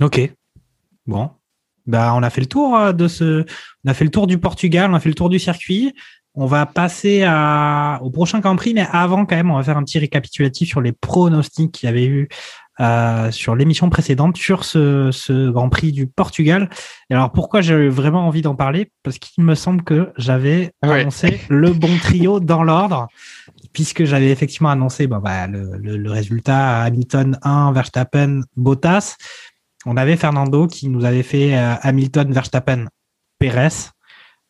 Ok. 0.00 0.32
Bon. 1.06 1.30
Bah, 1.86 2.12
on 2.14 2.22
a 2.22 2.30
fait 2.30 2.42
le 2.42 2.46
tour 2.46 2.92
de 2.92 3.08
ce. 3.08 3.44
On 3.84 3.90
a 3.90 3.94
fait 3.94 4.04
le 4.04 4.10
tour 4.10 4.26
du 4.26 4.38
Portugal, 4.38 4.90
on 4.90 4.94
a 4.94 5.00
fait 5.00 5.08
le 5.08 5.14
tour 5.14 5.30
du 5.30 5.38
circuit. 5.38 5.94
On 6.34 6.46
va 6.46 6.66
passer 6.66 7.24
à, 7.26 7.98
au 8.02 8.10
prochain 8.10 8.38
Grand 8.38 8.54
Prix, 8.54 8.74
mais 8.74 8.86
avant 8.92 9.26
quand 9.26 9.34
même, 9.34 9.50
on 9.50 9.56
va 9.56 9.64
faire 9.64 9.76
un 9.76 9.82
petit 9.82 9.98
récapitulatif 9.98 10.68
sur 10.68 10.80
les 10.80 10.92
pronostics 10.92 11.72
qu'il 11.72 11.88
y 11.88 11.90
avait 11.90 12.06
eu 12.06 12.28
euh, 12.80 13.30
sur 13.30 13.54
l'émission 13.56 13.90
précédente 13.90 14.36
sur 14.36 14.64
ce, 14.64 15.10
ce, 15.12 15.50
Grand 15.50 15.68
Prix 15.68 15.92
du 15.92 16.06
Portugal. 16.06 16.68
Et 17.10 17.14
alors 17.14 17.32
pourquoi 17.32 17.60
j'ai 17.60 17.88
vraiment 17.88 18.26
envie 18.26 18.42
d'en 18.42 18.54
parler? 18.54 18.90
Parce 19.02 19.18
qu'il 19.18 19.44
me 19.44 19.54
semble 19.54 19.82
que 19.82 20.12
j'avais 20.16 20.72
annoncé 20.82 21.40
le 21.48 21.72
bon 21.72 21.96
trio 21.98 22.40
dans 22.40 22.62
l'ordre, 22.62 23.08
puisque 23.72 24.04
j'avais 24.04 24.30
effectivement 24.30 24.70
annoncé 24.70 25.06
bon, 25.06 25.18
bah, 25.18 25.46
le, 25.46 25.76
le, 25.76 25.96
le, 25.96 26.10
résultat 26.10 26.82
Hamilton 26.82 27.38
1, 27.42 27.72
Verstappen, 27.72 28.42
Bottas. 28.56 29.16
On 29.86 29.96
avait 29.96 30.16
Fernando 30.16 30.66
qui 30.66 30.88
nous 30.88 31.04
avait 31.04 31.22
fait 31.22 31.56
euh, 31.56 31.74
Hamilton, 31.82 32.32
Verstappen, 32.32 32.86
Perez. 33.38 33.90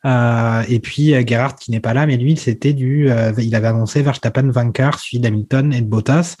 Euh, 0.05 0.63
et 0.69 0.79
puis 0.79 1.13
euh, 1.13 1.23
Gerhard 1.25 1.55
qui 1.55 1.71
n'est 1.71 1.81
pas 1.81 1.93
là, 1.93 2.05
mais 2.05 2.15
lui 2.15 2.37
c'était 2.37 2.73
du, 2.73 3.11
euh, 3.11 3.33
il 3.37 3.53
avait 3.55 3.67
annoncé 3.67 4.01
Verstappen 4.01 4.49
vainqueur, 4.49 4.97
suivi 4.97 5.21
d'Hamilton 5.21 5.73
et 5.73 5.81
de 5.81 5.87
Bottas. 5.87 6.37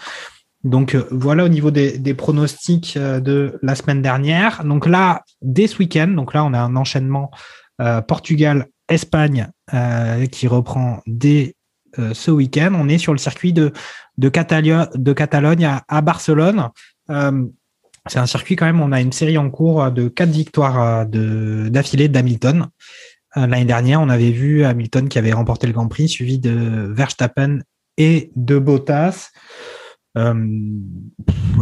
Donc 0.63 0.93
euh, 0.93 1.07
voilà 1.11 1.45
au 1.45 1.47
niveau 1.47 1.71
des, 1.71 2.13
pronostics 2.13 2.95
euh, 2.97 3.19
de 3.19 3.57
la 3.61 3.75
semaine 3.75 4.01
dernière. 4.01 4.63
Donc 4.63 4.85
là, 4.85 5.23
dès 5.41 5.67
ce 5.67 5.77
week-end, 5.77 6.07
donc 6.07 6.33
là 6.33 6.43
on 6.43 6.53
a 6.53 6.59
un 6.59 6.75
enchaînement 6.75 7.31
euh, 7.81 8.01
Portugal-Espagne 8.01 9.49
qui 10.31 10.47
reprend 10.47 11.01
dès 11.05 11.55
ce 12.13 12.31
week-end. 12.31 12.73
On 12.73 12.89
est 12.89 12.97
sur 12.97 13.13
le 13.13 13.19
circuit 13.19 13.53
de, 13.53 13.71
de, 14.17 14.29
Catalogne, 14.29 14.87
de 14.95 15.13
Catalogne 15.13 15.65
à, 15.65 15.83
à 15.87 16.01
Barcelone. 16.01 16.69
c'est 17.07 18.19
un 18.19 18.25
circuit 18.25 18.55
quand 18.55 18.65
même, 18.65 18.81
on 18.81 18.91
a 18.91 18.99
une 18.99 19.11
série 19.11 19.37
en 19.37 19.51
cours 19.51 19.91
de 19.91 20.07
quatre 20.07 20.31
victoires 20.31 21.05
d'affilée 21.05 22.07
d'Hamilton. 22.07 22.67
L'année 23.35 23.65
dernière, 23.65 24.01
on 24.01 24.09
avait 24.09 24.31
vu 24.31 24.65
Hamilton 24.65 25.07
qui 25.07 25.19
avait 25.19 25.33
remporté 25.33 25.67
le 25.67 25.73
Grand 25.73 25.87
Prix, 25.87 26.09
suivi 26.09 26.39
de 26.39 26.91
Verstappen 26.91 27.59
et 27.97 28.31
de 28.35 28.57
Bottas. 28.57 29.29
Euh, 30.19 30.33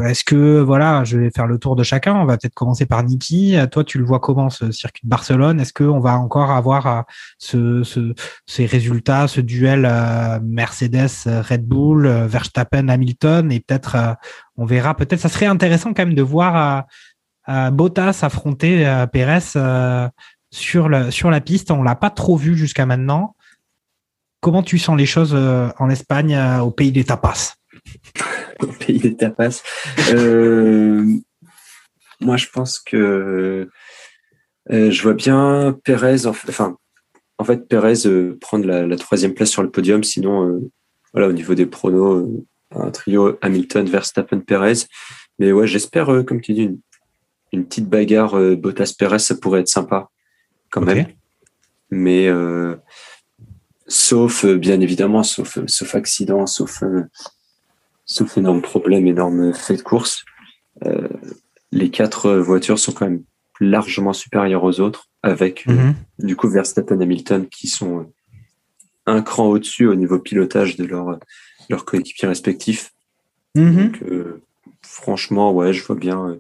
Est-ce 0.03 0.23
que 0.23 0.59
voilà, 0.59 1.03
je 1.03 1.17
vais 1.17 1.31
faire 1.31 1.47
le 1.47 1.57
tour 1.57 1.75
de 1.75 1.83
chacun. 1.83 2.15
On 2.15 2.25
va 2.25 2.37
peut-être 2.37 2.53
commencer 2.53 2.85
par 2.85 3.03
Niki. 3.03 3.55
Toi, 3.71 3.83
tu 3.83 3.97
le 3.99 4.05
vois 4.05 4.19
comment 4.19 4.49
ce 4.49 4.71
circuit 4.71 5.01
de 5.03 5.09
Barcelone? 5.09 5.59
Est-ce 5.59 5.73
qu'on 5.73 5.99
va 5.99 6.17
encore 6.17 6.51
avoir 6.51 6.87
euh, 6.87 7.01
ce, 7.37 7.83
ce, 7.83 8.13
ces 8.45 8.65
résultats, 8.65 9.27
ce 9.27 9.41
duel 9.41 9.87
euh, 9.89 10.39
Mercedes, 10.43 11.09
Red 11.25 11.65
Bull, 11.67 12.05
euh, 12.05 12.27
Verstappen, 12.27 12.89
Hamilton? 12.89 13.51
Et 13.51 13.59
peut-être 13.59 14.17
on 14.57 14.65
verra. 14.65 14.95
Peut-être 14.95 15.19
ça 15.19 15.29
serait 15.29 15.45
intéressant 15.45 15.93
quand 15.93 16.05
même 16.05 16.15
de 16.15 16.21
voir 16.21 16.85
Bottas 17.71 18.19
affronter 18.23 19.05
Perez 19.11 20.09
sur 20.51 20.89
sur 21.11 21.29
la 21.31 21.41
piste. 21.41 21.71
On 21.71 21.83
l'a 21.83 21.95
pas 21.95 22.09
trop 22.09 22.37
vu 22.37 22.55
jusqu'à 22.57 22.85
maintenant. 22.85 23.35
Comment 24.41 24.63
tu 24.63 24.77
sens 24.77 24.97
les 24.97 25.05
choses 25.05 25.35
en 25.35 25.89
Espagne, 25.89 26.37
au 26.61 26.71
pays 26.71 26.91
des 26.91 27.03
tapas? 27.03 27.56
au 28.61 28.67
pays 28.67 28.99
des 28.99 29.15
tapas. 29.15 29.61
Euh, 30.11 31.05
moi, 32.19 32.37
je 32.37 32.47
pense 32.51 32.79
que 32.79 33.69
euh, 34.71 34.91
je 34.91 35.01
vois 35.01 35.13
bien 35.13 35.77
Perez, 35.83 36.25
enfin, 36.25 36.77
en 37.37 37.43
fait, 37.43 37.67
Perez 37.67 38.05
euh, 38.05 38.37
prendre 38.39 38.65
la, 38.65 38.95
troisième 38.97 39.33
place 39.33 39.49
sur 39.49 39.63
le 39.63 39.69
podium. 39.69 40.03
Sinon, 40.03 40.61
voilà, 41.13 41.27
au 41.27 41.33
niveau 41.33 41.53
des 41.53 41.65
pronos, 41.65 42.27
un 42.71 42.91
trio 42.91 43.37
Hamilton, 43.41 43.85
Verstappen, 43.87 44.39
Perez. 44.39 44.85
Mais 45.39 45.51
ouais, 45.51 45.67
j'espère, 45.67 46.07
comme 46.25 46.41
tu 46.41 46.53
dis, 46.53 46.69
une, 47.53 47.65
petite 47.65 47.87
bagarre 47.87 48.35
Bottas-Perez, 48.57 49.19
ça 49.19 49.35
pourrait 49.35 49.61
être 49.61 49.67
sympa 49.67 50.09
quand 50.69 50.81
même. 50.81 51.07
Mais 51.91 52.29
sauf, 53.87 54.45
bien 54.45 54.81
évidemment, 54.81 55.23
sauf, 55.23 55.59
sauf 55.67 55.95
accident, 55.95 56.45
sauf 56.45 56.83
sauf 58.07 58.37
énorme 58.37 58.61
problème, 58.61 59.05
énorme 59.05 59.53
fait 59.53 59.75
de 59.75 59.81
course. 59.81 60.23
Euh, 60.85 61.07
les 61.71 61.91
quatre 61.91 62.33
voitures 62.35 62.79
sont 62.79 62.93
quand 62.93 63.05
même 63.05 63.23
largement 63.59 64.13
supérieures 64.13 64.63
aux 64.63 64.79
autres, 64.79 65.09
avec 65.21 65.67
euh, 65.67 65.73
mhm. 65.73 65.95
du 66.19 66.35
coup 66.35 66.49
Verstappen, 66.49 66.99
Hamilton 67.01 67.47
qui 67.47 67.67
sont 67.67 67.99
euh, 67.99 68.03
un 69.05 69.21
cran 69.21 69.47
au-dessus 69.47 69.87
au 69.87 69.95
niveau 69.95 70.19
pilotage 70.19 70.77
de 70.77 70.85
leur 70.85 71.19
leurs 71.69 71.85
coéquipiers 71.85 72.29
respectifs. 72.29 72.93
Mhm. 73.55 73.91
Donc, 73.91 74.03
franchement, 74.81 75.51
ouais, 75.51 75.73
je 75.73 75.83
vois 75.83 75.95
bien 75.97 76.37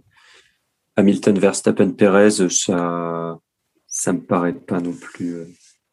Hamilton, 0.95 1.37
Verstappen, 1.37 1.91
Perez, 1.91 2.49
ça, 2.49 3.39
ça 3.87 4.13
me 4.13 4.19
paraît 4.19 4.53
pas 4.53 4.79
non 4.79 4.93
plus 4.93 5.35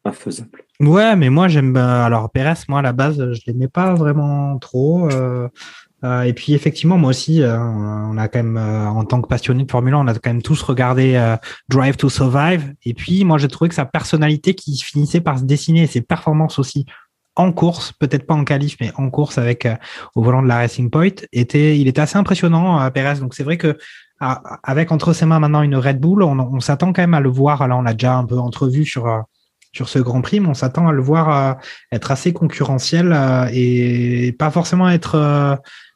infaisable. 0.05 0.61
Ouais, 0.79 1.15
mais 1.15 1.29
moi 1.29 1.47
j'aime. 1.47 1.75
Alors 1.75 2.29
Pérez, 2.29 2.53
moi 2.67 2.79
à 2.79 2.81
la 2.81 2.93
base, 2.93 3.17
je 3.17 3.41
l'aimais 3.47 3.67
pas 3.67 3.93
vraiment 3.93 4.57
trop. 4.59 5.09
Euh, 5.09 5.47
euh, 6.03 6.21
et 6.21 6.33
puis 6.33 6.53
effectivement, 6.53 6.97
moi 6.97 7.09
aussi, 7.09 7.41
euh, 7.41 7.57
on 7.57 8.17
a 8.17 8.27
quand 8.27 8.43
même, 8.43 8.57
en 8.57 9.03
tant 9.05 9.21
que 9.21 9.27
passionné 9.27 9.63
de 9.63 9.71
Formule 9.71 9.93
1, 9.93 9.97
on 9.99 10.07
a 10.07 10.13
quand 10.13 10.29
même 10.29 10.41
tous 10.41 10.61
regardé 10.61 11.35
Drive 11.69 11.97
to 11.97 12.09
Survive. 12.09 12.73
Et 12.83 12.93
puis 12.93 13.23
moi, 13.23 13.37
j'ai 13.37 13.47
trouvé 13.47 13.69
que 13.69 13.75
sa 13.75 13.85
personnalité 13.85 14.53
qui 14.53 14.77
finissait 14.77 15.21
par 15.21 15.39
se 15.39 15.43
dessiner, 15.43 15.87
ses 15.87 16.01
performances 16.01 16.59
aussi 16.59 16.85
en 17.37 17.51
course, 17.51 17.91
peut-être 17.91 18.25
pas 18.25 18.33
en 18.33 18.45
qualif, 18.45 18.77
mais 18.79 18.93
en 18.95 19.09
course 19.09 19.37
avec 19.37 19.67
au 20.15 20.23
volant 20.23 20.41
de 20.41 20.47
la 20.47 20.55
Racing 20.55 20.89
Point, 20.89 21.09
était, 21.33 21.77
il 21.77 21.89
était 21.89 21.99
assez 21.99 22.17
impressionnant, 22.17 22.89
Pérez. 22.91 23.19
Donc 23.19 23.33
c'est 23.33 23.43
vrai 23.43 23.57
que 23.57 23.77
avec 24.19 24.91
entre 24.93 25.11
ses 25.11 25.25
mains 25.25 25.39
maintenant 25.39 25.61
une 25.61 25.75
Red 25.75 25.99
Bull, 25.99 26.23
on, 26.23 26.59
s'attend 26.61 26.93
quand 26.93 27.01
même 27.01 27.13
à 27.13 27.19
le 27.19 27.29
voir. 27.29 27.67
Là, 27.67 27.75
on 27.75 27.81
l'a 27.81 27.93
déjà 27.93 28.15
un 28.15 28.25
peu 28.25 28.37
entrevu 28.37 28.85
sur 28.85 29.25
sur 29.75 29.89
ce 29.89 29.99
Grand 29.99 30.21
Prix, 30.21 30.39
mais 30.39 30.47
on 30.47 30.53
s'attend 30.53 30.87
à 30.87 30.93
le 30.93 31.01
voir 31.01 31.29
euh, 31.29 31.53
être 31.91 32.09
assez 32.11 32.31
concurrentiel 32.31 33.11
euh, 33.11 33.47
et 33.51 34.33
pas 34.39 34.49
forcément 34.49 34.89
être 34.89 35.15
euh, 35.15 35.55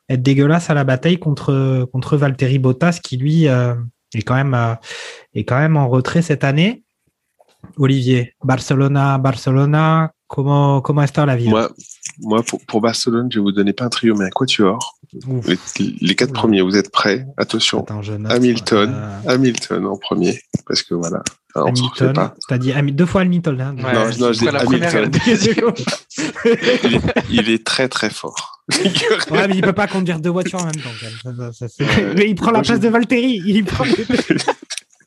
être 0.09 0.21
dégueulasse 0.21 0.69
à 0.69 0.73
la 0.73 0.83
bataille 0.83 1.17
contre 1.17 1.87
contre 1.93 2.17
Valtteri 2.17 2.59
Bottas 2.59 2.99
qui 3.01 3.15
lui 3.15 3.45
est 3.45 4.21
quand 4.25 4.33
même 4.33 4.75
est 5.35 5.43
quand 5.43 5.59
même 5.59 5.77
en 5.77 5.87
retrait 5.87 6.23
cette 6.23 6.43
année. 6.43 6.83
Olivier, 7.77 8.33
Barcelona, 8.43 9.19
Barcelona, 9.19 10.11
comment 10.27 10.81
comment 10.81 11.03
est-ce 11.03 11.23
la 11.23 11.35
vie 11.35 11.49
Moi, 11.49 11.69
moi 12.21 12.41
pour, 12.41 12.59
pour, 12.65 12.81
Barcelone, 12.81 13.29
je 13.31 13.37
vais 13.37 13.43
vous 13.43 13.51
donner 13.51 13.71
pas 13.71 13.85
un 13.85 13.89
trio 13.89 14.15
mais 14.15 14.25
un 14.25 14.29
quatuor. 14.29 14.97
Les, 15.45 15.57
les, 16.01 16.15
quatre 16.15 16.33
premiers, 16.33 16.61
vous 16.61 16.75
êtes 16.75 16.91
prêts? 16.91 17.27
Attention. 17.37 17.85
Hamilton, 18.29 18.95
Hamilton 19.27 19.85
en 19.85 19.97
premier 19.97 20.39
parce 20.65 20.81
que 20.81 20.95
voilà, 20.95 21.21
Hamilton, 21.55 22.13
t'as 22.47 22.57
dit 22.57 22.71
deux 22.91 23.05
fois 23.05 23.21
Hamilton. 23.21 23.59
Hein, 23.59 23.73
non, 23.77 23.83
non, 24.19 24.33
je 24.33 24.39
dis 24.39 24.47
Hamilton. 24.47 25.11
il, 27.29 27.49
est, 27.49 27.65
très 27.65 27.87
très 27.89 28.09
fort. 28.09 28.61
ouais, 29.31 29.47
mais 29.47 29.55
il 29.55 29.61
peut 29.61 29.73
pas 29.73 29.87
conduire 29.87 30.19
deux 30.19 30.29
voitures 30.29 30.61
en 30.61 30.65
même 30.65 30.75
temps. 30.75 30.91
Ça, 31.51 31.67
ça, 31.67 31.83
mais 32.15 32.29
il 32.29 32.35
prend 32.35 32.51
la 32.51 32.61
place 32.61 32.79
de 32.79 32.87
Valtteri. 32.87 33.41
Il 33.45 33.65
prend... 33.65 33.83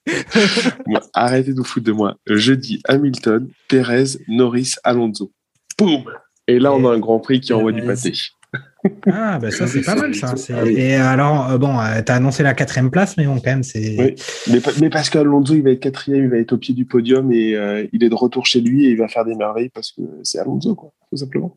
arrêtez 1.14 1.52
de 1.52 1.58
vous 1.58 1.64
foutre 1.64 1.86
de 1.86 1.92
moi. 1.92 2.16
Je 2.26 2.52
dis 2.52 2.80
Hamilton, 2.88 3.48
Perez, 3.68 4.18
Norris, 4.26 4.74
Alonso. 4.82 5.32
Boum 5.78 6.04
Et 6.48 6.58
là, 6.58 6.72
on 6.72 6.84
a 6.88 6.94
un 6.94 6.98
Grand 6.98 7.20
Prix 7.20 7.40
qui 7.40 7.52
envoie 7.52 7.72
du 7.72 7.82
pâté. 7.82 8.12
Ah, 9.10 9.38
bah 9.38 9.50
ça, 9.50 9.66
c'est 9.66 9.82
pas 9.82 9.94
mal, 9.94 10.14
ça. 10.14 10.34
ah 10.50 10.62
oui. 10.64 10.74
Et 10.74 10.94
alors, 10.94 11.50
euh, 11.50 11.58
bon, 11.58 11.78
euh, 11.78 12.02
t'as 12.04 12.16
annoncé 12.16 12.42
la 12.42 12.52
quatrième 12.54 12.90
place, 12.90 13.16
mais 13.16 13.26
bon, 13.26 13.36
quand 13.36 13.50
même, 13.50 13.62
c'est. 13.62 13.96
Oui. 13.98 14.14
Mais, 14.50 14.60
mais 14.80 14.90
parce 14.90 15.08
qu'Alonso, 15.08 15.54
il 15.54 15.62
va 15.62 15.70
être 15.70 15.80
quatrième, 15.80 16.24
il 16.24 16.30
va 16.30 16.38
être 16.38 16.52
au 16.52 16.58
pied 16.58 16.74
du 16.74 16.84
podium 16.84 17.30
et 17.32 17.54
euh, 17.54 17.86
il 17.92 18.02
est 18.02 18.08
de 18.08 18.14
retour 18.14 18.44
chez 18.44 18.60
lui 18.60 18.86
et 18.86 18.90
il 18.90 18.98
va 18.98 19.06
faire 19.08 19.24
des 19.24 19.36
merveilles 19.36 19.70
parce 19.70 19.92
que 19.92 20.02
c'est 20.24 20.38
Alonso, 20.38 20.74
quoi, 20.74 20.92
tout 21.10 21.16
simplement. 21.16 21.56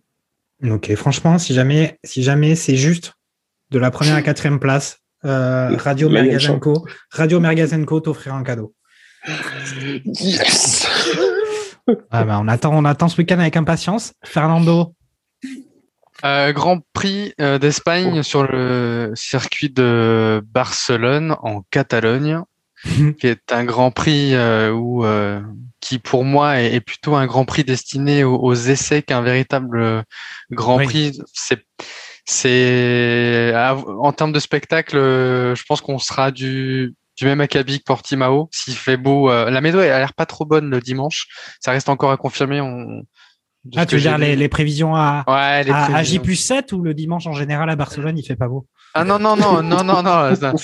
Ok, 0.64 0.94
franchement, 0.96 1.38
si 1.38 1.54
jamais, 1.54 1.98
si 2.04 2.22
jamais 2.22 2.56
c'est 2.56 2.76
juste 2.76 3.14
de 3.72 3.80
la 3.80 3.92
première 3.92 4.16
à 4.16 4.22
quatrième 4.22 4.60
place, 4.60 5.00
euh, 5.26 5.76
Radio 5.78 6.08
Là, 6.08 6.22
Mergazenco, 6.22 6.86
Radio 7.10 7.40
Mergazenco 7.40 8.00
t'offrira 8.00 8.38
un 8.38 8.44
cadeau. 8.44 8.74
Yes 10.06 10.88
Ah 12.12 12.24
bah, 12.24 12.40
on 12.40 12.48
attend, 12.48 12.72
on 12.74 12.86
attend 12.86 13.10
ce 13.10 13.18
week-end 13.18 13.40
avec 13.40 13.58
impatience. 13.58 14.14
Fernando. 14.24 14.94
Euh, 16.24 16.54
Grand 16.54 16.80
Prix 16.94 17.34
euh, 17.42 17.60
d'Espagne 17.60 18.24
sur 18.24 18.44
le 18.44 19.12
circuit 19.16 19.70
de 19.70 20.42
Barcelone 20.46 21.36
en 21.42 21.62
Catalogne, 21.72 22.42
qui 23.20 23.28
est 23.28 23.52
un 23.52 23.66
Grand 23.66 23.92
Prix 23.92 24.34
euh, 24.34 24.72
où, 24.72 25.06
euh, 25.06 25.42
qui 25.82 26.00
pour 26.00 26.24
moi 26.24 26.62
est, 26.62 26.74
est 26.76 26.82
plutôt 26.82 27.16
un 27.16 27.26
Grand 27.26 27.46
Prix 27.46 27.64
destiné 27.64 28.24
aux, 28.24 28.38
aux 28.38 28.54
essais 28.54 29.02
qu'un 29.02 29.22
véritable 29.22 29.82
euh, 29.82 30.02
Grand 30.52 30.78
Oui. 30.78 30.86
Prix. 30.86 31.20
C'est, 31.34 31.66
c'est 32.26 33.54
en 33.56 34.12
termes 34.14 34.32
de 34.32 34.40
spectacle, 34.40 34.96
je 34.96 35.64
pense 35.68 35.82
qu'on 35.82 36.00
sera 36.00 36.32
du 36.32 36.96
du 37.18 37.26
même 37.26 37.42
acabit 37.42 37.80
que 37.80 37.86
Portimao. 37.86 38.50
S'il 38.52 38.76
fait 38.76 38.98
beau, 38.98 39.30
euh, 39.30 39.50
la 39.50 39.62
météo 39.62 39.80
a 39.80 39.86
l'air 39.86 40.14
pas 40.14 40.26
trop 40.26 40.46
bonne 40.46 40.70
le 40.70 40.80
dimanche. 40.80 41.28
Ça 41.60 41.72
reste 41.72 41.90
encore 41.90 42.12
à 42.12 42.18
confirmer. 42.18 42.62
On, 42.62 43.04
Ah, 43.76 43.86
tu 43.86 43.92
que 43.92 43.96
veux 43.96 44.02
dire 44.02 44.18
j'ai 44.18 44.26
les, 44.26 44.36
les 44.36 44.50
prévisions 44.50 44.96
à, 44.96 45.24
Ouais, 45.28 45.64
les 45.64 45.72
à. 45.72 46.04
J 46.04 46.20
plus 46.20 46.36
7 46.36 46.72
ou 46.74 46.82
le 46.82 46.94
dimanche 46.94 47.26
en 47.28 47.34
général 47.34 47.70
à 47.70 47.76
Barcelone, 47.76 48.18
il 48.18 48.24
fait 48.26 48.36
pas 48.36 48.48
beau 48.48 48.68
Ah 48.94 49.04
non, 49.04 49.20
non, 49.20 49.36
non, 49.36 49.64
non, 49.64 49.84
non, 49.84 50.04
non. 50.04 50.32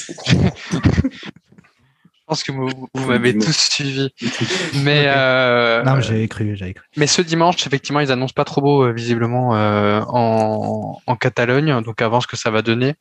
Je 2.31 2.35
pense 2.35 2.43
que 2.43 2.51
vous, 2.53 2.69
vous 2.93 3.07
m'avez 3.07 3.37
tous 3.37 3.69
suivi. 3.71 4.09
Mais, 4.83 5.03
euh, 5.07 5.83
Non, 5.83 5.95
mais 5.95 6.01
j'avais 6.01 6.27
cru, 6.29 6.55
j'avais 6.55 6.73
cru. 6.73 6.85
mais 6.95 7.05
ce 7.05 7.21
dimanche, 7.21 7.67
effectivement, 7.67 7.99
ils 7.99 8.09
annoncent 8.09 8.33
pas 8.33 8.45
trop 8.45 8.61
beau, 8.61 8.85
euh, 8.85 8.93
visiblement, 8.93 9.53
euh, 9.55 9.99
en, 10.07 10.97
en 11.05 11.15
Catalogne. 11.17 11.81
Donc, 11.81 12.01
voir 12.01 12.21
ce 12.21 12.27
que 12.27 12.37
ça 12.37 12.49
va 12.49 12.61
donner. 12.61 12.95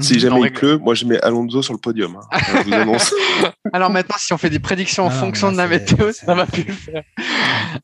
Si 0.00 0.18
jamais 0.18 0.40
il 0.46 0.52
pleut, 0.52 0.78
moi 0.78 0.94
je 0.94 1.04
mets 1.04 1.20
Alonso 1.20 1.60
sur 1.62 1.74
le 1.74 1.78
podium. 1.78 2.16
hein. 2.16 2.38
Je 2.56 2.62
vous 2.62 2.72
annonce. 2.74 3.12
Alors 3.74 3.90
maintenant, 3.90 4.16
si 4.18 4.32
on 4.32 4.38
fait 4.38 4.48
des 4.50 4.58
prédictions 4.58 5.04
en 5.04 5.10
Ah 5.10 5.14
non, 5.14 5.20
fonction 5.20 5.52
de 5.52 5.56
la 5.58 5.66
météo, 5.68 6.12
ça 6.12 6.34
va 6.34 6.46
plus 6.46 6.64
le 6.64 6.72
faire. 6.72 7.02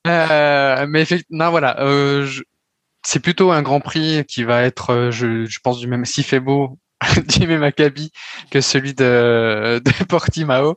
Euh, 0.07 0.87
mais 0.89 1.03
effectivement, 1.03 1.45
non, 1.45 1.51
voilà. 1.51 1.81
euh, 1.81 2.25
je- 2.27 2.43
C'est 3.05 3.21
plutôt 3.21 3.51
un 3.53 3.63
Grand 3.63 3.81
Prix 3.81 4.25
qui 4.27 4.43
va 4.45 4.63
être, 4.63 4.91
euh, 4.91 5.11
je, 5.11 5.45
je 5.47 5.59
pense, 5.63 5.79
du 5.79 5.87
même, 5.87 6.05
s'il 6.05 6.25
fait 6.25 6.41
beau, 6.41 6.79
du 7.39 7.47
même 7.47 7.63
acabit 7.63 8.11
que 8.51 8.61
celui 8.61 8.95
de, 8.95 9.81
de 9.85 10.05
Portimao. 10.05 10.77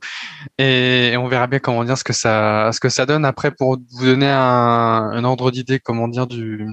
Et, 0.58 1.16
on 1.18 1.28
verra 1.28 1.48
bien 1.48 1.60
comment 1.60 1.84
dire 1.84 1.98
ce 1.98 2.04
que 2.04 2.14
ça, 2.14 2.72
ce 2.74 2.80
que 2.80 2.90
ça 2.90 3.06
donne. 3.06 3.26
Après, 3.26 3.52
pour 3.52 3.78
vous 3.94 4.06
donner 4.06 4.30
un, 4.30 5.12
un 5.14 5.24
ordre 5.24 5.50
d'idée, 5.52 5.80
comment 5.80 6.08
dire, 6.08 6.28
du, 6.28 6.68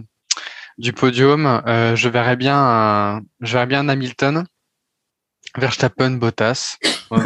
du 0.78 0.92
podium, 0.92 1.46
euh, 1.66 1.94
je 1.96 2.08
verrais 2.08 2.36
bien 2.36 2.56
un, 2.56 3.20
je 3.40 3.52
verrais 3.52 3.66
bien 3.66 3.80
un 3.80 3.88
Hamilton, 3.88 4.44
Verstappen, 5.56 6.12
Bottas. 6.12 6.76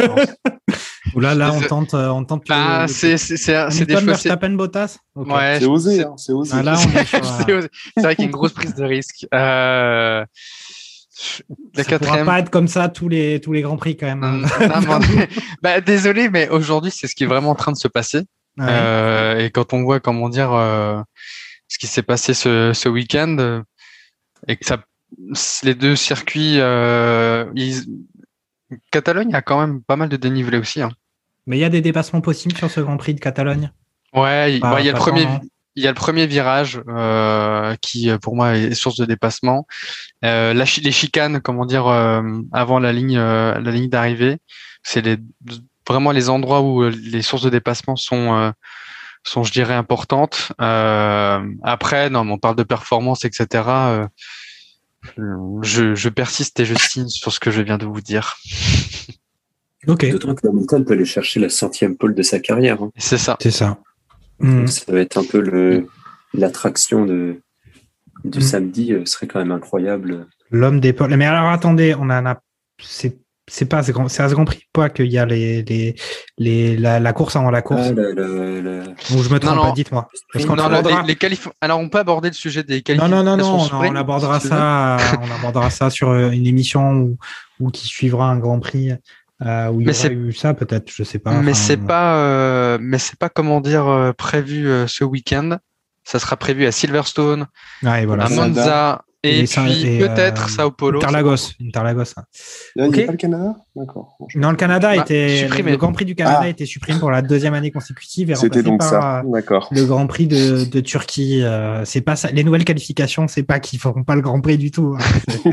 Ou 1.15 1.21
là, 1.21 1.35
là, 1.35 1.53
on 1.53 1.61
tente, 1.61 1.93
euh, 1.95 2.09
on 2.09 2.25
tente. 2.25 2.45
Ah, 2.49 2.87
c'est, 2.89 3.19
c'est, 3.19 3.37
c'est, 3.37 3.71
c'est 3.71 3.85
des 3.85 3.97
c'est- 3.97 4.01
Verstappen, 4.05 4.51
Bottas. 4.51 4.97
Ouais, 5.15 5.59
C'est 5.61 5.67
osé, 5.67 5.97
c'est- 5.97 6.05
hein, 6.05 6.15
c'est 6.17 6.33
osé. 6.33 6.53
Ah, 6.57 6.63
là, 6.63 6.75
on 6.79 6.99
est 6.99 7.05
sur, 7.05 7.25
c'est 7.47 7.51
euh, 7.51 7.59
osé. 7.59 7.69
C'est 7.97 8.03
vrai 8.03 8.15
qu'il 8.17 8.23
y 8.25 8.27
a 8.27 8.31
une 8.31 8.33
grosse 8.33 8.53
prise 8.55 8.75
de 8.75 8.85
risque. 8.85 9.27
Euh, 9.35 10.25
la 11.75 11.85
ça 11.85 11.99
pourra 11.99 12.25
pas 12.25 12.39
être 12.39 12.51
comme 12.51 12.69
ça 12.69 12.89
tous 12.89 13.09
les 13.09 13.41
tous 13.41 13.53
les 13.53 13.61
grands 13.63 13.77
prix 13.77 13.97
quand 13.97 14.07
même. 14.07 14.21
Non, 14.21 14.31
non, 14.81 14.99
mais- 15.15 15.29
bah, 15.63 15.81
désolé, 15.83 16.31
mais 16.31 16.49
aujourd'hui, 16.49 16.91
c'est 16.91 17.07
ce 17.07 17.15
qui 17.15 17.25
est 17.25 17.29
vraiment 17.29 17.51
en 17.51 17.55
train 17.55 17.73
de 17.73 17.77
se 17.77 17.89
passer. 17.89 18.21
Ouais. 18.57 18.67
Euh, 18.69 19.39
et 19.39 19.51
quand 19.51 19.73
on 19.75 19.83
voit, 19.83 20.01
comment 20.01 20.29
dire, 20.31 20.53
euh, 20.53 21.01
ce 21.73 21.79
qui 21.79 21.87
s'est 21.87 22.03
passé 22.03 22.35
ce, 22.35 22.73
ce 22.75 22.89
week-end, 22.91 23.37
euh, 23.39 23.63
et 24.47 24.57
que 24.57 24.67
ça, 24.67 24.85
les 25.63 25.75
deux 25.75 25.97
circuits, 25.97 26.57
euh, 26.59 27.47
ils- 27.55 27.85
Catalogne 28.91 29.35
a 29.35 29.41
quand 29.41 29.59
même 29.59 29.83
pas 29.83 29.97
mal 29.97 30.11
de 30.11 30.17
dénivelé 30.17 30.59
aussi. 30.59 30.83
Hein. 30.83 30.91
Mais 31.47 31.57
il 31.57 31.61
y 31.61 31.65
a 31.65 31.71
des 31.71 31.81
dépassements 31.81 32.21
possibles 32.21 32.57
sur 32.57 32.71
ce 32.71 32.81
Grand 32.81 32.99
Prix 32.99 33.15
de 33.15 33.21
Catalogne? 33.21 33.73
Ouais, 34.13 34.55
il 34.55 34.61
Pas- 34.61 34.75
ouais, 34.75 34.83
il 34.83 34.87
y 34.87 34.91
a 34.91 34.93
le 34.93 34.99
premier, 34.99 35.27
il 35.77 35.83
y 35.83 35.87
a 35.87 35.91
le 35.91 35.95
premier 35.97 36.27
virage 36.27 36.83
euh, 36.89 37.75
qui, 37.81 38.11
pour 38.21 38.37
moi, 38.37 38.55
est 38.57 38.75
source 38.75 38.97
de 38.97 39.07
dépassement. 39.07 39.67
Euh, 40.27 40.53
la 40.53 40.65
les 40.65 40.93
chicanes, 40.93 41.41
comment 41.41 41.65
dire, 41.65 41.87
avant 42.53 42.79
la 42.79 42.93
ligne, 42.93 43.17
la 43.19 43.59
ligne 43.71 43.89
d'arrivée, 43.89 44.37
c'est 44.83 45.01
les, 45.01 45.17
vraiment 45.89 46.13
les 46.13 46.29
endroits 46.29 46.61
où 46.61 46.83
les 46.89 47.23
sources 47.23 47.45
de 47.45 47.51
dépassement 47.51 47.97
sont, 47.97 48.53
sont, 49.25 49.43
je 49.45 49.53
dirais, 49.53 49.75
importantes. 49.75 50.53
Euh, 50.61 51.41
après, 51.63 52.11
non, 52.11 52.25
mais 52.25 52.33
on 52.33 52.39
parle 52.39 52.57
de 52.57 52.63
performance, 52.65 53.25
etc. 53.25 53.47
euh, 53.69 54.07
je, 55.63 55.95
je 55.95 56.09
persiste 56.09 56.59
et 56.61 56.65
je 56.65 56.75
signe 56.75 57.09
sur 57.09 57.33
ce 57.33 57.41
que 57.41 57.51
je 57.51 57.61
viens 57.63 57.79
de 57.79 57.87
vous 57.87 58.01
dire. 58.01 58.37
Ok, 59.89 60.09
D'autant 60.11 60.35
que 60.35 60.47
Hamilton 60.47 60.85
peut 60.85 60.93
aller 60.95 61.05
chercher 61.05 61.41
la 61.41 61.49
centième 61.49 61.97
pole 61.97 62.15
de 62.15 62.23
sa 62.23 62.39
carrière. 62.39 62.81
hein. 62.83 62.91
C'est 62.97 63.19
ça. 63.19 63.37
c'est 63.41 63.51
ça. 63.51 63.79
Hmm. 64.39 64.59
Donc, 64.61 64.69
ça 64.69 64.93
va 64.93 65.01
être 65.01 65.19
un 65.19 65.25
peu 65.25 65.41
le 65.41 65.89
l'attraction 66.35 67.05
de 67.05 67.41
du 68.25 68.39
Mm. 68.39 68.43
samedi. 68.43 68.93
euh, 68.93 69.05
serait 69.05 69.27
quand 69.27 69.41
même 69.41 69.51
incroyable. 69.51 70.29
L'homme 70.51 70.79
des 70.81 70.93
pôles. 70.93 71.15
Mais 71.17 71.27
alors 71.27 71.51
attendez, 71.51 71.95
on 71.97 72.03
en 72.05 72.27
a. 72.27 72.41
C'est 72.81 73.19
c'est 73.49 73.65
pas 73.67 73.79
à 73.79 73.83
ce 73.83 73.93
grand, 73.93 74.09
c'est 74.09 74.23
à 74.23 74.29
ce 74.29 74.35
Grand 74.35 74.45
Prix 74.45 74.63
pas 74.73 74.89
qu'il 74.89 75.11
y 75.11 75.19
a 75.19 75.27
les, 75.27 75.63
les, 75.63 75.95
les 76.39 76.77
la, 76.77 77.01
la 77.01 77.13
course 77.13 77.35
avant 77.37 77.51
la 77.51 77.61
course. 77.63 77.83
Ah, 77.89 77.93
le- 77.93 78.13
le- 78.13 78.61
le- 78.61 78.83
Ou 79.15 79.23
je 79.23 79.29
me 79.29 79.39
trompe 79.39 79.57
non. 79.57 79.63
pas, 79.65 79.73
dites-moi. 79.73 80.09
Parce 80.33 80.45
qu'on 80.47 80.57
Non, 80.57 80.69
là, 80.69 80.79
abordera- 80.79 81.03
les, 81.03 81.09
les 81.09 81.15
qualif- 81.17 81.49
Alors, 81.61 81.81
on 81.81 81.89
peut 81.89 81.99
aborder 81.99 82.29
le 82.29 82.35
sujet 82.35 82.63
des 82.63 82.77
Non, 82.77 82.81
qualifications. 82.83 83.17
non, 83.17 83.25
non, 83.25 83.37
non, 83.37 83.55
on, 83.57 83.65
sprint, 83.65 83.93
on 83.93 83.97
abordera 83.97 84.41
si 84.41 84.49
ça, 84.49 84.97
on 85.21 85.31
abordera 85.39 85.71
ça 85.71 85.91
sur 85.91 86.11
euh, 86.11 86.31
une 86.31 86.47
émission 86.47 87.17
où 87.61 87.71
qui 87.71 87.87
suivra 87.87 88.31
un 88.31 88.39
Grand 88.39 88.61
Prix 88.61 88.93
euh, 89.45 89.69
où 89.71 89.81
il 89.81 89.85
y 89.85 89.87
Mais 89.87 89.93
aura 89.93 90.01
c'est- 90.09 90.13
eu 90.13 90.33
ça 90.33 90.55
peut-être, 90.55 90.91
je 90.95 91.03
sais 91.03 91.19
pas. 91.19 91.33
mais 91.33 91.51
enfin, 91.51 91.61
c'est 91.61 91.77
pas, 91.77 92.17
euh, 92.19 92.79
mais 92.81 92.99
c'est 92.99 93.19
pas 93.19 93.29
comment 93.29 93.61
dire 93.61 93.89
euh, 93.89 94.13
prévu 94.13 94.69
euh, 94.69 94.87
ce 94.87 95.03
week-end. 95.05 95.57
Ça 96.05 96.19
sera 96.19 96.37
prévu 96.37 96.65
à 96.67 96.73
Silverstone, 96.73 97.47
voilà. 97.83 98.25
à 98.25 98.29
Monza 98.29 99.03
et, 99.25 99.45
peut-être 99.45 100.45
euh, 100.47 100.49
Sao 100.49 100.71
Paulo. 100.73 100.99
Interlagos, 100.99 101.53
Interlagos. 101.65 102.13
hein. 102.17 102.25
Là, 102.77 102.87
Il 102.87 102.89
Ok. 102.89 102.97
n'y 102.97 103.03
a 103.03 103.07
pas 103.07 103.13
le 103.13 103.19
Canada 103.19 103.57
D'accord. 103.77 104.19
Non, 104.35 104.51
le 104.51 104.57
Canada 104.57 104.91
a 104.91 104.97
Bah, 104.97 105.03
été 105.03 105.37
supprimé. 105.39 105.71
le 105.71 105.77
Grand 105.77 105.93
Prix 105.93 106.05
du 106.05 106.15
Canada 106.15 106.39
Ah. 106.43 106.45
a 106.45 106.49
été 106.49 106.67
supprimé 106.67 106.99
pour 106.99 107.11
la 107.11 107.23
deuxième 107.23 107.55
année 107.55 107.71
consécutive 107.71 108.31
et 108.31 108.35
C'était 108.35 108.59
remplacé 108.61 108.63
donc 108.65 108.81
par 108.81 108.89
ça. 108.91 109.19
euh, 109.21 109.23
D'accord. 109.33 109.69
le 109.71 109.85
Grand 109.87 110.07
Prix 110.07 110.27
de, 110.27 110.65
de 110.65 110.81
Turquie. 110.81 111.43
euh, 111.43 111.85
c'est 111.85 112.01
pas 112.01 112.17
ça. 112.17 112.31
Les 112.33 112.43
nouvelles 112.45 112.65
qualifications, 112.65 113.29
c'est 113.29 113.45
pas 113.45 113.61
qu'ils 113.61 113.79
feront 113.79 114.03
pas 114.05 114.15
le 114.17 114.23
Grand 114.23 114.41
Prix 114.41 114.59
du 114.59 114.71
tout. 114.71 114.97
hein. 114.99 115.51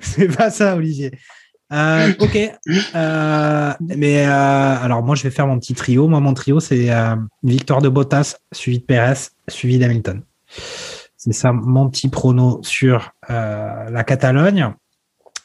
C'est 0.00 0.28
pas, 0.36 0.50
ça, 0.50 0.76
Olivier. 0.76 1.12
Euh, 1.72 2.12
ok. 2.18 2.36
Euh, 2.94 3.72
mais 3.96 4.26
euh, 4.26 4.30
alors 4.30 5.02
moi, 5.02 5.14
je 5.16 5.22
vais 5.22 5.30
faire 5.30 5.46
mon 5.46 5.58
petit 5.58 5.74
trio. 5.74 6.06
Moi, 6.08 6.20
mon 6.20 6.34
trio, 6.34 6.60
c'est 6.60 6.90
euh, 6.90 7.16
victoire 7.42 7.80
de 7.80 7.88
Bottas, 7.88 8.36
suivi 8.52 8.80
de 8.80 8.84
Perez, 8.84 9.14
suivi 9.48 9.78
d'Hamilton. 9.78 10.22
C'est 11.24 11.32
ça 11.32 11.52
mon 11.52 11.88
petit 11.88 12.08
prono 12.08 12.58
sur 12.64 13.12
euh, 13.30 13.88
la 13.90 14.02
Catalogne. 14.02 14.74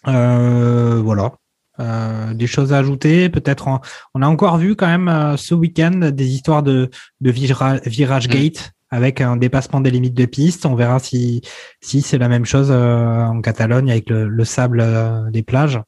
Euh, 0.08 1.00
voilà. 1.04 1.34
Euh, 1.80 2.34
des 2.34 2.48
choses 2.48 2.74
à 2.74 2.80
ajouter, 2.80 3.30
peut-être. 3.30 3.68
en- 3.68 3.82
On 4.16 4.24
a 4.24 4.28
encore 4.28 4.58
vu 4.58 4.76
quand 4.76 4.88
même 4.88 5.08
euh, 5.08 5.38
ce 5.38 5.54
week-end 5.54 6.10
des 6.12 6.30
histoires 6.30 6.64
de, 6.64 6.90
de 7.22 7.30
vira- 7.32 7.80
virage 7.86 8.28
Mm. 8.28 8.32
gate 8.32 8.72
avec 8.90 9.22
un 9.22 9.38
dépassement 9.38 9.80
des 9.80 9.92
limites 9.92 10.16
de 10.16 10.26
piste. 10.26 10.66
On 10.66 10.74
verra 10.74 10.98
si 10.98 11.42
si 11.82 12.02
c'est 12.02 12.18
la 12.18 12.28
même 12.30 12.46
chose 12.46 12.70
euh, 12.72 13.26
en 13.26 13.42
Catalogne 13.42 13.92
avec 13.92 14.10
le, 14.10 14.28
le 14.28 14.46
sable 14.46 14.84
des 15.32 15.44
plages. 15.44 15.80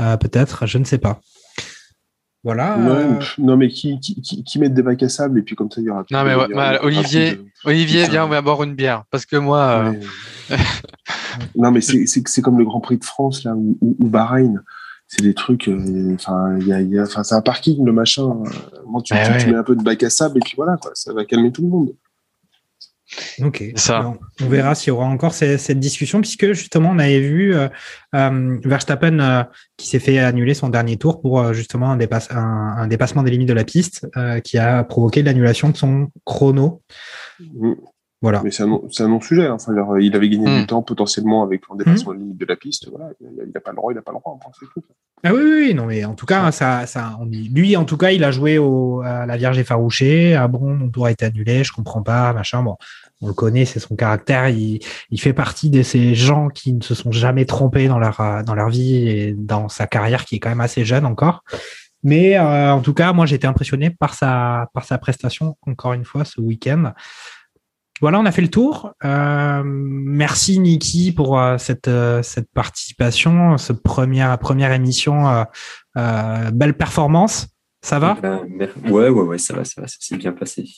Euh, 0.00 0.18
peut-être, 0.18 0.66
je 0.66 0.76
ne 0.76 0.84
sais 0.84 0.98
pas. 0.98 1.20
Voilà. 2.42 2.78
Euh, 2.78 3.14
pff, 3.18 3.36
non, 3.38 3.56
mais 3.58 3.68
qui, 3.68 4.00
qui, 4.00 4.20
qui, 4.22 4.42
qui 4.44 4.58
mettent 4.58 4.72
des 4.74 4.82
bacs 4.82 5.02
à 5.02 5.08
sable 5.10 5.38
et 5.38 5.42
puis 5.42 5.54
comme 5.56 5.70
ça, 5.70 5.80
il 5.80 5.84
y 5.84 5.90
aura. 5.90 6.04
Non, 6.10 6.24
mais 6.24 6.34
ouais, 6.34 6.46
bah, 6.54 6.78
Olivier, 6.82 7.32
de- 7.32 7.44
Olivier, 7.64 8.08
viens, 8.08 8.24
on 8.24 8.28
va 8.28 8.40
boire 8.40 8.62
une 8.62 8.74
bière 8.74 9.04
parce 9.10 9.26
que 9.26 9.36
moi, 9.36 9.58
euh, 9.60 9.90
Ouais. 10.50 10.56
non, 11.56 11.70
mais 11.70 11.80
c'est 11.80 12.06
c'est 12.06 12.22
c'est 12.26 12.42
comme 12.42 12.58
le 12.58 12.64
Grand 12.64 12.80
Prix 12.80 12.98
de 12.98 13.04
France 13.04 13.44
là 13.44 13.54
ou, 13.54 13.76
ou, 13.80 13.96
ou 14.00 14.08
Bahreïn. 14.08 14.62
C'est 15.06 15.22
des 15.22 15.34
trucs. 15.34 15.68
euh, 15.68 16.14
Enfin, 16.14 16.56
il 16.60 16.66
y 16.68 16.72
a, 16.72 16.80
il 16.80 16.88
y 16.90 16.98
a- 16.98 17.02
enfin, 17.02 17.22
c'est 17.24 17.34
un 17.34 17.40
parking 17.42 17.84
le 17.84 17.92
machin. 17.92 18.22
euh, 18.30 18.50
Moi, 18.86 19.02
tu, 19.04 19.12
Ouais, 19.12 19.38
tu, 19.38 19.44
tu 19.44 19.50
mets 19.50 19.58
un 19.58 19.62
peu 19.64 19.74
de 19.76 19.82
bac 19.82 20.02
à 20.02 20.08
sable 20.10 20.38
et 20.38 20.40
puis 20.40 20.54
voilà 20.56 20.76
quoi. 20.80 20.92
Ça 20.94 21.12
va 21.12 21.24
calmer 21.24 21.50
tout 21.52 21.62
le 21.62 21.68
monde. 21.68 21.90
Ok. 23.42 23.64
Ça. 23.76 24.00
Bon, 24.02 24.18
on 24.42 24.48
verra 24.48 24.74
s'il 24.74 24.88
y 24.88 24.90
aura 24.92 25.06
encore 25.06 25.34
ces- 25.34 25.58
cette 25.58 25.80
discussion, 25.80 26.20
puisque 26.20 26.52
justement, 26.52 26.90
on 26.90 26.98
avait 26.98 27.20
vu 27.20 27.54
euh, 27.54 27.68
euh, 28.14 28.58
Verstappen 28.64 29.18
euh, 29.18 29.44
qui 29.76 29.88
s'est 29.88 29.98
fait 29.98 30.18
annuler 30.18 30.54
son 30.54 30.68
dernier 30.68 30.96
tour 30.96 31.20
pour 31.20 31.40
euh, 31.40 31.52
justement 31.52 31.90
un, 31.90 31.96
dépasse- 31.96 32.32
un, 32.32 32.38
un 32.78 32.86
dépassement 32.86 33.22
des 33.22 33.30
limites 33.30 33.48
de 33.48 33.54
la 33.54 33.64
piste 33.64 34.06
euh, 34.16 34.40
qui 34.40 34.58
a 34.58 34.84
provoqué 34.84 35.22
l'annulation 35.22 35.70
de 35.70 35.76
son 35.76 36.08
chrono. 36.24 36.82
Mm. 37.40 37.72
Voilà. 38.22 38.42
Mais 38.44 38.50
c'est 38.50 38.64
un, 38.64 38.68
un 38.98 39.08
non-sujet. 39.08 39.46
hein. 39.46 39.54
Enfin, 39.54 39.72
il 39.98 40.14
avait 40.14 40.28
gagné 40.28 40.60
du 40.60 40.66
temps 40.66 40.82
potentiellement 40.82 41.42
avec 41.42 41.62
en 41.70 41.74
dépassement 41.74 42.12
de 42.12 42.18
limite 42.18 42.36
de 42.36 42.44
la 42.44 42.54
piste. 42.56 42.88
Voilà, 42.90 43.10
il 43.20 43.50
n'a 43.54 43.60
pas 43.60 43.70
le 43.70 43.76
droit, 43.76 43.92
il 43.92 43.96
n'a 43.96 44.02
pas 44.02 44.12
le 44.12 44.18
droit. 44.18 44.38
enfin, 44.38 44.50
c'est 44.60 44.66
tout. 44.74 44.84
Ah 45.22 45.34
oui, 45.34 45.40
oui, 45.42 45.52
oui, 45.68 45.74
non, 45.74 45.84
mais 45.84 46.02
en 46.06 46.14
tout 46.14 46.24
cas, 46.24 46.50
ça, 46.50 46.86
ça, 46.86 47.14
on 47.20 47.26
dit- 47.26 47.50
lui, 47.50 47.76
en 47.76 47.84
tout 47.84 47.98
cas, 47.98 48.10
il 48.10 48.24
a 48.24 48.30
joué 48.30 48.56
au, 48.56 49.02
à 49.02 49.26
la 49.26 49.36
Vierge 49.36 49.58
effarouchée. 49.58 50.34
Ah 50.34 50.48
bon, 50.48 50.74
mon 50.74 50.88
tour 50.88 51.04
a 51.06 51.10
été 51.10 51.26
annulé, 51.26 51.62
je 51.62 51.72
comprends 51.72 52.02
pas, 52.02 52.32
machin. 52.32 52.62
Bon, 52.62 52.76
on 53.20 53.26
le 53.26 53.34
connaît, 53.34 53.66
c'est 53.66 53.80
son 53.80 53.96
caractère. 53.96 54.48
Il, 54.48 54.80
il 55.10 55.20
fait 55.20 55.34
partie 55.34 55.68
de 55.68 55.82
ces 55.82 56.14
gens 56.14 56.48
qui 56.48 56.72
ne 56.72 56.82
se 56.82 56.94
sont 56.94 57.12
jamais 57.12 57.44
trompés 57.44 57.86
dans 57.86 57.98
leur, 57.98 58.18
euh, 58.20 58.42
dans 58.42 58.54
leur 58.54 58.70
vie 58.70 59.08
et 59.08 59.34
dans 59.36 59.68
sa 59.68 59.86
carrière, 59.86 60.24
qui 60.24 60.36
est 60.36 60.38
quand 60.38 60.48
même 60.48 60.62
assez 60.62 60.86
jeune 60.86 61.04
encore. 61.04 61.44
Mais 62.02 62.38
euh, 62.38 62.72
en 62.72 62.80
tout 62.80 62.94
cas, 62.94 63.12
moi, 63.12 63.26
j'ai 63.26 63.36
été 63.36 63.46
impressionné 63.46 63.90
par 63.90 64.14
sa, 64.14 64.68
par 64.72 64.86
sa 64.86 64.96
prestation, 64.96 65.58
encore 65.66 65.92
une 65.92 66.06
fois, 66.06 66.24
ce 66.24 66.40
week-end. 66.40 66.94
Voilà, 68.00 68.18
on 68.18 68.24
a 68.24 68.32
fait 68.32 68.42
le 68.42 68.48
tour. 68.48 68.92
Euh, 69.04 69.62
merci 69.64 70.58
Niki 70.58 71.12
pour 71.12 71.38
euh, 71.38 71.58
cette 71.58 71.88
euh, 71.88 72.22
cette 72.22 72.50
participation, 72.52 73.58
ce 73.58 73.72
première 73.72 74.38
première 74.38 74.72
émission. 74.72 75.28
euh, 75.28 75.44
euh, 75.98 76.50
belle 76.50 76.74
performance. 76.74 77.48
Ça 77.82 77.98
va? 77.98 78.16
Ouais, 78.86 79.08
ouais, 79.08 79.10
ouais, 79.10 79.38
ça 79.38 79.54
va, 79.54 79.64
ça 79.64 79.80
va, 79.80 79.86
ça 79.88 79.96
s'est 80.00 80.16
bien 80.16 80.32
passé. 80.32 80.68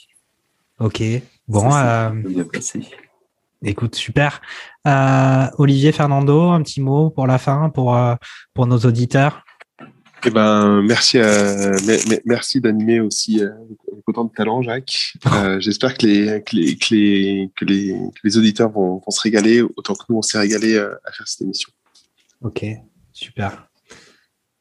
Ok. 0.78 1.02
Bon, 1.48 1.70
Ça 1.70 2.12
bien 2.14 2.44
passé. 2.44 2.80
écoute, 3.64 3.94
super. 3.94 4.40
Euh, 4.86 5.46
Olivier 5.58 5.92
Fernando, 5.92 6.50
un 6.50 6.62
petit 6.62 6.80
mot 6.80 7.10
pour 7.10 7.26
la 7.26 7.38
fin, 7.38 7.70
pour 7.70 7.96
euh, 7.96 8.14
pour 8.54 8.66
nos 8.66 8.78
auditeurs? 8.78 9.44
Eh 10.24 10.30
ben, 10.30 10.82
merci, 10.82 11.18
à, 11.18 11.22
me- 11.72 12.20
merci 12.24 12.60
d'animer 12.60 13.00
aussi 13.00 13.42
euh, 13.42 13.50
avec 13.92 14.06
autant 14.06 14.24
de 14.24 14.32
talent, 14.32 14.62
Jacques. 14.62 15.14
Euh, 15.32 15.58
J'espère 15.60 15.96
que 15.96 16.06
les, 16.06 16.42
que, 16.42 16.54
les, 16.56 16.76
que, 16.76 16.94
les, 16.94 17.50
que, 17.56 17.64
les, 17.64 17.88
que 18.14 18.20
les 18.24 18.38
auditeurs 18.38 18.70
vont, 18.70 18.98
vont 19.04 19.10
se 19.10 19.20
régaler 19.20 19.62
autant 19.62 19.94
que 19.94 20.04
nous 20.08 20.18
on 20.18 20.22
s'est 20.22 20.38
régalé 20.38 20.74
euh, 20.74 20.94
à 21.04 21.12
faire 21.12 21.26
cette 21.26 21.42
émission. 21.42 21.70
Ok, 22.42 22.64
super. 23.12 23.66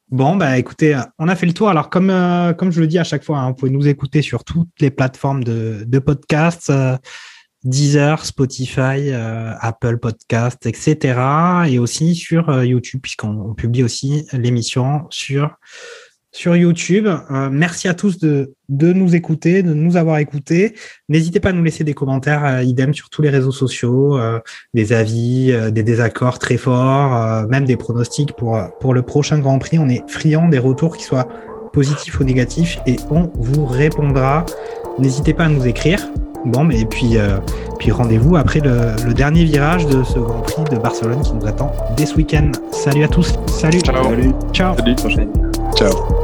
Bon, 0.09 0.35
bah 0.35 0.57
écoutez, 0.57 0.95
euh, 0.95 1.01
on 1.19 1.27
a 1.27 1.35
fait 1.35 1.45
le 1.45 1.53
tour. 1.53 1.69
Alors, 1.69 1.89
comme, 1.89 2.09
euh, 2.09 2.53
comme 2.53 2.71
je 2.71 2.81
le 2.81 2.87
dis 2.87 2.99
à 2.99 3.03
chaque 3.03 3.23
fois, 3.23 3.39
hein, 3.39 3.49
vous 3.49 3.55
pouvez 3.55 3.71
nous 3.71 3.87
écouter 3.87 4.21
sur 4.21 4.43
toutes 4.43 4.69
les 4.79 4.91
plateformes 4.91 5.43
de, 5.43 5.83
de 5.85 5.99
podcasts, 5.99 6.69
euh, 6.69 6.97
Deezer, 7.63 8.25
Spotify, 8.25 9.11
euh, 9.11 9.53
Apple 9.59 9.97
Podcasts, 9.97 10.65
etc. 10.65 11.19
Et 11.67 11.79
aussi 11.79 12.15
sur 12.15 12.49
euh, 12.49 12.65
YouTube, 12.65 13.01
puisqu'on 13.01 13.29
on 13.29 13.53
publie 13.53 13.83
aussi 13.83 14.25
l'émission 14.33 15.05
sur, 15.09 15.57
sur 16.31 16.55
YouTube. 16.55 17.07
Euh, 17.07 17.49
merci 17.51 17.87
à 17.87 17.93
tous 17.93 18.17
de, 18.17 18.53
de 18.69 18.93
nous 18.93 19.15
écouter, 19.15 19.63
de 19.63 19.73
nous 19.73 19.97
avoir 19.97 20.17
écoutés. 20.19 20.73
N'hésitez 21.09 21.39
pas 21.39 21.49
à 21.49 21.53
nous 21.53 21.63
laisser 21.63 21.83
des 21.83 21.93
commentaires, 21.93 22.45
euh, 22.45 22.63
idem 22.63 22.93
sur 22.93 23.09
tous 23.09 23.21
les 23.21 23.29
réseaux 23.29 23.51
sociaux. 23.51 24.17
euh, 24.17 24.39
des 24.73 24.93
avis, 24.93 25.53
des 25.71 25.83
désaccords 25.83 26.39
très 26.39 26.57
forts, 26.57 27.47
même 27.49 27.65
des 27.65 27.77
pronostics 27.77 28.33
pour, 28.33 28.59
pour 28.79 28.93
le 28.93 29.01
prochain 29.01 29.39
Grand 29.39 29.59
Prix. 29.59 29.77
On 29.79 29.89
est 29.89 30.09
friand 30.09 30.47
des 30.47 30.59
retours 30.59 30.97
qui 30.97 31.03
soient 31.03 31.27
positifs 31.73 32.19
ou 32.19 32.23
négatifs 32.23 32.79
et 32.87 32.95
on 33.09 33.31
vous 33.35 33.65
répondra. 33.65 34.45
N'hésitez 34.99 35.33
pas 35.33 35.45
à 35.45 35.49
nous 35.49 35.67
écrire. 35.67 36.07
Bon, 36.45 36.63
mais 36.63 36.85
puis, 36.85 37.17
euh, 37.17 37.37
puis 37.79 37.91
rendez-vous 37.91 38.35
après 38.35 38.59
le, 38.59 38.95
le 39.05 39.13
dernier 39.13 39.43
virage 39.43 39.85
de 39.85 40.03
ce 40.03 40.17
Grand 40.19 40.41
Prix 40.41 40.63
de 40.71 40.77
Barcelone 40.77 41.21
qui 41.21 41.33
nous 41.33 41.45
attend 41.45 41.71
dès 41.97 42.05
ce 42.05 42.15
week-end. 42.15 42.51
Salut 42.71 43.03
à 43.03 43.07
tous. 43.07 43.33
Salut. 43.47 43.79
Ciao. 43.81 44.03
Salut, 44.03 44.31
Ciao. 44.53 44.75
Salut. 44.77 44.95
prochaine. 44.95 45.29
Ciao. 45.75 46.20